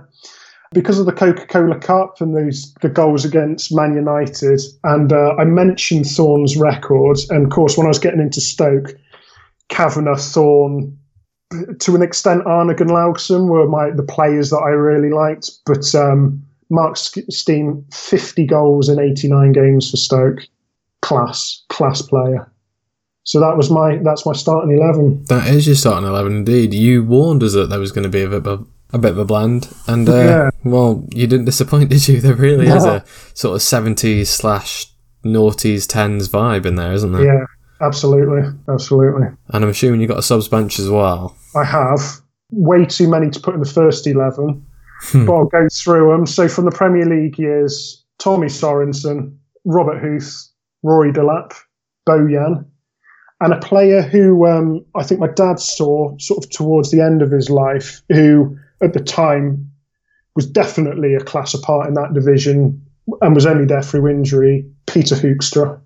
because 0.76 0.98
of 0.98 1.06
the 1.06 1.12
Coca 1.12 1.46
Cola 1.46 1.78
Cup 1.78 2.20
and 2.20 2.36
those 2.36 2.74
the 2.82 2.90
goals 2.90 3.24
against 3.24 3.74
Man 3.74 3.94
United, 3.94 4.60
and 4.84 5.10
uh, 5.10 5.34
I 5.38 5.44
mentioned 5.44 6.04
Thorne's 6.04 6.54
records, 6.54 7.28
and 7.30 7.46
of 7.46 7.50
course 7.50 7.78
when 7.78 7.86
I 7.86 7.88
was 7.88 7.98
getting 7.98 8.20
into 8.20 8.42
Stoke, 8.42 8.94
Kavanagh, 9.70 10.18
Thorne, 10.18 10.94
to 11.78 11.96
an 11.96 12.02
extent, 12.02 12.44
Arnar 12.44 12.76
Gunnlaugsson 12.76 13.48
were 13.48 13.66
my 13.66 13.90
the 13.90 14.02
players 14.02 14.50
that 14.50 14.58
I 14.58 14.68
really 14.68 15.08
liked, 15.08 15.50
but 15.64 15.94
um, 15.94 16.44
Mark 16.68 16.98
Stein 16.98 17.82
50 17.94 18.46
goals 18.46 18.90
in 18.90 19.00
89 19.00 19.52
games 19.52 19.90
for 19.90 19.96
Stoke 19.96 20.40
class, 21.00 21.64
class 21.70 22.02
player. 22.02 22.52
So 23.22 23.40
that 23.40 23.56
was 23.56 23.70
my 23.70 23.96
that's 24.04 24.26
my 24.26 24.34
starting 24.34 24.76
eleven. 24.76 25.24
That 25.24 25.48
is 25.48 25.66
your 25.66 25.74
starting 25.74 26.06
eleven, 26.06 26.36
indeed. 26.36 26.74
You 26.74 27.02
warned 27.02 27.42
us 27.42 27.54
that 27.54 27.70
there 27.70 27.80
was 27.80 27.92
going 27.92 28.04
to 28.04 28.10
be 28.10 28.22
a 28.22 28.28
bit 28.28 28.46
of 28.46 28.68
a, 28.92 28.98
bit 28.98 29.12
of 29.12 29.18
a 29.18 29.24
bland. 29.24 29.68
and 29.86 30.08
uh, 30.08 30.12
yeah. 30.12 30.50
well, 30.64 31.04
you 31.12 31.26
didn't 31.26 31.46
disappoint, 31.46 31.90
did 31.90 32.06
you? 32.08 32.20
There 32.20 32.34
really 32.34 32.66
is 32.66 32.84
a 32.84 33.04
sort 33.34 33.56
of 33.56 33.62
seventies 33.62 34.30
slash 34.30 34.86
noughties 35.24 35.88
tens 35.88 36.28
vibe 36.28 36.66
in 36.66 36.76
there, 36.76 36.92
isn't 36.92 37.12
there? 37.12 37.24
Yeah, 37.24 37.44
absolutely, 37.80 38.42
absolutely. 38.68 39.28
And 39.48 39.64
I'm 39.64 39.70
assuming 39.70 40.00
you 40.00 40.06
got 40.06 40.18
a 40.18 40.22
subs 40.22 40.48
bench 40.48 40.78
as 40.78 40.88
well. 40.88 41.36
I 41.54 41.64
have 41.64 42.00
way 42.50 42.84
too 42.84 43.08
many 43.08 43.30
to 43.30 43.40
put 43.40 43.54
in 43.54 43.60
the 43.60 43.68
first 43.68 44.06
eleven, 44.06 44.64
hmm. 45.00 45.26
but 45.26 45.34
I'll 45.34 45.46
go 45.46 45.68
through 45.72 46.12
them. 46.12 46.26
So 46.26 46.48
from 46.48 46.64
the 46.64 46.70
Premier 46.70 47.06
League 47.06 47.38
years, 47.38 48.04
Tommy 48.18 48.48
Sorensen, 48.48 49.36
Robert 49.64 50.00
Huth, 50.00 50.48
Rory 50.82 51.12
Delap, 51.12 51.54
Bojan, 52.08 52.64
and 53.40 53.52
a 53.52 53.58
player 53.58 54.02
who 54.02 54.46
um, 54.46 54.84
I 54.94 55.02
think 55.02 55.20
my 55.20 55.28
dad 55.28 55.60
saw 55.60 56.16
sort 56.18 56.44
of 56.44 56.50
towards 56.50 56.90
the 56.90 57.00
end 57.00 57.22
of 57.22 57.30
his 57.30 57.50
life, 57.50 58.00
who 58.08 58.56
at 58.82 58.92
the 58.92 59.00
time 59.00 59.70
was 60.34 60.46
definitely 60.46 61.14
a 61.14 61.20
class 61.20 61.54
apart 61.54 61.88
in 61.88 61.94
that 61.94 62.12
division 62.12 62.80
and 63.20 63.34
was 63.34 63.46
only 63.46 63.64
there 63.64 63.82
through 63.82 64.08
injury, 64.08 64.68
Peter 64.86 65.14
Hoekstra. 65.14 65.80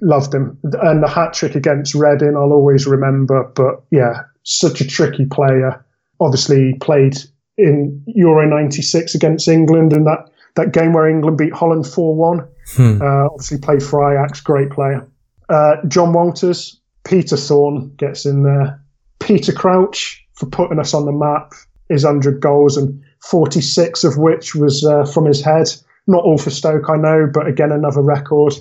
Loved 0.00 0.34
him. 0.34 0.58
And 0.80 1.02
the 1.02 1.08
hat 1.08 1.34
trick 1.34 1.54
against 1.54 1.94
Reading, 1.94 2.34
I'll 2.36 2.52
always 2.52 2.86
remember. 2.86 3.44
But 3.54 3.82
yeah, 3.90 4.22
such 4.44 4.80
a 4.80 4.86
tricky 4.86 5.26
player. 5.26 5.84
Obviously, 6.20 6.74
played 6.80 7.18
in 7.58 8.02
Euro 8.06 8.48
96 8.48 9.14
against 9.14 9.48
England 9.48 9.92
and 9.92 10.06
that, 10.06 10.30
that 10.56 10.72
game 10.72 10.94
where 10.94 11.08
England 11.08 11.36
beat 11.36 11.52
Holland 11.52 11.86
4 11.86 12.16
1. 12.16 12.48
Hmm. 12.74 13.02
Uh, 13.02 13.26
obviously, 13.26 13.58
played 13.58 13.82
for 13.82 14.10
Ajax, 14.10 14.40
great 14.40 14.70
player. 14.70 15.06
Uh, 15.50 15.76
Jon 15.88 16.12
Walters, 16.12 16.80
Peter 17.04 17.36
Thorne 17.36 17.92
gets 17.96 18.24
in 18.24 18.44
there. 18.44 18.82
Peter 19.18 19.52
Crouch 19.52 20.24
for 20.34 20.46
putting 20.46 20.78
us 20.78 20.94
on 20.94 21.04
the 21.04 21.12
map, 21.12 21.52
his 21.90 22.04
100 22.04 22.40
goals, 22.40 22.76
and 22.76 23.02
46 23.22 24.04
of 24.04 24.16
which 24.16 24.54
was 24.54 24.84
uh, 24.84 25.04
from 25.04 25.26
his 25.26 25.42
head. 25.42 25.68
Not 26.06 26.24
all 26.24 26.38
for 26.38 26.50
Stoke, 26.50 26.88
I 26.88 26.96
know, 26.96 27.30
but 27.32 27.46
again, 27.46 27.72
another 27.72 28.02
record. 28.02 28.54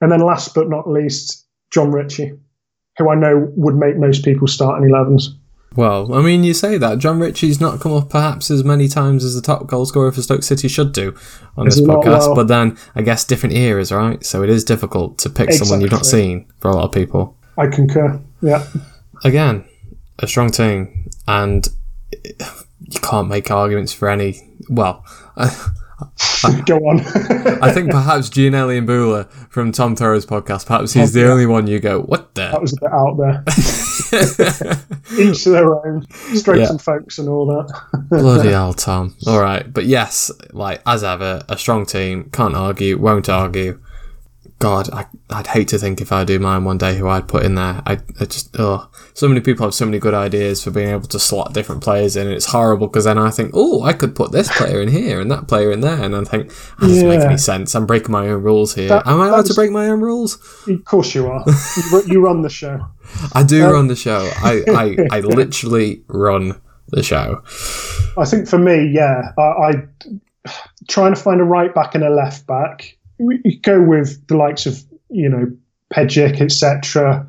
And 0.00 0.12
then 0.12 0.20
last 0.20 0.54
but 0.54 0.68
not 0.68 0.88
least, 0.88 1.46
John 1.70 1.90
Ritchie, 1.90 2.32
who 2.98 3.10
I 3.10 3.14
know 3.14 3.50
would 3.56 3.74
make 3.74 3.96
most 3.96 4.24
people 4.24 4.46
start 4.46 4.82
in 4.82 4.88
11s. 4.88 5.28
Well, 5.74 6.14
I 6.14 6.22
mean, 6.22 6.42
you 6.42 6.54
say 6.54 6.78
that 6.78 6.98
John 6.98 7.20
Ritchie's 7.20 7.60
not 7.60 7.80
come 7.80 7.92
up 7.92 8.08
perhaps 8.08 8.50
as 8.50 8.64
many 8.64 8.88
times 8.88 9.24
as 9.24 9.34
the 9.34 9.42
top 9.42 9.66
goal 9.66 9.84
scorer 9.84 10.10
for 10.10 10.22
Stoke 10.22 10.42
City 10.42 10.68
should 10.68 10.92
do 10.92 11.14
on 11.56 11.66
is 11.66 11.76
this 11.76 11.86
podcast, 11.86 12.28
well? 12.28 12.34
but 12.34 12.48
then 12.48 12.78
I 12.94 13.02
guess 13.02 13.24
different 13.24 13.54
eras, 13.54 13.92
right? 13.92 14.24
So 14.24 14.42
it 14.42 14.48
is 14.48 14.64
difficult 14.64 15.18
to 15.18 15.28
pick 15.28 15.48
exactly. 15.48 15.66
someone 15.66 15.80
you've 15.82 15.90
not 15.90 16.06
seen 16.06 16.46
for 16.60 16.70
a 16.70 16.74
lot 16.74 16.84
of 16.84 16.92
people. 16.92 17.36
I 17.58 17.66
concur. 17.66 18.18
Yeah. 18.40 18.66
Again, 19.22 19.66
a 20.18 20.26
strong 20.26 20.50
team, 20.50 21.10
and 21.28 21.68
you 22.88 23.00
can't 23.00 23.28
make 23.28 23.50
arguments 23.50 23.92
for 23.92 24.08
any. 24.08 24.40
Well, 24.68 25.04
Go 26.66 26.76
on. 26.76 27.00
I 27.62 27.72
think 27.72 27.90
perhaps 27.90 28.28
Giannelli 28.28 28.84
Imbula 28.84 29.30
from 29.50 29.72
Tom 29.72 29.94
Toro's 29.94 30.26
podcast, 30.26 30.66
perhaps 30.66 30.92
he's 30.92 31.14
the 31.14 31.26
only 31.30 31.46
one 31.46 31.66
you 31.66 31.80
go, 31.80 32.02
what 32.02 32.34
the? 32.34 32.42
That 32.42 32.60
was 32.60 32.74
a 32.74 32.80
bit 32.80 32.92
out 32.92 33.16
there. 33.16 33.42
Each 35.18 35.44
to 35.44 35.50
their 35.50 35.74
own. 35.74 36.06
Strokes 36.34 36.60
yeah. 36.60 36.68
and 36.68 36.82
folks 36.82 37.18
and 37.18 37.30
all 37.30 37.46
that. 37.46 38.08
Bloody 38.10 38.48
hell, 38.52 38.74
Tom. 38.74 39.16
All 39.26 39.40
right. 39.40 39.72
But 39.72 39.86
yes, 39.86 40.30
like, 40.52 40.82
as 40.84 41.02
ever, 41.02 41.42
a 41.48 41.56
strong 41.56 41.86
team. 41.86 42.28
Can't 42.30 42.54
argue, 42.54 42.98
won't 42.98 43.30
argue. 43.30 43.80
God, 44.58 44.88
I, 44.90 45.06
I'd 45.28 45.48
hate 45.48 45.68
to 45.68 45.78
think 45.78 46.00
if 46.00 46.12
I 46.12 46.24
do 46.24 46.38
mine 46.38 46.64
one 46.64 46.78
day 46.78 46.96
who 46.96 47.08
I'd 47.08 47.28
put 47.28 47.44
in 47.44 47.56
there. 47.56 47.82
I, 47.84 47.98
I 48.18 48.24
just, 48.24 48.56
oh, 48.58 48.88
so 49.12 49.28
many 49.28 49.42
people 49.42 49.66
have 49.66 49.74
so 49.74 49.84
many 49.84 49.98
good 49.98 50.14
ideas 50.14 50.64
for 50.64 50.70
being 50.70 50.88
able 50.88 51.08
to 51.08 51.18
slot 51.18 51.52
different 51.52 51.82
players 51.82 52.16
in, 52.16 52.26
and 52.26 52.34
it's 52.34 52.46
horrible 52.46 52.86
because 52.86 53.04
then 53.04 53.18
I 53.18 53.30
think, 53.30 53.50
oh, 53.52 53.82
I 53.82 53.92
could 53.92 54.14
put 54.14 54.32
this 54.32 54.50
player 54.56 54.80
in 54.80 54.88
here 54.88 55.20
and 55.20 55.30
that 55.30 55.46
player 55.46 55.72
in 55.72 55.82
there, 55.82 56.02
and 56.02 56.16
I 56.16 56.24
think 56.24 56.48
that 56.48 56.80
doesn't 56.80 57.04
yeah. 57.04 57.16
make 57.18 57.26
any 57.26 57.36
sense. 57.36 57.74
I'm 57.74 57.84
breaking 57.84 58.12
my 58.12 58.28
own 58.28 58.42
rules 58.42 58.74
here. 58.74 58.88
That, 58.88 59.06
Am 59.06 59.20
I 59.20 59.28
allowed 59.28 59.44
to 59.46 59.54
break 59.54 59.70
my 59.70 59.88
own 59.88 60.00
rules? 60.00 60.36
Of 60.66 60.84
course 60.86 61.14
you 61.14 61.26
are. 61.26 61.44
you, 61.92 62.02
you 62.06 62.24
run 62.24 62.40
the 62.40 62.48
show. 62.48 62.80
I 63.34 63.42
do 63.42 63.62
um, 63.62 63.72
run 63.72 63.88
the 63.88 63.96
show. 63.96 64.30
I, 64.38 64.62
I, 64.68 65.16
I 65.18 65.20
literally 65.20 66.02
run 66.08 66.58
the 66.88 67.02
show. 67.02 67.42
I 68.16 68.24
think 68.24 68.48
for 68.48 68.58
me, 68.58 68.88
yeah, 68.90 69.32
I, 69.36 69.42
I 69.42 69.72
trying 70.88 71.14
to 71.14 71.20
find 71.20 71.42
a 71.42 71.44
right 71.44 71.74
back 71.74 71.94
and 71.94 72.04
a 72.04 72.10
left 72.10 72.46
back 72.46 72.96
we 73.18 73.60
go 73.62 73.82
with 73.82 74.26
the 74.28 74.36
likes 74.36 74.66
of 74.66 74.82
you 75.10 75.28
know 75.28 75.50
Pejic, 75.92 76.40
etc. 76.40 77.26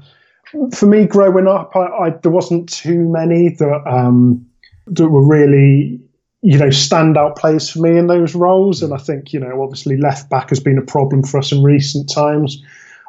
For 0.73 0.85
me, 0.85 1.05
growing 1.05 1.47
up, 1.47 1.75
I, 1.75 1.79
I, 1.79 2.09
there 2.21 2.31
wasn't 2.31 2.69
too 2.69 3.09
many 3.09 3.49
that 3.49 3.83
um, 3.85 4.45
that 4.87 5.09
were 5.09 5.25
really 5.25 5.99
you 6.41 6.57
know, 6.57 6.67
standout 6.67 7.35
players 7.35 7.69
for 7.69 7.79
me 7.79 7.97
in 7.97 8.07
those 8.07 8.35
roles. 8.35 8.83
And 8.83 8.93
I 8.93 8.97
think, 8.97 9.33
you 9.33 9.39
know, 9.39 9.61
obviously 9.61 9.97
left 9.97 10.29
back 10.29 10.49
has 10.49 10.59
been 10.59 10.77
a 10.77 10.81
problem 10.83 11.23
for 11.23 11.39
us 11.39 11.51
in 11.51 11.63
recent 11.63 12.09
times. 12.09 12.63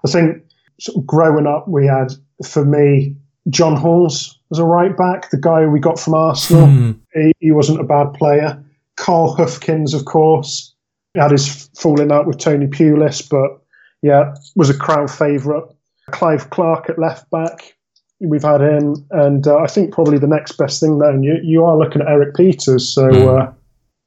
I 0.05 0.11
think 0.11 0.43
sort 0.81 0.99
of 0.99 1.07
growing 1.07 1.47
up, 1.47 1.69
we 1.69 1.87
had, 1.87 2.13
for 2.45 2.65
me, 2.65 3.15
John 3.51 3.77
Halls 3.77 4.39
as 4.51 4.59
a 4.59 4.65
right 4.65 4.97
back, 4.97 5.31
the 5.31 5.37
guy 5.37 5.67
we 5.67 5.79
got 5.79 6.01
from 6.01 6.15
Arsenal. 6.15 6.67
Hmm. 6.67 6.93
He, 7.15 7.33
he 7.41 7.53
wasn't 7.53 7.81
a 7.81 7.85
bad 7.85 8.13
player. 8.15 8.63
Carl 8.97 9.37
Hoefkens, 9.37 9.95
of 9.95 10.05
course, 10.05 10.75
had 11.19 11.31
his 11.33 11.69
falling 11.77 12.13
out 12.13 12.27
with 12.27 12.39
Tony 12.39 12.67
Pulis, 12.67 13.29
but 13.29 13.61
yeah, 14.03 14.35
was 14.57 14.71
a 14.71 14.75
crowd 14.79 15.11
favourite. 15.11 15.65
Clive 16.11 16.51
Clarke 16.51 16.89
at 16.89 16.99
left 16.99 17.31
back, 17.31 17.75
we've 18.21 18.43
had 18.43 18.61
him, 18.61 19.07
and 19.11 19.47
uh, 19.47 19.59
I 19.59 19.67
think 19.67 19.93
probably 19.93 20.19
the 20.19 20.27
next 20.27 20.53
best 20.53 20.81
thing 20.81 20.99
then 20.99 21.23
you 21.23 21.39
you 21.43 21.65
are 21.65 21.77
looking 21.77 22.03
at 22.03 22.09
Erik 22.09 22.35
Pieters. 22.35 22.81
So 22.81 23.03
Mm. 23.09 23.43
uh, 23.43 23.53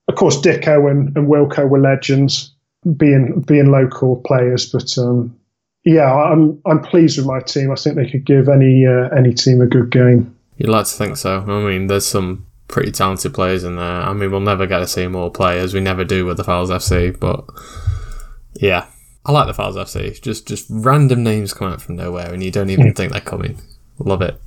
of 0.07 0.15
course 0.15 0.37
Dicko 0.41 0.89
and, 0.89 1.15
and 1.15 1.27
Wilco 1.27 1.69
were 1.69 1.79
legends, 1.79 2.53
being 2.97 3.41
being 3.47 3.71
local 3.71 4.17
players, 4.25 4.65
but 4.71 4.97
um, 4.97 5.35
yeah, 5.83 6.11
I'm 6.13 6.59
I'm 6.65 6.81
pleased 6.81 7.17
with 7.17 7.27
my 7.27 7.39
team. 7.39 7.71
I 7.71 7.75
think 7.75 7.95
they 7.95 8.09
could 8.09 8.25
give 8.25 8.49
any 8.49 8.85
uh, 8.85 9.09
any 9.09 9.33
team 9.33 9.61
a 9.61 9.67
good 9.67 9.91
game. 9.91 10.35
You'd 10.57 10.69
like 10.69 10.85
to 10.85 10.91
think 10.93 11.17
so. 11.17 11.41
I 11.47 11.63
mean, 11.63 11.87
there's 11.87 12.05
some 12.05 12.45
pretty 12.71 12.91
talented 12.91 13.33
players 13.33 13.63
in 13.63 13.75
there. 13.75 14.01
I 14.01 14.13
mean, 14.13 14.31
we'll 14.31 14.39
never 14.39 14.65
get 14.65 14.79
to 14.79 14.87
see 14.87 15.07
more 15.07 15.29
players. 15.29 15.73
We 15.73 15.81
never 15.81 16.03
do 16.03 16.25
with 16.25 16.37
the 16.37 16.43
Fowls 16.43 16.71
FC, 16.71 17.17
but 17.19 17.45
yeah, 18.53 18.87
I 19.25 19.31
like 19.31 19.47
the 19.47 19.53
Fowls 19.53 19.75
FC. 19.75 20.19
Just 20.21 20.47
just 20.47 20.65
random 20.69 21.23
names 21.23 21.53
come 21.53 21.71
out 21.71 21.81
from 21.81 21.97
nowhere, 21.97 22.33
and 22.33 22.43
you 22.43 22.51
don't 22.51 22.69
even 22.69 22.87
hmm. 22.87 22.93
think 22.93 23.11
they're 23.11 23.21
coming. 23.21 23.61
Love 23.99 24.21
it. 24.21 24.41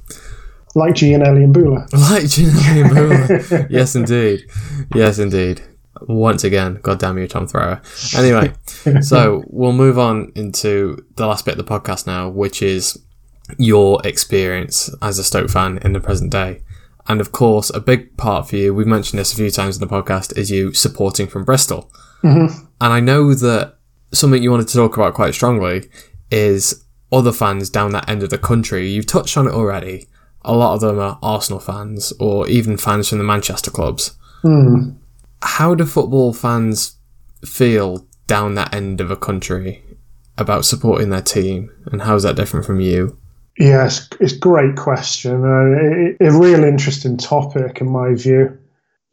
Like 0.74 0.94
Giannelli 0.94 1.46
Imbula. 1.46 1.88
Like 1.92 2.24
Giannelli 2.24 2.84
Imbula. 2.84 3.66
yes, 3.70 3.94
indeed. 3.94 4.44
Yes, 4.94 5.18
indeed. 5.18 5.62
Once 6.02 6.42
again, 6.42 6.80
God 6.82 6.98
damn 6.98 7.16
you, 7.18 7.28
Tom 7.28 7.46
Thrower. 7.46 7.80
Anyway, 8.16 8.52
so 9.00 9.44
we'll 9.46 9.72
move 9.72 9.98
on 9.98 10.32
into 10.34 11.06
the 11.14 11.26
last 11.26 11.44
bit 11.44 11.56
of 11.56 11.64
the 11.64 11.78
podcast 11.78 12.06
now, 12.06 12.28
which 12.28 12.60
is 12.60 13.00
your 13.58 14.00
experience 14.04 14.90
as 15.00 15.18
a 15.18 15.24
Stoke 15.24 15.50
fan 15.50 15.78
in 15.82 15.92
the 15.92 16.00
present 16.00 16.32
day. 16.32 16.62
And 17.06 17.20
of 17.20 17.32
course, 17.32 17.70
a 17.70 17.80
big 17.80 18.16
part 18.16 18.48
for 18.48 18.56
you, 18.56 18.74
we've 18.74 18.86
mentioned 18.86 19.18
this 19.18 19.32
a 19.32 19.36
few 19.36 19.50
times 19.50 19.76
in 19.76 19.86
the 19.86 19.94
podcast, 19.94 20.36
is 20.38 20.50
you 20.50 20.72
supporting 20.72 21.26
from 21.26 21.44
Bristol. 21.44 21.92
Mm-hmm. 22.22 22.64
And 22.80 22.92
I 22.92 23.00
know 23.00 23.34
that 23.34 23.76
something 24.12 24.42
you 24.42 24.50
wanted 24.50 24.68
to 24.68 24.76
talk 24.76 24.96
about 24.96 25.14
quite 25.14 25.34
strongly 25.34 25.90
is 26.30 26.84
other 27.12 27.32
fans 27.32 27.68
down 27.70 27.92
that 27.92 28.08
end 28.08 28.22
of 28.22 28.30
the 28.30 28.38
country. 28.38 28.88
You've 28.90 29.06
touched 29.06 29.36
on 29.36 29.46
it 29.46 29.52
already. 29.52 30.08
A 30.42 30.54
lot 30.54 30.74
of 30.74 30.80
them 30.80 30.98
are 30.98 31.18
Arsenal 31.22 31.60
fans 31.60 32.12
or 32.18 32.48
even 32.48 32.76
fans 32.76 33.08
from 33.08 33.18
the 33.18 33.24
Manchester 33.24 33.70
clubs. 33.70 34.16
Mm-hmm. 34.42 34.96
How 35.42 35.74
do 35.74 35.84
football 35.84 36.32
fans 36.32 36.96
feel 37.44 38.06
down 38.26 38.54
that 38.54 38.74
end 38.74 39.00
of 39.00 39.10
a 39.10 39.16
country 39.16 39.82
about 40.36 40.64
supporting 40.64 41.10
their 41.10 41.22
team, 41.22 41.70
and 41.86 42.02
how 42.02 42.14
is 42.16 42.24
that 42.24 42.36
different 42.36 42.66
from 42.66 42.80
you? 42.80 43.18
Yes, 43.58 44.08
it's 44.20 44.32
a 44.32 44.38
great 44.38 44.76
question. 44.76 45.44
Uh, 45.44 46.24
a, 46.24 46.28
a 46.28 46.38
real 46.38 46.64
interesting 46.64 47.16
topic, 47.16 47.80
in 47.80 47.88
my 47.88 48.14
view. 48.14 48.58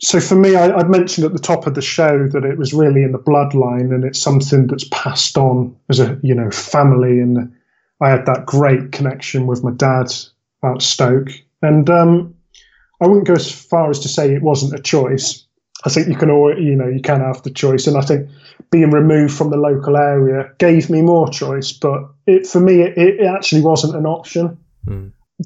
So, 0.01 0.19
for 0.19 0.35
me, 0.35 0.55
I, 0.55 0.75
I'd 0.75 0.89
mentioned 0.89 1.25
at 1.25 1.33
the 1.33 1.39
top 1.39 1.67
of 1.67 1.75
the 1.75 1.81
show 1.81 2.27
that 2.27 2.43
it 2.43 2.57
was 2.57 2.73
really 2.73 3.03
in 3.03 3.11
the 3.11 3.19
bloodline, 3.19 3.93
and 3.93 4.03
it's 4.03 4.19
something 4.19 4.65
that's 4.65 4.87
passed 4.89 5.37
on 5.37 5.75
as 5.89 5.99
a 5.99 6.19
you 6.23 6.33
know 6.33 6.49
family. 6.49 7.19
And 7.19 7.53
I 8.01 8.09
had 8.09 8.25
that 8.25 8.47
great 8.47 8.91
connection 8.91 9.45
with 9.45 9.63
my 9.63 9.71
dad 9.71 10.07
about 10.63 10.81
Stoke, 10.81 11.29
and 11.61 11.87
um, 11.91 12.33
I 12.99 13.07
wouldn't 13.07 13.27
go 13.27 13.33
as 13.33 13.51
far 13.51 13.91
as 13.91 13.99
to 13.99 14.09
say 14.09 14.33
it 14.33 14.41
wasn't 14.41 14.79
a 14.79 14.81
choice. 14.81 15.45
I 15.85 15.89
think 15.89 16.07
you 16.07 16.15
can 16.15 16.31
always, 16.31 16.59
you 16.59 16.75
know, 16.75 16.87
you 16.87 17.01
can 17.01 17.19
have 17.19 17.43
the 17.43 17.51
choice, 17.51 17.85
and 17.85 17.95
I 17.95 18.01
think 18.01 18.27
being 18.69 18.91
removed 18.91 19.33
from 19.33 19.49
the 19.49 19.57
local 19.57 19.97
area 19.97 20.51
gave 20.59 20.89
me 20.89 21.01
more 21.01 21.29
choice. 21.29 21.71
But 21.71 22.03
it, 22.27 22.45
for 22.45 22.59
me, 22.59 22.81
it, 22.81 22.97
it 22.97 23.25
actually 23.25 23.61
wasn't 23.61 23.95
an 23.95 24.05
option. 24.05 24.57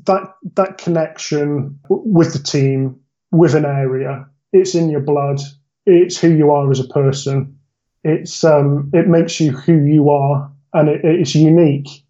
That 0.05 0.33
that 0.55 0.77
connection 0.77 1.79
with 1.89 2.33
the 2.33 2.39
team, 2.39 2.99
with 3.31 3.55
an 3.55 3.65
area, 3.65 4.27
it's 4.51 4.75
in 4.75 4.89
your 4.89 5.01
blood. 5.01 5.39
It's 5.85 6.17
who 6.17 6.29
you 6.29 6.51
are 6.51 6.69
as 6.69 6.79
a 6.79 6.87
person. 6.87 7.57
It's 8.03 8.43
um, 8.43 8.91
it 8.93 9.07
makes 9.07 9.39
you 9.39 9.51
who 9.51 9.83
you 9.85 10.09
are, 10.09 10.51
and 10.73 10.89
it, 10.89 11.01
it's 11.03 11.35
unique. 11.35 12.03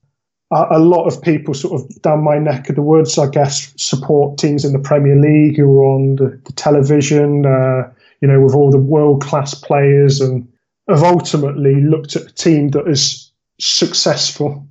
A, 0.52 0.66
a 0.72 0.80
lot 0.80 1.06
of 1.06 1.22
people, 1.22 1.54
sort 1.54 1.80
of 1.80 2.02
down 2.02 2.24
my 2.24 2.38
neck 2.40 2.70
of 2.70 2.76
the 2.76 2.82
woods, 2.82 3.18
I 3.18 3.28
guess, 3.30 3.74
support 3.78 4.38
teams 4.38 4.66
in 4.66 4.74
the 4.74 4.80
Premier 4.80 5.20
League 5.20 5.58
who 5.58 5.80
are 5.80 5.86
on 5.86 6.16
the, 6.16 6.42
the 6.46 6.54
television. 6.54 7.46
Uh, 7.46 7.92
you 8.22 8.28
know, 8.28 8.42
with 8.42 8.56
all 8.56 8.72
the 8.72 8.78
world 8.78 9.22
class 9.22 9.54
players, 9.54 10.22
and 10.22 10.48
have 10.88 11.04
ultimately 11.04 11.82
looked 11.82 12.16
at 12.16 12.24
a 12.24 12.34
team 12.34 12.70
that 12.70 12.88
is 12.88 13.32
successful 13.60 14.68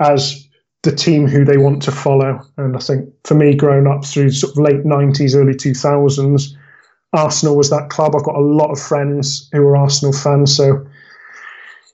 as 0.00 0.46
the 0.82 0.92
team 0.94 1.26
who 1.26 1.44
they 1.44 1.56
want 1.56 1.82
to 1.82 1.92
follow. 1.92 2.40
And 2.56 2.76
I 2.76 2.78
think 2.78 3.08
for 3.24 3.34
me, 3.34 3.54
growing 3.54 3.86
up 3.86 4.04
through 4.04 4.30
sort 4.30 4.52
of 4.52 4.58
late 4.58 4.84
90s, 4.84 5.34
early 5.34 5.54
2000s, 5.54 6.54
Arsenal 7.12 7.56
was 7.56 7.70
that 7.70 7.90
club. 7.90 8.14
I've 8.14 8.24
got 8.24 8.36
a 8.36 8.40
lot 8.40 8.70
of 8.70 8.80
friends 8.80 9.48
who 9.52 9.62
are 9.62 9.76
Arsenal 9.76 10.12
fans. 10.12 10.56
So, 10.56 10.86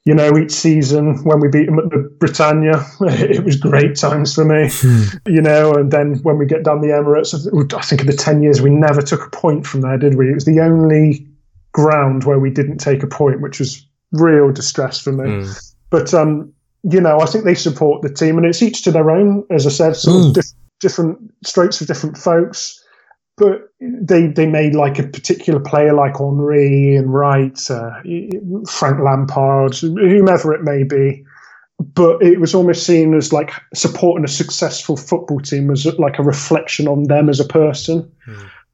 you 0.05 0.15
know, 0.15 0.36
each 0.36 0.51
season 0.51 1.23
when 1.24 1.40
we 1.40 1.49
beat 1.49 1.66
them 1.66 1.78
at 1.78 1.90
the 1.90 2.11
Britannia, 2.19 2.85
it 3.01 3.44
was 3.44 3.57
great 3.57 3.97
times 3.97 4.35
for 4.35 4.44
me, 4.44 4.69
hmm. 4.70 5.05
you 5.27 5.40
know. 5.40 5.73
And 5.73 5.90
then 5.90 6.16
when 6.23 6.39
we 6.39 6.44
get 6.44 6.65
down 6.65 6.81
the 6.81 6.89
Emirates, 6.89 7.35
I 7.74 7.82
think 7.82 8.03
in 8.03 8.07
the 8.07 8.12
10 8.12 8.43
years, 8.43 8.61
we 8.61 8.70
never 8.70 9.01
took 9.01 9.27
a 9.27 9.31
point 9.31 9.66
from 9.66 9.81
there, 9.81 9.97
did 9.97 10.16
we? 10.16 10.31
It 10.31 10.35
was 10.35 10.44
the 10.44 10.61
only 10.61 11.27
ground 11.73 12.24
where 12.24 12.39
we 12.39 12.51
didn't 12.51 12.78
take 12.78 13.03
a 13.03 13.07
point, 13.07 13.40
which 13.40 13.59
was 13.59 13.85
real 14.12 14.53
distress 14.53 14.99
for 14.99 15.12
me. 15.12 15.44
But, 15.90 16.15
um, 16.15 16.53
you 16.82 17.01
know, 17.01 17.20
I 17.20 17.27
think 17.27 17.44
they 17.44 17.55
support 17.55 18.03
the 18.03 18.12
team, 18.12 18.36
and 18.36 18.47
it's 18.47 18.62
each 18.62 18.82
to 18.82 18.90
their 18.90 19.11
own, 19.11 19.44
as 19.51 19.66
I 19.66 19.70
said, 19.70 19.97
sort 19.97 20.27
of 20.27 20.35
diff- 20.35 20.53
different 20.81 21.19
strokes 21.44 21.78
for 21.78 21.85
different 21.85 22.16
folks. 22.16 22.78
But 23.39 23.70
they 23.81 24.27
they 24.27 24.47
made 24.47 24.74
like 24.74 24.99
a 24.99 25.05
particular 25.05 25.59
player 25.59 25.94
like 25.94 26.19
Henry 26.19 26.97
and 26.97 27.12
Wright, 27.12 27.59
uh, 27.70 27.90
Frank 28.69 29.01
Lampard, 29.01 29.74
whomever 29.77 30.53
it 30.53 30.62
may 30.62 30.82
be. 30.82 31.24
But 31.81 32.23
it 32.23 32.40
was 32.40 32.55
almost 32.55 32.85
seen 32.85 33.15
as 33.15 33.32
like 33.32 33.53
supporting 33.74 34.24
a 34.24 34.28
successful 34.28 34.97
football 34.97 35.40
team 35.40 35.70
as 35.70 35.86
like 35.99 36.19
a 36.19 36.23
reflection 36.23 36.86
on 36.86 37.05
them 37.05 37.31
as 37.31 37.40
a 37.40 37.44
person. 37.44 38.11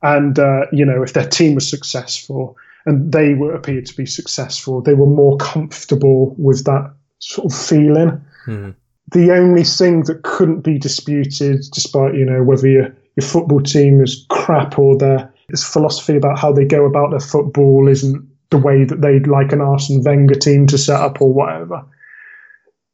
And 0.02 0.38
uh, 0.38 0.66
you 0.72 0.84
know, 0.84 1.02
if 1.02 1.12
their 1.12 1.28
team 1.28 1.54
was 1.54 1.68
successful 1.68 2.56
and 2.88 3.12
they 3.12 3.34
were 3.34 3.54
appeared 3.54 3.84
to 3.84 3.94
be 3.94 4.06
successful, 4.06 4.80
they 4.80 4.94
were 4.94 5.06
more 5.06 5.36
comfortable 5.36 6.34
with 6.38 6.64
that 6.64 6.90
sort 7.18 7.52
of 7.52 7.58
feeling. 7.58 8.24
Hmm. 8.46 8.70
The 9.12 9.32
only 9.32 9.62
thing 9.62 10.04
that 10.04 10.22
couldn't 10.22 10.62
be 10.62 10.78
disputed, 10.78 11.64
despite 11.72 12.14
you 12.14 12.24
know 12.24 12.42
whether 12.42 12.66
your 12.66 12.96
your 13.16 13.26
football 13.26 13.60
team 13.60 14.02
is 14.02 14.24
crap 14.30 14.78
or 14.78 14.96
their 14.96 15.32
philosophy 15.54 16.16
about 16.16 16.38
how 16.38 16.50
they 16.50 16.64
go 16.64 16.86
about 16.86 17.10
their 17.10 17.20
football 17.20 17.88
isn't 17.88 18.26
the 18.50 18.58
way 18.58 18.84
that 18.84 19.02
they'd 19.02 19.26
like 19.26 19.52
an 19.52 19.60
Arsene 19.60 20.02
Wenger 20.02 20.34
team 20.34 20.66
to 20.68 20.78
set 20.78 21.00
up 21.00 21.20
or 21.20 21.32
whatever. 21.32 21.84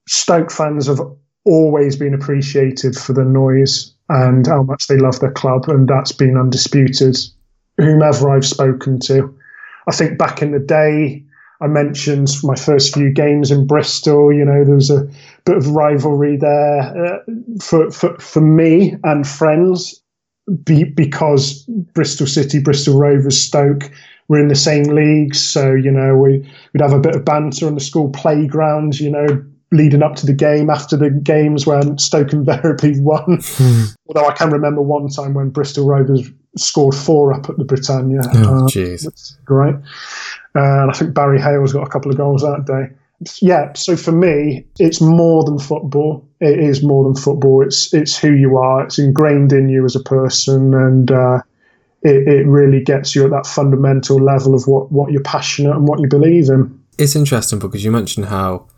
Stoke 0.09 0.51
fans 0.51 0.89
have 0.89 1.01
always 1.45 1.95
been 1.95 2.15
appreciated 2.15 2.97
for 2.97 3.13
the 3.13 3.25
noise 3.25 3.95
and 4.09 4.45
how 4.47 4.65
much 4.65 4.89
they 4.89 4.97
love 4.97 5.21
their 5.21 5.33
club, 5.33 5.69
and 5.69 5.87
that's 5.87 6.13
been 6.13 6.37
undisputed. 6.37 7.17
Whomever 7.77 8.31
I've 8.31 8.47
spoken 8.47 8.99
to, 9.01 9.37
I 9.87 9.93
think 9.93 10.19
back 10.19 10.43
in 10.43 10.53
the 10.53 10.59
day, 10.59 11.25
I 11.61 11.67
mentioned 11.67 12.29
my 12.43 12.57
first 12.57 12.95
few 12.95 13.11
games 13.11 13.51
in 13.51 13.67
Bristol. 13.67 14.33
You 14.33 14.45
know, 14.45 14.65
there 14.65 14.75
was 14.75 14.91
a 14.91 15.09
bit 15.45 15.57
of 15.57 15.69
rivalry 15.69 16.37
there 16.37 16.81
uh, 16.81 17.19
for, 17.61 17.91
for 17.91 18.19
for 18.19 18.41
me 18.41 18.97
and 19.05 19.27
friends, 19.27 20.03
be, 20.65 20.85
because 20.85 21.65
Bristol 21.95 22.27
City, 22.27 22.61
Bristol 22.61 22.99
Rovers, 22.99 23.41
Stoke 23.41 23.91
were 24.29 24.41
in 24.41 24.49
the 24.49 24.55
same 24.55 24.85
leagues. 24.85 25.43
So 25.43 25.75
you 25.75 25.91
know, 25.91 26.17
we 26.17 26.39
we'd 26.73 26.83
have 26.83 26.93
a 26.93 27.01
bit 27.01 27.15
of 27.15 27.25
banter 27.25 27.67
on 27.67 27.75
the 27.75 27.81
school 27.81 28.11
playground. 28.11 28.99
You 28.99 29.11
know, 29.11 29.45
leading 29.71 30.03
up 30.03 30.17
to 30.17 30.27
the 30.27 30.35
game, 30.35 30.71
after 30.71 30.97
the 30.97 31.11
games 31.11 31.67
when 31.67 31.99
Stoke 31.99 32.33
invariably 32.33 33.01
won. 33.01 33.41
Although 34.09 34.29
I 34.29 34.35
can 34.35 34.51
remember 34.51 34.83
one 34.83 35.09
time 35.09 35.35
when 35.35 35.51
Bristol 35.51 35.87
Rovers 35.87 36.31
scored 36.57 36.95
four 36.95 37.33
up 37.33 37.49
at 37.49 37.57
the 37.59 37.65
Britannia. 37.65 38.21
Oh, 38.35 38.67
Uh, 38.67 39.11
great. 39.45 39.75
Uh, 40.57 40.83
and 40.83 40.91
I 40.91 40.95
think 40.95 41.15
Barry 41.15 41.41
Hayles 41.41 41.73
got 41.73 41.87
a 41.87 41.91
couple 41.91 42.11
of 42.11 42.17
goals 42.17 42.43
that 42.43 42.65
day. 42.67 42.95
Yeah, 43.41 43.73
so 43.75 43.97
for 43.97 44.13
me, 44.13 44.67
it's 44.79 45.01
more 45.01 45.45
than 45.45 45.59
football. 45.59 46.27
It 46.41 46.59
is 46.59 46.83
more 46.83 47.05
than 47.05 47.15
football. 47.15 47.63
It's 47.63 47.95
it's 47.95 48.19
who 48.19 48.33
you 48.33 48.59
are. 48.59 48.85
It's 48.85 48.99
ingrained 48.99 49.53
in 49.53 49.69
you 49.69 49.85
as 49.85 49.97
a 49.97 50.03
person, 50.03 50.75
and 50.75 51.11
uh, 51.11 51.41
it, 52.03 52.29
it 52.29 52.47
really 52.47 52.83
gets 52.83 53.15
you 53.15 53.25
at 53.25 53.31
that 53.31 53.47
fundamental 53.47 54.19
level 54.19 54.55
of 54.55 54.67
what, 54.67 54.93
what 54.93 55.11
you're 55.11 55.23
passionate 55.23 55.75
and 55.75 55.89
what 55.89 56.01
you 56.01 56.09
believe 56.09 56.49
in. 56.51 56.79
It's 56.99 57.17
interesting 57.17 57.59
because 57.61 57.85
you 57.85 57.91
mentioned 57.91 58.27
how 58.27 58.69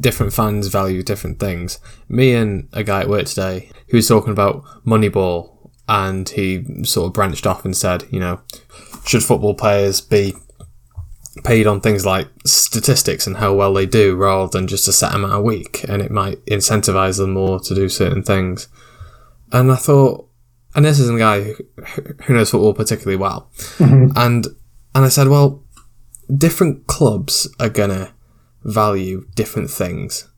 different 0.00 0.32
fans 0.32 0.68
value 0.68 1.02
different 1.02 1.38
things. 1.38 1.78
Me 2.08 2.32
and 2.34 2.68
a 2.72 2.82
guy 2.82 3.00
at 3.00 3.08
work 3.08 3.26
today 3.26 3.70
who 3.88 3.98
was 3.98 4.08
talking 4.08 4.32
about 4.32 4.64
Moneyball 4.86 5.51
and 5.88 6.28
he 6.28 6.84
sort 6.84 7.08
of 7.08 7.12
branched 7.12 7.46
off 7.46 7.64
and 7.64 7.76
said, 7.76 8.04
you 8.10 8.20
know, 8.20 8.40
should 9.04 9.24
football 9.24 9.54
players 9.54 10.00
be 10.00 10.34
paid 11.44 11.66
on 11.66 11.80
things 11.80 12.04
like 12.04 12.28
statistics 12.44 13.26
and 13.26 13.38
how 13.38 13.54
well 13.54 13.72
they 13.72 13.86
do 13.86 14.14
rather 14.14 14.48
than 14.48 14.68
just 14.68 14.86
a 14.88 14.92
set 14.92 15.14
amount 15.14 15.34
a 15.34 15.40
week? 15.40 15.84
And 15.88 16.02
it 16.02 16.10
might 16.10 16.44
incentivize 16.46 17.18
them 17.18 17.32
more 17.32 17.58
to 17.60 17.74
do 17.74 17.88
certain 17.88 18.22
things. 18.22 18.68
And 19.50 19.70
i 19.70 19.76
thought 19.76 20.28
and 20.74 20.86
this 20.86 20.98
is 20.98 21.10
a 21.10 21.18
guy 21.18 21.42
who, 21.42 21.54
who 22.24 22.34
knows 22.34 22.50
football 22.50 22.72
particularly 22.72 23.16
well. 23.16 23.50
Mm-hmm. 23.76 24.16
And 24.16 24.46
and 24.94 25.04
i 25.04 25.08
said 25.08 25.28
well 25.28 25.62
different 26.34 26.86
clubs 26.86 27.48
are 27.60 27.68
gonna 27.68 28.14
value 28.64 29.26
different 29.34 29.70
things 29.70 30.28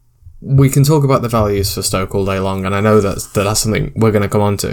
we 0.45 0.69
can 0.69 0.85
talk 0.85 1.05
about 1.05 1.23
the 1.23 1.29
values 1.29 1.75
for 1.75 1.81
Stoke 1.83 2.15
all 2.15 2.27
day 2.27 2.39
long, 2.39 2.67
and 2.67 2.75
I 2.75 2.81
know 2.81 3.01
that, 3.01 3.17
that 3.35 3.45
that's 3.45 3.61
something 3.61 3.93
we're 3.97 4.13
going 4.13 4.23
to 4.23 4.29
come 4.29 4.43
on 4.43 4.59
to. 4.59 4.69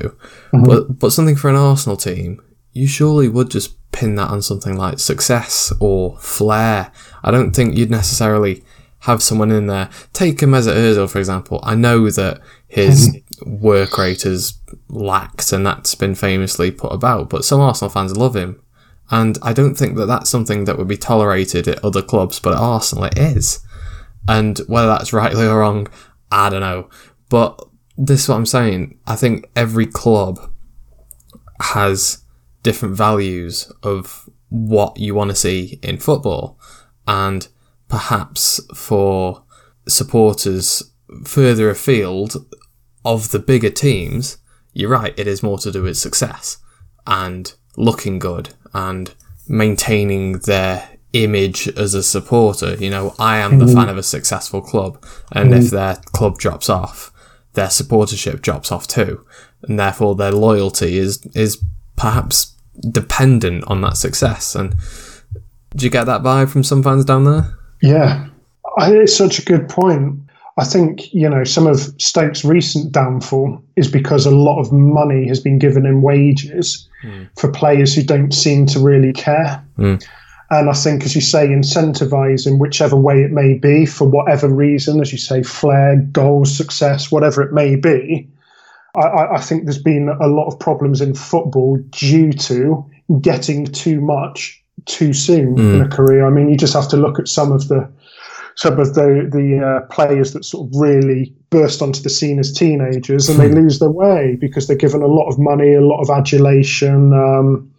Mm-hmm. 0.53 0.63
But 0.65 0.99
but 0.99 1.11
something 1.11 1.37
for 1.37 1.49
an 1.49 1.55
Arsenal 1.55 1.95
team, 1.95 2.41
you 2.73 2.87
surely 2.87 3.29
would 3.29 3.49
just 3.49 3.77
pin 3.93 4.15
that 4.15 4.29
on 4.29 4.41
something 4.41 4.75
like 4.75 4.99
success 4.99 5.71
or 5.79 6.17
flair. 6.19 6.91
I 7.23 7.31
don't 7.31 7.53
think 7.53 7.77
you'd 7.77 7.89
necessarily 7.89 8.63
have 8.99 9.23
someone 9.23 9.51
in 9.51 9.67
there. 9.67 9.89
Take 10.11 10.41
a 10.41 10.45
Mesut 10.45 10.75
Ozil, 10.75 11.09
for 11.09 11.19
example. 11.19 11.59
I 11.63 11.75
know 11.75 12.09
that 12.09 12.41
his 12.67 13.09
mm-hmm. 13.09 13.61
work 13.61 13.97
rate 13.97 14.23
has 14.23 14.59
lacked, 14.89 15.53
and 15.53 15.65
that's 15.65 15.95
been 15.95 16.15
famously 16.15 16.69
put 16.69 16.91
about, 16.91 17.29
but 17.29 17.45
some 17.45 17.61
Arsenal 17.61 17.89
fans 17.89 18.17
love 18.17 18.35
him. 18.35 18.61
And 19.09 19.37
I 19.41 19.53
don't 19.53 19.75
think 19.75 19.95
that 19.97 20.05
that's 20.05 20.29
something 20.29 20.65
that 20.65 20.77
would 20.77 20.87
be 20.87 20.97
tolerated 20.97 21.67
at 21.67 21.83
other 21.83 22.01
clubs, 22.01 22.39
but 22.39 22.53
at 22.53 22.59
Arsenal 22.59 23.05
it 23.05 23.17
is. 23.17 23.59
And 24.27 24.59
whether 24.67 24.87
that's 24.87 25.13
rightly 25.13 25.45
or 25.45 25.59
wrong, 25.59 25.87
I 26.31 26.49
don't 26.49 26.61
know. 26.61 26.89
But 27.29 27.61
this 27.97 28.23
is 28.23 28.29
what 28.29 28.35
I'm 28.35 28.45
saying. 28.45 28.99
I 29.05 29.15
think 29.15 29.49
every 29.55 29.85
club 29.85 30.39
has 31.61 32.23
different 32.63 32.95
values 32.95 33.71
of 33.83 34.29
what 34.49 34.97
you 34.97 35.15
want 35.15 35.29
to 35.29 35.35
see 35.35 35.79
in 35.81 35.97
football. 35.97 36.59
And 37.07 37.47
perhaps 37.87 38.61
for 38.75 39.43
supporters 39.87 40.91
further 41.25 41.69
afield 41.69 42.45
of 43.03 43.31
the 43.31 43.39
bigger 43.39 43.69
teams, 43.69 44.37
you're 44.73 44.89
right, 44.89 45.17
it 45.17 45.27
is 45.27 45.43
more 45.43 45.57
to 45.59 45.71
do 45.71 45.83
with 45.83 45.97
success 45.97 46.57
and 47.05 47.53
looking 47.75 48.19
good 48.19 48.53
and 48.73 49.13
maintaining 49.47 50.39
their 50.39 50.97
image 51.13 51.67
as 51.69 51.93
a 51.93 52.03
supporter. 52.03 52.75
You 52.75 52.89
know, 52.89 53.15
I 53.19 53.37
am 53.37 53.59
the 53.59 53.65
mm-hmm. 53.65 53.75
fan 53.75 53.89
of 53.89 53.97
a 53.97 54.03
successful 54.03 54.61
club, 54.61 55.03
and 55.31 55.53
if 55.53 55.65
mm-hmm. 55.65 55.75
their 55.75 55.95
club 56.13 56.37
drops 56.37 56.69
off, 56.69 57.11
their 57.53 57.67
supportership 57.67 58.41
drops 58.41 58.71
off 58.71 58.87
too, 58.87 59.25
and 59.63 59.79
therefore 59.79 60.15
their 60.15 60.31
loyalty 60.31 60.97
is 60.97 61.25
is 61.35 61.63
perhaps 61.95 62.55
dependent 62.89 63.63
on 63.67 63.81
that 63.81 63.97
success. 63.97 64.55
And 64.55 64.75
do 65.75 65.85
you 65.85 65.91
get 65.91 66.05
that 66.05 66.21
vibe 66.21 66.49
from 66.49 66.63
some 66.63 66.83
fans 66.83 67.05
down 67.05 67.25
there? 67.25 67.57
Yeah, 67.81 68.27
I, 68.77 68.93
it's 68.93 69.15
such 69.15 69.39
a 69.39 69.45
good 69.45 69.67
point. 69.69 70.19
I 70.57 70.65
think 70.65 71.13
you 71.13 71.29
know 71.29 71.43
some 71.43 71.67
of 71.67 71.79
Stoke's 71.97 72.43
recent 72.45 72.91
downfall 72.91 73.61
is 73.75 73.89
because 73.89 74.25
a 74.25 74.31
lot 74.31 74.59
of 74.59 74.71
money 74.71 75.27
has 75.27 75.39
been 75.39 75.59
given 75.59 75.85
in 75.85 76.01
wages 76.01 76.87
hmm. 77.01 77.23
for 77.37 77.51
players 77.51 77.95
who 77.95 78.03
don't 78.03 78.33
seem 78.33 78.65
to 78.67 78.79
really 78.79 79.13
care. 79.13 79.63
Hmm. 79.77 79.95
And 80.51 80.69
I 80.69 80.73
think, 80.73 81.03
as 81.05 81.15
you 81.15 81.21
say, 81.21 81.47
incentivise 81.47 82.45
in 82.45 82.59
whichever 82.59 82.95
way 82.97 83.21
it 83.23 83.31
may 83.31 83.53
be, 83.55 83.85
for 83.85 84.05
whatever 84.07 84.47
reason, 84.49 84.99
as 85.01 85.11
you 85.11 85.17
say, 85.17 85.43
flair, 85.43 85.95
goals, 86.11 86.55
success, 86.55 87.09
whatever 87.11 87.41
it 87.41 87.53
may 87.53 87.75
be. 87.75 88.27
I- 88.95 88.99
I, 89.07 89.35
I 89.35 89.39
think 89.41 89.63
there's 89.63 89.81
been 89.81 90.09
a 90.09 90.27
lot 90.27 90.47
of 90.47 90.59
problems 90.59 90.99
in 91.01 91.15
football 91.15 91.77
due 91.91 92.33
to 92.33 92.85
getting 93.21 93.65
too 93.65 94.01
much 94.01 94.61
too 94.85 95.13
soon 95.13 95.57
in 95.75 95.81
a 95.81 95.87
career. 95.87 96.25
I 96.27 96.29
mean, 96.29 96.49
you 96.49 96.57
just 96.57 96.73
have 96.73 96.89
to 96.89 96.97
look 96.97 97.17
at 97.19 97.27
some 97.27 97.51
of 97.53 97.67
the 97.69 97.87
some 98.55 98.77
of 98.79 98.93
the 98.95 99.29
the 99.31 99.65
uh, 99.65 99.85
players 99.93 100.33
that 100.33 100.43
sort 100.43 100.67
of 100.67 100.75
really 100.79 101.33
burst 101.49 101.81
onto 101.81 102.01
the 102.01 102.09
scene 102.09 102.39
as 102.39 102.51
teenagers 102.51 103.29
and 103.29 103.39
they 103.39 103.47
lose 103.61 103.79
their 103.79 103.89
way 103.91 104.37
because 104.41 104.67
they're 104.67 104.75
given 104.75 105.01
a 105.01 105.07
lot 105.07 105.29
of 105.29 105.39
money, 105.39 105.73
a 105.73 105.81
lot 105.81 106.01
of 106.01 106.09
adulation. 106.09 107.13
Um, 107.13 107.71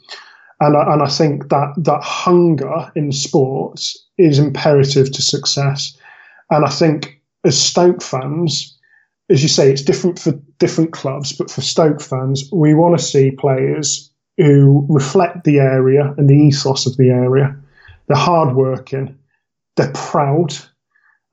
and 0.62 0.76
I, 0.76 0.92
and 0.92 1.02
I 1.02 1.08
think 1.08 1.48
that 1.48 1.74
that 1.76 2.02
hunger 2.02 2.92
in 2.94 3.10
sports 3.10 3.98
is 4.16 4.38
imperative 4.38 5.10
to 5.10 5.20
success. 5.20 5.96
And 6.50 6.64
I 6.64 6.70
think 6.70 7.20
as 7.44 7.60
Stoke 7.60 8.00
fans, 8.00 8.78
as 9.28 9.42
you 9.42 9.48
say, 9.48 9.72
it's 9.72 9.82
different 9.82 10.20
for 10.20 10.32
different 10.58 10.92
clubs, 10.92 11.32
but 11.32 11.50
for 11.50 11.62
Stoke 11.62 12.00
fans, 12.00 12.48
we 12.52 12.74
want 12.74 12.96
to 12.96 13.04
see 13.04 13.32
players 13.32 14.12
who 14.36 14.86
reflect 14.88 15.42
the 15.42 15.58
area 15.58 16.14
and 16.16 16.30
the 16.30 16.36
ethos 16.36 16.86
of 16.86 16.96
the 16.96 17.10
area. 17.10 17.56
They're 18.06 18.16
hardworking, 18.16 19.18
they're 19.76 19.92
proud, 19.92 20.54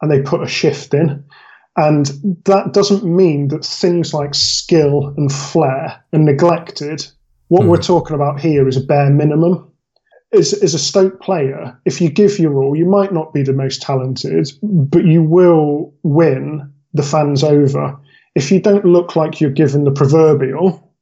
and 0.01 0.11
they 0.11 0.21
put 0.21 0.41
a 0.41 0.47
shift 0.47 0.95
in. 0.95 1.23
And 1.77 2.07
that 2.45 2.73
doesn't 2.73 3.03
mean 3.03 3.49
that 3.49 3.63
things 3.63 4.11
like 4.11 4.33
skill 4.33 5.13
and 5.17 5.31
flair 5.31 6.03
are 6.13 6.19
neglected. 6.19 7.05
What 7.49 7.65
we're 7.65 7.77
hmm. 7.77 7.83
talking 7.83 8.15
about 8.15 8.39
here 8.39 8.67
is 8.67 8.77
a 8.77 8.81
bare 8.81 9.09
minimum. 9.09 9.71
As, 10.31 10.53
as 10.53 10.75
a 10.75 10.79
Stoke 10.79 11.19
player, 11.19 11.77
if 11.85 11.99
you 11.99 12.09
give 12.09 12.37
your 12.37 12.63
all, 12.63 12.75
you 12.75 12.85
might 12.85 13.11
not 13.11 13.33
be 13.33 13.41
the 13.41 13.53
most 13.53 13.81
talented, 13.81 14.51
but 14.61 15.03
you 15.03 15.23
will 15.23 15.93
win 16.03 16.71
the 16.93 17.03
fans 17.03 17.43
over. 17.43 17.97
If 18.35 18.51
you 18.51 18.61
don't 18.61 18.85
look 18.85 19.15
like 19.15 19.41
you're 19.41 19.49
given 19.49 19.83
the 19.83 19.91
proverbial, 19.91 20.93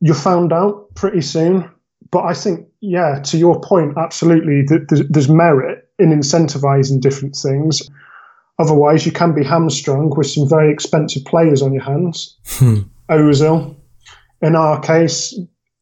you're 0.00 0.14
found 0.14 0.52
out 0.52 0.94
pretty 0.94 1.20
soon. 1.20 1.68
But 2.12 2.24
I 2.24 2.34
think, 2.34 2.68
yeah, 2.80 3.20
to 3.24 3.36
your 3.36 3.60
point, 3.60 3.98
absolutely, 3.98 4.64
th- 4.64 4.88
th- 4.88 5.06
there's 5.10 5.28
merit 5.28 5.88
in 5.98 6.10
incentivizing 6.10 7.00
different 7.00 7.34
things. 7.34 7.82
Otherwise, 8.60 9.04
you 9.04 9.12
can 9.12 9.34
be 9.34 9.42
hamstrung 9.42 10.10
with 10.16 10.28
some 10.28 10.48
very 10.48 10.72
expensive 10.72 11.24
players 11.24 11.62
on 11.62 11.72
your 11.72 11.82
hands. 11.82 12.36
Hmm. 12.46 12.82
Ozil, 13.10 13.74
in 14.42 14.56
our 14.56 14.80
case, 14.80 15.38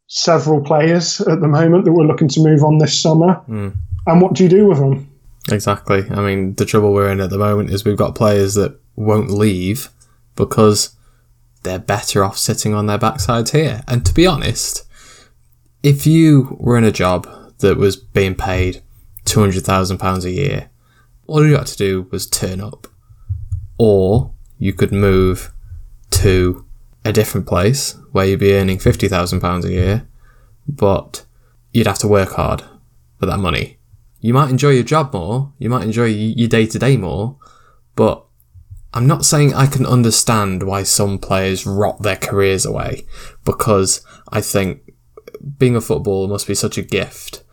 several 0.09 0.60
players 0.60 1.20
at 1.20 1.40
the 1.40 1.48
moment 1.48 1.85
that 1.85 1.93
we're 1.93 2.06
looking 2.06 2.28
to 2.28 2.40
move 2.40 2.64
on 2.64 2.78
this 2.78 2.98
summer. 2.98 3.35
Hmm. 3.35 3.70
And 4.06 4.20
what 4.22 4.35
do 4.35 4.43
you 4.43 4.48
do 4.48 4.66
with 4.66 4.78
them? 4.78 5.10
Exactly. 5.51 6.05
I 6.10 6.20
mean, 6.20 6.55
the 6.55 6.64
trouble 6.64 6.93
we're 6.93 7.10
in 7.10 7.20
at 7.20 7.30
the 7.30 7.39
moment 7.39 7.70
is 7.70 7.85
we've 7.85 7.97
got 7.97 8.14
players 8.14 8.55
that 8.55 8.78
won't 8.97 9.30
leave 9.30 9.90
because 10.35 10.97
they're 11.62 11.78
better 11.78 12.24
off 12.24 12.39
sitting 12.39 12.74
on 12.74 12.86
their 12.86 12.98
backsides 12.98 13.52
here. 13.52 13.82
And 13.86 14.05
to 14.06 14.14
be 14.14 14.26
honest, 14.26 14.86
if 15.82 16.06
you 16.06 16.56
were 16.59 16.76
in 16.76 16.85
a 16.85 16.93
job 16.93 17.26
that 17.59 17.76
was 17.76 17.97
being 17.97 18.35
paid 18.35 18.82
£200,000 19.24 20.24
a 20.24 20.30
year, 20.30 20.70
all 21.26 21.47
you 21.47 21.56
had 21.56 21.66
to 21.66 21.76
do 21.76 22.09
was 22.10 22.26
turn 22.26 22.60
up. 22.60 22.86
Or 23.78 24.32
you 24.59 24.72
could 24.72 24.93
move 24.93 25.52
to 26.10 26.64
a 27.05 27.12
different 27.12 27.47
place 27.47 27.97
where 28.19 28.27
you'd 28.27 28.40
be 28.40 28.53
earning 28.53 28.78
£50,000 28.78 29.65
a 29.65 29.70
year, 29.70 30.09
but 30.66 31.24
you'd 31.73 31.86
have 31.86 32.01
to 32.01 32.09
work 32.09 32.31
hard 32.31 32.65
for 33.20 33.27
that 33.27 33.39
money. 33.39 33.78
You 34.19 34.35
might 34.35 34.51
enjoy 34.51 34.70
your 34.70 34.82
job 34.82 35.12
more, 35.12 35.53
you 35.57 35.70
might 35.70 35.85
enjoy 35.85 36.07
your 36.07 36.49
day 36.49 36.66
to 36.66 36.81
day 36.81 36.97
more, 36.97 37.36
but 37.95 38.24
I'm 38.93 39.07
not 39.07 39.24
saying 39.24 39.55
I 39.55 39.66
can 39.69 39.86
understand 39.86 40.65
why 40.65 40.82
some 40.82 41.20
players 41.20 41.65
rot 41.65 42.03
their 42.03 42.16
careers 42.16 42.66
away 42.66 43.07
because 43.45 44.05
I 44.32 44.40
think 44.40 44.93
being 45.57 45.77
a 45.77 45.81
footballer 45.81 46.27
must 46.27 46.49
be 46.49 46.57
such 46.57 46.77
a 46.77 46.82
gift 46.82 47.45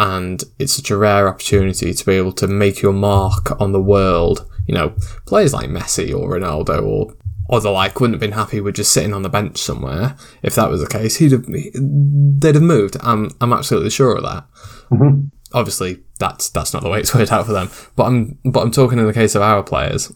and 0.00 0.42
it's 0.58 0.72
such 0.72 0.90
a 0.90 0.96
rare 0.96 1.28
opportunity 1.28 1.94
to 1.94 2.04
be 2.04 2.14
able 2.14 2.32
to 2.32 2.48
make 2.48 2.82
your 2.82 2.92
mark 2.92 3.60
on 3.60 3.70
the 3.70 3.80
world. 3.80 4.50
You 4.66 4.74
know, 4.74 4.96
players 5.26 5.54
like 5.54 5.70
Messi 5.70 6.12
or 6.12 6.28
Ronaldo 6.28 6.82
or 6.84 7.14
or 7.48 7.60
the 7.60 7.70
like 7.70 8.00
wouldn't 8.00 8.14
have 8.14 8.20
been 8.20 8.38
happy 8.38 8.60
with 8.60 8.76
just 8.76 8.92
sitting 8.92 9.12
on 9.12 9.22
the 9.22 9.28
bench 9.28 9.58
somewhere. 9.58 10.16
If 10.42 10.54
that 10.54 10.70
was 10.70 10.80
the 10.80 10.86
case, 10.86 11.16
he'd 11.16 11.32
have 11.32 11.46
they'd 11.46 12.54
have 12.54 12.62
moved. 12.62 12.96
I'm 13.00 13.30
I'm 13.40 13.52
absolutely 13.52 13.90
sure 13.90 14.16
of 14.16 14.22
that. 14.22 14.46
Mm-hmm. 14.90 15.26
Obviously, 15.52 16.02
that's 16.18 16.48
that's 16.48 16.72
not 16.72 16.82
the 16.82 16.88
way 16.88 17.00
it's 17.00 17.14
worked 17.14 17.32
out 17.32 17.46
for 17.46 17.52
them. 17.52 17.70
But 17.96 18.04
I'm 18.04 18.38
but 18.44 18.60
I'm 18.60 18.70
talking 18.70 18.98
in 18.98 19.06
the 19.06 19.12
case 19.12 19.34
of 19.34 19.42
our 19.42 19.62
players. 19.62 20.12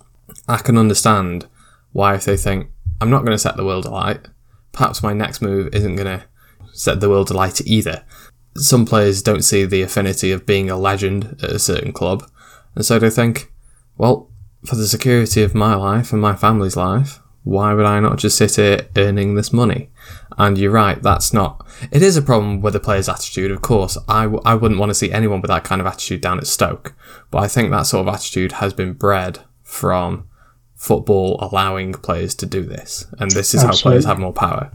I 0.49 0.59
can 0.59 0.79
understand 0.79 1.47
why 1.93 2.15
if 2.15 2.25
they 2.25 2.37
think 2.37 2.71
I'm 3.01 3.11
not 3.11 3.25
going 3.25 3.35
to 3.35 3.39
set 3.39 3.57
the 3.57 3.65
world 3.65 3.87
alight, 3.87 4.21
perhaps 4.73 5.03
my 5.03 5.13
next 5.13 5.43
move 5.43 5.75
isn't 5.75 5.97
going 5.97 6.21
to 6.21 6.25
set 6.73 7.01
the 7.01 7.09
world 7.09 7.31
alight 7.31 7.61
either. 7.67 8.05
Some 8.57 8.87
players 8.87 9.23
don't 9.23 9.43
see 9.43 9.65
the 9.65 9.83
affinity 9.83 10.33
of 10.33 10.47
being 10.47 10.71
a 10.71 10.79
legend 10.79 11.37
at 11.43 11.51
a 11.51 11.59
certain 11.59 11.93
club, 11.93 12.31
and 12.75 12.85
so 12.85 12.99
they 12.99 13.11
think, 13.11 13.53
well, 13.99 14.31
for 14.67 14.77
the 14.77 14.87
security 14.87 15.43
of 15.43 15.55
my 15.55 15.75
life 15.75 16.13
and 16.13 16.21
my 16.21 16.35
family's 16.35 16.77
life, 16.77 17.21
why 17.45 17.73
would 17.73 17.87
I 17.87 18.01
not 18.01 18.19
just 18.19 18.37
sit 18.37 18.57
here 18.57 18.89
earning 18.97 19.37
this 19.37 19.53
money? 19.53 19.91
And 20.37 20.59
you're 20.59 20.73
right, 20.73 21.01
that's 21.01 21.33
not. 21.33 21.65
It 21.93 22.03
is 22.03 22.17
a 22.17 22.23
problem 22.23 22.61
with 22.61 22.73
the 22.73 22.81
player's 22.81 23.09
attitude, 23.09 23.53
of 23.53 23.63
course. 23.63 23.97
I, 24.09 24.25
w- 24.25 24.43
I 24.45 24.55
wouldn't 24.57 24.81
want 24.81 24.91
to 24.91 24.95
see 24.95 25.13
anyone 25.13 25.41
with 25.41 25.51
that 25.51 25.63
kind 25.63 25.81
of 25.81 25.87
attitude 25.87 26.21
down 26.21 26.39
at 26.39 26.49
Stoke. 26.49 26.95
But 27.31 27.45
I 27.45 27.49
think 27.49 27.71
that 27.71 27.85
sort 27.85 28.07
of 28.07 28.13
attitude 28.13 28.53
has 28.53 28.75
been 28.75 28.95
bred 28.95 29.39
from 29.63 30.29
football 30.75 31.39
allowing 31.41 31.93
players 31.93 32.35
to 32.37 32.47
do 32.47 32.65
this. 32.65 33.07
And 33.19 33.31
this 33.31 33.55
is 33.55 33.63
how 33.63 33.73
players 33.73 34.05
have 34.05 34.19
more 34.19 34.33
power. 34.33 34.73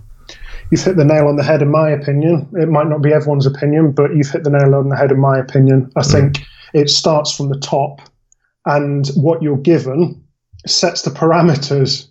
you've 0.71 0.83
hit 0.83 0.95
the 0.95 1.05
nail 1.05 1.27
on 1.27 1.35
the 1.35 1.43
head, 1.43 1.61
in 1.61 1.69
my 1.69 1.89
opinion. 1.89 2.47
It 2.53 2.69
might 2.69 2.87
not 2.87 3.01
be 3.01 3.13
everyone's 3.13 3.45
opinion, 3.45 3.91
but 3.91 4.15
you've 4.15 4.31
hit 4.31 4.43
the 4.43 4.49
nail 4.49 4.73
on 4.75 4.89
the 4.89 4.95
head, 4.95 5.11
in 5.11 5.19
my 5.19 5.37
opinion. 5.37 5.91
I 5.95 6.01
mm. 6.01 6.11
think 6.11 6.39
it 6.73 6.89
starts 6.89 7.35
from 7.35 7.49
the 7.49 7.59
top, 7.59 8.01
and 8.65 9.07
what 9.15 9.41
you're 9.41 9.57
given 9.57 10.23
sets 10.65 11.01
the 11.01 11.09
parameters. 11.09 12.07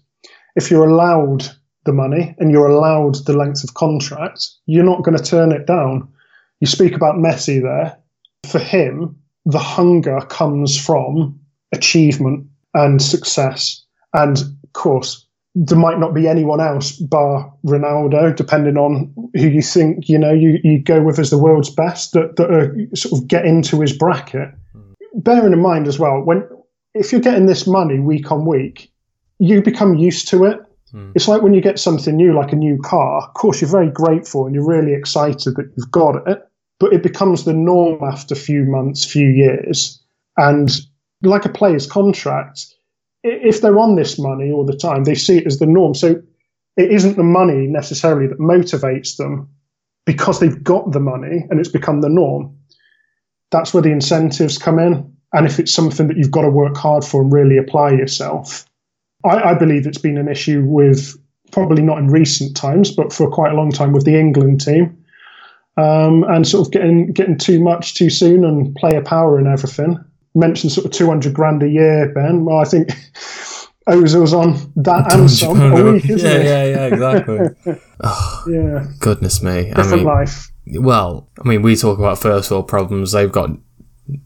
If 0.57 0.71
you're 0.71 0.89
allowed 0.89 1.49
the 1.85 1.93
money 1.93 2.35
and 2.39 2.51
you're 2.51 2.69
allowed 2.69 3.25
the 3.27 3.37
length 3.37 3.65
of 3.65 3.75
contract, 3.75 4.49
you're 4.67 4.85
not 4.85 5.03
going 5.03 5.17
to 5.17 5.23
turn 5.23 5.53
it 5.53 5.67
down. 5.67 6.09
You 6.61 6.67
speak 6.67 6.95
about 6.95 7.17
Messi 7.17 7.63
there. 7.63 7.97
For 8.51 8.59
him, 8.59 9.17
the 9.47 9.59
hunger 9.59 10.21
comes 10.29 10.79
from 10.79 11.39
achievement 11.73 12.47
and 12.75 13.01
success. 13.01 13.85
And 14.13 14.39
of 14.39 14.73
course, 14.73 15.27
there 15.55 15.79
might 15.79 15.99
not 15.99 16.15
be 16.15 16.29
anyone 16.29 16.61
else 16.61 16.93
bar 16.93 17.53
Ronaldo, 17.65 18.35
depending 18.35 18.77
on 18.77 19.13
who 19.35 19.49
you 19.49 19.63
think 19.63 20.09
you 20.09 20.19
know 20.19 20.33
you, 20.33 20.59
you 20.63 20.81
go 20.83 21.03
with 21.03 21.19
as 21.19 21.31
the 21.31 21.39
world's 21.39 21.71
best 21.71 22.13
that, 22.13 22.37
that 22.37 22.51
are, 22.51 22.77
sort 22.95 23.21
of 23.21 23.27
get 23.27 23.45
into 23.45 23.81
his 23.81 23.97
bracket. 23.97 24.51
Bearing 25.15 25.53
in 25.53 25.61
mind 25.61 25.89
as 25.89 25.99
well, 25.99 26.21
when 26.23 26.47
if 26.95 27.13
you're 27.13 27.21
getting 27.21 27.47
this 27.47 27.67
money 27.67 27.99
week 27.99 28.31
on 28.31 28.47
week, 28.47 28.93
you 29.39 29.63
become 29.63 29.95
used 29.95 30.29
to 30.29 30.45
it. 30.45 30.61
Mm. 30.93 31.13
It's 31.15 31.29
like 31.29 31.43
when 31.43 31.55
you 31.55 31.61
get 31.61 31.79
something 31.79 32.17
new, 32.17 32.35
like 32.35 32.53
a 32.53 32.57
new 32.57 32.79
car. 32.83 33.23
Of 33.23 33.35
course, 33.35 33.61
you're 33.61 33.71
very 33.71 33.91
grateful 33.91 34.47
and 34.47 34.55
you're 34.55 34.67
really 34.67 34.93
excited 34.93 35.55
that 35.57 35.73
you've 35.77 35.91
got 35.91 36.29
it, 36.29 36.43
but 36.79 36.93
it 36.93 37.03
becomes 37.03 37.45
the 37.45 37.53
norm 37.53 38.03
after 38.03 38.35
a 38.35 38.39
few 38.39 38.65
months, 38.65 39.05
few 39.05 39.29
years, 39.29 40.03
and 40.37 40.81
like 41.23 41.45
a 41.45 41.51
player's 41.51 41.87
contract 41.87 42.75
if 43.23 43.61
they're 43.61 43.79
on 43.79 43.97
this 43.97 44.19
money 44.19 44.51
all 44.51 44.65
the 44.65 44.77
time, 44.77 45.05
they 45.05 45.15
see 45.15 45.39
it 45.39 45.47
as 45.47 45.59
the 45.59 45.67
norm. 45.67 45.95
So 45.95 46.23
it 46.77 46.91
isn't 46.91 47.17
the 47.17 47.23
money 47.23 47.67
necessarily 47.67 48.27
that 48.29 48.39
motivates 48.39 49.17
them 49.17 49.49
because 50.07 50.41
they've 50.41 50.63
got 50.63 50.93
the 50.93 51.01
money 51.01 51.47
and 51.51 51.61
it's 51.61 51.69
become 51.69 52.01
the 52.01 52.09
norm. 52.09 52.57
That's 53.51 53.75
where 53.75 53.83
the 53.83 53.93
incentives 53.93 54.59
come 54.59 54.79
in. 54.79 55.17
And 55.33 55.47
if 55.47 55.59
it's 55.59 55.73
something 55.73 56.09
that 56.09 56.17
you've 56.17 56.31
got 56.31 56.43
to 56.43 56.51
work 56.51 56.77
hard 56.77 57.05
for 57.05 57.23
and 57.23 57.33
really 57.33 57.57
apply 57.57 57.91
yourself, 57.91 58.65
I, 59.25 59.51
I 59.51 59.55
believe 59.55 59.87
it's 59.87 59.99
been 59.99 60.19
an 60.19 60.29
issue 60.29 60.65
with 60.65 61.17
probably 61.53 61.83
not 61.83 61.99
in 61.99 62.09
recent 62.09 62.57
times, 62.57 62.91
but 62.91 63.13
for 63.13 63.31
quite 63.31 63.53
a 63.53 63.57
long 63.57 63.71
time 63.71 63.93
with 63.93 64.05
the 64.05 64.19
England 64.19 64.61
team. 64.61 64.97
Um, 65.77 66.25
and 66.25 66.47
sort 66.47 66.67
of 66.67 66.73
getting 66.73 67.13
getting 67.13 67.39
too 67.39 67.61
much 67.61 67.95
too 67.95 68.11
soon 68.11 68.45
and 68.45 68.75
player 68.75 69.01
power 69.01 69.39
and 69.39 69.47
everything 69.47 70.05
mentioned 70.35 70.73
sort 70.73 70.87
of 70.87 70.93
200 70.93 71.35
grand 71.35 71.63
a 71.63 71.69
year, 71.69 72.13
Ben. 72.13 72.45
Well, 72.45 72.59
I 72.59 72.65
think 72.65 72.89
Ozil's 73.89 74.35
on 74.35 74.73
that 74.77 75.13
and 75.13 75.31
some 75.31 75.61
a 75.61 75.93
week, 75.93 76.09
isn't 76.09 76.19
yeah, 76.19 76.37
it? 76.37 76.45
Yeah, 76.45 76.65
yeah, 76.65 76.87
exactly. 76.87 77.81
oh, 78.01 78.45
yeah. 78.49 78.87
Goodness 78.99 79.43
me. 79.43 79.65
Different 79.65 79.93
I 79.93 79.97
mean, 79.97 80.05
life. 80.05 80.53
Well, 80.73 81.29
I 81.43 81.49
mean, 81.49 81.63
we 81.63 81.77
talk 81.77 81.99
about 81.99 82.19
first 82.19 82.51
world 82.51 82.69
problems. 82.69 83.13
They've 83.13 83.31
got 83.31 83.51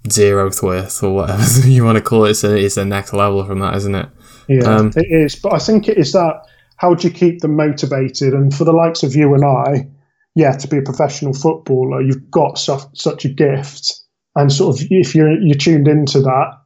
zeroth 0.08 0.62
worth 0.62 1.02
or 1.02 1.14
whatever 1.14 1.60
you 1.68 1.84
want 1.84 1.96
to 1.96 2.02
call 2.02 2.24
it. 2.24 2.34
So 2.34 2.54
it's 2.54 2.76
the 2.76 2.84
next 2.84 3.12
level 3.12 3.44
from 3.44 3.60
that, 3.60 3.76
isn't 3.76 3.94
it? 3.94 4.08
Yeah, 4.48 4.64
um, 4.64 4.92
it 4.96 5.06
is. 5.10 5.36
But 5.36 5.54
I 5.54 5.58
think 5.58 5.88
it 5.88 5.98
is 5.98 6.12
that 6.12 6.46
how 6.76 6.94
do 6.94 7.08
you 7.08 7.14
keep 7.14 7.40
them 7.40 7.56
motivated? 7.56 8.34
And 8.34 8.54
for 8.54 8.64
the 8.64 8.72
likes 8.72 9.02
of 9.02 9.14
you 9.14 9.32
and 9.34 9.44
I, 9.44 9.88
yeah, 10.34 10.52
to 10.52 10.68
be 10.68 10.78
a 10.78 10.82
professional 10.82 11.32
footballer, 11.32 12.02
you've 12.02 12.30
got 12.30 12.58
such, 12.58 12.82
such 12.94 13.24
a 13.24 13.28
gift 13.28 14.04
and 14.36 14.52
sort 14.52 14.76
of 14.76 14.86
if 14.90 15.14
you're 15.14 15.40
you're 15.40 15.56
tuned 15.56 15.88
into 15.88 16.20
that, 16.20 16.60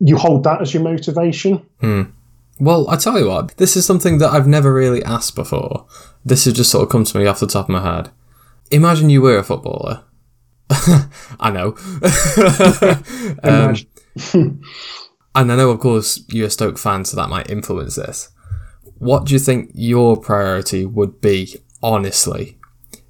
you 0.00 0.16
hold 0.16 0.44
that 0.44 0.62
as 0.62 0.72
your 0.72 0.82
motivation. 0.82 1.66
Hmm. 1.80 2.02
Well, 2.60 2.88
I 2.90 2.96
tell 2.96 3.18
you 3.18 3.28
what, 3.28 3.56
this 3.56 3.76
is 3.76 3.86
something 3.86 4.18
that 4.18 4.32
I've 4.32 4.48
never 4.48 4.72
really 4.72 5.04
asked 5.04 5.36
before. 5.36 5.86
This 6.24 6.44
has 6.46 6.54
just 6.54 6.70
sort 6.70 6.82
of 6.82 6.88
come 6.88 7.04
to 7.04 7.18
me 7.18 7.26
off 7.26 7.40
the 7.40 7.46
top 7.46 7.66
of 7.66 7.70
my 7.70 7.82
head. 7.82 8.10
Imagine 8.70 9.10
you 9.10 9.22
were 9.22 9.38
a 9.38 9.44
footballer. 9.44 10.04
I 11.40 11.50
know. 11.50 11.76
um, 13.42 13.76
and 15.34 15.52
I 15.52 15.56
know, 15.56 15.70
of 15.70 15.80
course, 15.80 16.22
you're 16.28 16.48
a 16.48 16.50
Stoke 16.50 16.78
fan, 16.78 17.04
so 17.04 17.16
that 17.16 17.28
might 17.28 17.50
influence 17.50 17.96
this. 17.96 18.30
What 18.98 19.26
do 19.26 19.32
you 19.32 19.38
think 19.38 19.70
your 19.74 20.16
priority 20.16 20.84
would 20.84 21.20
be, 21.20 21.56
honestly? 21.82 22.58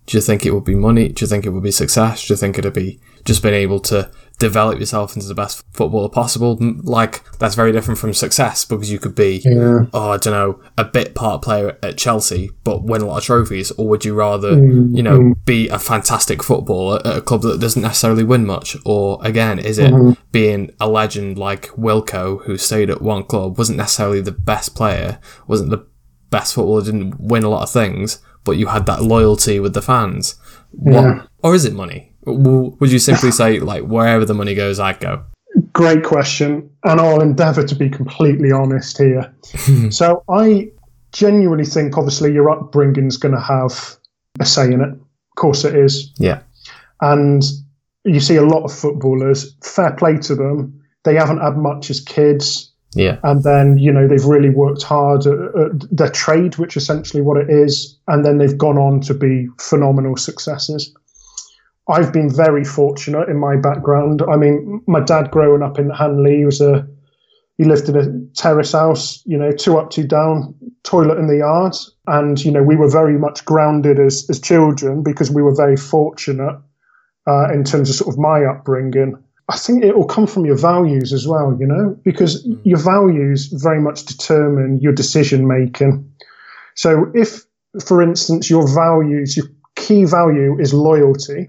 Do 0.07 0.17
you 0.17 0.21
think 0.21 0.47
it 0.47 0.53
would 0.53 0.65
be 0.65 0.75
money? 0.75 1.09
Do 1.09 1.25
you 1.25 1.29
think 1.29 1.45
it 1.45 1.51
would 1.51 1.63
be 1.63 1.71
success? 1.71 2.27
Do 2.27 2.33
you 2.33 2.37
think 2.39 2.59
it'd 2.59 2.73
be 2.73 3.01
just 3.25 3.43
being 3.43 3.55
able 3.55 3.81
to 3.81 4.11
develop 4.39 4.79
yourself 4.79 5.17
into 5.17 5.29
the 5.29 5.35
best 5.35 5.65
footballer 5.73 6.09
possible. 6.09 6.57
Like 6.61 7.23
that's 7.39 7.55
very 7.55 7.73
different 7.73 7.99
from 7.99 8.15
success 8.15 8.65
because 8.65 8.91
you 8.91 8.99
could 8.99 9.15
be, 9.15 9.43
yeah. 9.45 9.87
oh, 9.93 10.11
I 10.11 10.17
don't 10.17 10.33
know, 10.33 10.63
a 10.77 10.85
bit 10.85 11.15
part 11.15 11.43
player 11.43 11.77
at 11.83 11.99
Chelsea 11.99 12.51
but 12.65 12.85
win 12.85 13.03
a 13.03 13.07
lot 13.07 13.19
of 13.19 13.25
trophies, 13.25 13.71
or 13.73 13.89
would 13.89 14.05
you 14.05 14.15
rather, 14.15 14.53
mm-hmm. 14.53 14.95
you 14.95 15.03
know, 15.03 15.35
be 15.45 15.69
a 15.69 15.79
fantastic 15.79 16.43
footballer 16.43 17.01
at 17.05 17.17
a 17.17 17.21
club 17.21 17.43
that 17.43 17.61
doesn't 17.61 17.83
necessarily 17.83 18.25
win 18.25 18.47
much? 18.47 18.77
Or 18.85 19.19
again, 19.23 19.59
is 19.59 19.79
it 19.79 19.93
mm-hmm. 19.93 20.21
being 20.31 20.71
a 20.81 20.89
legend 20.89 21.39
like 21.39 21.69
Wilco 21.71 22.45
who 22.45 22.57
stayed 22.59 22.91
at 22.91 23.03
one 23.03 23.25
club, 23.25 23.59
wasn't 23.59 23.79
necessarily 23.79 24.21
the 24.21 24.33
best 24.33 24.75
player, 24.75 25.19
wasn't 25.47 25.71
the 25.71 25.87
best 26.31 26.55
footballer, 26.55 26.85
didn't 26.85 27.21
win 27.21 27.43
a 27.43 27.49
lot 27.49 27.63
of 27.63 27.71
things, 27.71 28.23
but 28.45 28.53
you 28.53 28.69
had 28.69 28.87
that 28.87 29.03
loyalty 29.03 29.59
with 29.59 29.75
the 29.75 29.83
fans? 29.83 30.37
What, 30.71 30.93
yeah. 30.93 31.23
or 31.43 31.55
is 31.55 31.65
it 31.65 31.73
money? 31.73 32.08
Would 32.33 32.93
you 32.93 32.99
simply 32.99 33.31
say, 33.31 33.61
like, 33.61 33.85
wherever 33.85 34.25
the 34.25 34.35
money 34.35 34.55
goes, 34.55 34.79
I 34.79 34.93
go? 34.93 35.25
Great 35.73 36.05
question. 36.05 36.71
And 36.85 37.01
I'll 37.01 37.21
endeavour 37.21 37.65
to 37.67 37.75
be 37.75 37.89
completely 37.89 38.53
honest 38.53 38.99
here. 38.99 39.35
so 39.91 40.23
I 40.29 40.71
genuinely 41.13 41.65
think, 41.65 41.97
obviously, 41.97 42.33
your 42.33 42.51
upbringing's 42.51 43.17
going 43.17 43.35
to 43.35 43.41
have 43.41 43.97
a 44.41 44.47
say 44.47 44.67
in 44.67 44.81
it. 44.81 44.91
Of 44.91 45.37
course, 45.37 45.65
it 45.65 45.75
is. 45.75 46.13
Yeah. 46.19 46.41
And 47.01 47.43
you 48.05 48.21
see 48.21 48.37
a 48.37 48.45
lot 48.45 48.65
of 48.65 48.73
footballers, 48.73 49.55
fair 49.63 49.93
play 49.93 50.17
to 50.19 50.35
them, 50.35 50.83
they 51.05 51.15
haven't 51.15 51.41
had 51.41 51.57
much 51.57 51.91
as 51.91 52.01
kids. 52.01 52.73
Yeah. 52.95 53.19
And 53.23 53.43
then, 53.43 53.79
you 53.79 53.93
know, 53.93 54.09
they've 54.09 54.25
really 54.25 54.51
worked 54.51 54.83
hard 54.83 55.27
at, 55.27 55.39
at, 55.39 55.97
their 55.97 56.11
trade, 56.11 56.57
which 56.57 56.77
essentially 56.77 57.23
what 57.23 57.37
it 57.37 57.51
is. 57.51 57.99
And 58.09 58.25
then 58.25 58.39
they've 58.39 58.57
gone 58.57 58.79
on 58.79 59.01
to 59.03 59.15
be 59.15 59.49
phenomenal 59.59 60.17
successes. 60.17 60.95
I've 61.89 62.13
been 62.13 62.35
very 62.35 62.65
fortunate 62.65 63.29
in 63.29 63.39
my 63.39 63.57
background. 63.57 64.23
I 64.31 64.37
mean, 64.37 64.83
my 64.87 65.01
dad 65.01 65.31
growing 65.31 65.63
up 65.63 65.79
in 65.79 65.91
Hanley 65.91 66.45
was 66.45 66.61
a 66.61 66.87
he 67.57 67.65
lived 67.65 67.89
in 67.89 67.97
a 67.97 68.35
terrace 68.37 68.71
house, 68.71 69.21
you 69.27 69.37
know, 69.37 69.51
two 69.51 69.79
up, 69.79 69.91
two 69.91 70.07
down, 70.07 70.55
toilet 70.85 71.19
in 71.19 71.27
the 71.27 71.39
yard, 71.39 71.75
and 72.07 72.43
you 72.45 72.53
know 72.53 72.63
we 72.63 72.77
were 72.77 72.91
very 72.91 73.19
much 73.19 73.45
grounded 73.45 73.99
as 73.99 74.29
as 74.31 74.41
children 74.41 75.03
because 75.03 75.31
we 75.31 75.43
were 75.43 75.55
very 75.55 75.77
fortunate 75.77 76.57
uh, 77.27 77.53
in 77.53 77.65
terms 77.65 77.91
of 77.91 77.97
sort 77.97 78.15
of 78.15 78.19
my 78.19 78.45
upbringing. 78.45 79.17
I 79.51 79.57
think 79.57 79.83
it 79.83 79.97
will 79.97 80.07
come 80.07 80.27
from 80.27 80.45
your 80.45 80.59
values 80.59 81.13
as 81.13 81.27
well, 81.27 81.57
you 81.59 81.67
know, 81.67 81.97
because 82.05 82.47
mm. 82.47 82.61
your 82.65 82.79
values 82.79 83.47
very 83.47 83.81
much 83.81 84.05
determine 84.05 84.79
your 84.79 84.93
decision 84.93 85.49
making. 85.49 86.11
So 86.75 87.11
if, 87.15 87.45
for 87.83 88.03
instance, 88.03 88.51
your 88.51 88.69
values, 88.73 89.37
your 89.37 89.47
key 89.75 90.05
value 90.05 90.61
is 90.61 90.75
loyalty, 90.75 91.49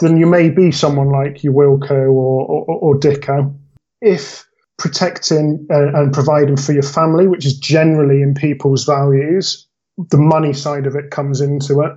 then 0.00 0.16
you 0.16 0.26
may 0.26 0.48
be 0.48 0.72
someone 0.72 1.10
like 1.10 1.44
your 1.44 1.52
Wilco 1.52 2.10
or, 2.10 2.46
or, 2.46 2.64
or 2.66 2.98
Dicko. 2.98 3.54
If 4.00 4.46
protecting 4.78 5.66
uh, 5.70 5.92
and 5.94 6.12
providing 6.12 6.56
for 6.56 6.72
your 6.72 6.82
family, 6.82 7.28
which 7.28 7.44
is 7.44 7.56
generally 7.56 8.22
in 8.22 8.34
people's 8.34 8.84
values, 8.84 9.66
the 10.08 10.16
money 10.16 10.54
side 10.54 10.86
of 10.86 10.96
it 10.96 11.10
comes 11.10 11.40
into 11.40 11.82
it. 11.82 11.92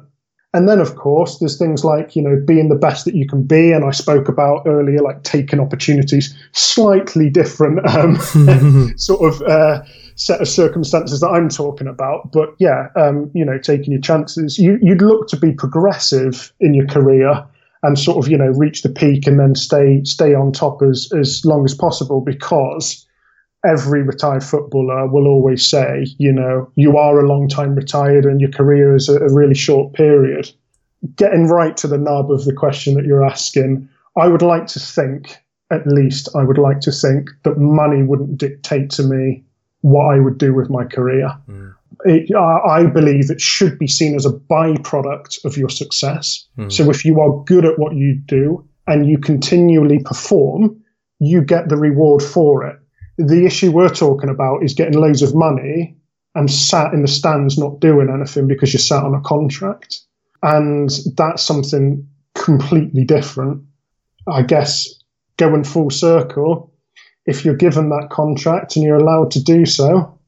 And 0.55 0.69
then, 0.69 0.79
of 0.79 0.97
course, 0.97 1.39
there's 1.39 1.57
things 1.57 1.83
like, 1.83 2.15
you 2.15 2.21
know, 2.21 2.39
being 2.45 2.69
the 2.69 2.75
best 2.75 3.05
that 3.05 3.15
you 3.15 3.27
can 3.27 3.41
be. 3.41 3.71
And 3.71 3.83
I 3.83 3.89
spoke 3.89 4.27
about 4.27 4.67
earlier, 4.67 4.99
like 4.99 5.23
taking 5.23 5.59
opportunities, 5.59 6.37
slightly 6.51 7.29
different 7.29 7.83
um, 7.89 8.17
sort 8.97 9.33
of 9.33 9.41
uh, 9.41 9.81
set 10.15 10.41
of 10.41 10.47
circumstances 10.47 11.21
that 11.21 11.29
I'm 11.29 11.49
talking 11.49 11.87
about. 11.87 12.31
But 12.31 12.49
yeah, 12.59 12.89
um, 12.95 13.31
you 13.33 13.43
know, 13.43 13.57
taking 13.57 13.93
your 13.93 14.01
chances. 14.01 14.59
You, 14.59 14.77
you'd 14.79 15.01
look 15.01 15.27
to 15.29 15.37
be 15.37 15.53
progressive 15.53 16.53
in 16.59 16.75
your 16.75 16.85
career 16.85 17.43
and 17.83 17.99
sort 17.99 18.17
of 18.17 18.31
you 18.31 18.37
know 18.37 18.47
reach 18.47 18.81
the 18.81 18.89
peak 18.89 19.27
and 19.27 19.39
then 19.39 19.55
stay 19.55 20.01
stay 20.03 20.33
on 20.33 20.51
top 20.51 20.81
as 20.81 21.09
as 21.19 21.45
long 21.45 21.63
as 21.65 21.75
possible 21.75 22.21
because 22.21 23.05
every 23.65 24.01
retired 24.01 24.43
footballer 24.43 25.07
will 25.07 25.27
always 25.27 25.65
say 25.65 26.05
you 26.17 26.31
know 26.31 26.69
you 26.75 26.97
are 26.97 27.19
a 27.19 27.27
long 27.27 27.47
time 27.47 27.75
retired 27.75 28.25
and 28.25 28.41
your 28.41 28.51
career 28.51 28.95
is 28.95 29.07
a, 29.09 29.17
a 29.19 29.33
really 29.33 29.55
short 29.55 29.93
period. 29.93 30.49
Getting 31.17 31.47
right 31.47 31.75
to 31.77 31.87
the 31.87 31.97
nub 31.97 32.31
of 32.31 32.45
the 32.45 32.53
question 32.53 32.95
that 32.95 33.05
you're 33.05 33.25
asking 33.25 33.87
i 34.17 34.27
would 34.27 34.41
like 34.41 34.67
to 34.67 34.79
think 34.79 35.37
at 35.69 35.85
least 35.85 36.29
i 36.35 36.43
would 36.43 36.57
like 36.57 36.79
to 36.79 36.91
think 36.91 37.29
that 37.43 37.57
money 37.57 38.03
wouldn't 38.03 38.37
dictate 38.37 38.89
to 38.91 39.03
me 39.03 39.43
what 39.81 40.15
i 40.15 40.19
would 40.19 40.37
do 40.37 40.53
with 40.53 40.69
my 40.69 40.85
career. 40.85 41.29
Mm 41.49 41.73
it, 42.05 42.35
I 42.35 42.85
believe 42.85 43.29
it 43.29 43.41
should 43.41 43.77
be 43.79 43.87
seen 43.87 44.15
as 44.15 44.25
a 44.25 44.31
byproduct 44.31 45.43
of 45.45 45.57
your 45.57 45.69
success. 45.69 46.47
Mm. 46.57 46.71
So 46.71 46.89
if 46.89 47.05
you 47.05 47.19
are 47.19 47.43
good 47.45 47.65
at 47.65 47.79
what 47.79 47.95
you 47.95 48.15
do 48.15 48.67
and 48.87 49.07
you 49.07 49.17
continually 49.17 49.99
perform, 49.99 50.81
you 51.19 51.41
get 51.41 51.69
the 51.69 51.77
reward 51.77 52.21
for 52.21 52.65
it. 52.65 52.77
The 53.17 53.45
issue 53.45 53.71
we're 53.71 53.89
talking 53.89 54.29
about 54.29 54.63
is 54.63 54.73
getting 54.73 54.99
loads 54.99 55.21
of 55.21 55.35
money 55.35 55.95
and 56.35 56.49
sat 56.51 56.93
in 56.93 57.01
the 57.01 57.07
stands 57.07 57.57
not 57.57 57.79
doing 57.79 58.09
anything 58.09 58.47
because 58.47 58.73
you're 58.73 58.79
sat 58.79 59.03
on 59.03 59.13
a 59.13 59.21
contract. 59.21 59.99
And 60.41 60.89
that's 61.15 61.43
something 61.43 62.07
completely 62.35 63.05
different. 63.05 63.63
I 64.27 64.41
guess 64.41 64.87
going 65.37 65.63
full 65.63 65.89
circle, 65.89 66.73
if 67.25 67.45
you're 67.45 67.55
given 67.55 67.89
that 67.89 68.09
contract 68.09 68.75
and 68.75 68.83
you're 68.83 68.97
allowed 68.97 69.31
to 69.31 69.43
do 69.43 69.65
so, 69.65 70.19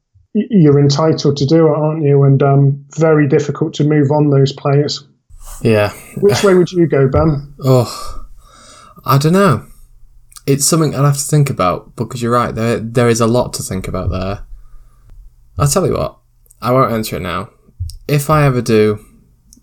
you're 0.50 0.78
entitled 0.78 1.36
to 1.38 1.46
do 1.46 1.66
it, 1.66 1.70
aren't 1.76 2.02
you? 2.02 2.22
And 2.24 2.42
um, 2.42 2.84
very 2.96 3.26
difficult 3.26 3.74
to 3.74 3.84
move 3.84 4.10
on 4.10 4.30
those 4.30 4.52
players. 4.52 5.06
Yeah. 5.62 5.92
Which 6.18 6.42
way 6.42 6.54
would 6.54 6.70
you 6.70 6.86
go, 6.86 7.08
Ben? 7.08 7.54
Oh, 7.64 8.26
I 9.04 9.18
don't 9.18 9.32
know. 9.32 9.66
It's 10.46 10.66
something 10.66 10.94
I'd 10.94 11.04
have 11.04 11.16
to 11.16 11.24
think 11.24 11.50
about 11.50 11.96
because 11.96 12.22
you're 12.22 12.32
right. 12.32 12.54
There, 12.54 12.78
there 12.78 13.08
is 13.08 13.20
a 13.20 13.26
lot 13.26 13.52
to 13.54 13.62
think 13.62 13.88
about 13.88 14.10
there. 14.10 14.46
I'll 15.58 15.68
tell 15.68 15.86
you 15.86 15.94
what. 15.94 16.18
I 16.60 16.72
won't 16.72 16.92
answer 16.92 17.16
it 17.16 17.22
now. 17.22 17.50
If 18.06 18.30
I 18.30 18.44
ever 18.44 18.60
do 18.60 19.04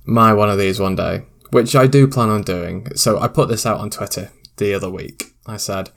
my 0.05 0.33
one 0.33 0.49
of 0.49 0.57
these 0.57 0.79
one 0.79 0.95
day, 0.95 1.25
which 1.51 1.75
I 1.75 1.87
do 1.87 2.07
plan 2.07 2.29
on 2.29 2.41
doing, 2.41 2.93
so 2.95 3.19
I 3.19 3.27
put 3.27 3.47
this 3.47 3.65
out 3.65 3.79
on 3.79 3.89
Twitter 3.89 4.31
the 4.57 4.73
other 4.73 4.89
week. 4.89 5.35
I 5.45 5.57
said, 5.57 5.91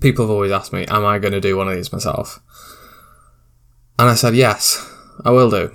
people 0.00 0.24
have 0.24 0.30
always 0.30 0.52
asked 0.52 0.72
me, 0.72 0.86
am 0.86 1.04
I 1.04 1.18
going 1.18 1.32
to 1.32 1.40
do 1.40 1.56
one 1.56 1.68
of 1.68 1.74
these 1.74 1.92
myself? 1.92 2.40
And 3.98 4.08
I 4.08 4.14
said, 4.14 4.36
yes, 4.36 4.88
I 5.24 5.30
will 5.30 5.50
do. 5.50 5.72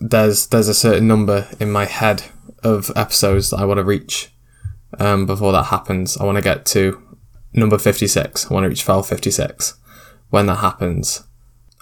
There's 0.00 0.48
there's 0.48 0.68
a 0.68 0.74
certain 0.74 1.06
number 1.06 1.48
in 1.60 1.70
my 1.70 1.84
head 1.84 2.24
of 2.64 2.90
episodes 2.96 3.50
that 3.50 3.58
I 3.58 3.64
want 3.64 3.78
to 3.78 3.84
reach 3.84 4.32
um, 4.98 5.24
before 5.26 5.52
that 5.52 5.64
happens. 5.64 6.16
I 6.16 6.24
want 6.24 6.36
to 6.36 6.42
get 6.42 6.66
to 6.66 7.00
number 7.52 7.78
56. 7.78 8.50
I 8.50 8.54
want 8.54 8.64
to 8.64 8.68
reach 8.68 8.82
file 8.82 9.02
56. 9.02 9.74
When 10.30 10.46
that 10.46 10.56
happens, 10.56 11.22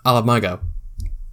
I'll 0.05 0.16
have 0.16 0.27
my 0.27 0.40
go. 0.40 0.61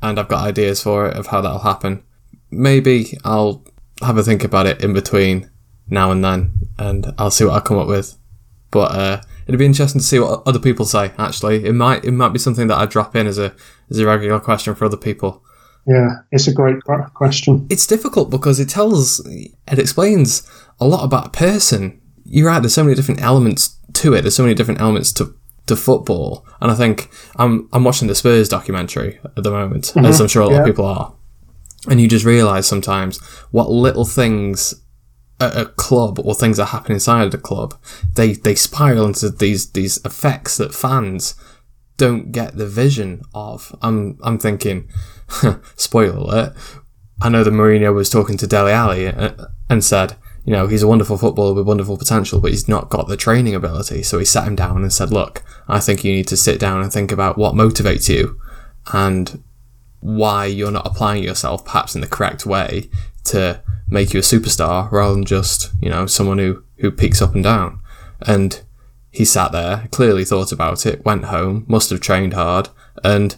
And 0.02 0.18
I've 0.18 0.30
got 0.30 0.48
ideas 0.48 0.82
for 0.82 1.08
it 1.08 1.18
of 1.18 1.28
how 1.28 1.42
that'll 1.42 1.60
happen. 1.60 2.04
Maybe 2.50 3.18
I'll 3.26 3.66
have 4.02 4.18
a 4.18 4.24
think 4.24 4.46
about 4.46 4.66
it 4.66 4.82
in 4.82 4.94
between 4.94 5.50
now 5.90 6.12
and 6.12 6.24
then, 6.24 6.54
and 6.78 7.14
I'll 7.18 7.32
see 7.32 7.44
what 7.44 7.56
I 7.56 7.60
come 7.60 7.78
up 7.78 7.88
with. 7.88 8.18
But 8.72 8.92
uh, 8.92 9.22
it'd 9.50 9.58
be 9.58 9.66
interesting 9.66 10.00
to 10.00 10.06
see 10.06 10.20
what 10.20 10.44
other 10.46 10.60
people 10.60 10.86
say. 10.86 11.12
Actually, 11.18 11.66
it 11.66 11.74
might 11.74 12.06
it 12.06 12.12
might 12.12 12.30
be 12.30 12.40
something 12.40 12.68
that 12.68 12.78
I 12.78 12.86
drop 12.86 13.16
in 13.16 13.26
as 13.26 13.40
a 13.40 13.54
as 13.90 13.98
a 13.98 14.06
regular 14.06 14.40
question 14.40 14.76
for 14.76 14.86
other 14.86 14.96
people. 14.96 15.44
Yeah, 15.88 16.18
it's 16.32 16.48
a 16.48 16.54
great 16.54 16.84
question. 17.16 17.66
It's 17.68 17.88
difficult 17.88 18.30
because 18.30 18.60
it 18.60 18.70
tells 18.70 19.26
it 19.26 19.80
explains 19.80 20.48
a 20.80 20.86
lot 20.86 21.04
about 21.04 21.28
a 21.28 21.32
person. 21.32 22.00
You're 22.26 22.48
right. 22.48 22.60
There's 22.60 22.76
so 22.76 22.84
many 22.84 22.96
different 22.96 23.22
elements 23.22 23.76
to 23.94 24.14
it. 24.14 24.22
There's 24.22 24.36
so 24.36 24.44
many 24.44 24.54
different 24.54 24.82
elements 24.82 25.12
to 25.14 25.36
to 25.66 25.76
football, 25.76 26.46
and 26.62 26.72
I 26.72 26.76
think 26.76 27.10
I'm 27.38 27.68
I'm 27.74 27.84
watching 27.84 28.08
the 28.08 28.14
Spurs 28.14 28.50
documentary 28.50 29.20
at 29.36 29.44
the 29.44 29.52
moment, 29.52 29.86
mm-hmm. 29.86 30.06
as 30.06 30.22
I'm 30.22 30.28
sure 30.28 30.44
a 30.44 30.46
lot 30.46 30.54
yeah. 30.54 30.60
of 30.60 30.66
people 30.68 30.86
are, 30.86 31.16
and 31.90 32.00
you 32.00 32.08
just 32.08 32.26
realise 32.26 32.68
sometimes 32.68 33.18
what 33.50 33.72
little 33.72 34.06
things 34.06 34.76
at 35.40 35.58
a 35.58 35.66
club 35.66 36.20
or 36.20 36.36
things 36.36 36.58
that 36.58 36.68
happen 36.68 36.94
inside 36.94 37.32
the 37.32 37.38
club, 37.38 37.76
they 38.16 38.34
they 38.34 38.56
spiral 38.56 39.06
into 39.06 39.30
these 39.30 39.72
these 39.72 39.98
effects 40.06 40.58
that 40.58 40.74
fans 40.74 41.36
don't 41.98 42.32
get 42.32 42.58
the 42.58 42.68
vision 42.68 43.22
of. 43.34 43.76
I'm 43.82 44.18
I'm 44.24 44.40
thinking, 44.40 44.90
spoiler 45.76 46.18
alert. 46.18 46.56
I 47.22 47.30
know 47.30 47.44
that 47.44 47.54
Mourinho 47.54 47.94
was 47.94 48.10
talking 48.10 48.38
to 48.38 48.48
Dele 48.48 48.72
Alli 48.72 49.08
uh, 49.08 49.34
and 49.70 49.84
said, 49.84 50.16
you 50.46 50.54
know, 50.54 50.68
he's 50.68 50.84
a 50.84 50.88
wonderful 50.88 51.18
footballer 51.18 51.54
with 51.54 51.68
wonderful 51.68 51.98
potential, 51.98 52.40
but 52.40 52.52
he's 52.52 52.68
not 52.68 52.90
got 52.90 53.08
the 53.08 53.18
training 53.18 53.54
ability. 53.54 54.04
So 54.04 54.20
he 54.20 54.26
sat 54.26 54.48
him 54.48 54.56
down 54.56 54.82
and 54.82 54.94
said, 54.94 55.12
look, 55.12 55.44
I 55.68 55.82
think 55.82 56.04
you 56.04 56.14
need 56.14 56.28
to 56.30 56.38
sit 56.38 56.60
down 56.60 56.82
and 56.82 56.92
think 56.92 57.12
about 57.12 57.38
what 57.38 57.56
motivates 57.56 58.08
you 58.08 58.40
and 58.94 59.44
why 60.00 60.46
you're 60.46 60.72
not 60.72 60.88
applying 60.88 61.24
yourself 61.24 61.66
perhaps 61.66 61.94
in 61.94 62.02
the 62.02 62.08
correct 62.08 62.46
way 62.46 62.90
to 63.26 63.62
make 63.90 64.14
you 64.14 64.20
a 64.20 64.24
superstar 64.24 64.92
rather 64.92 65.14
than 65.14 65.26
just, 65.26 65.72
you 65.82 65.90
know, 65.90 66.06
someone 66.06 66.38
who, 66.38 66.64
who 66.78 66.92
peaks 66.92 67.22
up 67.22 67.34
and 67.34 67.44
down. 67.44 67.80
And 68.22 68.62
he 69.12 69.26
sat 69.26 69.52
there, 69.52 69.88
clearly 69.92 70.26
thought 70.26 70.52
about 70.52 70.86
it, 70.86 71.06
went 71.06 71.26
home, 71.26 71.66
must 71.68 71.90
have 71.90 72.00
trained 72.00 72.34
hard, 72.34 72.70
and 73.04 73.36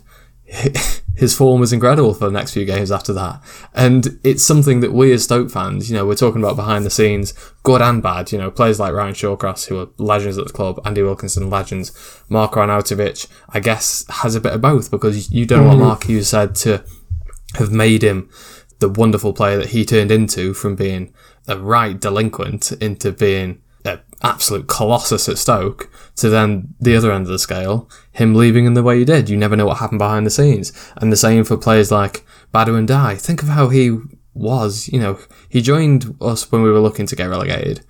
his 1.16 1.36
form 1.36 1.62
was 1.62 1.72
incredible 1.72 2.14
for 2.14 2.26
the 2.26 2.32
next 2.32 2.54
few 2.54 2.66
games 2.66 2.92
after 2.92 3.14
that. 3.14 3.42
And 3.74 4.20
it's 4.24 4.44
something 4.44 4.82
that 4.82 4.92
we 4.92 5.14
as 5.14 5.24
Stoke 5.24 5.50
fans, 5.50 5.90
you 5.90 5.96
know, 5.96 6.06
we're 6.06 6.16
talking 6.16 6.42
about 6.42 6.56
behind 6.56 6.86
the 6.86 6.90
scenes, 6.90 7.34
good 7.64 7.82
and 7.82 8.04
bad, 8.04 8.32
you 8.32 8.38
know, 8.38 8.52
players 8.52 8.80
like 8.80 8.94
Ryan 8.94 9.14
Shawcross, 9.14 9.68
who 9.68 9.80
are 9.80 9.88
legends 9.98 10.38
at 10.38 10.48
the 10.48 10.54
club, 10.54 10.80
Andy 10.84 11.04
Wilkinson, 11.04 11.50
legends, 11.50 11.92
Mark 12.28 12.54
Arnautovic, 12.54 13.28
I 13.50 13.60
guess, 13.60 14.06
has 14.10 14.36
a 14.36 14.42
bit 14.42 14.54
of 14.54 14.62
both 14.62 14.92
because 14.92 15.32
you 15.32 15.46
don't 15.46 15.60
mm-hmm. 15.60 15.68
want 15.68 15.80
Mark 15.80 16.04
Hughes 16.06 16.30
said 16.30 16.56
to 16.56 16.84
have 17.56 17.72
made 17.72 18.02
him 18.02 18.30
the 18.82 18.90
wonderful 18.90 19.32
player 19.32 19.58
that 19.58 19.70
he 19.70 19.86
turned 19.86 20.12
into 20.12 20.54
from 20.54 20.76
being 20.76 21.14
a 21.48 21.58
right 21.58 22.00
delinquent 22.00 22.72
into 22.74 23.12
being 23.12 23.62
an 23.86 24.02
absolute 24.22 24.68
colossus 24.68 25.30
at 25.30 25.38
Stoke 25.38 25.90
to 26.18 26.30
then 26.30 26.74
the 26.80 26.96
other 26.96 27.12
end 27.12 27.26
of 27.26 27.32
the 27.32 27.40
scale, 27.40 27.90
him 28.12 28.36
leaving 28.36 28.66
in 28.66 28.74
the 28.74 28.84
way 28.84 29.00
he 29.00 29.06
did. 29.06 29.30
You 29.30 29.38
never 29.38 29.56
know 29.56 29.68
what 29.68 29.78
happened 29.78 30.00
behind 30.00 30.26
the 30.26 30.32
scenes. 30.32 30.74
And 30.98 31.12
the 31.12 31.18
same 31.18 31.44
for 31.44 31.58
players 31.58 31.92
like 31.92 32.26
Badou 32.54 32.86
Ndiaye. 32.86 33.22
Think 33.22 33.42
of 33.42 33.50
how 33.50 33.70
he 33.70 33.98
was, 34.34 34.90
you 34.90 35.00
know, 35.00 35.20
he 35.48 35.62
joined 35.62 36.16
us 36.20 36.52
when 36.52 36.64
we 36.64 36.72
were 36.72 36.80
looking 36.80 37.06
to 37.06 37.16
get 37.16 37.30
relegated. 37.30 37.82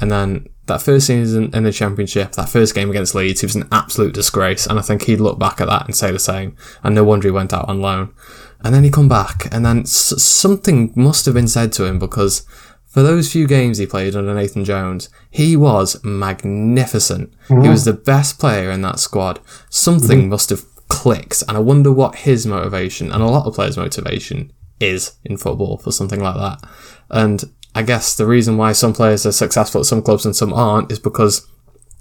And 0.00 0.10
then 0.10 0.46
that 0.66 0.82
first 0.82 1.06
season 1.08 1.50
in 1.54 1.64
the 1.64 1.72
championship, 1.72 2.32
that 2.32 2.48
first 2.48 2.74
game 2.74 2.90
against 2.90 3.14
Leeds, 3.14 3.40
he 3.40 3.46
was 3.46 3.56
an 3.56 3.68
absolute 3.72 4.14
disgrace. 4.14 4.66
And 4.66 4.78
I 4.78 4.82
think 4.82 5.02
he'd 5.02 5.20
look 5.20 5.38
back 5.38 5.60
at 5.60 5.68
that 5.68 5.86
and 5.86 5.96
say 5.96 6.10
the 6.10 6.18
same. 6.18 6.56
And 6.82 6.94
no 6.94 7.04
wonder 7.04 7.28
he 7.28 7.32
went 7.32 7.52
out 7.52 7.68
on 7.68 7.80
loan. 7.80 8.14
And 8.62 8.74
then 8.74 8.84
he 8.84 8.90
come 8.90 9.08
back, 9.08 9.48
and 9.52 9.64
then 9.64 9.80
s- 9.80 10.22
something 10.22 10.92
must 10.94 11.24
have 11.24 11.34
been 11.34 11.48
said 11.48 11.72
to 11.74 11.84
him 11.84 11.98
because 11.98 12.46
for 12.86 13.02
those 13.02 13.30
few 13.32 13.46
games 13.46 13.78
he 13.78 13.86
played 13.86 14.16
under 14.16 14.34
Nathan 14.34 14.64
Jones, 14.64 15.08
he 15.30 15.56
was 15.56 16.02
magnificent. 16.04 17.32
Mm-hmm. 17.48 17.62
He 17.62 17.68
was 17.68 17.84
the 17.84 17.92
best 17.92 18.38
player 18.38 18.70
in 18.70 18.82
that 18.82 18.98
squad. 18.98 19.40
Something 19.70 20.22
mm-hmm. 20.22 20.30
must 20.30 20.50
have 20.50 20.64
clicked, 20.88 21.42
and 21.48 21.56
I 21.56 21.60
wonder 21.60 21.92
what 21.92 22.16
his 22.16 22.46
motivation 22.46 23.12
and 23.12 23.22
a 23.22 23.26
lot 23.26 23.46
of 23.46 23.54
players' 23.54 23.76
motivation 23.76 24.52
is 24.80 25.12
in 25.24 25.36
football 25.36 25.78
for 25.78 25.92
something 25.92 26.20
like 26.20 26.36
that. 26.36 26.68
And 27.10 27.44
I 27.74 27.82
guess 27.82 28.16
the 28.16 28.26
reason 28.26 28.56
why 28.56 28.72
some 28.72 28.92
players 28.92 29.24
are 29.24 29.32
successful 29.32 29.80
at 29.80 29.86
some 29.86 30.02
clubs 30.02 30.26
and 30.26 30.34
some 30.34 30.52
aren't 30.52 30.90
is 30.90 30.98
because 30.98 31.46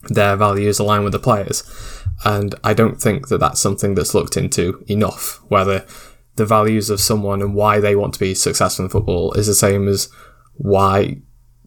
their 0.08 0.36
values 0.36 0.80
align 0.80 1.04
with 1.04 1.14
the 1.14 1.20
players. 1.20 1.64
And 2.26 2.56
I 2.64 2.74
don't 2.74 3.00
think 3.00 3.28
that 3.28 3.40
that's 3.40 3.62
something 3.62 3.96
that's 3.96 4.14
looked 4.14 4.38
into 4.38 4.84
enough, 4.88 5.40
whether 5.50 5.86
the 6.40 6.46
values 6.46 6.90
of 6.90 7.02
someone 7.02 7.42
and 7.42 7.54
why 7.54 7.80
they 7.80 7.96
want 7.96 8.14
to 8.14 8.20
be 8.20 8.34
successful 8.34 8.86
in 8.86 8.90
football 8.90 9.34
is 9.34 9.46
the 9.46 9.54
same 9.54 9.90
as 9.90 10.10
why 10.54 11.18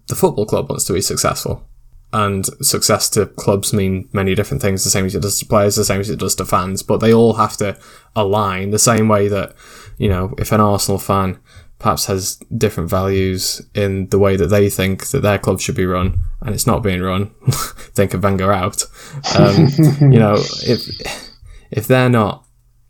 the 0.09 0.17
football 0.17 0.47
club 0.47 0.69
wants 0.69 0.85
to 0.87 0.95
be 0.95 1.03
successful. 1.03 1.69
And 2.15 2.47
success 2.65 3.09
to 3.11 3.27
clubs 3.27 3.73
mean 3.73 4.09
many 4.13 4.35
different 4.35 4.63
things, 4.63 4.83
the 4.83 4.91
same 4.91 5.05
as 5.05 5.15
it 5.15 5.21
does 5.21 5.39
to 5.39 5.47
players, 5.47 5.77
the 5.77 5.85
same 5.85 6.01
as 6.01 6.09
it 6.09 6.19
does 6.19 6.35
to 6.37 6.47
fans, 6.47 6.83
but 6.83 6.99
they 6.99 7.13
all 7.13 7.35
have 7.35 7.57
to 7.59 7.79
align 8.17 8.71
the 8.71 8.79
same 8.79 9.09
way 9.09 9.29
that, 9.29 9.55
you 9.99 10.09
know, 10.09 10.35
if 10.39 10.53
an 10.53 10.61
Arsenal 10.61 10.99
fan 10.99 11.39
perhaps 11.79 12.07
has 12.07 12.37
different 12.57 12.89
values 12.89 13.61
in 13.75 14.09
the 14.09 14.19
way 14.19 14.37
that 14.37 14.47
they 14.47 14.71
think 14.71 15.09
that 15.11 15.21
their 15.21 15.39
club 15.39 15.61
should 15.61 15.75
be 15.75 15.85
run, 15.85 16.19
and 16.41 16.55
it's 16.55 16.67
not 16.67 16.83
being 16.83 17.03
run, 17.03 17.31
think 17.95 18.15
of 18.15 18.23
Wenger 18.23 18.53
out. 18.53 18.85
Um, 19.37 19.69
you 20.01 20.19
know, 20.19 20.37
if 20.67 20.89
if 21.71 21.87
they're 21.87 22.09
not 22.09 22.47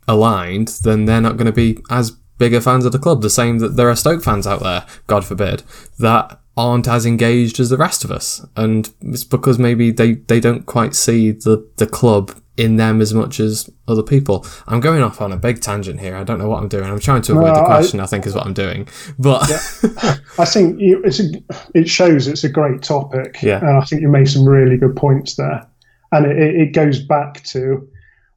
aligned, 0.07 0.69
then 0.83 1.05
they're 1.05 1.21
not 1.21 1.37
going 1.37 1.45
to 1.45 1.51
be 1.51 1.79
as 1.89 2.11
bigger 2.37 2.61
fans 2.61 2.85
of 2.85 2.91
the 2.91 2.99
club. 2.99 3.21
The 3.21 3.29
same 3.29 3.59
that 3.59 3.75
there 3.75 3.89
are 3.89 3.95
Stoke 3.95 4.23
fans 4.23 4.47
out 4.47 4.61
there, 4.61 4.85
God 5.07 5.25
forbid, 5.25 5.63
that 5.99 6.39
aren't 6.55 6.87
as 6.87 7.05
engaged 7.05 7.59
as 7.59 7.69
the 7.69 7.77
rest 7.77 8.03
of 8.03 8.11
us. 8.11 8.45
And 8.55 8.93
it's 9.01 9.23
because 9.23 9.57
maybe 9.57 9.91
they, 9.91 10.13
they 10.13 10.39
don't 10.39 10.65
quite 10.65 10.95
see 10.95 11.31
the, 11.31 11.67
the 11.77 11.87
club 11.87 12.39
in 12.55 12.75
them 12.75 13.01
as 13.01 13.13
much 13.13 13.39
as 13.39 13.69
other 13.87 14.03
people. 14.03 14.45
I'm 14.67 14.79
going 14.79 15.01
off 15.01 15.21
on 15.21 15.31
a 15.31 15.37
big 15.37 15.61
tangent 15.61 15.99
here. 15.99 16.15
I 16.15 16.23
don't 16.23 16.37
know 16.37 16.47
what 16.47 16.61
I'm 16.61 16.67
doing. 16.67 16.85
I'm 16.85 16.99
trying 16.99 17.23
to 17.23 17.31
avoid 17.31 17.53
no, 17.53 17.55
the 17.55 17.65
question. 17.65 17.99
I, 17.99 18.03
I, 18.03 18.05
think 18.05 18.27
is 18.27 18.35
what 18.35 18.45
I'm 18.45 18.53
doing. 18.53 18.87
But 19.17 19.49
yeah. 19.49 20.17
I 20.37 20.45
think 20.45 20.77
it's 20.79 21.19
a, 21.19 21.31
it 21.73 21.89
shows 21.89 22.27
it's 22.27 22.43
a 22.43 22.49
great 22.49 22.83
topic. 22.83 23.41
Yeah. 23.41 23.59
And 23.59 23.77
I 23.77 23.83
think 23.85 24.01
you 24.01 24.07
made 24.07 24.29
some 24.29 24.47
really 24.47 24.77
good 24.77 24.95
points 24.95 25.35
there. 25.35 25.67
And 26.11 26.27
it, 26.27 26.37
it 26.37 26.73
goes 26.73 26.99
back 26.99 27.43
to 27.45 27.89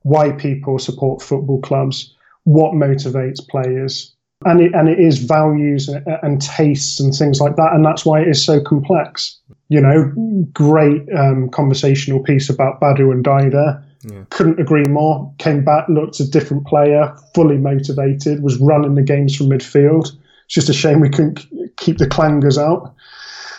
why 0.07 0.31
people 0.31 0.78
support 0.78 1.20
football 1.20 1.61
clubs, 1.62 2.15
what 2.45 2.74
motivates 2.74 3.47
players, 3.49 4.15
and 4.45 4.61
it, 4.61 4.73
and 4.73 4.89
it 4.89 5.01
is 5.01 5.19
values 5.19 5.89
and, 5.89 6.07
and 6.23 6.41
tastes 6.41 7.01
and 7.01 7.12
things 7.12 7.41
like 7.41 7.57
that, 7.57 7.73
and 7.73 7.85
that's 7.85 8.07
why 8.07 8.20
it 8.20 8.28
is 8.28 8.45
so 8.45 8.61
complex. 8.61 9.37
You 9.69 9.81
know, 9.81 10.47
great 10.53 11.03
um, 11.12 11.49
conversational 11.49 12.20
piece 12.23 12.49
about 12.49 12.81
Badou 12.81 13.20
Ndiaye 13.20 13.51
there. 13.51 13.83
Yeah. 14.05 14.23
Couldn't 14.31 14.61
agree 14.61 14.85
more. 14.85 15.35
Came 15.39 15.65
back, 15.65 15.89
looked 15.89 16.20
a 16.20 16.31
different 16.31 16.69
player, 16.69 17.12
fully 17.35 17.57
motivated, 17.57 18.45
was 18.45 18.59
running 18.59 18.95
the 18.95 19.03
games 19.03 19.35
from 19.35 19.49
midfield. 19.49 20.12
It's 20.45 20.55
just 20.55 20.69
a 20.69 20.73
shame 20.73 21.01
we 21.01 21.11
couldn't 21.11 21.45
keep 21.77 21.99
the 21.99 22.07
clangers 22.07 22.59
out 22.59 22.95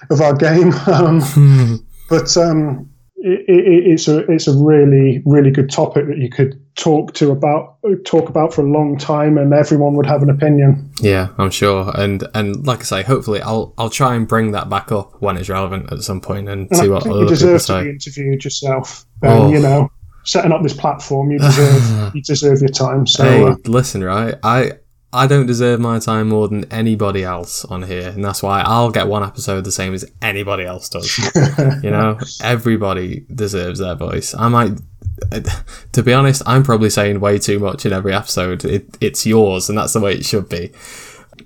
of 0.10 0.22
our 0.22 0.34
game. 0.34 0.72
Um, 0.88 1.86
but 2.10 2.38
um, 2.38 2.90
it, 3.28 3.45
it, 3.48 3.88
it's 3.91 4.08
a 4.08 4.20
it's 4.32 4.48
a 4.48 4.58
really 4.58 5.22
really 5.26 5.52
good 5.52 5.70
topic 5.70 6.08
that 6.08 6.18
you 6.18 6.30
could 6.30 6.60
talk 6.76 7.14
to 7.16 7.32
about 7.32 7.78
talk 8.06 8.30
about 8.30 8.54
for 8.54 8.62
a 8.66 8.70
long 8.70 8.98
time, 8.98 9.38
and 9.38 9.54
everyone 9.54 9.95
would 9.95 10.06
have 10.06 10.24
an 10.24 10.30
opinion. 10.30 10.91
Yeah, 11.02 11.30
I'm 11.38 11.49
sure. 11.52 11.91
And 11.95 12.28
and 12.34 12.66
like 12.66 12.80
I 12.80 12.84
say, 12.84 13.04
hopefully 13.04 13.41
I'll 13.41 13.74
I'll 13.78 13.90
try 13.90 14.16
and 14.16 14.28
bring 14.28 14.52
that 14.52 14.70
back 14.70 14.91
up 14.91 15.22
when 15.22 15.38
it's 15.38 15.49
relevant 15.49 15.91
at 15.91 16.02
some 16.02 16.22
point 16.22 16.48
and, 16.49 16.68
And 16.70 16.78
see 16.78 16.86
I 16.86 16.88
what 16.88 17.08
other 17.08 17.22
you 17.22 17.28
deserve 17.28 17.66
to 17.66 17.84
be 17.84 17.90
interviewed 17.90 18.44
yourself. 18.44 19.06
And, 19.22 19.34
Oh. 19.34 19.49
You 19.49 19.60
know, 19.60 19.90
setting 20.26 20.52
up 20.52 20.64
this 20.64 20.74
platform, 20.74 21.32
you 21.32 21.40
deserve 21.40 22.12
you 22.16 22.22
deserve 22.22 22.62
your 22.62 22.70
time. 22.70 23.08
So 23.08 23.24
Hey, 23.24 23.44
uh, 23.44 23.56
listen, 23.66 24.04
right? 24.04 24.36
I 24.44 24.74
I 25.13 25.25
don't 25.25 25.45
deserve 25.45 25.79
my 25.79 25.99
time 25.99 26.29
more 26.29 26.49
than 26.49 26.71
anybody 26.71 27.23
else 27.23 27.63
on 27.65 27.84
here, 27.84 28.09
and 28.09 28.23
that's 28.23 28.43
why 28.43 28.61
I'll 28.61 28.91
get 28.91 29.07
one 29.07 29.23
episode 29.23 29.63
the 29.63 29.71
same 29.71 29.93
as 29.93 30.05
anybody 30.21 30.65
else 30.65 30.89
does. 30.89 31.17
you 31.84 31.91
know, 31.91 32.19
everybody 32.41 33.25
deserves 33.34 33.79
their 33.79 33.95
voice. 33.95 34.35
I 34.35 34.49
might, 34.49 34.79
to 35.93 36.03
be 36.03 36.13
honest, 36.13 36.43
I'm 36.45 36.63
probably 36.63 36.89
saying 36.89 37.21
way 37.21 37.39
too 37.39 37.57
much 37.57 37.85
in 37.85 37.93
every 37.93 38.13
episode. 38.13 38.65
It, 38.65 38.97
it's 38.99 39.25
yours, 39.25 39.69
and 39.69 39.77
that's 39.77 39.93
the 39.93 40.01
way 40.01 40.13
it 40.13 40.25
should 40.25 40.49
be. 40.49 40.73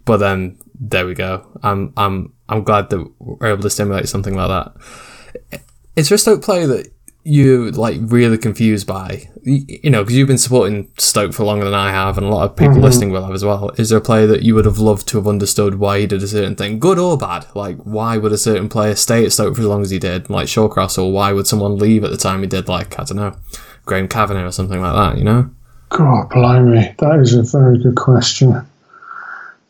But 0.06 0.18
then 0.18 0.58
there 0.80 1.06
we 1.06 1.14
go. 1.14 1.46
I'm 1.62 1.94
I'm 1.96 2.34
I'm 2.50 2.64
glad 2.64 2.90
that 2.90 3.12
we're 3.20 3.48
able 3.48 3.62
to 3.62 3.70
stimulate 3.70 4.10
something 4.10 4.36
like 4.36 4.48
that. 4.50 5.62
There 5.96 6.16
a 6.16 6.18
Stoke 6.18 6.42
player 6.42 6.66
that 6.68 6.92
you're 7.24 7.72
like 7.72 7.98
really 8.02 8.38
confused 8.38 8.88
by? 8.88 9.30
You 9.44 9.90
know, 9.90 10.04
because 10.04 10.16
you've 10.16 10.28
been 10.28 10.38
supporting 10.38 10.92
Stoke 10.98 11.34
for 11.34 11.44
longer 11.44 11.66
than 11.66 11.74
I 11.74 11.92
have, 11.92 12.18
and 12.18 12.26
a 12.26 12.30
lot 12.30 12.50
of 12.50 12.56
people 12.56 12.74
mm-hmm. 12.74 12.84
listening 12.84 13.12
will 13.12 13.24
have 13.24 13.34
as 13.34 13.44
well. 13.44 13.70
Is 13.78 13.90
there 13.90 13.98
a 13.98 14.02
player 14.02 14.28
that 14.28 14.44
you 14.44 14.56
would 14.56 14.66
have 14.66 14.78
loved 14.78 15.08
to 15.10 15.18
have 15.18 15.28
understood 15.28 15.76
why 15.76 16.00
he 16.00 16.08
did 16.08 16.24
a 16.24 16.28
certain 16.28 16.56
thing, 16.56 16.80
good 16.80 17.00
or 17.00 17.18
bad? 17.18 17.46
Like, 17.56 17.78
why 17.78 18.18
would 18.18 18.32
a 18.32 18.38
certain 18.38 18.70
player 18.70 18.96
stay 18.96 19.26
at 19.26 19.32
Stoke 19.32 19.56
for 19.56 19.62
as 19.62 19.68
long 19.68 19.82
as 19.82 19.90
he 19.90 20.00
did, 20.00 20.30
like 20.30 20.48
Shawcross, 20.48 20.98
or 20.98 21.12
why 21.12 21.32
would 21.32 21.48
someone 21.48 21.78
leave 21.78 22.04
at 22.04 22.12
the 22.12 22.18
time 22.18 22.42
he 22.42 22.48
did, 22.48 22.68
like 22.68 23.00
I 23.00 23.04
don't 23.04 23.18
know, 23.18 23.36
Graham 23.86 24.08
Kavanagh 24.08 24.46
or 24.46 24.52
something 24.52 24.82
like 24.82 24.94
that? 24.94 25.18
You 25.18 25.24
know? 25.24 25.50
God, 25.90 26.30
blimey, 26.30 26.96
that 27.00 27.20
is 27.20 27.34
a 27.34 27.44
very 27.44 27.78
good 27.78 27.96
question. 27.96 28.66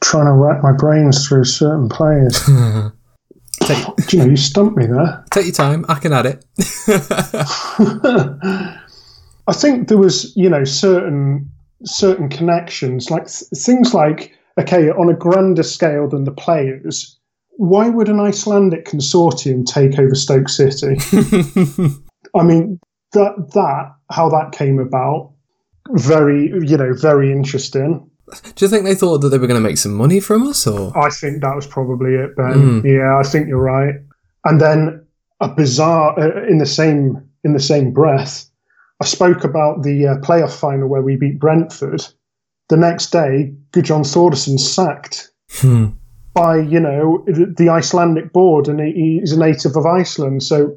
Trying 0.01 0.25
to 0.25 0.33
rack 0.33 0.63
my 0.63 0.71
brains 0.71 1.27
through 1.27 1.45
certain 1.45 1.89
players. 1.89 2.39
Take, 3.61 3.85
Do 4.07 4.17
you 4.17 4.23
know, 4.23 4.29
you 4.29 4.37
stumped 4.37 4.77
me 4.77 4.87
there. 4.87 5.23
take 5.31 5.45
your 5.45 5.53
time. 5.53 5.85
I 5.87 5.95
can 5.95 6.13
add 6.13 6.25
it. 6.25 6.45
I 9.47 9.53
think 9.53 9.87
there 9.87 9.97
was, 9.97 10.35
you 10.35 10.49
know, 10.49 10.63
certain 10.63 11.51
certain 11.83 12.29
connections, 12.29 13.09
like 13.09 13.25
th- 13.25 13.49
things 13.55 13.93
like, 13.93 14.33
okay, 14.59 14.89
on 14.91 15.09
a 15.09 15.15
grander 15.15 15.63
scale 15.63 16.07
than 16.07 16.25
the 16.25 16.31
players, 16.31 17.17
why 17.57 17.89
would 17.89 18.07
an 18.07 18.19
Icelandic 18.19 18.85
consortium 18.85 19.65
take 19.65 19.97
over 19.97 20.15
Stoke 20.15 20.49
City? 20.49 20.97
I 22.35 22.43
mean, 22.43 22.79
that 23.13 23.33
that 23.53 23.93
how 24.11 24.29
that 24.29 24.51
came 24.51 24.79
about, 24.79 25.33
very, 25.91 26.47
you 26.47 26.77
know, 26.77 26.93
very 26.93 27.31
interesting. 27.31 28.09
Do 28.55 28.65
you 28.65 28.69
think 28.69 28.85
they 28.85 28.95
thought 28.95 29.19
that 29.19 29.29
they 29.29 29.37
were 29.37 29.47
going 29.47 29.61
to 29.61 29.67
make 29.67 29.77
some 29.77 29.93
money 29.93 30.19
from 30.19 30.47
us, 30.47 30.65
or 30.67 30.95
I 30.97 31.09
think 31.09 31.41
that 31.41 31.55
was 31.55 31.67
probably 31.67 32.15
it, 32.15 32.35
Ben. 32.35 32.81
Mm. 32.81 32.83
Yeah, 32.83 33.17
I 33.19 33.23
think 33.23 33.47
you're 33.47 33.61
right. 33.61 33.95
And 34.45 34.59
then 34.61 35.05
a 35.39 35.47
bizarre 35.49 36.17
uh, 36.19 36.47
in 36.47 36.57
the 36.59 36.65
same 36.65 37.21
in 37.43 37.53
the 37.53 37.59
same 37.59 37.91
breath, 37.91 38.49
I 39.01 39.05
spoke 39.05 39.43
about 39.43 39.83
the 39.83 40.07
uh, 40.07 40.15
playoff 40.25 40.57
final 40.57 40.87
where 40.87 41.01
we 41.01 41.15
beat 41.15 41.39
Brentford. 41.39 42.05
The 42.69 42.77
next 42.77 43.11
day, 43.11 43.53
Gudjon 43.71 44.03
Thordarson 44.03 44.59
sacked 44.59 45.29
Hmm. 45.59 45.87
by 46.33 46.57
you 46.59 46.79
know 46.79 47.25
the 47.27 47.69
Icelandic 47.69 48.31
board, 48.31 48.67
and 48.69 48.79
he, 48.79 49.17
he's 49.19 49.33
a 49.33 49.39
native 49.39 49.75
of 49.75 49.85
Iceland. 49.85 50.43
So 50.43 50.75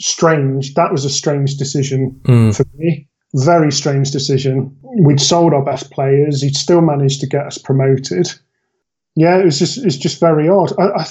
strange. 0.00 0.74
That 0.74 0.92
was 0.92 1.04
a 1.04 1.10
strange 1.10 1.56
decision 1.56 2.20
Mm. 2.24 2.54
for 2.56 2.64
me. 2.76 3.08
Very 3.34 3.70
strange 3.70 4.10
decision. 4.10 4.76
We'd 4.82 5.20
sold 5.20 5.54
our 5.54 5.64
best 5.64 5.90
players. 5.90 6.42
He'd 6.42 6.56
still 6.56 6.80
managed 6.80 7.20
to 7.20 7.28
get 7.28 7.46
us 7.46 7.58
promoted. 7.58 8.26
Yeah, 9.14 9.38
it 9.38 9.44
was 9.44 9.58
just 9.58 9.78
it's 9.78 9.96
just 9.96 10.20
very 10.20 10.48
odd. 10.48 10.72
I 10.78 10.88
I, 10.88 11.06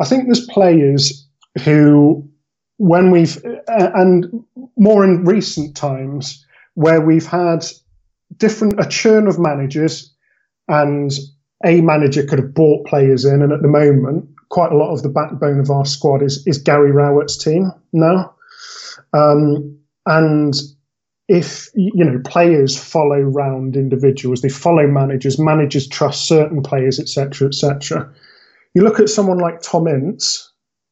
I 0.00 0.04
think 0.04 0.24
there's 0.24 0.46
players 0.46 1.26
who, 1.64 2.28
when 2.78 3.10
we've 3.10 3.40
and 3.68 4.26
more 4.76 5.04
in 5.04 5.24
recent 5.24 5.76
times 5.76 6.44
where 6.74 7.00
we've 7.00 7.26
had 7.26 7.64
different 8.38 8.80
a 8.80 8.88
churn 8.88 9.28
of 9.28 9.38
managers, 9.38 10.12
and 10.66 11.12
a 11.64 11.80
manager 11.80 12.24
could 12.24 12.40
have 12.40 12.54
bought 12.54 12.86
players 12.86 13.24
in, 13.24 13.42
and 13.42 13.52
at 13.52 13.62
the 13.62 13.68
moment, 13.68 14.28
quite 14.48 14.72
a 14.72 14.76
lot 14.76 14.92
of 14.92 15.02
the 15.02 15.08
backbone 15.08 15.60
of 15.60 15.70
our 15.70 15.84
squad 15.84 16.22
is 16.22 16.44
is 16.46 16.58
Gary 16.58 16.90
Rowett's 16.90 17.36
team 17.36 17.70
now, 17.92 18.34
um, 19.12 19.78
and 20.06 20.54
if 21.28 21.68
you 21.74 22.04
know 22.04 22.20
players 22.24 22.78
follow 22.78 23.20
round 23.20 23.76
individuals, 23.76 24.42
they 24.42 24.48
follow 24.48 24.86
managers. 24.86 25.38
Managers 25.38 25.88
trust 25.88 26.26
certain 26.26 26.62
players, 26.62 26.98
etc., 26.98 27.48
etc. 27.48 28.12
You 28.74 28.82
look 28.82 28.98
at 29.00 29.08
someone 29.08 29.38
like 29.38 29.60
Tom 29.62 29.86
Ince 29.86 30.50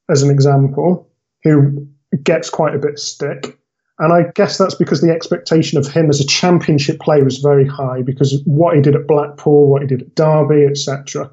as 0.09 0.23
an 0.23 0.31
example, 0.31 1.09
who 1.43 1.87
gets 2.23 2.51
quite 2.51 2.75
a 2.75 2.79
bit 2.79 2.99
stick, 2.99 3.59
and 3.99 4.13
I 4.15 4.31
guess 4.35 4.57
that's 4.57 4.75
because 4.75 5.03
the 5.03 5.13
expectation 5.13 5.79
of 5.79 5.87
him 5.87 6.09
as 6.09 6.21
a 6.21 6.27
championship 6.27 7.01
player 7.01 7.23
was 7.23 7.39
very 7.39 7.67
high 7.67 8.03
because 8.03 8.41
what 8.47 8.75
he 8.75 8.81
did 8.81 8.97
at 8.97 9.07
Blackpool, 9.07 9.69
what 9.69 9.83
he 9.83 9.89
did 9.89 10.03
at 10.03 10.15
Derby, 10.15 10.65
etc. 10.65 11.31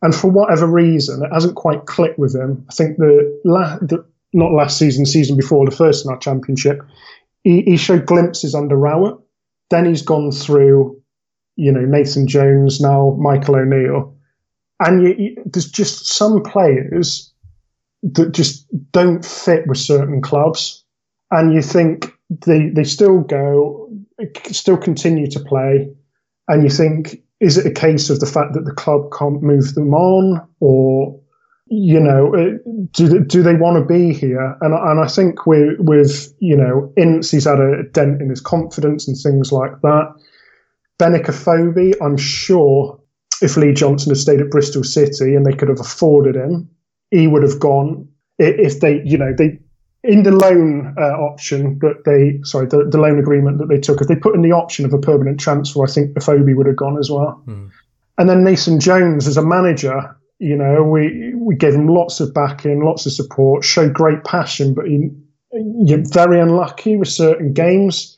And 0.00 0.14
for 0.14 0.30
whatever 0.30 0.66
reason, 0.66 1.22
it 1.22 1.32
hasn't 1.32 1.56
quite 1.56 1.84
clicked 1.84 2.18
with 2.18 2.34
him. 2.34 2.64
I 2.70 2.72
think 2.72 2.96
the, 2.96 3.40
la- 3.44 3.78
the 3.78 4.04
not 4.32 4.52
last 4.52 4.78
season, 4.78 5.04
season 5.04 5.36
before, 5.36 5.64
the 5.64 5.76
first 5.76 6.04
in 6.04 6.10
our 6.10 6.18
championship, 6.18 6.80
he, 7.46 7.62
he 7.62 7.76
showed 7.76 8.06
glimpses 8.06 8.56
under 8.56 8.76
Rowett. 8.76 9.16
Then 9.70 9.86
he's 9.86 10.02
gone 10.02 10.32
through, 10.32 11.00
you 11.54 11.70
know, 11.70 11.84
Nathan 11.84 12.26
Jones, 12.26 12.80
now 12.80 13.16
Michael 13.20 13.54
O'Neill. 13.54 14.16
And 14.80 15.00
you, 15.00 15.14
you, 15.16 15.36
there's 15.46 15.70
just 15.70 16.12
some 16.12 16.42
players 16.42 17.32
that 18.02 18.32
just 18.32 18.66
don't 18.90 19.24
fit 19.24 19.64
with 19.68 19.78
certain 19.78 20.20
clubs. 20.20 20.84
And 21.30 21.54
you 21.54 21.62
think 21.62 22.12
they, 22.30 22.70
they 22.70 22.82
still 22.82 23.20
go, 23.20 23.90
still 24.50 24.76
continue 24.76 25.30
to 25.30 25.38
play. 25.38 25.88
And 26.48 26.64
you 26.64 26.68
think, 26.68 27.22
is 27.38 27.58
it 27.58 27.66
a 27.66 27.70
case 27.70 28.10
of 28.10 28.18
the 28.18 28.26
fact 28.26 28.54
that 28.54 28.64
the 28.64 28.74
club 28.74 29.12
can't 29.16 29.40
move 29.40 29.74
them 29.74 29.94
on? 29.94 30.44
Or, 30.58 31.20
you 31.68 31.98
know, 31.98 32.34
uh, 32.34 32.58
do, 32.92 33.24
do 33.24 33.42
they 33.42 33.54
want 33.54 33.76
to 33.76 33.84
be 33.84 34.12
here? 34.12 34.56
And, 34.60 34.72
and 34.72 35.00
I 35.00 35.08
think 35.08 35.46
with, 35.46 35.74
with, 35.78 36.32
you 36.38 36.56
know, 36.56 36.92
Ince, 36.96 37.32
he's 37.32 37.44
had 37.44 37.58
a 37.58 37.82
dent 37.92 38.22
in 38.22 38.30
his 38.30 38.40
confidence 38.40 39.08
and 39.08 39.16
things 39.16 39.50
like 39.50 39.72
that. 39.82 40.14
Benik 40.98 41.26
Afobe, 41.26 41.94
I'm 42.00 42.16
sure 42.16 43.00
if 43.42 43.56
Lee 43.56 43.74
Johnson 43.74 44.10
had 44.10 44.18
stayed 44.18 44.40
at 44.40 44.50
Bristol 44.50 44.84
City 44.84 45.34
and 45.34 45.44
they 45.44 45.52
could 45.52 45.68
have 45.68 45.80
afforded 45.80 46.36
him, 46.36 46.70
he 47.10 47.26
would 47.26 47.42
have 47.42 47.58
gone. 47.58 48.08
If 48.38 48.80
they, 48.80 49.02
you 49.04 49.18
know, 49.18 49.32
they 49.36 49.58
in 50.04 50.22
the 50.22 50.30
loan 50.30 50.94
uh, 50.96 51.16
option 51.18 51.78
that 51.80 52.04
they, 52.04 52.38
sorry, 52.44 52.66
the, 52.66 52.86
the 52.88 52.98
loan 52.98 53.18
agreement 53.18 53.58
that 53.58 53.68
they 53.68 53.78
took, 53.78 54.00
if 54.00 54.08
they 54.08 54.14
put 54.14 54.34
in 54.34 54.42
the 54.42 54.52
option 54.52 54.84
of 54.84 54.92
a 54.92 54.98
permanent 54.98 55.40
transfer, 55.40 55.84
I 55.84 55.90
think 55.90 56.14
Afobe 56.14 56.54
would 56.54 56.66
have 56.66 56.76
gone 56.76 56.98
as 56.98 57.10
well. 57.10 57.42
Hmm. 57.44 57.68
And 58.18 58.28
then 58.28 58.44
Nathan 58.44 58.78
Jones 58.78 59.26
as 59.26 59.36
a 59.36 59.44
manager, 59.44 60.16
you 60.38 60.56
know, 60.56 60.82
we 60.82 61.34
we 61.34 61.56
gave 61.56 61.74
him 61.74 61.88
lots 61.88 62.20
of 62.20 62.34
backing, 62.34 62.84
lots 62.84 63.06
of 63.06 63.12
support, 63.12 63.64
showed 63.64 63.94
great 63.94 64.24
passion, 64.24 64.74
but 64.74 64.86
he, 64.86 65.10
you're 65.52 66.04
very 66.12 66.40
unlucky 66.40 66.96
with 66.96 67.08
certain 67.08 67.52
games. 67.52 68.16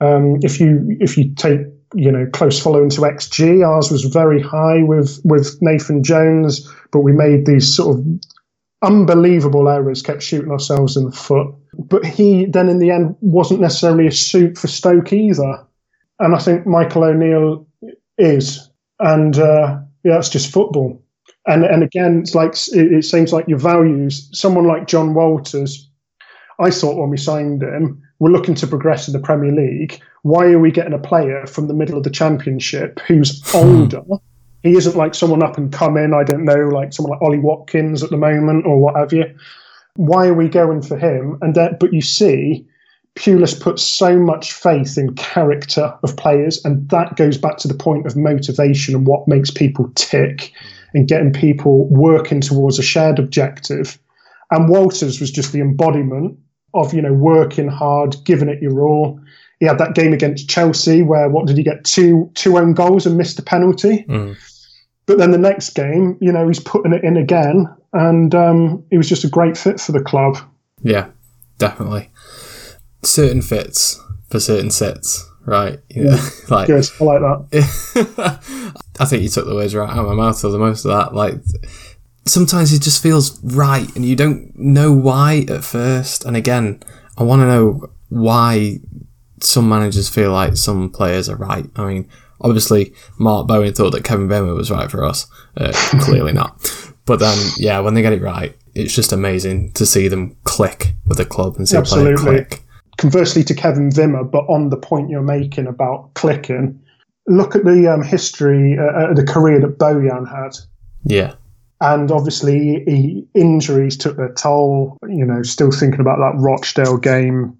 Um, 0.00 0.38
if 0.42 0.60
you 0.60 0.96
if 1.00 1.18
you 1.18 1.34
take 1.34 1.60
you 1.94 2.10
know 2.10 2.26
close 2.32 2.60
following 2.60 2.90
to 2.90 3.00
XG, 3.00 3.66
ours 3.66 3.90
was 3.90 4.04
very 4.04 4.40
high 4.40 4.82
with 4.82 5.20
with 5.24 5.58
Nathan 5.60 6.04
Jones, 6.04 6.72
but 6.92 7.00
we 7.00 7.12
made 7.12 7.46
these 7.46 7.74
sort 7.74 7.98
of 7.98 8.06
unbelievable 8.82 9.68
errors, 9.68 10.02
kept 10.02 10.22
shooting 10.22 10.52
ourselves 10.52 10.96
in 10.96 11.04
the 11.04 11.12
foot. 11.12 11.48
But 11.78 12.04
he 12.04 12.46
then 12.46 12.68
in 12.68 12.78
the 12.78 12.92
end 12.92 13.16
wasn't 13.20 13.60
necessarily 13.60 14.06
a 14.06 14.12
suit 14.12 14.56
for 14.56 14.68
Stoke 14.68 15.12
either, 15.12 15.66
and 16.20 16.34
I 16.34 16.38
think 16.38 16.64
Michael 16.64 17.04
O'Neill 17.04 17.66
is, 18.18 18.70
and 19.00 19.36
uh, 19.36 19.80
yeah, 20.04 20.18
it's 20.18 20.28
just 20.28 20.52
football. 20.52 21.02
And 21.50 21.64
and 21.64 21.82
again, 21.82 22.20
it's 22.20 22.34
like 22.34 22.52
it, 22.68 22.92
it 22.92 23.04
seems 23.04 23.32
like 23.32 23.48
your 23.48 23.58
values. 23.58 24.28
Someone 24.32 24.66
like 24.66 24.86
Jon 24.86 25.14
Walters, 25.14 25.88
I 26.60 26.70
thought 26.70 26.96
when 26.96 27.10
we 27.10 27.16
signed 27.16 27.62
him, 27.62 28.00
we're 28.20 28.30
looking 28.30 28.54
to 28.54 28.66
progress 28.68 29.08
in 29.08 29.12
the 29.12 29.18
Premier 29.18 29.50
League. 29.50 30.00
Why 30.22 30.46
are 30.46 30.60
we 30.60 30.70
getting 30.70 30.92
a 30.92 30.98
player 30.98 31.46
from 31.46 31.66
the 31.66 31.74
middle 31.74 31.98
of 31.98 32.04
the 32.04 32.10
Championship 32.10 33.00
who's 33.00 33.42
hmm. 33.50 33.56
older? 33.56 34.02
He 34.62 34.76
isn't 34.76 34.96
like 34.96 35.14
someone 35.14 35.42
up 35.42 35.58
and 35.58 35.72
coming. 35.72 36.14
I 36.14 36.22
don't 36.22 36.44
know, 36.44 36.68
like 36.68 36.92
someone 36.92 37.12
like 37.12 37.22
Ollie 37.22 37.38
Watkins 37.38 38.02
at 38.02 38.10
the 38.10 38.16
moment 38.16 38.66
or 38.66 38.78
what 38.78 38.94
have 38.94 39.12
you. 39.12 39.24
Why 39.96 40.28
are 40.28 40.34
we 40.34 40.48
going 40.48 40.82
for 40.82 40.96
him? 40.96 41.36
And 41.40 41.54
that, 41.56 41.80
but 41.80 41.92
you 41.92 42.02
see, 42.02 42.64
Pulis 43.16 43.58
puts 43.58 43.82
so 43.82 44.18
much 44.18 44.52
faith 44.52 44.96
in 44.96 45.14
character 45.14 45.92
of 46.02 46.16
players, 46.16 46.64
and 46.64 46.88
that 46.90 47.16
goes 47.16 47.38
back 47.38 47.56
to 47.58 47.68
the 47.68 47.74
point 47.74 48.06
of 48.06 48.16
motivation 48.16 48.94
and 48.94 49.06
what 49.06 49.26
makes 49.26 49.50
people 49.50 49.90
tick, 49.94 50.52
and 50.94 51.08
getting 51.08 51.32
people 51.32 51.88
working 51.88 52.40
towards 52.40 52.78
a 52.78 52.82
shared 52.82 53.18
objective. 53.18 53.98
And 54.50 54.68
Walters 54.68 55.20
was 55.20 55.30
just 55.30 55.52
the 55.52 55.60
embodiment 55.60 56.38
of 56.74 56.94
you 56.94 57.02
know 57.02 57.12
working 57.12 57.68
hard, 57.68 58.16
giving 58.24 58.48
it 58.48 58.62
your 58.62 58.82
all. 58.82 59.20
He 59.58 59.66
had 59.66 59.78
that 59.78 59.94
game 59.94 60.12
against 60.12 60.48
Chelsea 60.48 61.02
where 61.02 61.28
what 61.28 61.46
did 61.46 61.56
he 61.56 61.62
get 61.62 61.84
two 61.84 62.30
two 62.34 62.58
own 62.58 62.74
goals 62.74 63.06
and 63.06 63.16
missed 63.16 63.38
a 63.38 63.42
penalty. 63.42 64.04
Mm. 64.08 64.36
But 65.06 65.18
then 65.18 65.32
the 65.32 65.38
next 65.38 65.70
game, 65.70 66.16
you 66.20 66.30
know, 66.30 66.46
he's 66.46 66.60
putting 66.60 66.92
it 66.92 67.02
in 67.02 67.16
again, 67.16 67.66
and 67.92 68.34
um, 68.34 68.84
he 68.90 68.96
was 68.96 69.08
just 69.08 69.24
a 69.24 69.28
great 69.28 69.56
fit 69.56 69.80
for 69.80 69.92
the 69.92 70.02
club. 70.02 70.38
Yeah, 70.82 71.08
definitely. 71.58 72.10
Certain 73.02 73.42
fits 73.42 74.00
for 74.30 74.38
certain 74.38 74.70
sits, 74.70 75.28
right? 75.44 75.78
Yeah, 75.90 76.20
like 76.48 76.66
Good, 76.66 76.86
I 77.00 77.04
like 77.04 77.20
that. 77.20 78.80
I 79.00 79.04
think 79.04 79.22
you 79.22 79.28
took 79.28 79.46
the 79.46 79.54
words 79.54 79.74
right 79.74 79.90
out 79.90 79.98
of 79.98 80.06
my 80.06 80.14
mouth 80.14 80.40
for 80.40 80.48
the 80.48 80.58
most 80.58 80.84
of 80.84 80.90
that. 80.90 81.14
Like 81.14 81.34
sometimes 82.26 82.72
it 82.72 82.82
just 82.82 83.02
feels 83.02 83.42
right, 83.42 83.94
and 83.96 84.04
you 84.04 84.16
don't 84.16 84.56
know 84.56 84.92
why 84.92 85.44
at 85.48 85.64
first. 85.64 86.24
And 86.24 86.36
again, 86.36 86.82
I 87.18 87.22
want 87.22 87.40
to 87.40 87.46
know 87.46 87.90
why 88.08 88.80
some 89.40 89.68
managers 89.68 90.08
feel 90.08 90.32
like 90.32 90.56
some 90.56 90.90
players 90.90 91.28
are 91.28 91.36
right. 91.36 91.66
I 91.76 91.86
mean, 91.86 92.08
obviously, 92.40 92.94
Mark 93.18 93.46
Bowen 93.46 93.72
thought 93.72 93.90
that 93.92 94.04
Kevin 94.04 94.28
Bowman 94.28 94.54
was 94.54 94.70
right 94.70 94.90
for 94.90 95.04
us. 95.04 95.26
Uh, 95.56 95.72
clearly 96.00 96.32
not. 96.32 96.70
But 97.06 97.18
then, 97.18 97.38
yeah, 97.56 97.80
when 97.80 97.94
they 97.94 98.02
get 98.02 98.12
it 98.12 98.22
right, 98.22 98.56
it's 98.74 98.94
just 98.94 99.12
amazing 99.12 99.72
to 99.72 99.84
see 99.86 100.08
them 100.08 100.36
click 100.44 100.94
with 101.06 101.18
the 101.18 101.24
club 101.24 101.56
and 101.56 101.68
see 101.68 101.76
a 101.76 101.82
player 101.82 102.16
click. 102.16 102.62
Conversely 103.00 103.42
to 103.44 103.54
Kevin 103.54 103.88
Wimmer, 103.88 104.30
but 104.30 104.44
on 104.50 104.68
the 104.68 104.76
point 104.76 105.08
you're 105.08 105.22
making 105.22 105.66
about 105.66 106.12
clicking, 106.12 106.78
look 107.26 107.56
at 107.56 107.64
the 107.64 107.90
um, 107.90 108.02
history, 108.02 108.76
uh, 108.78 108.82
uh, 108.82 109.14
the 109.14 109.24
career 109.24 109.58
that 109.58 109.78
Bojan 109.78 110.28
had. 110.28 110.58
Yeah, 111.04 111.34
and 111.80 112.10
obviously 112.10 112.84
he, 112.86 113.26
injuries 113.34 113.96
took 113.96 114.18
their 114.18 114.34
toll. 114.34 114.98
You 115.08 115.24
know, 115.24 115.42
still 115.42 115.70
thinking 115.70 116.00
about 116.00 116.18
that 116.18 116.38
Rochdale 116.38 116.98
game 116.98 117.58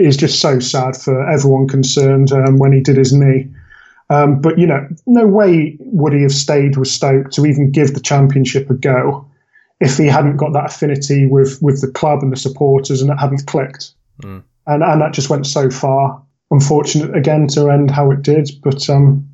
is 0.00 0.16
just 0.16 0.40
so 0.40 0.60
sad 0.60 0.96
for 0.96 1.28
everyone 1.28 1.66
concerned 1.66 2.30
um, 2.30 2.58
when 2.58 2.72
he 2.72 2.80
did 2.80 2.96
his 2.96 3.12
knee. 3.12 3.48
Um, 4.10 4.40
but 4.40 4.60
you 4.60 4.66
know, 4.68 4.86
no 5.06 5.26
way 5.26 5.76
would 5.80 6.12
he 6.12 6.22
have 6.22 6.32
stayed 6.32 6.76
with 6.76 6.86
Stoke 6.86 7.30
to 7.32 7.46
even 7.46 7.72
give 7.72 7.94
the 7.94 8.00
championship 8.00 8.70
a 8.70 8.74
go 8.74 9.28
if 9.80 9.96
he 9.96 10.06
hadn't 10.06 10.36
got 10.36 10.52
that 10.52 10.66
affinity 10.66 11.26
with 11.26 11.60
with 11.60 11.80
the 11.80 11.90
club 11.90 12.22
and 12.22 12.30
the 12.30 12.36
supporters 12.36 13.02
and 13.02 13.10
it 13.10 13.16
hadn't 13.16 13.44
clicked. 13.46 13.92
Mm. 14.22 14.44
And 14.68 14.82
and 14.82 15.00
that 15.00 15.12
just 15.12 15.30
went 15.30 15.46
so 15.46 15.70
far. 15.70 16.22
Unfortunate 16.50 17.14
again 17.16 17.46
to 17.48 17.68
end 17.70 17.90
how 17.90 18.10
it 18.12 18.22
did, 18.22 18.50
but 18.62 18.88
um, 18.88 19.28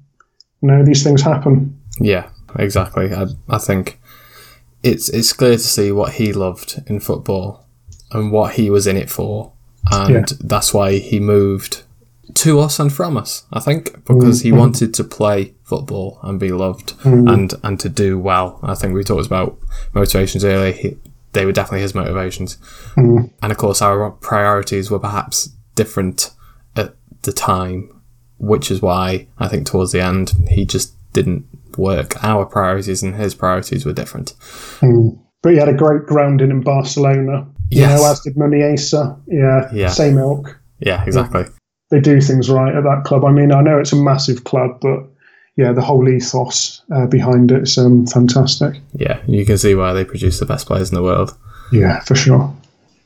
you 0.63 0.69
know 0.69 0.85
these 0.85 1.03
things 1.05 1.21
happen. 1.23 1.79
Yeah, 2.01 2.29
exactly. 2.59 3.13
I, 3.13 3.27
I 3.49 3.59
think 3.59 4.01
it's 4.83 5.09
it's 5.11 5.33
clear 5.33 5.53
to 5.53 5.59
see 5.59 5.93
what 5.93 6.15
he 6.15 6.33
loved 6.33 6.83
in 6.87 7.01
football 7.01 7.67
and 8.13 8.33
what 8.33 8.55
he 8.55 8.71
was 8.71 8.87
in 8.87 8.97
it 8.97 9.11
for, 9.11 9.53
and 9.93 10.11
Yeah. 10.15 10.25
that's 10.41 10.73
why 10.75 10.99
he 10.99 11.21
moved 11.21 11.83
to 12.35 12.59
us 12.59 12.81
and 12.81 12.93
from 12.93 13.17
us. 13.17 13.45
I 13.53 13.61
think 13.61 14.05
because 14.07 14.41
he 14.43 14.51
wanted 14.53 14.93
to 14.95 15.05
play 15.05 15.55
football 15.63 16.19
and 16.23 16.41
be 16.41 16.51
loved 16.53 16.95
and 17.05 17.55
and 17.63 17.79
to 17.81 17.89
do 17.89 18.19
well. 18.19 18.59
I 18.63 18.75
think 18.75 18.95
we 18.95 19.05
talked 19.05 19.27
about 19.27 19.57
motivations 19.93 20.45
earlier. 20.45 20.73
He, 20.73 20.97
they 21.35 21.45
were 21.45 21.53
definitely 21.53 21.83
his 21.83 21.95
motivations, 21.95 22.59
hmm. 22.95 23.25
and 23.43 23.53
of 23.53 23.59
course 23.59 23.83
our 23.83 24.11
priorities 24.11 24.91
were 24.91 24.99
perhaps 24.99 25.51
different 25.75 26.31
at 26.77 26.95
the 27.23 27.33
time, 27.33 28.01
which 28.39 28.71
is 28.71 28.81
why 28.81 29.27
I 29.39 29.49
think 29.49 29.67
towards 29.67 29.93
the 29.93 30.03
end 30.03 30.33
he 30.49 30.65
just 30.65 30.95
didn't 31.13 31.45
work. 31.77 32.23
Our 32.25 32.47
priorities 32.47 33.03
and 33.03 33.15
his 33.15 33.35
priorities 33.35 33.85
were 33.85 33.93
different. 33.93 34.35
Hmm. 34.81 35.11
But 35.43 35.53
he 35.53 35.59
had 35.59 35.69
a 35.69 35.75
great 35.75 36.07
grounding 36.07 36.51
in 36.51 36.63
Barcelona. 36.63 37.47
You 37.71 37.83
know, 37.83 38.11
as 38.11 38.21
did 38.21 38.35
Muniesa. 38.37 39.21
Yeah, 39.27 39.69
Yeah. 39.73 39.89
same 39.89 40.17
ilk. 40.19 40.59
Yeah, 40.79 41.05
exactly. 41.05 41.45
They 41.91 42.01
do 42.01 42.21
things 42.21 42.49
right 42.49 42.75
at 42.75 42.85
that 42.85 43.05
club. 43.05 43.25
I 43.25 43.31
mean, 43.31 43.53
I 43.53 43.61
know 43.61 43.79
it's 43.79 43.93
a 43.93 43.97
massive 43.97 44.45
club, 44.45 44.79
but 44.81 45.07
yeah, 45.57 45.73
the 45.73 45.83
whole 45.83 46.09
ethos 46.09 46.83
uh, 46.95 47.07
behind 47.07 47.53
it 47.53 47.63
is 47.63 47.79
um, 47.79 48.07
fantastic. 48.07 48.81
Yeah, 48.95 49.23
you 49.27 49.45
can 49.45 49.59
see 49.59 49.75
why 49.75 49.93
they 49.93 50.05
produce 50.05 50.41
the 50.41 50.47
best 50.47 50.67
players 50.67 50.91
in 50.91 50.95
the 50.95 51.03
world. 51.03 51.37
Yeah, 51.73 52.01
for 52.01 52.15
sure. 52.15 52.55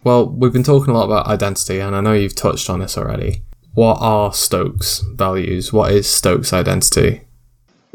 Well, 0.05 0.29
we've 0.29 0.53
been 0.53 0.63
talking 0.63 0.95
a 0.95 0.97
lot 0.97 1.05
about 1.05 1.27
identity, 1.27 1.81
and 1.81 1.95
I 1.95 2.01
know 2.01 2.13
you've 2.13 2.35
touched 2.35 2.71
on 2.71 2.81
this 2.81 2.97
already. 2.97 3.43
What 3.75 3.99
are 4.01 4.33
Stokes' 4.33 5.01
values? 5.15 5.73
What 5.73 5.93
is 5.93 6.09
Stokes' 6.09 6.53
identity? 6.53 7.23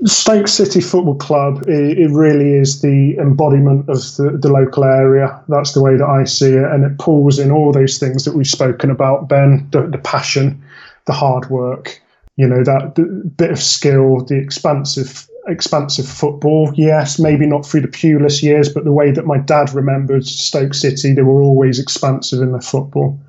Stoke 0.05 0.47
City 0.47 0.81
Football 0.81 1.15
Club, 1.15 1.63
it, 1.67 1.97
it 1.97 2.09
really 2.09 2.53
is 2.53 2.81
the 2.81 3.15
embodiment 3.17 3.87
of 3.89 3.97
the, 4.17 4.37
the 4.39 4.51
local 4.51 4.83
area. 4.83 5.41
That's 5.47 5.73
the 5.73 5.81
way 5.81 5.97
that 5.97 6.05
I 6.05 6.25
see 6.25 6.53
it. 6.53 6.63
And 6.63 6.83
it 6.83 6.97
pulls 6.99 7.39
in 7.39 7.51
all 7.51 7.71
those 7.71 7.99
things 7.99 8.25
that 8.25 8.35
we've 8.35 8.47
spoken 8.47 8.91
about, 8.91 9.29
Ben 9.29 9.67
the, 9.71 9.87
the 9.87 9.99
passion, 9.99 10.61
the 11.05 11.13
hard 11.13 11.49
work, 11.49 12.01
you 12.35 12.47
know, 12.47 12.63
that 12.63 12.95
bit 13.37 13.51
of 13.51 13.59
skill, 13.59 14.25
the 14.25 14.37
expansive, 14.37 15.27
expansive 15.47 16.07
football. 16.07 16.71
Yes, 16.75 17.19
maybe 17.19 17.45
not 17.45 17.65
through 17.65 17.81
the 17.81 17.87
Pulis 17.87 18.41
years, 18.41 18.69
but 18.69 18.85
the 18.85 18.91
way 18.91 19.11
that 19.11 19.25
my 19.25 19.37
dad 19.37 19.73
remembered 19.73 20.25
Stoke 20.25 20.73
City, 20.73 21.13
they 21.13 21.21
were 21.21 21.41
always 21.41 21.79
expansive 21.79 22.41
in 22.41 22.51
their 22.51 22.61
football. 22.61 23.19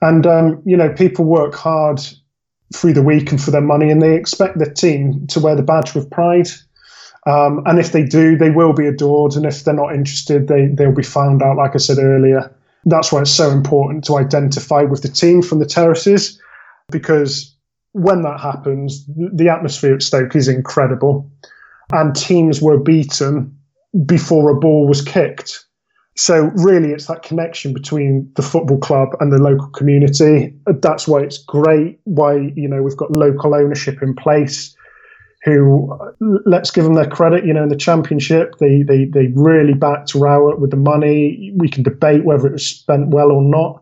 And, 0.00 0.26
um, 0.26 0.62
you 0.64 0.76
know, 0.76 0.92
people 0.92 1.24
work 1.24 1.54
hard 1.54 2.00
through 2.74 2.92
the 2.92 3.02
week 3.02 3.30
and 3.30 3.42
for 3.42 3.50
their 3.50 3.60
money, 3.60 3.90
and 3.90 4.00
they 4.00 4.16
expect 4.16 4.58
their 4.58 4.72
team 4.72 5.26
to 5.28 5.40
wear 5.40 5.54
the 5.54 5.62
badge 5.62 5.94
with 5.94 6.10
pride. 6.10 6.48
Um, 7.26 7.62
and 7.66 7.78
if 7.78 7.92
they 7.92 8.02
do, 8.02 8.36
they 8.36 8.50
will 8.50 8.72
be 8.72 8.86
adored. 8.86 9.34
And 9.34 9.46
if 9.46 9.62
they're 9.62 9.74
not 9.74 9.94
interested, 9.94 10.48
they 10.48 10.66
they'll 10.66 10.90
be 10.90 11.04
found 11.04 11.42
out. 11.42 11.56
Like 11.56 11.74
I 11.74 11.78
said 11.78 11.98
earlier, 11.98 12.52
that's 12.84 13.12
why 13.12 13.20
it's 13.20 13.30
so 13.30 13.50
important 13.50 14.04
to 14.04 14.16
identify 14.16 14.82
with 14.82 15.02
the 15.02 15.08
team 15.08 15.40
from 15.40 15.60
the 15.60 15.66
terraces, 15.66 16.40
because 16.90 17.51
when 17.92 18.22
that 18.22 18.40
happens, 18.40 19.06
the 19.06 19.48
atmosphere 19.48 19.94
at 19.94 20.02
Stoke 20.02 20.34
is 20.34 20.48
incredible, 20.48 21.30
and 21.92 22.16
teams 22.16 22.60
were 22.62 22.78
beaten 22.78 23.56
before 24.06 24.50
a 24.50 24.58
ball 24.58 24.88
was 24.88 25.02
kicked. 25.02 25.66
So 26.16 26.50
really, 26.56 26.90
it's 26.90 27.06
that 27.06 27.22
connection 27.22 27.72
between 27.72 28.30
the 28.36 28.42
football 28.42 28.78
club 28.78 29.10
and 29.20 29.32
the 29.32 29.38
local 29.38 29.68
community. 29.68 30.54
That's 30.66 31.08
why 31.08 31.20
it's 31.20 31.38
great. 31.38 32.00
Why 32.04 32.52
you 32.54 32.68
know 32.68 32.82
we've 32.82 32.96
got 32.96 33.16
local 33.16 33.54
ownership 33.54 34.02
in 34.02 34.14
place. 34.14 34.76
Who 35.44 35.92
let's 36.46 36.70
give 36.70 36.84
them 36.84 36.94
their 36.94 37.08
credit. 37.08 37.44
You 37.44 37.52
know, 37.52 37.64
in 37.64 37.68
the 37.68 37.76
championship, 37.76 38.54
they 38.60 38.82
they 38.82 39.06
they 39.06 39.28
really 39.34 39.72
backed 39.72 40.14
Rowett 40.14 40.60
with 40.60 40.70
the 40.70 40.76
money. 40.76 41.52
We 41.56 41.68
can 41.68 41.82
debate 41.82 42.24
whether 42.24 42.46
it 42.46 42.52
was 42.52 42.66
spent 42.66 43.08
well 43.08 43.32
or 43.32 43.42
not, 43.42 43.81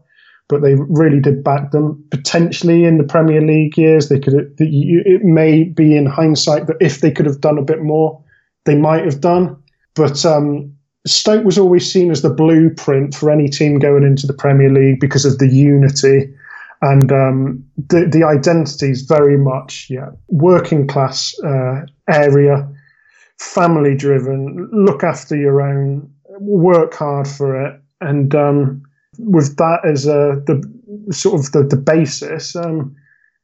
but 0.51 0.61
they 0.61 0.75
really 0.75 1.21
did 1.21 1.43
back 1.43 1.71
them. 1.71 2.05
Potentially 2.11 2.85
in 2.85 2.99
the 2.99 3.05
Premier 3.05 3.41
League 3.41 3.79
years, 3.79 4.09
they 4.11 4.21
could. 4.21 4.35
It 4.59 5.25
may 5.25 5.65
be 5.65 5.97
in 5.97 6.05
hindsight 6.05 6.67
that 6.67 6.77
if 6.81 7.01
they 7.01 7.11
could 7.11 7.27
have 7.27 7.41
done 7.41 7.57
a 7.57 7.63
bit 7.63 7.83
more, 7.83 8.23
they 8.67 8.75
might 8.75 9.05
have 9.07 9.23
done. 9.23 9.57
But 9.95 10.27
um, 10.27 10.75
Stoke 11.07 11.45
was 11.45 11.57
always 11.57 11.91
seen 11.91 12.11
as 12.11 12.21
the 12.21 12.35
blueprint 12.35 13.15
for 13.15 13.31
any 13.31 13.49
team 13.49 13.79
going 13.79 14.05
into 14.05 14.27
the 14.27 14.35
Premier 14.35 14.71
League 14.71 15.01
because 15.01 15.25
of 15.25 15.39
the 15.39 15.49
unity 15.49 16.35
and 16.83 17.13
um, 17.13 17.65
the 17.89 18.07
the 18.07 18.25
identity 18.25 18.91
is 18.91 19.03
very 19.03 19.37
much 19.37 19.89
yeah 19.91 20.11
working 20.29 20.87
class 20.87 21.39
uh, 21.41 21.85
area, 22.09 22.69
family 23.39 23.95
driven. 23.95 24.69
Look 24.73 25.05
after 25.05 25.37
your 25.37 25.61
own, 25.61 26.11
work 26.39 26.95
hard 26.95 27.29
for 27.29 27.67
it, 27.67 27.81
and 28.01 28.35
um, 28.35 28.83
with 29.25 29.57
that 29.57 29.81
as 29.85 30.07
a 30.07 30.43
the 30.47 31.13
sort 31.13 31.41
of 31.41 31.53
the, 31.53 31.63
the 31.65 31.77
basis, 31.77 32.57
um, 32.57 32.95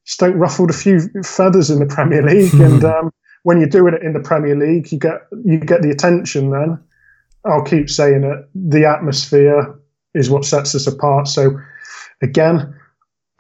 Stoke 0.05 0.37
ruffled 0.37 0.71
a 0.71 0.75
few 0.75 1.01
feathers 1.25 1.71
in 1.71 1.81
the 1.81 1.87
Premier 1.87 2.23
League, 2.23 2.55
and 2.61 2.85
um, 2.85 3.13
when 3.43 3.59
you're 3.59 3.69
doing 3.69 3.95
it 3.95 4.03
in 4.03 4.13
the 4.13 4.21
Premier 4.21 4.57
League, 4.57 4.91
you 4.93 4.99
get 4.99 5.27
you 5.45 5.59
get 5.59 5.83
the 5.83 5.91
attention 5.91 6.51
then. 6.51 6.79
I'll 7.45 7.63
keep 7.65 7.89
saying 7.89 8.25
it. 8.25 8.49
The 8.55 8.85
atmosphere 8.87 9.79
is 10.15 10.31
what 10.31 10.45
sets 10.45 10.75
us 10.75 10.87
apart. 10.87 11.29
So, 11.29 11.59
again, 12.23 12.75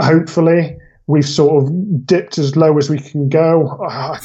hopefully, 0.00 0.76
we've 1.08 1.28
sort 1.28 1.64
of 1.64 2.06
dipped 2.06 2.38
as 2.38 2.56
low 2.56 2.76
as 2.78 2.88
we 2.88 2.98
can 2.98 3.28
go. 3.28 3.68
Uh, 3.84 4.18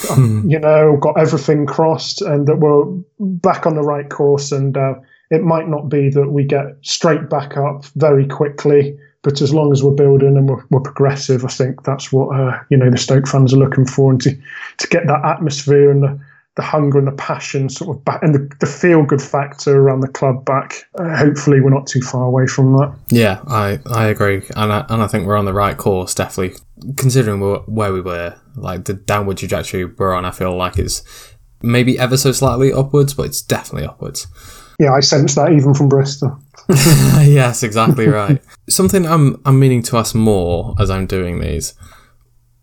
You 0.50 0.60
know, 0.60 0.98
got 0.98 1.20
everything 1.20 1.66
crossed, 1.66 2.22
and 2.22 2.48
that 2.48 2.58
we're 2.58 2.86
back 3.20 3.66
on 3.66 3.76
the 3.76 3.82
right 3.82 4.10
course. 4.10 4.52
And 4.52 4.78
uh, 4.78 4.96
it 5.32 5.44
might 5.44 5.68
not 5.68 5.90
be 5.90 6.10
that 6.10 6.32
we 6.32 6.44
get 6.44 6.76
straight 6.82 7.30
back 7.30 7.58
up 7.58 7.86
very 7.96 8.28
quickly, 8.28 8.98
but 9.24 9.42
as 9.42 9.54
long 9.54 9.72
as 9.72 9.84
we're 9.84 9.92
building 9.92 10.38
and 10.38 10.50
we're, 10.50 10.64
we're 10.70 10.82
progressive, 10.82 11.46
I 11.46 11.48
think 11.48 11.84
that's 11.84 12.12
what 12.12 12.38
uh, 12.38 12.60
you 12.70 12.78
know 12.78 12.92
the 12.92 12.98
Stoke 12.98 13.28
fans 13.28 13.54
are 13.54 13.58
looking 13.58 13.86
for, 13.86 14.12
and 14.12 14.22
to 14.22 14.38
to 14.78 14.88
get 14.88 15.08
that 15.08 15.26
atmosphere 15.26 15.90
and 15.90 16.04
the 16.04 16.20
the 16.56 16.62
hunger 16.62 17.00
and 17.00 17.08
the 17.08 17.14
passion 17.14 17.70
sort 17.70 17.96
of 17.96 18.04
back 18.04 18.22
and 18.22 18.36
the, 18.36 18.56
the 18.60 18.66
feel 18.66 19.04
good 19.04 19.22
factor 19.22 19.80
around 19.80 20.02
the 20.02 20.08
club 20.08 20.44
back. 20.44 20.86
Uh, 21.00 21.16
hopefully, 21.16 21.62
we're 21.62 21.70
not 21.70 21.88
too 21.88 22.02
far 22.02 22.26
away 22.26 22.46
from 22.46 22.74
that. 22.74 22.94
Yeah, 23.10 23.42
I, 23.48 23.80
I 23.86 24.08
agree, 24.08 24.42
and 24.56 24.74
I, 24.74 24.86
and 24.90 25.02
I 25.02 25.08
think 25.08 25.26
we're 25.26 25.38
on 25.38 25.46
the 25.46 25.54
right 25.54 25.78
course. 25.78 26.14
Definitely, 26.14 26.58
considering 26.98 27.40
where, 27.40 27.94
we 27.94 28.02
were, 28.02 28.36
like 28.56 28.86
the 28.86 28.94
downward 28.94 29.38
trajectory 29.38 29.86
we're 29.86 30.14
on, 30.14 30.26
I 30.26 30.32
feel 30.32 30.56
like 30.56 30.78
it's 30.78 31.04
maybe 31.62 31.98
ever 31.98 32.18
so 32.18 32.34
slightly 32.34 32.74
upwards, 32.74 33.14
but 33.14 33.28
it's 33.28 33.42
definitely 33.42 33.88
upwards. 33.88 34.28
Yeah, 34.82 34.94
I 34.94 35.00
sense 35.02 35.36
that 35.36 35.52
even 35.52 35.76
from 35.76 35.90
Bristol. 35.90 36.40
yes, 36.70 37.62
exactly 37.62 38.08
right. 38.08 38.42
Something 38.70 39.06
I'm 39.06 39.40
I'm 39.46 39.60
meaning 39.60 39.84
to 39.84 39.98
ask 39.98 40.16
more 40.16 40.74
as 40.80 40.90
I'm 40.90 41.06
doing 41.06 41.40
these. 41.40 41.76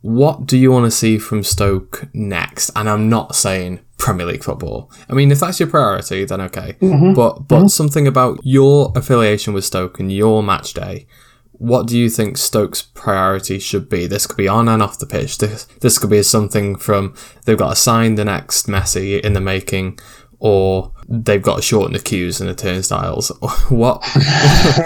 What 0.01 0.45
do 0.45 0.59
you 0.59 0.73
want 0.73 0.85
to 0.86 0.90
see 0.90 1.19
from 1.19 1.45
Stoke 1.45 2.09
next? 2.12 2.70
And 2.74 2.90
I'm 2.90 3.09
not 3.09 3.36
saying 3.36 3.78
Premier 3.99 4.27
League 4.27 4.43
football. 4.43 4.90
I 5.09 5.12
mean, 5.12 5.31
if 5.31 5.39
that's 5.39 5.61
your 5.61 5.69
priority, 5.69 6.24
then 6.24 6.40
okay. 6.40 6.73
Mm-hmm. 6.81 7.15
But 7.15 7.47
but 7.47 7.59
mm-hmm. 7.59 7.66
something 7.69 8.09
about 8.09 8.40
your 8.43 8.93
affiliation 8.97 9.55
with 9.55 9.65
Stoke 9.65 10.01
and 10.01 10.11
your 10.11 10.43
match 10.43 10.74
day. 10.74 11.07
What 11.53 11.86
do 11.86 11.97
you 11.97 12.11
think 12.11 12.36
Stoke's 12.36 12.82
priority 12.82 13.61
should 13.61 13.89
be? 13.89 14.09
This 14.09 14.27
could 14.27 14.36
be 14.36 14.49
on 14.49 14.69
and 14.69 14.82
off 14.82 14.99
the 14.99 15.07
pitch. 15.07 15.39
This 15.39 15.66
this 15.82 16.01
could 16.01 16.11
be 16.11 16.24
something 16.24 16.74
from 16.74 17.15
they've 17.45 17.57
got 17.57 17.70
to 17.70 17.77
sign 17.77 18.16
the 18.16 18.24
next 18.24 18.66
Messi 18.66 19.20
in 19.20 19.35
the 19.35 19.40
making, 19.40 20.01
or 20.40 20.93
they've 21.09 21.43
got 21.43 21.56
to 21.56 21.62
shorten 21.62 21.93
the 21.93 21.98
queues 21.98 22.40
and 22.40 22.48
the 22.48 22.55
turnstiles. 22.55 23.28
what 23.69 24.05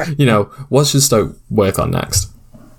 you 0.18 0.26
know? 0.26 0.44
What 0.68 0.86
should 0.86 1.02
Stoke 1.02 1.36
work 1.50 1.78
on 1.78 1.90
next? 1.90 2.30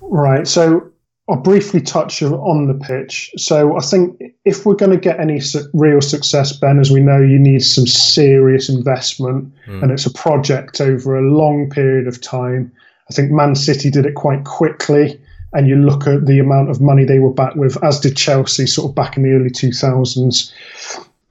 Right. 0.02 0.48
So 0.48 0.92
I'll 1.30 1.38
briefly 1.38 1.80
touch 1.80 2.22
on 2.22 2.68
the 2.68 2.74
pitch. 2.74 3.32
So 3.38 3.78
I 3.78 3.80
think 3.80 4.22
if 4.44 4.66
we're 4.66 4.76
going 4.76 4.92
to 4.92 4.98
get 4.98 5.20
any 5.20 5.40
real 5.74 6.02
success, 6.02 6.52
Ben, 6.52 6.80
as 6.80 6.92
we 6.92 7.00
know, 7.00 7.22
you 7.22 7.40
need 7.40 7.64
some 7.64 7.88
serious 7.88 8.68
investment, 8.68 9.54
hmm. 9.66 9.82
and 9.82 9.92
it's 9.92 10.06
a 10.06 10.14
project 10.14 10.82
over 10.82 11.18
a 11.18 11.22
long 11.22 11.70
period 11.70 12.08
of 12.08 12.20
time. 12.20 12.72
I 13.10 13.14
think 13.14 13.32
Man 13.32 13.56
City 13.56 13.90
did 13.90 14.06
it 14.06 14.16
quite 14.16 14.44
quickly, 14.44 15.20
and 15.54 15.68
you 15.68 15.76
look 15.78 16.08
at 16.08 16.26
the 16.26 16.40
amount 16.40 16.70
of 16.70 16.82
money 16.82 17.06
they 17.06 17.20
were 17.20 17.34
back 17.34 17.56
with, 17.56 17.82
as 17.84 18.02
did 18.02 18.18
Chelsea, 18.18 18.68
sort 18.68 18.90
of 18.90 18.96
back 18.96 19.16
in 19.16 19.24
the 19.24 19.32
early 19.32 19.50
2000s. 19.50 20.52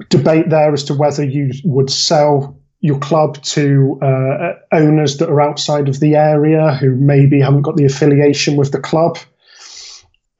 Debate 0.08 0.50
there 0.50 0.72
as 0.72 0.84
to 0.84 0.94
whether 0.94 1.24
you 1.24 1.52
would 1.64 1.90
sell 1.90 2.58
your 2.80 2.98
club 2.98 3.40
to 3.42 3.98
uh, 4.02 4.54
owners 4.72 5.18
that 5.18 5.30
are 5.30 5.40
outside 5.40 5.88
of 5.88 6.00
the 6.00 6.16
area 6.16 6.74
who 6.74 6.94
maybe 6.96 7.40
haven't 7.40 7.62
got 7.62 7.76
the 7.76 7.84
affiliation 7.84 8.56
with 8.56 8.72
the 8.72 8.80
club. 8.80 9.18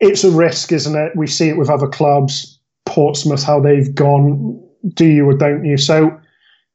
It's 0.01 0.25
a 0.25 0.31
risk, 0.31 0.73
isn't 0.73 0.97
it? 0.97 1.13
We 1.15 1.29
see 1.29 1.49
it 1.49 1.57
with 1.57 1.71
other 1.71 1.87
clubs, 1.87 2.59
Portsmouth, 2.85 3.45
how 3.45 3.61
they've 3.61 3.95
gone. 3.95 4.61
Do 4.95 5.07
you 5.07 5.29
or 5.29 5.35
don't 5.35 5.65
you? 5.65 5.77
So, 5.77 6.19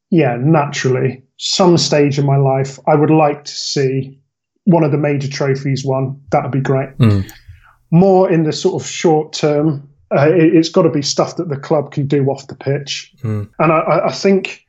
yeah, 0.09 0.38
naturally, 0.39 1.22
some 1.35 1.77
stage 1.77 2.18
in 2.18 2.26
my 2.26 2.38
life, 2.38 2.80
I 2.88 2.95
would 2.95 3.09
like 3.11 3.43
to 3.43 3.51
see 3.51 4.18
one 4.64 4.85
of 4.85 4.91
the 4.91 4.97
major 4.97 5.27
trophies 5.30 5.84
won. 5.84 6.22
That 6.31 6.43
would 6.43 6.51
be 6.53 6.61
great. 6.61 6.89
More 7.91 8.31
in 8.31 8.43
the 8.43 8.53
sort 8.53 8.81
of 8.81 8.88
short 8.88 9.34
term, 9.34 9.86
uh, 10.15 10.29
it, 10.29 10.53
has 10.53 10.69
got 10.69 10.84
to 10.84 10.89
be 10.89 11.01
stuff 11.01 11.35
that 11.38 11.49
the 11.49 11.57
club 11.57 11.91
can 11.91 12.07
do 12.07 12.25
off 12.27 12.47
the 12.47 12.55
pitch. 12.55 13.13
And 13.59 13.71
I, 13.71 14.01
I 14.05 14.11
think 14.11 14.65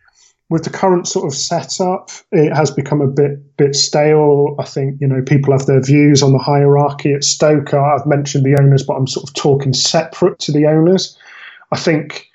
with 0.50 0.64
the 0.64 0.70
current 0.70 1.06
sort 1.06 1.26
of 1.26 1.34
setup, 1.34 2.10
it 2.32 2.54
has 2.54 2.70
become 2.70 3.00
a 3.00 3.06
bit 3.06 3.56
bit 3.56 3.74
stale. 3.74 4.56
I 4.58 4.64
think 4.64 5.00
you 5.00 5.06
know 5.06 5.22
people 5.22 5.52
have 5.52 5.66
their 5.66 5.82
views 5.82 6.22
on 6.22 6.32
the 6.32 6.38
hierarchy 6.38 7.12
at 7.12 7.24
Stoke. 7.24 7.74
I've 7.74 8.06
mentioned 8.06 8.44
the 8.44 8.56
owners, 8.60 8.82
but 8.82 8.94
I'm 8.94 9.06
sort 9.06 9.28
of 9.28 9.34
talking 9.34 9.74
separate 9.74 10.38
to 10.40 10.52
the 10.52 10.66
owners. 10.66 11.16
I 11.70 11.78
think 11.78 12.28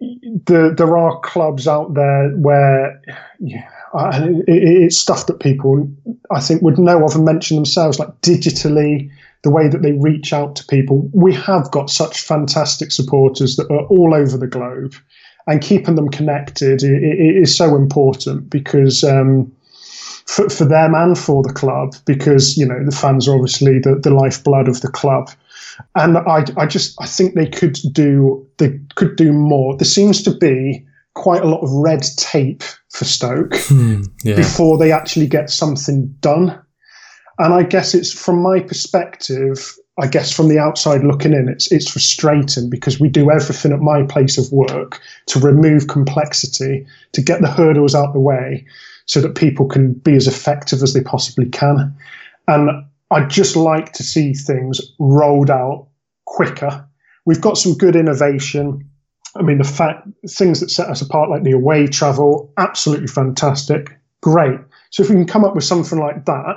the, 0.00 0.74
there 0.76 0.96
are 0.96 1.20
clubs 1.20 1.68
out 1.68 1.94
there 1.94 2.30
where 2.30 3.00
yeah, 3.38 3.68
it, 3.94 4.44
it's 4.48 4.98
stuff 4.98 5.26
that 5.26 5.40
people 5.40 5.88
I 6.30 6.40
think 6.40 6.62
would 6.62 6.78
know 6.78 7.04
of 7.04 7.14
and 7.14 7.24
mention 7.24 7.56
themselves, 7.56 7.98
like 7.98 8.08
digitally, 8.22 9.10
the 9.42 9.50
way 9.50 9.68
that 9.68 9.82
they 9.82 9.92
reach 9.92 10.32
out 10.32 10.56
to 10.56 10.66
people. 10.66 11.08
We 11.12 11.34
have 11.34 11.70
got 11.70 11.90
such 11.90 12.20
fantastic 12.20 12.92
supporters 12.92 13.56
that 13.56 13.70
are 13.70 13.86
all 13.86 14.14
over 14.14 14.36
the 14.36 14.46
globe, 14.46 14.94
and 15.46 15.60
keeping 15.60 15.96
them 15.96 16.08
connected 16.08 16.82
is 16.82 17.56
so 17.56 17.74
important 17.76 18.50
because. 18.50 19.04
Um, 19.04 19.52
for, 20.24 20.48
for 20.48 20.64
them 20.64 20.94
and 20.94 21.18
for 21.18 21.42
the 21.42 21.52
club, 21.52 21.94
because 22.06 22.56
you 22.56 22.64
know 22.64 22.82
the 22.84 22.96
fans 22.96 23.26
are 23.26 23.34
obviously 23.34 23.80
the, 23.80 23.96
the 23.96 24.10
lifeblood 24.14 24.68
of 24.68 24.80
the 24.80 24.88
club, 24.88 25.28
and 25.96 26.16
I, 26.16 26.44
I 26.56 26.66
just 26.66 26.94
I 27.02 27.06
think 27.06 27.34
they 27.34 27.46
could 27.46 27.76
do 27.92 28.46
they 28.58 28.78
could 28.94 29.16
do 29.16 29.32
more. 29.32 29.76
There 29.76 29.84
seems 29.84 30.22
to 30.22 30.30
be 30.30 30.86
quite 31.14 31.42
a 31.42 31.48
lot 31.48 31.60
of 31.60 31.70
red 31.72 32.02
tape 32.16 32.62
for 32.90 33.04
Stoke 33.04 33.54
Yeah. 34.22 34.36
before 34.36 34.78
they 34.78 34.92
actually 34.92 35.26
get 35.26 35.50
something 35.50 36.06
done. 36.20 36.58
And 37.38 37.54
I 37.54 37.62
guess 37.62 37.94
it's 37.94 38.12
from 38.12 38.42
my 38.42 38.60
perspective, 38.60 39.74
I 39.98 40.06
guess 40.06 40.32
from 40.32 40.48
the 40.48 40.58
outside 40.58 41.02
looking 41.02 41.32
in, 41.32 41.48
it's 41.48 41.70
it's 41.72 41.90
frustrating 41.90 42.70
because 42.70 43.00
we 43.00 43.08
do 43.08 43.30
everything 43.30 43.72
at 43.72 43.80
my 43.80 44.02
place 44.02 44.38
of 44.38 44.52
work 44.52 45.00
to 45.26 45.38
remove 45.40 45.88
complexity, 45.88 46.86
to 47.12 47.22
get 47.22 47.40
the 47.40 47.50
hurdles 47.50 47.94
out 47.94 48.12
the 48.12 48.20
way, 48.20 48.66
so 49.06 49.20
that 49.20 49.34
people 49.34 49.66
can 49.66 49.94
be 49.94 50.14
as 50.14 50.26
effective 50.26 50.82
as 50.82 50.94
they 50.94 51.02
possibly 51.02 51.48
can. 51.48 51.94
And 52.48 52.84
I'd 53.10 53.30
just 53.30 53.56
like 53.56 53.92
to 53.92 54.02
see 54.02 54.32
things 54.34 54.80
rolled 54.98 55.50
out 55.50 55.88
quicker. 56.24 56.86
We've 57.24 57.40
got 57.40 57.58
some 57.58 57.74
good 57.74 57.96
innovation. 57.96 58.88
I 59.36 59.42
mean, 59.42 59.58
the 59.58 59.64
fact 59.64 60.06
things 60.28 60.60
that 60.60 60.70
set 60.70 60.88
us 60.88 61.02
apart, 61.02 61.30
like 61.30 61.42
the 61.42 61.52
away 61.52 61.86
travel, 61.86 62.52
absolutely 62.58 63.06
fantastic, 63.06 63.98
great. 64.20 64.58
So 64.90 65.02
if 65.02 65.08
we 65.08 65.16
can 65.16 65.26
come 65.26 65.44
up 65.44 65.54
with 65.54 65.64
something 65.64 65.98
like 65.98 66.24
that, 66.26 66.56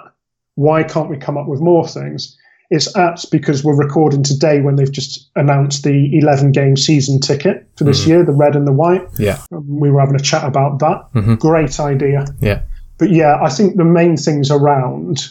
why 0.56 0.84
can't 0.84 1.10
we 1.10 1.18
come 1.18 1.38
up 1.38 1.48
with 1.48 1.62
more 1.62 1.88
things? 1.88 2.38
It's 2.72 2.96
apt 2.98 3.30
because 3.32 3.64
we're 3.64 3.76
recording 3.76 4.24
today 4.24 4.60
when 4.62 4.76
they've 4.76 4.92
just 4.92 5.30
announced 5.36 5.84
the 5.84 6.18
11 6.18 6.52
game 6.52 6.76
season 6.76 7.20
ticket 7.20 7.68
for 7.78 7.84
this 7.84 8.04
mm. 8.04 8.08
year, 8.08 8.26
the 8.26 8.32
red 8.32 8.56
and 8.56 8.66
the 8.66 8.72
white. 8.72 9.08
Yeah. 9.20 9.40
Um, 9.52 9.80
we 9.80 9.92
were 9.92 10.00
having 10.00 10.16
a 10.16 10.24
chat 10.24 10.44
about 10.44 10.80
that. 10.80 11.08
Mm-hmm. 11.14 11.36
Great 11.36 11.80
idea. 11.80 12.26
Yeah. 12.40 12.64
But 12.98 13.12
yeah, 13.12 13.38
I 13.42 13.50
think 13.50 13.78
the 13.78 13.86
main 13.86 14.18
things 14.18 14.50
around 14.50 15.28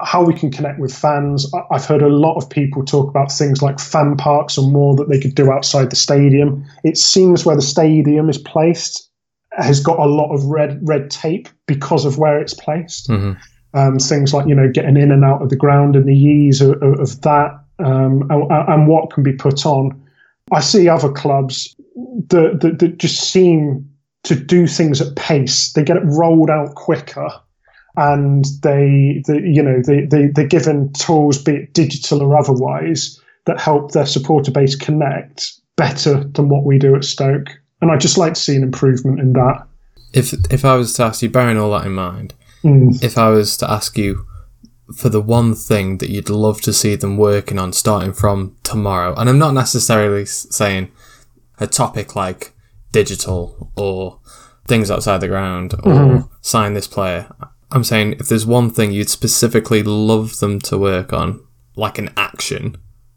how 0.00 0.22
we 0.22 0.32
can 0.32 0.50
connect 0.50 0.78
with 0.78 0.94
fans. 0.94 1.50
I've 1.72 1.84
heard 1.84 2.02
a 2.02 2.08
lot 2.08 2.36
of 2.36 2.48
people 2.48 2.84
talk 2.84 3.08
about 3.08 3.32
things 3.32 3.62
like 3.62 3.80
fan 3.80 4.16
parks 4.16 4.56
and 4.56 4.72
more 4.72 4.94
that 4.96 5.08
they 5.08 5.18
could 5.18 5.34
do 5.34 5.50
outside 5.50 5.90
the 5.90 5.96
stadium. 5.96 6.64
It 6.84 6.96
seems 6.96 7.44
where 7.44 7.56
the 7.56 7.62
stadium 7.62 8.28
is 8.28 8.38
placed 8.38 9.08
has 9.52 9.80
got 9.80 9.98
a 9.98 10.04
lot 10.04 10.32
of 10.32 10.44
red 10.44 10.78
red 10.82 11.10
tape 11.10 11.48
because 11.66 12.04
of 12.04 12.18
where 12.18 12.38
it's 12.38 12.54
placed. 12.54 13.08
Mm-hmm. 13.08 13.40
Um, 13.74 13.98
things 13.98 14.32
like 14.32 14.46
you 14.46 14.54
know 14.54 14.70
getting 14.72 14.96
in 14.96 15.12
and 15.12 15.24
out 15.24 15.42
of 15.42 15.50
the 15.50 15.56
ground 15.56 15.94
and 15.94 16.06
the 16.06 16.16
ease 16.16 16.62
of, 16.62 16.82
of, 16.82 17.20
that 17.20 17.60
um, 17.78 18.22
and, 18.30 18.50
and 18.50 18.88
what 18.88 19.10
can 19.12 19.22
be 19.22 19.32
put 19.32 19.66
on. 19.66 20.02
I 20.52 20.60
see 20.60 20.88
other 20.88 21.12
clubs 21.12 21.76
that, 22.28 22.60
that, 22.62 22.78
that 22.78 22.98
just 22.98 23.30
seem 23.30 23.86
to 24.24 24.34
do 24.34 24.66
things 24.66 25.00
at 25.00 25.16
pace. 25.16 25.72
They 25.72 25.84
get 25.84 25.98
it 25.98 26.04
rolled 26.04 26.50
out 26.50 26.74
quicker 26.74 27.28
and 27.96 28.44
they, 28.62 29.22
they 29.26 29.40
you 29.40 29.62
know, 29.62 29.82
they, 29.82 30.06
they, 30.06 30.28
they're 30.28 30.46
given 30.46 30.92
tools, 30.92 31.42
be 31.42 31.52
it 31.52 31.74
digital 31.74 32.22
or 32.22 32.36
otherwise, 32.38 33.20
that 33.46 33.60
help 33.60 33.92
their 33.92 34.06
supporter 34.06 34.50
base 34.50 34.76
connect 34.76 35.52
better 35.76 36.24
than 36.24 36.48
what 36.48 36.64
we 36.64 36.78
do 36.78 36.94
at 36.94 37.04
Stoke. 37.04 37.48
And 37.80 37.90
I'd 37.90 38.00
just 38.00 38.18
like 38.18 38.34
to 38.34 38.40
see 38.40 38.56
an 38.56 38.62
improvement 38.62 39.20
in 39.20 39.32
that. 39.34 39.66
If 40.12 40.32
if 40.50 40.64
I 40.64 40.74
was 40.76 40.94
to 40.94 41.04
ask 41.04 41.22
you, 41.22 41.28
bearing 41.28 41.58
all 41.58 41.70
that 41.72 41.86
in 41.86 41.92
mind, 41.92 42.34
Mm. 42.64 43.02
if 43.02 43.16
I 43.16 43.28
was 43.28 43.56
to 43.58 43.70
ask 43.70 43.96
you 43.96 44.26
for 44.96 45.08
the 45.08 45.20
one 45.20 45.54
thing 45.54 45.98
that 45.98 46.10
you'd 46.10 46.30
love 46.30 46.60
to 46.62 46.72
see 46.72 46.96
them 46.96 47.16
working 47.16 47.58
on 47.58 47.72
starting 47.72 48.12
from 48.12 48.56
tomorrow, 48.62 49.14
and 49.14 49.28
I'm 49.28 49.38
not 49.38 49.54
necessarily 49.54 50.24
saying 50.24 50.90
a 51.60 51.66
topic 51.66 52.16
like 52.16 52.54
digital 52.92 53.70
or 53.76 54.20
things 54.66 54.90
outside 54.90 55.20
the 55.20 55.28
ground 55.28 55.74
or 55.82 56.28
sign 56.40 56.74
this 56.74 56.86
player. 56.86 57.30
I'm 57.70 57.84
saying 57.84 58.14
if 58.14 58.28
there's 58.28 58.46
one 58.46 58.70
thing 58.70 58.92
you'd 58.92 59.10
specifically 59.10 59.82
love 59.82 60.38
them 60.38 60.58
to 60.60 60.78
work 60.78 61.12
on, 61.12 61.44
like 61.76 61.98
an 61.98 62.10
action 62.16 62.76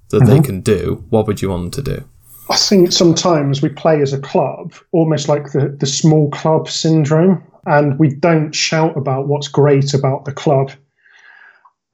that 0.09 0.25
they 0.25 0.41
can 0.41 0.61
do, 0.61 1.05
what 1.09 1.25
would 1.25 1.41
you 1.41 1.49
want 1.49 1.73
them 1.73 1.83
to 1.85 1.95
do? 1.95 2.03
I 2.49 2.57
think 2.57 2.91
sometimes 2.91 3.61
we 3.61 3.69
play 3.69 4.01
as 4.01 4.11
a 4.11 4.19
club, 4.19 4.73
almost 4.91 5.29
like 5.29 5.53
the, 5.53 5.69
the 5.79 5.85
small 5.85 6.29
club 6.31 6.67
syndrome, 6.67 7.41
and 7.65 7.99
we 7.99 8.09
don't 8.09 8.53
shout 8.53 8.97
about 8.97 9.27
what's 9.27 9.47
great 9.47 9.93
about 9.93 10.25
the 10.25 10.33
club. 10.33 10.71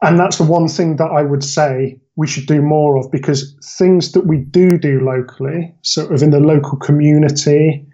And 0.02 0.20
that's 0.20 0.38
the 0.38 0.44
one 0.44 0.68
thing 0.68 0.98
that 0.98 1.12
I 1.12 1.24
would 1.24 1.44
say 1.44 2.00
we 2.16 2.28
should 2.28 2.46
do 2.46 2.62
more 2.62 2.98
of 2.98 3.12
because 3.12 3.56
things 3.64 4.12
that 4.12 4.28
we 4.28 4.38
do 4.38 4.78
do 4.78 5.00
locally, 5.00 5.74
sort 5.82 6.12
of 6.12 6.22
in 6.22 6.32
the 6.32 6.40
local 6.40 6.78
community, 6.78 7.86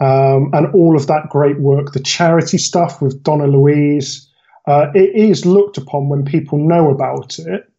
um, 0.00 0.50
and 0.52 0.66
all 0.74 0.96
of 0.96 1.06
that 1.06 1.28
great 1.30 1.58
work, 1.58 1.92
the 1.92 2.00
charity 2.00 2.58
stuff 2.58 3.00
with 3.00 3.22
Donna 3.22 3.46
Louise, 3.46 4.28
uh, 4.66 4.88
it 4.94 5.14
is 5.14 5.46
looked 5.46 5.78
upon 5.78 6.08
when 6.08 6.24
people 6.24 6.58
know 6.58 6.90
about 6.90 7.38
it 7.38 7.70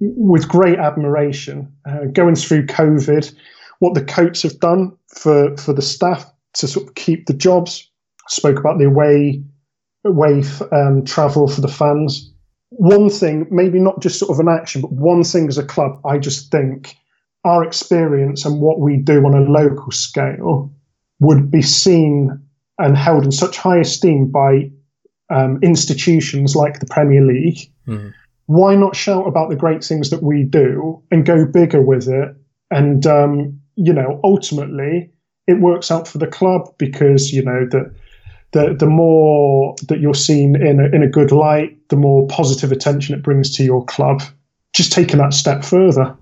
with 0.00 0.48
great 0.48 0.78
admiration. 0.78 1.70
Uh, 1.84 2.04
going 2.12 2.34
through 2.34 2.66
COVID, 2.66 3.34
what 3.80 3.94
the 3.94 4.04
Coates 4.04 4.42
have 4.42 4.58
done 4.60 4.96
for, 5.08 5.56
for 5.56 5.72
the 5.72 5.82
staff 5.82 6.30
to 6.54 6.66
sort 6.66 6.86
of 6.86 6.94
keep 6.94 7.26
the 7.26 7.34
jobs. 7.34 7.90
Spoke 8.28 8.58
about 8.58 8.78
the 8.78 8.84
away 8.86 9.42
away 10.04 10.42
um, 10.72 11.04
travel 11.04 11.48
for 11.48 11.60
the 11.60 11.68
fans. 11.68 12.32
One 12.70 13.10
thing, 13.10 13.46
maybe 13.50 13.78
not 13.80 14.00
just 14.00 14.18
sort 14.18 14.30
of 14.30 14.38
an 14.38 14.48
action, 14.48 14.80
but 14.80 14.92
one 14.92 15.24
thing 15.24 15.48
as 15.48 15.58
a 15.58 15.64
club, 15.64 16.00
I 16.04 16.18
just 16.18 16.50
think 16.50 16.94
our 17.44 17.64
experience 17.64 18.44
and 18.44 18.60
what 18.60 18.80
we 18.80 18.96
do 18.96 19.24
on 19.24 19.34
a 19.34 19.40
local 19.40 19.90
scale 19.90 20.72
would 21.20 21.50
be 21.50 21.62
seen 21.62 22.40
and 22.78 22.96
held 22.96 23.24
in 23.24 23.32
such 23.32 23.56
high 23.56 23.78
esteem 23.78 24.30
by 24.30 24.70
um, 25.30 25.58
institutions 25.62 26.54
like 26.54 26.78
the 26.78 26.86
Premier 26.86 27.24
League, 27.24 27.68
Mhm. 27.88 28.12
why 28.46 28.76
not 28.76 28.94
shout 28.94 29.26
about 29.26 29.48
the 29.48 29.56
great 29.56 29.82
things 29.82 30.10
that 30.10 30.22
we 30.22 30.44
do 30.44 31.02
and 31.10 31.26
go 31.26 31.44
bigger 31.46 31.82
with 31.82 32.06
it? 32.08 32.34
And 32.70 33.06
um, 33.06 33.60
you 33.76 33.92
know, 33.92 34.20
ultimately, 34.22 35.10
it 35.46 35.60
works 35.60 35.90
out 35.90 36.06
for 36.06 36.18
the 36.18 36.26
club 36.26 36.68
because 36.78 37.32
you 37.32 37.42
know 37.44 37.66
that 37.70 37.90
the 38.52 38.74
the 38.78 38.86
more 38.86 39.74
that 39.88 40.00
you're 40.00 40.14
seen 40.14 40.56
in 40.56 40.80
a, 40.80 40.84
in 40.94 41.02
a 41.02 41.08
good 41.08 41.32
light, 41.32 41.76
the 41.88 41.96
more 41.96 42.26
positive 42.28 42.72
attention 42.72 43.14
it 43.14 43.22
brings 43.22 43.54
to 43.56 43.64
your 43.64 43.84
club. 43.84 44.22
Just 44.74 44.92
taking 44.92 45.18
that 45.18 45.32
step 45.32 45.64
further. 45.64 46.16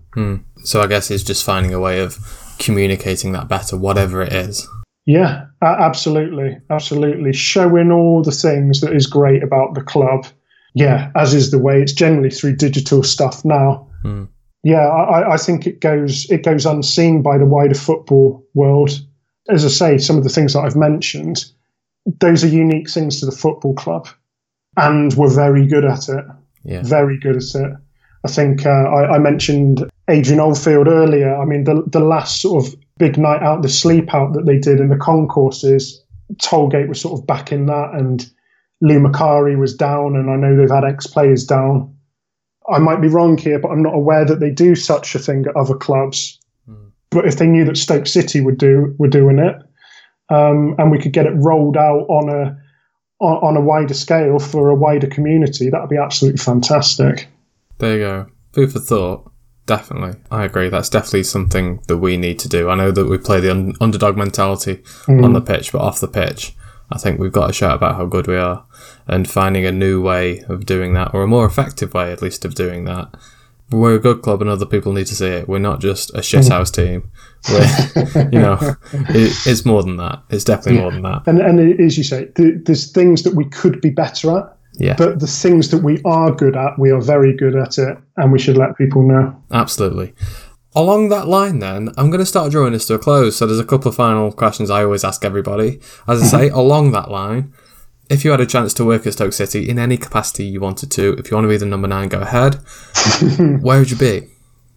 So 0.63 0.81
I 0.81 0.87
guess 0.87 1.11
it's 1.11 1.25
just 1.25 1.45
finding 1.45 1.75
a 1.75 1.81
way 1.81 2.01
of 2.01 2.19
communicating 2.59 3.33
that 3.33 3.49
better, 3.49 3.77
whatever 3.77 4.23
it 4.23 4.33
is. 4.33 4.67
Yeah, 5.07 5.47
absolutely, 5.61 6.59
absolutely. 6.71 7.33
Showing 7.33 7.93
all 7.93 8.23
the 8.23 8.31
things 8.31 8.81
that 8.81 8.95
is 8.95 9.07
great 9.07 9.43
about 9.43 9.75
the 9.75 9.83
club. 9.83 10.27
Yeah, 10.75 11.11
as 11.15 11.35
is 11.35 11.51
the 11.51 11.59
way. 11.59 11.83
It's 11.83 11.93
generally 11.93 12.31
through 12.31 12.57
digital 12.57 13.03
stuff 13.03 13.45
now. 13.45 13.89
Hmm. 14.03 14.25
Yeah, 14.63 14.87
I, 14.89 15.35
I 15.35 15.37
think 15.37 15.67
it 15.67 15.81
goes 15.81 16.29
it 16.31 16.43
goes 16.43 16.65
unseen 16.65 17.23
by 17.23 17.39
the 17.39 17.45
wider 17.45 17.75
football 17.75 18.47
world. 18.55 18.91
As 19.51 19.65
I 19.65 19.69
say, 19.69 19.99
some 19.99 20.17
of 20.17 20.25
the 20.25 20.31
things 20.31 20.55
that 20.55 20.61
I've 20.61 20.77
mentioned, 20.77 21.45
those 22.07 22.45
are 22.45 22.49
unique 22.49 22.91
things 22.91 23.21
to 23.21 23.27
the 23.27 23.33
football 23.33 23.75
club, 23.75 24.09
and 24.77 25.13
we're 25.15 25.35
very 25.35 25.67
good 25.67 25.85
at 25.85 26.09
it. 26.09 26.25
Yeah. 26.65 26.83
Very 26.83 27.19
good 27.19 27.37
at 27.37 27.55
it. 27.55 27.73
I 28.25 28.29
think 28.29 28.65
uh, 28.65 28.71
I, 28.71 29.17
I 29.17 29.19
mentioned 29.19 29.91
Adrian 30.09 30.41
Oldfield 30.41 30.89
earlier. 30.89 31.35
I 31.35 31.45
mean, 31.45 31.65
the 31.65 31.83
the 31.87 32.01
last 32.01 32.41
sort 32.41 32.65
of 32.65 32.75
big 32.99 33.19
night 33.19 33.43
out, 33.43 33.63
the 33.63 33.69
sleep 33.69 34.15
out 34.15 34.33
that 34.35 34.47
they 34.47 34.59
did 34.59 34.81
in 34.81 34.89
the 34.89 34.97
concourses, 34.97 36.03
Tollgate 36.37 36.89
was 36.89 37.01
sort 37.01 37.19
of 37.19 37.27
back 37.27 37.53
in 37.53 37.67
that, 37.67 37.91
and 37.95 38.31
Lou 38.81 39.01
Macari 39.01 39.59
was 39.59 39.75
down, 39.75 40.17
and 40.17 40.31
I 40.31 40.37
know 40.37 40.57
they've 40.57 40.71
had 40.71 40.85
ex 40.85 41.07
players 41.07 41.45
down. 41.45 41.95
I 42.71 42.79
might 42.79 43.03
be 43.03 43.09
wrong 43.09 43.37
here, 43.37 43.59
but 43.59 43.69
I'm 43.69 43.83
not 43.83 43.95
aware 43.95 44.25
that 44.25 44.41
they 44.41 44.51
do 44.51 44.75
such 44.75 45.15
a 45.15 45.19
thing 45.19 45.45
at 45.47 45.57
other 45.57 45.77
clubs. 45.77 46.41
But 47.15 47.27
if 47.27 47.37
they 47.37 47.47
knew 47.47 47.65
that 47.67 47.77
Stoke 47.77 48.09
City 48.09 48.41
would 48.41 48.59
do 48.59 48.93
were 48.99 49.07
doing 49.07 49.39
it, 49.39 49.57
um, 50.35 50.75
and 50.79 50.91
we 50.91 50.99
could 50.99 51.13
get 51.13 51.27
it 51.27 51.35
rolled 51.37 51.77
out 51.77 52.07
on 52.09 52.29
a 52.29 52.59
on, 53.21 53.37
on 53.37 53.57
a 53.57 53.61
wider 53.61 53.95
scale 53.95 54.39
for 54.39 54.71
a 54.71 54.75
wider 54.75 55.07
community, 55.07 55.71
that 55.71 55.81
would 55.81 55.91
be 55.91 55.97
absolutely 55.97 56.39
fantastic. 56.39 57.29
There 57.79 57.95
you 57.95 58.01
go. 58.01 58.27
Food 58.53 58.73
for 58.73 58.81
thought. 58.81 59.31
Definitely. 59.67 60.21
I 60.31 60.45
agree. 60.45 60.69
That's 60.69 60.91
definitely 60.91 61.25
something 61.25 61.81
that 61.89 61.97
we 61.97 62.17
need 62.17 62.39
to 62.41 62.49
do. 62.49 62.69
I 62.69 62.75
know 62.75 62.91
that 62.91 63.07
we 63.07 63.17
play 63.17 63.41
the 63.41 63.51
un- 63.51 63.75
underdog 63.81 64.17
mentality 64.17 64.83
on 65.09 65.33
the 65.33 65.41
pitch, 65.41 65.73
but 65.73 65.81
off 65.81 66.01
the 66.01 66.09
pitch, 66.09 66.55
I 66.91 66.99
think 66.99 67.19
we've 67.19 67.33
got 67.33 67.47
to 67.47 67.53
shout 67.55 67.77
about 67.77 67.97
how 67.97 68.05
good 68.05 68.27
we 68.27 68.37
are 68.37 68.67
and 69.07 69.29
finding 69.29 69.65
a 69.65 69.73
new 69.73 70.03
way 70.03 70.41
of 70.49 70.67
doing 70.67 70.93
that, 70.95 71.15
or 71.15 71.23
a 71.23 71.27
more 71.27 71.47
effective 71.47 71.95
way, 71.95 72.13
at 72.13 72.21
least, 72.21 72.45
of 72.45 72.55
doing 72.55 72.85
that. 72.85 73.15
We're 73.71 73.95
a 73.95 73.99
good 73.99 74.23
club 74.23 74.41
and 74.41 74.51
other 74.51 74.67
people 74.67 74.93
need 74.93 75.07
to 75.07 75.15
see 75.15 75.27
it. 75.27 75.49
We're 75.49 75.59
not 75.59 75.81
just 75.81 76.11
a 76.11 76.19
shithouse 76.19 76.71
mm-hmm. 76.71 77.01
team. 77.03 77.11
We're, 77.51 78.31
you 78.31 78.39
know, 78.39 78.59
it, 79.11 79.33
it's 79.47 79.65
more 79.65 79.83
than 79.83 79.97
that. 79.97 80.23
It's 80.31 80.45
definitely 80.45 80.81
more 80.81 80.93
than 80.93 81.03
that. 81.03 81.27
And 81.27 81.41
and 81.41 81.81
as 81.81 81.97
you 81.99 82.05
say, 82.05 82.27
th- 82.37 82.65
there's 82.65 82.93
things 82.93 83.23
that 83.23 83.35
we 83.35 83.47
could 83.47 83.81
be 83.81 83.91
better 83.91 84.39
at, 84.39 84.57
Yeah, 84.75 84.95
but 84.97 85.21
the 85.21 85.27
things 85.27 85.71
that 85.71 85.83
we 85.83 86.01
are 86.05 86.31
good 86.31 86.57
at, 86.57 86.79
we 86.79 86.91
are 86.91 87.01
very 87.01 87.35
good 87.35 87.57
at 87.57 87.79
it, 87.79 87.99
and 88.17 88.33
we 88.33 88.39
should 88.39 88.57
let 88.57 88.77
people 88.77 89.03
know. 89.03 89.35
absolutely. 89.51 90.15
Along 90.77 91.09
that 91.11 91.29
line, 91.29 91.61
then, 91.61 91.91
I'm 91.97 92.11
going 92.11 92.19
to 92.19 92.27
start 92.27 92.51
drawing 92.51 92.73
this 92.73 92.87
to 92.89 92.95
a 92.95 92.99
close. 92.99 93.37
So 93.37 93.47
there's 93.47 93.61
a 93.61 93.65
couple 93.65 93.89
of 93.89 93.95
final 93.95 94.33
questions 94.33 94.71
I 94.71 94.83
always 94.83 95.05
ask 95.05 95.25
everybody. 95.25 95.79
As 96.09 96.21
I 96.21 96.27
say, 96.27 96.49
along 96.63 96.91
that 96.91 97.13
line, 97.13 97.53
if 98.09 98.25
you 98.25 98.31
had 98.31 98.41
a 98.41 98.47
chance 98.47 98.75
to 98.75 98.85
work 98.85 99.07
at 99.07 99.15
Stoke 99.15 99.33
City 99.33 99.69
in 99.69 99.79
any 99.79 99.97
capacity 99.97 100.45
you 100.45 100.61
wanted 100.61 100.91
to, 100.93 101.15
if 101.19 101.31
you 101.31 101.37
want 101.37 101.45
to 101.45 101.49
be 101.49 101.57
the 101.57 101.67
number 101.67 101.89
nine, 101.89 102.09
go 102.09 102.21
ahead. 102.21 102.55
Where 103.63 103.79
would 103.79 103.91
you 103.91 103.97
be? 103.97 104.29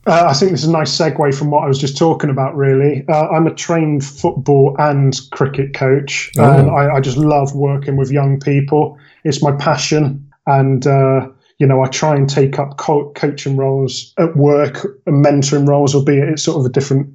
Uh, 0.08 0.28
I 0.30 0.34
think 0.34 0.52
this 0.52 0.64
is 0.64 0.70
a 0.70 0.72
nice 0.72 0.98
segue 0.98 1.36
from 1.38 1.52
what 1.52 1.66
I 1.66 1.68
was 1.68 1.78
just 1.78 1.98
talking 1.98 2.30
about. 2.30 2.56
Really, 2.56 3.04
uh, 3.10 3.28
I'm 3.28 3.45
a 3.45 3.54
trained 3.54 4.06
football 4.06 4.74
and 4.80 5.20
cricket 5.32 5.74
coach, 5.74 6.32
and 6.38 6.72
I, 6.72 6.95
I 6.95 7.02
just 7.02 7.18
love 7.18 7.54
working 7.54 7.98
with 7.98 8.10
young 8.10 8.40
people. 8.40 8.98
It's 9.26 9.44
my 9.44 9.52
passion, 9.52 10.26
and 10.45 10.88
uh, 10.88 11.28
you 11.58 11.68
know, 11.68 11.84
I 11.84 11.88
try 11.88 12.16
and 12.16 12.30
take 12.30 12.58
up 12.58 12.78
co- 12.78 13.12
coaching 13.18 13.58
roles 13.58 14.14
at 14.18 14.38
work, 14.38 14.86
and 15.06 15.26
mentoring 15.26 15.68
roles, 15.68 15.94
albeit 15.94 16.30
it's 16.30 16.44
sort 16.44 16.60
of 16.60 16.66
a 16.66 16.70
different 16.70 17.14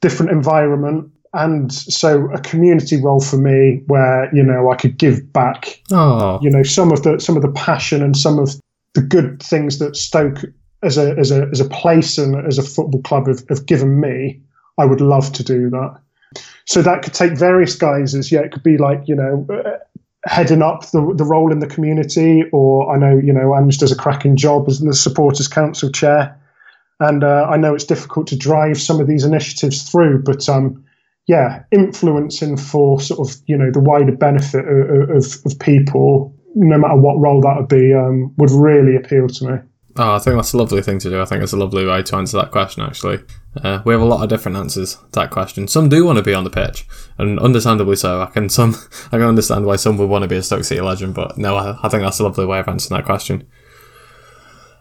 different 0.00 0.32
environment. 0.32 1.10
And 1.34 1.72
so, 1.72 2.30
a 2.32 2.40
community 2.40 3.00
role 3.00 3.20
for 3.20 3.38
me, 3.38 3.82
where 3.86 4.28
you 4.34 4.42
know 4.42 4.70
I 4.70 4.76
could 4.76 4.98
give 4.98 5.32
back 5.32 5.80
Oh, 5.90 6.38
you 6.42 6.50
know 6.50 6.62
some 6.62 6.92
of 6.92 7.02
the 7.02 7.18
some 7.20 7.36
of 7.36 7.42
the 7.42 7.52
passion 7.52 8.02
and 8.02 8.16
some 8.16 8.38
of 8.38 8.60
the 8.94 9.00
good 9.00 9.42
things 9.42 9.78
that 9.78 9.96
Stoke 9.96 10.44
as 10.82 10.98
a 10.98 11.16
as 11.18 11.30
a 11.30 11.48
as 11.50 11.60
a 11.60 11.68
place 11.68 12.18
and 12.18 12.46
as 12.46 12.58
a 12.58 12.62
football 12.62 13.00
club 13.02 13.28
have, 13.28 13.42
have 13.48 13.66
given 13.66 14.00
me, 14.00 14.42
I 14.78 14.84
would 14.84 15.00
love 15.00 15.32
to 15.32 15.42
do 15.42 15.70
that. 15.70 15.98
So 16.66 16.82
that 16.82 17.02
could 17.02 17.14
take 17.14 17.36
various 17.36 17.74
guises. 17.74 18.30
Yeah, 18.30 18.40
it 18.40 18.52
could 18.52 18.62
be 18.62 18.76
like 18.76 19.02
you 19.06 19.14
know 19.14 19.46
uh, 19.50 19.78
heading 20.26 20.60
up 20.62 20.90
the 20.90 21.14
the 21.16 21.24
role 21.24 21.50
in 21.50 21.60
the 21.60 21.66
community, 21.66 22.44
or 22.52 22.94
I 22.94 22.98
know 22.98 23.16
you 23.16 23.32
know 23.32 23.54
Ange 23.56 23.78
does 23.78 23.92
a 23.92 23.96
cracking 23.96 24.36
job 24.36 24.68
as 24.68 24.80
the 24.80 24.92
supporters 24.94 25.48
council 25.48 25.90
chair, 25.90 26.38
and 27.00 27.24
uh, 27.24 27.46
I 27.48 27.56
know 27.56 27.74
it's 27.74 27.84
difficult 27.84 28.26
to 28.28 28.36
drive 28.36 28.80
some 28.80 29.00
of 29.00 29.06
these 29.06 29.24
initiatives 29.24 29.90
through, 29.90 30.24
but 30.24 30.46
um. 30.48 30.84
Yeah, 31.26 31.62
influencing 31.70 32.56
for 32.56 33.00
sort 33.00 33.28
of 33.28 33.36
you 33.46 33.56
know 33.56 33.70
the 33.70 33.80
wider 33.80 34.12
benefit 34.12 34.66
of, 34.66 35.10
of, 35.10 35.24
of 35.46 35.58
people, 35.60 36.34
no 36.54 36.78
matter 36.78 36.96
what 36.96 37.18
role 37.18 37.40
that 37.42 37.56
would 37.56 37.68
be, 37.68 37.94
um, 37.94 38.34
would 38.38 38.50
really 38.50 38.96
appeal 38.96 39.28
to 39.28 39.50
me. 39.50 39.58
oh, 39.98 40.14
I 40.16 40.18
think 40.18 40.36
that's 40.36 40.52
a 40.52 40.56
lovely 40.56 40.82
thing 40.82 40.98
to 41.00 41.10
do. 41.10 41.22
I 41.22 41.24
think 41.24 41.42
it's 41.42 41.52
a 41.52 41.56
lovely 41.56 41.86
way 41.86 42.02
to 42.02 42.16
answer 42.16 42.38
that 42.38 42.50
question, 42.50 42.82
actually. 42.82 43.20
Uh, 43.62 43.82
we 43.84 43.92
have 43.92 44.00
a 44.00 44.06
lot 44.06 44.22
of 44.22 44.30
different 44.30 44.56
answers 44.56 44.96
to 44.96 45.20
that 45.20 45.30
question. 45.30 45.68
Some 45.68 45.88
do 45.88 46.04
want 46.04 46.16
to 46.16 46.22
be 46.24 46.34
on 46.34 46.44
the 46.44 46.50
pitch, 46.50 46.86
and 47.18 47.38
understandably 47.38 47.96
so. 47.96 48.22
I 48.22 48.26
can 48.26 48.48
some 48.48 48.74
I 49.06 49.18
can 49.18 49.22
understand 49.22 49.64
why 49.64 49.76
some 49.76 49.98
would 49.98 50.08
want 50.08 50.22
to 50.22 50.28
be 50.28 50.36
a 50.36 50.42
Stoke 50.42 50.64
City 50.64 50.80
legend, 50.80 51.14
but 51.14 51.38
no, 51.38 51.56
I, 51.56 51.78
I 51.84 51.88
think 51.88 52.02
that's 52.02 52.18
a 52.18 52.24
lovely 52.24 52.46
way 52.46 52.58
of 52.58 52.68
answering 52.68 52.98
that 52.98 53.06
question. 53.06 53.46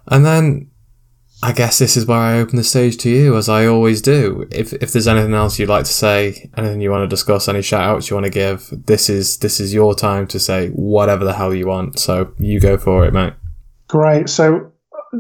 And 0.07 0.26
then 0.26 0.70
I 1.43 1.53
guess 1.53 1.80
this 1.80 1.97
is 1.97 2.05
where 2.05 2.19
I 2.19 2.38
open 2.38 2.55
the 2.57 2.63
stage 2.63 2.97
to 2.97 3.09
you, 3.09 3.35
as 3.35 3.49
I 3.49 3.65
always 3.65 4.01
do. 4.01 4.47
If 4.51 4.73
if 4.73 4.91
there's 4.93 5.07
anything 5.07 5.34
else 5.34 5.57
you'd 5.57 5.69
like 5.69 5.85
to 5.85 5.93
say, 5.93 6.49
anything 6.55 6.81
you 6.81 6.91
want 6.91 7.03
to 7.03 7.07
discuss, 7.07 7.47
any 7.47 7.63
shout 7.63 7.81
outs 7.84 8.09
you 8.09 8.15
want 8.15 8.26
to 8.26 8.31
give, 8.31 8.69
this 8.85 9.09
is 9.09 9.38
this 9.38 9.59
is 9.59 9.73
your 9.73 9.95
time 9.95 10.27
to 10.27 10.39
say 10.39 10.69
whatever 10.69 11.26
the 11.26 11.34
hell 11.34 11.53
you 11.53 11.65
want. 11.68 11.97
So 11.97 12.31
you 12.38 12.59
go 12.59 12.77
for 12.77 13.05
it, 13.05 13.13
mate. 13.13 13.34
Great. 13.88 14.30
So, 14.30 14.72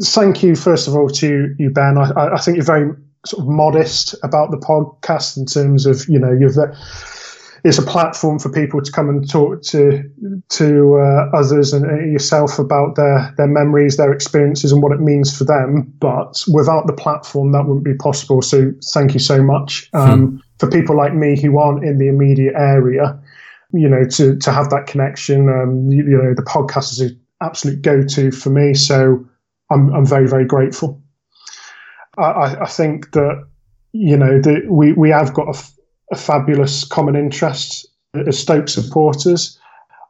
thank 0.03 0.43
you 0.43 0.55
first 0.55 0.87
of 0.87 0.95
all 0.95 1.09
to 1.09 1.55
you, 1.57 1.69
Ben. 1.71 1.97
I, 1.97 2.11
I- 2.35 2.37
think 2.39 2.57
you're 2.57 2.65
very 2.65 2.91
sort 3.25 3.43
of 3.43 3.49
modest 3.49 4.15
about 4.23 4.49
the 4.51 4.57
podcast 4.57 5.37
in 5.37 5.45
terms 5.45 5.85
of 5.87 6.07
you 6.07 6.19
know 6.19 6.31
you've. 6.31 6.55
It's 7.63 7.77
a 7.77 7.83
platform 7.83 8.39
for 8.39 8.49
people 8.49 8.81
to 8.81 8.91
come 8.91 9.07
and 9.09 9.29
talk 9.29 9.61
to 9.63 10.03
to 10.49 10.95
uh, 10.97 11.37
others 11.37 11.73
and 11.73 11.85
uh, 11.85 12.03
yourself 12.05 12.57
about 12.57 12.95
their 12.95 13.33
their 13.37 13.47
memories, 13.47 13.97
their 13.97 14.11
experiences, 14.11 14.71
and 14.71 14.81
what 14.81 14.91
it 14.91 14.99
means 14.99 15.35
for 15.37 15.43
them. 15.43 15.93
But 15.99 16.43
without 16.51 16.87
the 16.87 16.93
platform, 16.93 17.51
that 17.51 17.65
wouldn't 17.65 17.85
be 17.85 17.93
possible. 17.93 18.41
So 18.41 18.73
thank 18.93 19.13
you 19.13 19.19
so 19.19 19.43
much 19.43 19.89
um, 19.93 20.41
for 20.57 20.69
people 20.69 20.97
like 20.97 21.13
me 21.13 21.39
who 21.39 21.59
aren't 21.59 21.83
in 21.83 21.97
the 21.97 22.07
immediate 22.07 22.55
area. 22.55 23.19
You 23.73 23.87
know, 23.87 24.05
to 24.05 24.37
to 24.37 24.51
have 24.51 24.69
that 24.71 24.87
connection. 24.87 25.47
Um, 25.47 25.89
you, 25.89 26.03
you 26.03 26.17
know, 26.17 26.33
the 26.33 26.41
podcast 26.43 26.93
is 26.93 26.99
an 27.01 27.21
absolute 27.41 27.81
go 27.81 28.03
to 28.03 28.31
for 28.31 28.49
me. 28.49 28.73
So 28.73 29.25
I'm 29.69 29.93
I'm 29.93 30.05
very 30.05 30.27
very 30.27 30.45
grateful. 30.45 31.01
I, 32.17 32.23
I, 32.23 32.63
I 32.63 32.67
think 32.67 33.11
that 33.11 33.47
you 33.93 34.17
know 34.17 34.41
that 34.41 34.65
we 34.69 34.93
we 34.93 35.09
have 35.09 35.33
got 35.33 35.55
a, 35.55 35.63
a 36.11 36.15
fabulous 36.15 36.83
common 36.83 37.15
interest 37.15 37.87
as 38.27 38.39
Stoke 38.39 38.69
supporters. 38.69 39.57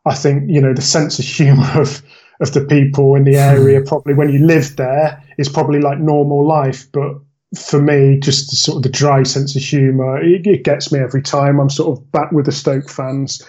I 0.05 0.15
think 0.15 0.49
you 0.49 0.61
know 0.61 0.73
the 0.73 0.81
sense 0.81 1.19
of 1.19 1.25
humour 1.25 1.69
of 1.81 2.01
of 2.39 2.53
the 2.53 2.65
people 2.65 3.15
in 3.15 3.23
the 3.23 3.35
area 3.35 3.81
probably 3.81 4.15
when 4.15 4.29
you 4.29 4.43
live 4.43 4.75
there 4.75 5.23
is 5.37 5.47
probably 5.47 5.79
like 5.79 5.99
normal 5.99 6.45
life, 6.45 6.91
but 6.91 7.13
for 7.57 7.81
me, 7.81 8.17
just 8.19 8.49
the, 8.49 8.55
sort 8.55 8.77
of 8.77 8.83
the 8.83 8.89
dry 8.89 9.23
sense 9.23 9.55
of 9.55 9.61
humour, 9.61 10.21
it, 10.21 10.47
it 10.47 10.63
gets 10.63 10.91
me 10.91 10.99
every 10.99 11.21
time. 11.21 11.59
I'm 11.59 11.69
sort 11.69 11.97
of 11.97 12.11
back 12.11 12.31
with 12.31 12.45
the 12.45 12.51
Stoke 12.51 12.89
fans, 12.89 13.45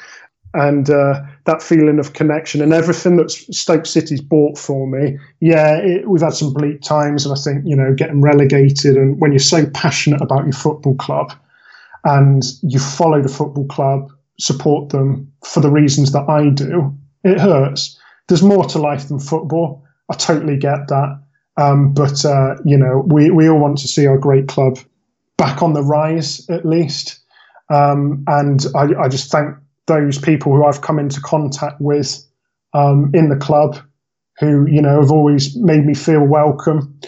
and 0.54 0.90
uh, 0.90 1.22
that 1.44 1.62
feeling 1.62 1.98
of 1.98 2.12
connection 2.12 2.60
and 2.60 2.72
everything 2.72 3.16
that 3.16 3.30
Stoke 3.30 3.86
City's 3.86 4.20
bought 4.20 4.58
for 4.58 4.86
me. 4.86 5.18
Yeah, 5.40 5.76
it, 5.78 6.08
we've 6.08 6.22
had 6.22 6.34
some 6.34 6.52
bleak 6.52 6.82
times, 6.82 7.24
and 7.24 7.36
I 7.36 7.40
think 7.40 7.64
you 7.64 7.76
know 7.76 7.94
getting 7.94 8.20
relegated, 8.20 8.96
and 8.96 9.20
when 9.20 9.32
you're 9.32 9.38
so 9.38 9.66
passionate 9.70 10.20
about 10.20 10.44
your 10.44 10.52
football 10.52 10.96
club, 10.96 11.32
and 12.04 12.42
you 12.62 12.78
follow 12.78 13.22
the 13.22 13.28
football 13.28 13.66
club, 13.66 14.10
support 14.38 14.90
them 14.90 15.30
for 15.44 15.60
the 15.60 15.70
reasons 15.70 16.12
that 16.12 16.28
I 16.28 16.50
do, 16.50 16.96
it 17.24 17.38
hurts. 17.40 17.98
There's 18.28 18.42
more 18.42 18.64
to 18.64 18.78
life 18.78 19.08
than 19.08 19.18
football. 19.18 19.84
I 20.10 20.14
totally 20.14 20.56
get 20.56 20.88
that. 20.88 21.20
Um, 21.56 21.92
but, 21.92 22.24
uh, 22.24 22.56
you 22.64 22.76
know, 22.76 23.04
we, 23.06 23.30
we 23.30 23.48
all 23.48 23.58
want 23.58 23.78
to 23.78 23.88
see 23.88 24.06
our 24.06 24.18
great 24.18 24.48
club 24.48 24.78
back 25.36 25.62
on 25.62 25.74
the 25.74 25.82
rise, 25.82 26.48
at 26.48 26.64
least. 26.64 27.20
Um, 27.68 28.24
and 28.26 28.66
I, 28.74 28.88
I 29.02 29.08
just 29.08 29.30
thank 29.30 29.56
those 29.86 30.18
people 30.18 30.54
who 30.54 30.64
I've 30.64 30.82
come 30.82 30.98
into 30.98 31.20
contact 31.20 31.80
with 31.80 32.24
um, 32.74 33.10
in 33.14 33.28
the 33.28 33.36
club, 33.36 33.78
who 34.38 34.66
you 34.66 34.80
know 34.80 35.00
have 35.00 35.10
always 35.10 35.56
made 35.56 35.84
me 35.84 35.94
feel 35.94 36.24
welcome. 36.24 36.98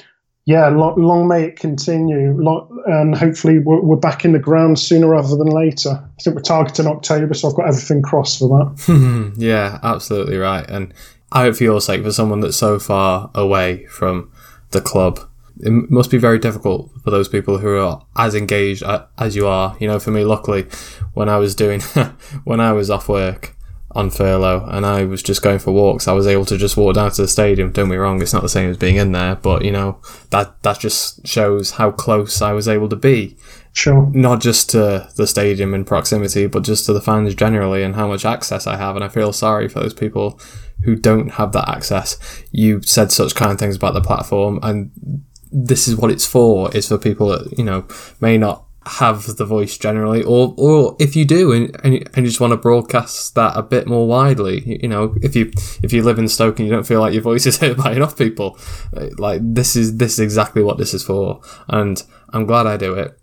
Yeah, 0.47 0.69
long, 0.69 1.01
long 1.01 1.27
may 1.27 1.45
it 1.45 1.59
continue, 1.59 2.37
long, 2.37 2.83
and 2.87 3.17
hopefully 3.17 3.59
we're, 3.59 3.81
we're, 3.81 3.97
back 3.97 4.27
in 4.27 4.33
the 4.33 4.39
ground 4.39 4.79
sooner 4.79 5.09
rather 5.09 5.37
than 5.37 5.47
later. 5.47 5.91
I 5.91 6.23
think 6.23 6.37
we're 6.37 6.43
targeting 6.43 6.87
October, 6.87 7.33
so 7.33 7.49
I've 7.49 7.57
got 7.57 7.69
everything 7.69 8.03
crossed 8.03 8.41
for 8.41 8.49
that. 8.49 9.33
yeah, 9.39 9.79
absolutely 9.83 10.37
right. 10.37 10.69
And 10.69 10.93
I 11.33 11.43
hope 11.43 11.57
for 11.57 11.65
your 11.65 11.81
sake, 11.81 12.03
for 12.03 12.13
someone 12.13 12.41
that's 12.41 12.59
so 12.59 12.79
far 12.79 13.31
away 13.35 13.87
from 13.87 14.31
the 14.73 14.83
club, 14.83 15.19
it 15.61 15.91
must 15.91 16.11
be 16.11 16.19
very 16.19 16.39
difficult 16.39 16.91
for 17.03 17.11
those 17.11 17.29
people 17.29 17.59
who 17.59 17.79
are 17.79 18.05
as 18.17 18.35
engaged 18.35 18.83
as 19.17 19.35
you 19.35 19.47
are. 19.47 19.77
You 19.81 19.89
know, 19.89 19.99
for 19.99 20.11
me, 20.11 20.25
luckily, 20.25 20.67
when 21.15 21.31
I 21.31 21.39
was 21.39 21.55
doing, 21.55 21.81
when 22.45 22.61
I 22.61 22.73
was 22.73 22.91
off 22.91 23.09
work 23.09 23.57
on 23.95 24.11
furlough 24.11 24.67
and 24.71 24.85
I 24.85 25.05
was 25.05 25.23
just 25.23 25.43
going 25.43 25.59
for 25.59 25.73
walks, 25.73 26.09
I 26.09 26.13
was 26.13 26.27
able 26.27 26.45
to 26.47 26.57
just 26.57 26.77
walk 26.77 26.95
down 26.95 27.11
to 27.13 27.23
the 27.23 27.29
stadium. 27.29 27.73
Don't 27.73 27.91
be 27.91 27.97
wrong, 27.97 28.21
it's 28.21 28.33
not 28.33 28.43
the 28.43 28.49
same 28.49 28.71
as 28.71 28.77
being 28.77 28.97
in 28.97 29.13
there, 29.13 29.37
but 29.37 29.65
you 29.65 29.73
know, 29.73 30.01
that, 30.31 30.63
that 30.63 30.81
just 30.81 31.27
shows 31.27 31.73
how 31.73 31.91
close 31.91 32.43
I 32.43 32.53
was 32.53 32.69
able 32.69 32.89
to 32.89 32.97
be. 32.97 33.37
Sure. 33.73 34.09
Not 34.13 34.41
just 34.41 34.71
to 34.71 35.09
the 35.17 35.27
stadium 35.27 35.75
in 35.75 35.85
proximity, 35.85 36.47
but 36.47 36.63
just 36.63 36.87
to 36.87 36.93
the 36.93 37.01
fans 37.01 37.35
generally 37.35 37.83
and 37.83 37.97
how 37.97 38.07
much 38.07 38.25
access 38.25 38.69
I 38.69 38.77
have. 38.77 38.95
And 38.95 39.05
I 39.05 39.09
feel 39.09 39.33
sorry 39.33 39.69
for 39.69 39.81
those 39.81 39.95
people 39.95 40.39
who 40.85 40.95
don't 40.95 41.33
have 41.33 41.53
that 41.53 41.69
access. 41.69 42.17
You 42.53 42.83
said 42.83 43.11
such 43.11 43.35
kind 43.35 43.59
things 43.59 43.77
about 43.77 43.95
the 43.95 44.01
platform 44.01 44.61
and 44.63 45.25
this 45.55 45.87
is 45.87 45.97
what 45.97 46.11
it's 46.11 46.27
for 46.27 46.75
is 46.77 46.89
for 46.89 46.99
people 46.99 47.29
that 47.29 47.57
you 47.57 47.65
know 47.65 47.87
may 48.21 48.37
not 48.37 48.67
have 48.87 49.37
the 49.37 49.47
voice 49.47 49.79
generally 49.79 50.23
or 50.23 50.55
or 50.59 50.95
if 50.99 51.17
you 51.17 51.25
do 51.25 51.53
and, 51.53 51.75
and, 51.83 51.95
you, 51.95 52.05
you 52.17 52.23
just 52.23 52.41
want 52.41 52.51
to 52.51 52.57
broadcast 52.57 53.35
that 53.35 53.57
a 53.57 53.63
bit 53.63 53.87
more 53.87 54.07
widely 54.07 54.79
you 54.83 54.89
know 54.89 55.15
if 55.23 55.35
you 55.35 55.51
if 55.83 55.93
you 55.93 56.03
live 56.03 56.19
in 56.19 56.29
Stoke 56.29 56.59
and 56.59 56.69
you 56.69 56.75
don't 56.75 56.87
feel 56.87 57.01
like 57.01 57.15
your 57.15 57.23
voice 57.23 57.47
is 57.47 57.57
heard 57.61 57.79
by 57.79 57.93
enough 57.93 58.19
people 58.19 58.59
uh, 58.95 59.07
like 59.17 59.41
this 59.43 59.75
is 59.75 59.97
this 59.97 60.15
is 60.15 60.21
exactly 60.21 60.63
what 60.63 60.77
this 60.77 60.93
is 60.93 61.03
for 61.03 61.41
and 61.69 62.03
I'm 62.31 62.45
glad 62.45 62.67
I 62.67 62.77
do 62.77 62.95
it 62.95 63.19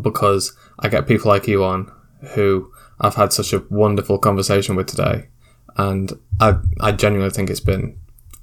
because 0.00 0.54
I 0.78 0.88
get 0.88 1.08
people 1.08 1.30
like 1.30 1.48
you 1.48 1.64
on 1.64 1.90
who 2.34 2.70
I've 3.00 3.14
had 3.14 3.32
such 3.32 3.54
a 3.54 3.64
wonderful 3.70 4.18
conversation 4.18 4.76
with 4.76 4.86
today 4.86 5.28
and 5.76 6.12
I 6.40 6.58
I 6.80 6.92
genuinely 6.92 7.30
think 7.30 7.48
it's 7.48 7.60
been 7.60 7.98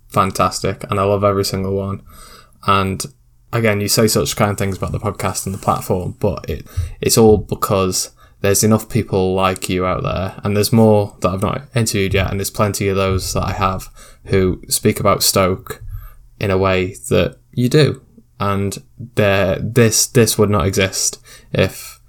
fantastic 0.09 0.83
and 0.89 0.99
I 0.99 1.03
love 1.03 1.23
every 1.23 1.45
single 1.45 1.75
one 1.75 2.01
and 2.65 3.05
again, 3.53 3.79
you 3.79 3.87
say 3.87 4.07
such 4.07 4.35
kind 4.35 4.57
things 4.57 4.77
about 4.77 4.91
the 4.91 4.99
podcast 4.99 5.45
and 5.45 5.53
the 5.53 5.59
platform, 5.59 6.15
but 6.19 6.49
it 6.49 6.65
it's 6.99 7.17
all 7.17 7.37
because 7.37 8.11
there's 8.41 8.63
enough 8.63 8.89
people 8.89 9.33
like 9.33 9.69
you 9.69 9.85
out 9.85 10.03
there, 10.03 10.39
and 10.43 10.55
there's 10.55 10.73
more 10.73 11.15
that 11.21 11.29
I've 11.29 11.41
not 11.41 11.63
interviewed 11.75 12.13
yet, 12.13 12.29
and 12.29 12.39
there's 12.39 12.49
plenty 12.49 12.89
of 12.89 12.97
those 12.97 13.33
that 13.33 13.43
I 13.43 13.53
have 13.53 13.87
who 14.25 14.61
speak 14.67 14.99
about 14.99 15.23
Stoke 15.23 15.81
in 16.39 16.51
a 16.51 16.57
way 16.57 16.95
that 17.09 17.37
you 17.53 17.69
do, 17.69 18.03
and 18.39 18.83
there 18.97 19.59
this 19.59 20.07
this 20.07 20.37
would 20.37 20.49
not 20.49 20.67
exist 20.67 21.23
if 21.53 22.01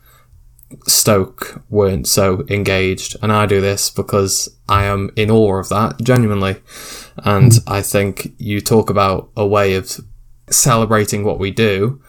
Stoke 0.86 1.62
weren't 1.68 2.08
so 2.08 2.44
engaged, 2.48 3.16
and 3.22 3.30
I 3.30 3.46
do 3.46 3.60
this 3.60 3.90
because 3.90 4.48
I 4.68 4.84
am 4.84 5.10
in 5.14 5.30
awe 5.30 5.58
of 5.58 5.68
that 5.68 5.98
genuinely, 6.02 6.56
and 7.18 7.52
hmm. 7.52 7.58
I 7.68 7.82
think 7.82 8.32
you 8.38 8.60
talk 8.60 8.90
about 8.90 9.30
a 9.36 9.46
way 9.46 9.74
of 9.74 10.00
celebrating 10.50 11.24
what 11.24 11.38
we 11.38 11.50
do, 11.50 12.00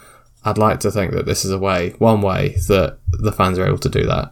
I'd 0.44 0.57
like 0.57 0.80
to 0.82 0.91
think 0.91 1.14
that 1.14 1.26
this 1.26 1.44
is 1.44 1.52
a 1.52 1.57
way, 1.57 1.95
one 1.98 2.22
way 2.22 2.56
that 2.68 2.99
the 3.12 3.32
fans 3.32 3.57
are 3.57 3.66
able 3.66 3.80
to 3.80 3.90
do 3.90 4.06
that. 4.06 4.32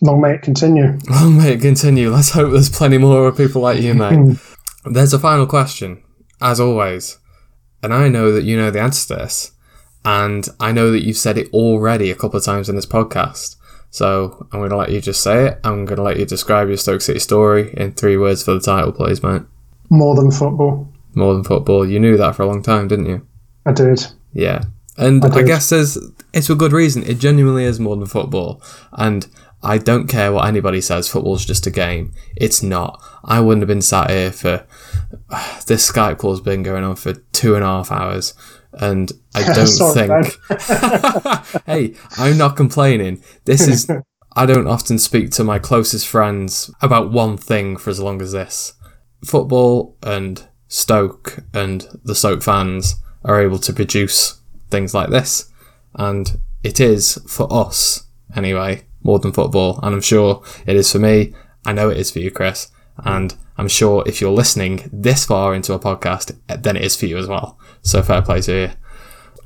Long 0.00 0.20
may 0.20 0.34
it 0.34 0.42
continue. 0.42 0.98
Long 1.10 1.38
may 1.38 1.54
it 1.54 1.60
continue. 1.60 2.10
Let's 2.10 2.30
hope 2.30 2.52
there's 2.52 2.70
plenty 2.70 2.98
more 2.98 3.26
of 3.26 3.36
people 3.36 3.62
like 3.62 3.80
you, 3.80 3.94
mate. 3.94 4.38
there's 4.84 5.12
a 5.12 5.18
final 5.18 5.46
question, 5.46 6.02
as 6.40 6.60
always, 6.60 7.18
and 7.82 7.92
I 7.92 8.08
know 8.08 8.30
that 8.32 8.44
you 8.44 8.56
know 8.56 8.70
the 8.70 8.80
answer 8.80 9.08
to 9.08 9.22
this, 9.22 9.52
and 10.04 10.46
I 10.60 10.72
know 10.72 10.90
that 10.92 11.04
you've 11.04 11.16
said 11.16 11.38
it 11.38 11.52
already 11.52 12.10
a 12.10 12.16
couple 12.16 12.38
of 12.38 12.44
times 12.44 12.68
in 12.68 12.76
this 12.76 12.86
podcast. 12.86 13.56
So 13.90 14.48
I'm 14.52 14.58
going 14.58 14.70
to 14.70 14.76
let 14.76 14.90
you 14.90 15.00
just 15.00 15.22
say 15.22 15.46
it. 15.46 15.60
I'm 15.62 15.84
going 15.84 15.98
to 15.98 16.02
let 16.02 16.18
you 16.18 16.26
describe 16.26 16.66
your 16.66 16.76
Stoke 16.76 17.00
City 17.00 17.20
story 17.20 17.72
in 17.76 17.92
three 17.92 18.16
words 18.16 18.42
for 18.42 18.52
the 18.52 18.60
title, 18.60 18.92
please, 18.92 19.22
mate. 19.22 19.42
More 19.88 20.16
than 20.16 20.32
football 20.32 20.93
more 21.16 21.34
than 21.34 21.44
football. 21.44 21.88
You 21.88 22.00
knew 22.00 22.16
that 22.16 22.36
for 22.36 22.42
a 22.42 22.46
long 22.46 22.62
time, 22.62 22.88
didn't 22.88 23.06
you? 23.06 23.26
I 23.66 23.72
did. 23.72 24.06
Yeah. 24.32 24.64
And 24.96 25.24
I, 25.24 25.38
I 25.38 25.42
guess 25.42 25.70
there's 25.70 25.98
it's 26.32 26.46
for 26.46 26.54
good 26.54 26.72
reason. 26.72 27.02
It 27.02 27.18
genuinely 27.18 27.64
is 27.64 27.80
more 27.80 27.96
than 27.96 28.06
football. 28.06 28.62
And 28.92 29.26
I 29.62 29.78
don't 29.78 30.08
care 30.08 30.32
what 30.32 30.46
anybody 30.46 30.80
says, 30.80 31.08
football's 31.08 31.44
just 31.44 31.66
a 31.66 31.70
game. 31.70 32.12
It's 32.36 32.62
not. 32.62 33.02
I 33.24 33.40
wouldn't 33.40 33.62
have 33.62 33.68
been 33.68 33.82
sat 33.82 34.10
here 34.10 34.30
for 34.30 34.66
uh, 35.30 35.60
this 35.66 35.90
Skype 35.90 36.18
call's 36.18 36.40
been 36.40 36.62
going 36.62 36.84
on 36.84 36.96
for 36.96 37.14
two 37.32 37.54
and 37.54 37.64
a 37.64 37.68
half 37.68 37.90
hours. 37.90 38.34
And 38.72 39.10
I 39.34 39.42
don't 39.54 39.66
Sorry, 39.66 40.24
think 40.24 41.62
Hey, 41.66 41.94
I'm 42.18 42.36
not 42.36 42.56
complaining. 42.56 43.22
This 43.44 43.66
is 43.66 43.88
I 44.36 44.46
don't 44.46 44.66
often 44.66 44.98
speak 44.98 45.30
to 45.32 45.44
my 45.44 45.58
closest 45.58 46.08
friends 46.08 46.70
about 46.82 47.12
one 47.12 47.36
thing 47.36 47.76
for 47.76 47.90
as 47.90 48.00
long 48.00 48.20
as 48.20 48.32
this. 48.32 48.74
Football 49.24 49.96
and 50.02 50.46
Stoke 50.74 51.38
and 51.52 51.86
the 52.02 52.16
Stoke 52.16 52.42
fans 52.42 52.96
are 53.24 53.40
able 53.40 53.60
to 53.60 53.72
produce 53.72 54.40
things 54.70 54.92
like 54.92 55.08
this. 55.08 55.48
And 55.94 56.40
it 56.64 56.80
is, 56.80 57.16
for 57.28 57.46
us 57.52 58.08
anyway, 58.34 58.82
more 59.04 59.20
than 59.20 59.30
football. 59.30 59.78
And 59.84 59.94
I'm 59.94 60.00
sure 60.00 60.42
it 60.66 60.74
is 60.74 60.90
for 60.90 60.98
me. 60.98 61.32
I 61.64 61.72
know 61.72 61.90
it 61.90 61.98
is 61.98 62.10
for 62.10 62.18
you, 62.18 62.32
Chris. 62.32 62.72
And 63.04 63.36
I'm 63.56 63.68
sure 63.68 64.02
if 64.04 64.20
you're 64.20 64.32
listening 64.32 64.90
this 64.92 65.24
far 65.24 65.54
into 65.54 65.74
a 65.74 65.78
podcast, 65.78 66.36
then 66.48 66.76
it 66.76 66.82
is 66.82 66.96
for 66.96 67.06
you 67.06 67.18
as 67.18 67.28
well. 67.28 67.56
So 67.82 68.02
fair 68.02 68.22
play 68.22 68.40
to 68.40 68.52
you. 68.52 68.70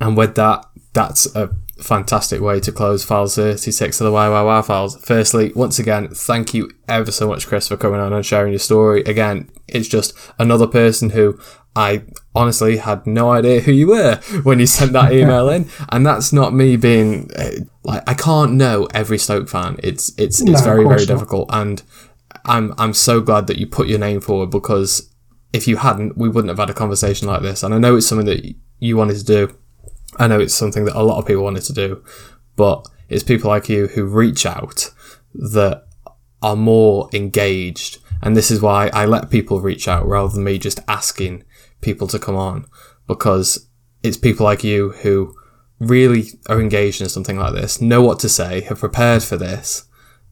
And 0.01 0.17
with 0.17 0.33
that, 0.33 0.65
that's 0.93 1.27
a 1.35 1.55
fantastic 1.81 2.41
way 2.41 2.59
to 2.59 2.71
close 2.71 3.03
Files 3.03 3.35
36 3.35 4.01
of 4.01 4.05
the 4.05 4.11
YYY 4.11 4.65
Files. 4.65 4.97
Firstly, 5.03 5.51
once 5.55 5.79
again, 5.79 6.09
thank 6.09 6.53
you 6.53 6.69
ever 6.87 7.11
so 7.11 7.27
much, 7.27 7.47
Chris, 7.47 7.67
for 7.67 7.77
coming 7.77 7.99
on 7.99 8.13
and 8.13 8.25
sharing 8.25 8.51
your 8.51 8.59
story. 8.59 9.01
Again, 9.03 9.49
it's 9.67 9.87
just 9.87 10.13
another 10.37 10.67
person 10.67 11.11
who 11.11 11.39
I 11.75 12.03
honestly 12.35 12.77
had 12.77 13.05
no 13.05 13.31
idea 13.31 13.61
who 13.61 13.71
you 13.71 13.87
were 13.87 14.15
when 14.43 14.59
you 14.59 14.65
sent 14.65 14.93
that 14.93 15.13
email 15.13 15.49
in, 15.49 15.69
and 15.89 16.05
that's 16.05 16.33
not 16.33 16.53
me 16.53 16.75
being 16.75 17.29
uh, 17.35 17.51
like 17.83 18.03
I 18.07 18.13
can't 18.13 18.53
know 18.53 18.87
every 18.93 19.17
Stoke 19.17 19.47
fan. 19.47 19.77
It's 19.81 20.09
it's 20.17 20.41
it's 20.41 20.51
no, 20.51 20.61
very 20.61 20.83
very 20.83 21.05
not. 21.05 21.07
difficult, 21.07 21.49
and 21.51 21.81
I'm 22.45 22.73
I'm 22.77 22.93
so 22.93 23.21
glad 23.21 23.47
that 23.47 23.57
you 23.57 23.67
put 23.67 23.87
your 23.87 23.99
name 23.99 24.21
forward 24.21 24.49
because 24.49 25.13
if 25.53 25.67
you 25.67 25.77
hadn't, 25.77 26.17
we 26.17 26.29
wouldn't 26.29 26.49
have 26.49 26.59
had 26.59 26.69
a 26.69 26.73
conversation 26.73 27.27
like 27.27 27.41
this. 27.41 27.63
And 27.63 27.73
I 27.73 27.77
know 27.77 27.95
it's 27.95 28.07
something 28.07 28.27
that 28.27 28.55
you 28.79 28.97
wanted 28.97 29.17
to 29.17 29.23
do 29.23 29.57
I 30.19 30.27
know 30.27 30.39
it's 30.39 30.53
something 30.53 30.85
that 30.85 30.99
a 30.99 31.03
lot 31.03 31.17
of 31.17 31.25
people 31.25 31.43
wanted 31.43 31.63
to 31.63 31.73
do, 31.73 32.03
but 32.55 32.85
it's 33.07 33.23
people 33.23 33.49
like 33.49 33.69
you 33.69 33.87
who 33.87 34.05
reach 34.05 34.45
out 34.45 34.91
that 35.33 35.87
are 36.41 36.55
more 36.55 37.09
engaged. 37.13 37.97
And 38.21 38.35
this 38.35 38.51
is 38.51 38.61
why 38.61 38.89
I 38.93 39.05
let 39.05 39.29
people 39.29 39.61
reach 39.61 39.87
out 39.87 40.05
rather 40.05 40.33
than 40.33 40.43
me 40.43 40.57
just 40.57 40.81
asking 40.87 41.45
people 41.81 42.07
to 42.07 42.19
come 42.19 42.35
on 42.35 42.65
because 43.07 43.67
it's 44.03 44.17
people 44.17 44.45
like 44.45 44.63
you 44.63 44.91
who 44.91 45.35
really 45.79 46.25
are 46.47 46.61
engaged 46.61 47.01
in 47.01 47.09
something 47.09 47.37
like 47.37 47.53
this, 47.53 47.81
know 47.81 48.01
what 48.01 48.19
to 48.19 48.29
say, 48.29 48.61
have 48.61 48.79
prepared 48.79 49.23
for 49.23 49.37
this, 49.37 49.85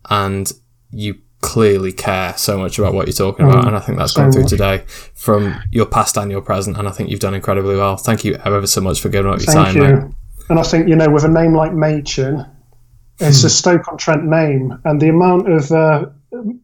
and 0.09 0.51
you 0.91 1.15
clearly 1.47 1.93
care 1.93 2.37
so 2.37 2.57
much 2.57 2.77
about 2.77 2.93
what 2.93 3.07
you're 3.07 3.13
talking 3.13 3.45
about, 3.45 3.63
mm, 3.63 3.67
and 3.67 3.77
I 3.77 3.79
think 3.79 3.97
that's 3.97 4.11
so 4.11 4.21
gone 4.21 4.33
through 4.33 4.41
much. 4.41 4.49
today 4.49 4.83
from 5.15 5.55
your 5.71 5.85
past 5.85 6.17
and 6.17 6.29
your 6.29 6.41
present, 6.41 6.77
and 6.77 6.89
I 6.89 6.91
think 6.91 7.09
you've 7.09 7.21
done 7.21 7.33
incredibly 7.33 7.77
well. 7.77 7.95
Thank 7.95 8.25
you 8.25 8.37
ever 8.43 8.67
so 8.67 8.81
much 8.81 8.99
for 8.99 9.07
giving 9.07 9.31
up 9.31 9.39
your 9.39 9.45
Thank 9.45 9.67
time. 9.67 9.75
You. 9.77 9.83
Mate. 9.83 10.15
And 10.49 10.59
I 10.59 10.63
think 10.63 10.89
you 10.89 10.95
know, 10.97 11.09
with 11.09 11.23
a 11.23 11.29
name 11.29 11.53
like 11.53 11.71
Machin, 11.71 12.45
it's 13.19 13.43
a 13.43 13.47
hmm. 13.47 13.47
Stoke 13.47 13.87
on 13.87 13.97
Trent 13.97 14.25
name, 14.25 14.77
and 14.83 15.01
the 15.01 15.07
amount 15.07 15.49
of 15.49 15.71
uh, 15.71 16.07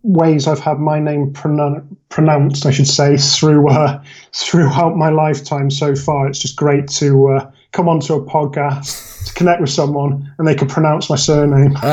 ways 0.03 0.47
I've 0.47 0.59
had 0.59 0.79
my 0.79 0.99
name 0.99 1.31
pronounced, 1.31 2.65
I 2.65 2.71
should 2.71 2.89
say, 2.89 3.15
through 3.15 3.69
uh, 3.69 4.03
throughout 4.33 4.97
my 4.97 5.11
lifetime 5.11 5.71
so 5.71 5.95
far. 5.95 6.27
It's 6.27 6.39
just 6.39 6.57
great 6.57 6.89
to 6.99 7.29
uh, 7.29 7.51
come 7.71 7.87
onto 7.87 8.15
a 8.15 8.25
podcast 8.25 9.12
to 9.25 9.33
connect 9.33 9.61
with 9.61 9.69
someone 9.69 10.33
and 10.37 10.47
they 10.47 10.55
could 10.55 10.69
pronounce 10.69 11.09
my 11.09 11.15
surname. 11.15 11.75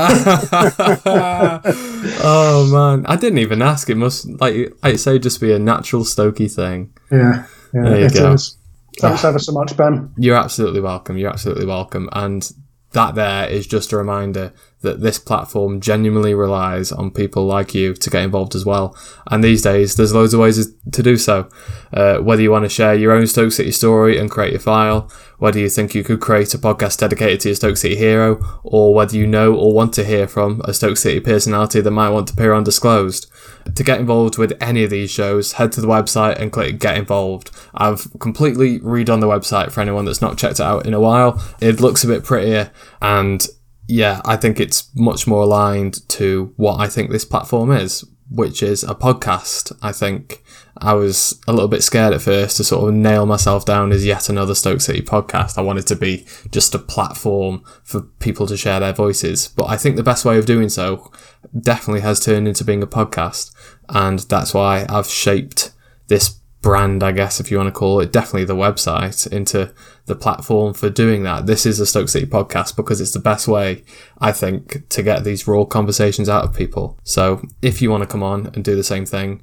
oh 2.22 2.68
man, 2.72 3.06
I 3.06 3.16
didn't 3.16 3.38
even 3.38 3.62
ask. 3.62 3.88
It 3.90 3.96
must 3.96 4.28
like 4.40 4.72
I 4.82 4.96
say, 4.96 5.18
just 5.18 5.40
be 5.40 5.52
a 5.52 5.58
natural 5.58 6.02
Stokey 6.02 6.52
thing. 6.52 6.92
Yeah, 7.10 7.46
yeah, 7.74 7.82
there 7.82 7.98
you 8.00 8.06
it 8.06 8.14
go. 8.14 8.32
Is. 8.32 8.56
Thanks 8.98 9.24
ever 9.24 9.38
so 9.38 9.52
much, 9.52 9.76
Ben. 9.76 10.12
You're 10.16 10.36
absolutely 10.36 10.80
welcome. 10.80 11.16
You're 11.16 11.30
absolutely 11.30 11.66
welcome. 11.66 12.08
And 12.12 12.50
that 12.92 13.14
there 13.14 13.48
is 13.48 13.66
just 13.66 13.92
a 13.92 13.96
reminder 13.96 14.52
that 14.82 15.00
this 15.00 15.18
platform 15.18 15.80
genuinely 15.80 16.34
relies 16.34 16.90
on 16.90 17.10
people 17.10 17.44
like 17.44 17.74
you 17.74 17.92
to 17.94 18.10
get 18.10 18.24
involved 18.24 18.54
as 18.54 18.64
well. 18.64 18.96
And 19.30 19.44
these 19.44 19.62
days, 19.62 19.94
there's 19.94 20.14
loads 20.14 20.32
of 20.32 20.40
ways 20.40 20.72
to 20.90 21.02
do 21.02 21.16
so. 21.16 21.48
Uh, 21.92 22.18
whether 22.18 22.40
you 22.40 22.50
want 22.50 22.64
to 22.64 22.70
share 22.70 22.94
your 22.94 23.12
own 23.12 23.26
Stoke 23.26 23.52
City 23.52 23.72
story 23.72 24.18
and 24.18 24.30
create 24.30 24.52
your 24.52 24.60
file, 24.60 25.10
whether 25.38 25.58
you 25.58 25.68
think 25.68 25.94
you 25.94 26.02
could 26.02 26.20
create 26.20 26.54
a 26.54 26.58
podcast 26.58 26.98
dedicated 26.98 27.40
to 27.40 27.48
your 27.50 27.56
Stoke 27.56 27.76
City 27.76 27.96
hero, 27.96 28.42
or 28.62 28.94
whether 28.94 29.16
you 29.16 29.26
know 29.26 29.54
or 29.54 29.74
want 29.74 29.92
to 29.94 30.04
hear 30.04 30.26
from 30.26 30.62
a 30.64 30.72
Stoke 30.72 30.96
City 30.96 31.20
personality 31.20 31.80
that 31.80 31.90
might 31.90 32.10
want 32.10 32.28
to 32.28 32.34
appear 32.34 32.54
undisclosed. 32.54 33.30
To 33.74 33.84
get 33.84 34.00
involved 34.00 34.38
with 34.38 34.56
any 34.60 34.84
of 34.84 34.90
these 34.90 35.10
shows, 35.10 35.52
head 35.52 35.72
to 35.72 35.80
the 35.80 35.86
website 35.86 36.38
and 36.38 36.52
click 36.52 36.78
Get 36.78 36.96
Involved. 36.96 37.50
I've 37.74 38.08
completely 38.18 38.78
redone 38.80 39.20
the 39.20 39.26
website 39.26 39.72
for 39.72 39.80
anyone 39.80 40.04
that's 40.04 40.20
not 40.20 40.38
checked 40.38 40.60
it 40.60 40.64
out 40.64 40.86
in 40.86 40.94
a 40.94 41.00
while. 41.00 41.42
It 41.60 41.80
looks 41.80 42.04
a 42.04 42.08
bit 42.08 42.24
prettier 42.24 42.70
and 43.00 43.46
yeah, 43.90 44.20
I 44.24 44.36
think 44.36 44.60
it's 44.60 44.88
much 44.94 45.26
more 45.26 45.42
aligned 45.42 46.08
to 46.10 46.52
what 46.56 46.78
I 46.78 46.86
think 46.86 47.10
this 47.10 47.24
platform 47.24 47.72
is, 47.72 48.04
which 48.30 48.62
is 48.62 48.84
a 48.84 48.94
podcast. 48.94 49.76
I 49.82 49.90
think 49.90 50.44
I 50.78 50.94
was 50.94 51.40
a 51.48 51.52
little 51.52 51.68
bit 51.68 51.82
scared 51.82 52.14
at 52.14 52.22
first 52.22 52.56
to 52.56 52.64
sort 52.64 52.88
of 52.88 52.94
nail 52.94 53.26
myself 53.26 53.66
down 53.66 53.90
as 53.90 54.06
yet 54.06 54.28
another 54.28 54.54
Stoke 54.54 54.80
City 54.80 55.02
podcast. 55.02 55.58
I 55.58 55.62
wanted 55.62 55.88
to 55.88 55.96
be 55.96 56.24
just 56.52 56.74
a 56.74 56.78
platform 56.78 57.64
for 57.82 58.02
people 58.20 58.46
to 58.46 58.56
share 58.56 58.78
their 58.78 58.92
voices. 58.92 59.48
But 59.48 59.68
I 59.68 59.76
think 59.76 59.96
the 59.96 60.04
best 60.04 60.24
way 60.24 60.38
of 60.38 60.46
doing 60.46 60.68
so 60.68 61.10
definitely 61.58 62.02
has 62.02 62.20
turned 62.20 62.46
into 62.46 62.64
being 62.64 62.82
a 62.82 62.86
podcast. 62.86 63.52
And 63.90 64.20
that's 64.20 64.54
why 64.54 64.86
I've 64.88 65.08
shaped 65.08 65.72
this 66.08 66.40
brand, 66.62 67.02
I 67.02 67.12
guess, 67.12 67.40
if 67.40 67.50
you 67.50 67.56
want 67.56 67.68
to 67.68 67.78
call 67.78 68.00
it, 68.00 68.12
definitely 68.12 68.44
the 68.44 68.54
website 68.54 69.30
into 69.30 69.72
the 70.06 70.14
platform 70.14 70.74
for 70.74 70.90
doing 70.90 71.22
that. 71.22 71.46
This 71.46 71.64
is 71.64 71.80
a 71.80 71.86
Stoke 71.86 72.08
City 72.08 72.26
podcast 72.26 72.76
because 72.76 73.00
it's 73.00 73.12
the 73.12 73.18
best 73.18 73.48
way, 73.48 73.82
I 74.18 74.32
think, 74.32 74.88
to 74.90 75.02
get 75.02 75.24
these 75.24 75.46
raw 75.46 75.64
conversations 75.64 76.28
out 76.28 76.44
of 76.44 76.54
people. 76.54 76.98
So 77.02 77.42
if 77.62 77.80
you 77.80 77.90
want 77.90 78.02
to 78.02 78.08
come 78.08 78.22
on 78.22 78.48
and 78.48 78.64
do 78.64 78.76
the 78.76 78.84
same 78.84 79.06
thing, 79.06 79.42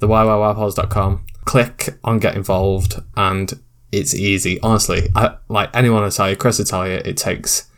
theyyyfiles.com, 0.00 1.26
click 1.44 1.98
on 2.02 2.18
get 2.18 2.36
involved 2.36 3.00
and 3.16 3.52
it's 3.92 4.14
easy. 4.14 4.60
Honestly, 4.60 5.08
I, 5.14 5.36
like 5.48 5.70
anyone 5.74 6.02
will 6.02 6.10
tell 6.10 6.28
you, 6.28 6.36
Chris 6.36 6.58
will 6.58 6.66
tell 6.66 6.86
you, 6.86 6.94
it 6.94 7.16
takes 7.16 7.70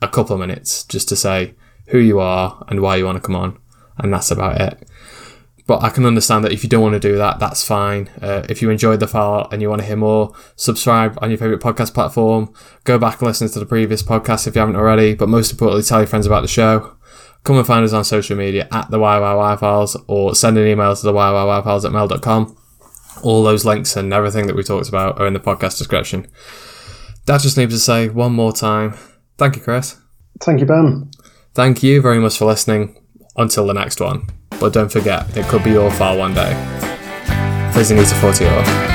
a 0.00 0.08
couple 0.08 0.34
of 0.34 0.40
minutes 0.40 0.84
just 0.84 1.08
to 1.10 1.16
say 1.16 1.54
who 1.88 1.98
you 1.98 2.18
are 2.18 2.64
and 2.68 2.80
why 2.80 2.96
you 2.96 3.04
want 3.04 3.16
to 3.16 3.22
come 3.22 3.36
on. 3.36 3.58
And 3.98 4.12
that's 4.12 4.30
about 4.30 4.60
it. 4.60 4.88
But 5.70 5.84
I 5.84 5.90
can 5.90 6.04
understand 6.04 6.44
that 6.44 6.50
if 6.50 6.64
you 6.64 6.68
don't 6.68 6.82
want 6.82 6.94
to 6.94 6.98
do 6.98 7.16
that, 7.18 7.38
that's 7.38 7.64
fine. 7.64 8.10
Uh, 8.20 8.44
if 8.48 8.60
you 8.60 8.70
enjoyed 8.70 8.98
the 8.98 9.06
file 9.06 9.46
and 9.52 9.62
you 9.62 9.70
want 9.70 9.82
to 9.82 9.86
hear 9.86 9.94
more, 9.94 10.34
subscribe 10.56 11.16
on 11.22 11.30
your 11.30 11.38
favourite 11.38 11.62
podcast 11.62 11.94
platform. 11.94 12.52
Go 12.82 12.98
back 12.98 13.20
and 13.20 13.28
listen 13.28 13.48
to 13.50 13.60
the 13.60 13.66
previous 13.66 14.02
podcast 14.02 14.48
if 14.48 14.56
you 14.56 14.58
haven't 14.58 14.74
already. 14.74 15.14
But 15.14 15.28
most 15.28 15.52
importantly, 15.52 15.84
tell 15.84 16.00
your 16.00 16.08
friends 16.08 16.26
about 16.26 16.40
the 16.40 16.48
show. 16.48 16.96
Come 17.44 17.56
and 17.56 17.64
find 17.64 17.84
us 17.84 17.92
on 17.92 18.02
social 18.02 18.36
media 18.36 18.66
at 18.72 18.90
the 18.90 18.98
YYY 18.98 19.60
Files 19.60 19.96
or 20.08 20.34
send 20.34 20.58
an 20.58 20.66
email 20.66 20.96
to 20.96 21.02
the 21.02 21.12
YYY 21.12 21.62
Files 21.62 21.84
at 21.84 21.92
mail.com. 21.92 22.56
All 23.22 23.44
those 23.44 23.64
links 23.64 23.94
and 23.94 24.12
everything 24.12 24.48
that 24.48 24.56
we 24.56 24.64
talked 24.64 24.88
about 24.88 25.20
are 25.20 25.26
in 25.28 25.34
the 25.34 25.38
podcast 25.38 25.78
description. 25.78 26.26
That 27.26 27.42
just 27.42 27.56
needs 27.56 27.74
to 27.74 27.78
say 27.78 28.08
one 28.08 28.32
more 28.32 28.52
time. 28.52 28.94
Thank 29.38 29.54
you, 29.54 29.62
Chris. 29.62 29.98
Thank 30.40 30.58
you, 30.58 30.66
Ben. 30.66 31.12
Thank 31.54 31.84
you 31.84 32.02
very 32.02 32.18
much 32.18 32.38
for 32.38 32.46
listening. 32.46 32.96
Until 33.36 33.68
the 33.68 33.72
next 33.72 34.00
one. 34.00 34.26
But 34.60 34.74
don't 34.74 34.92
forget, 34.92 35.34
it 35.36 35.46
could 35.46 35.64
be 35.64 35.70
your 35.70 35.90
file 35.90 36.18
one 36.18 36.34
day. 36.34 36.52
Please 37.72 37.90
need 37.90 38.06
to 38.06 38.14
40 38.16 38.44
or. 38.44 38.89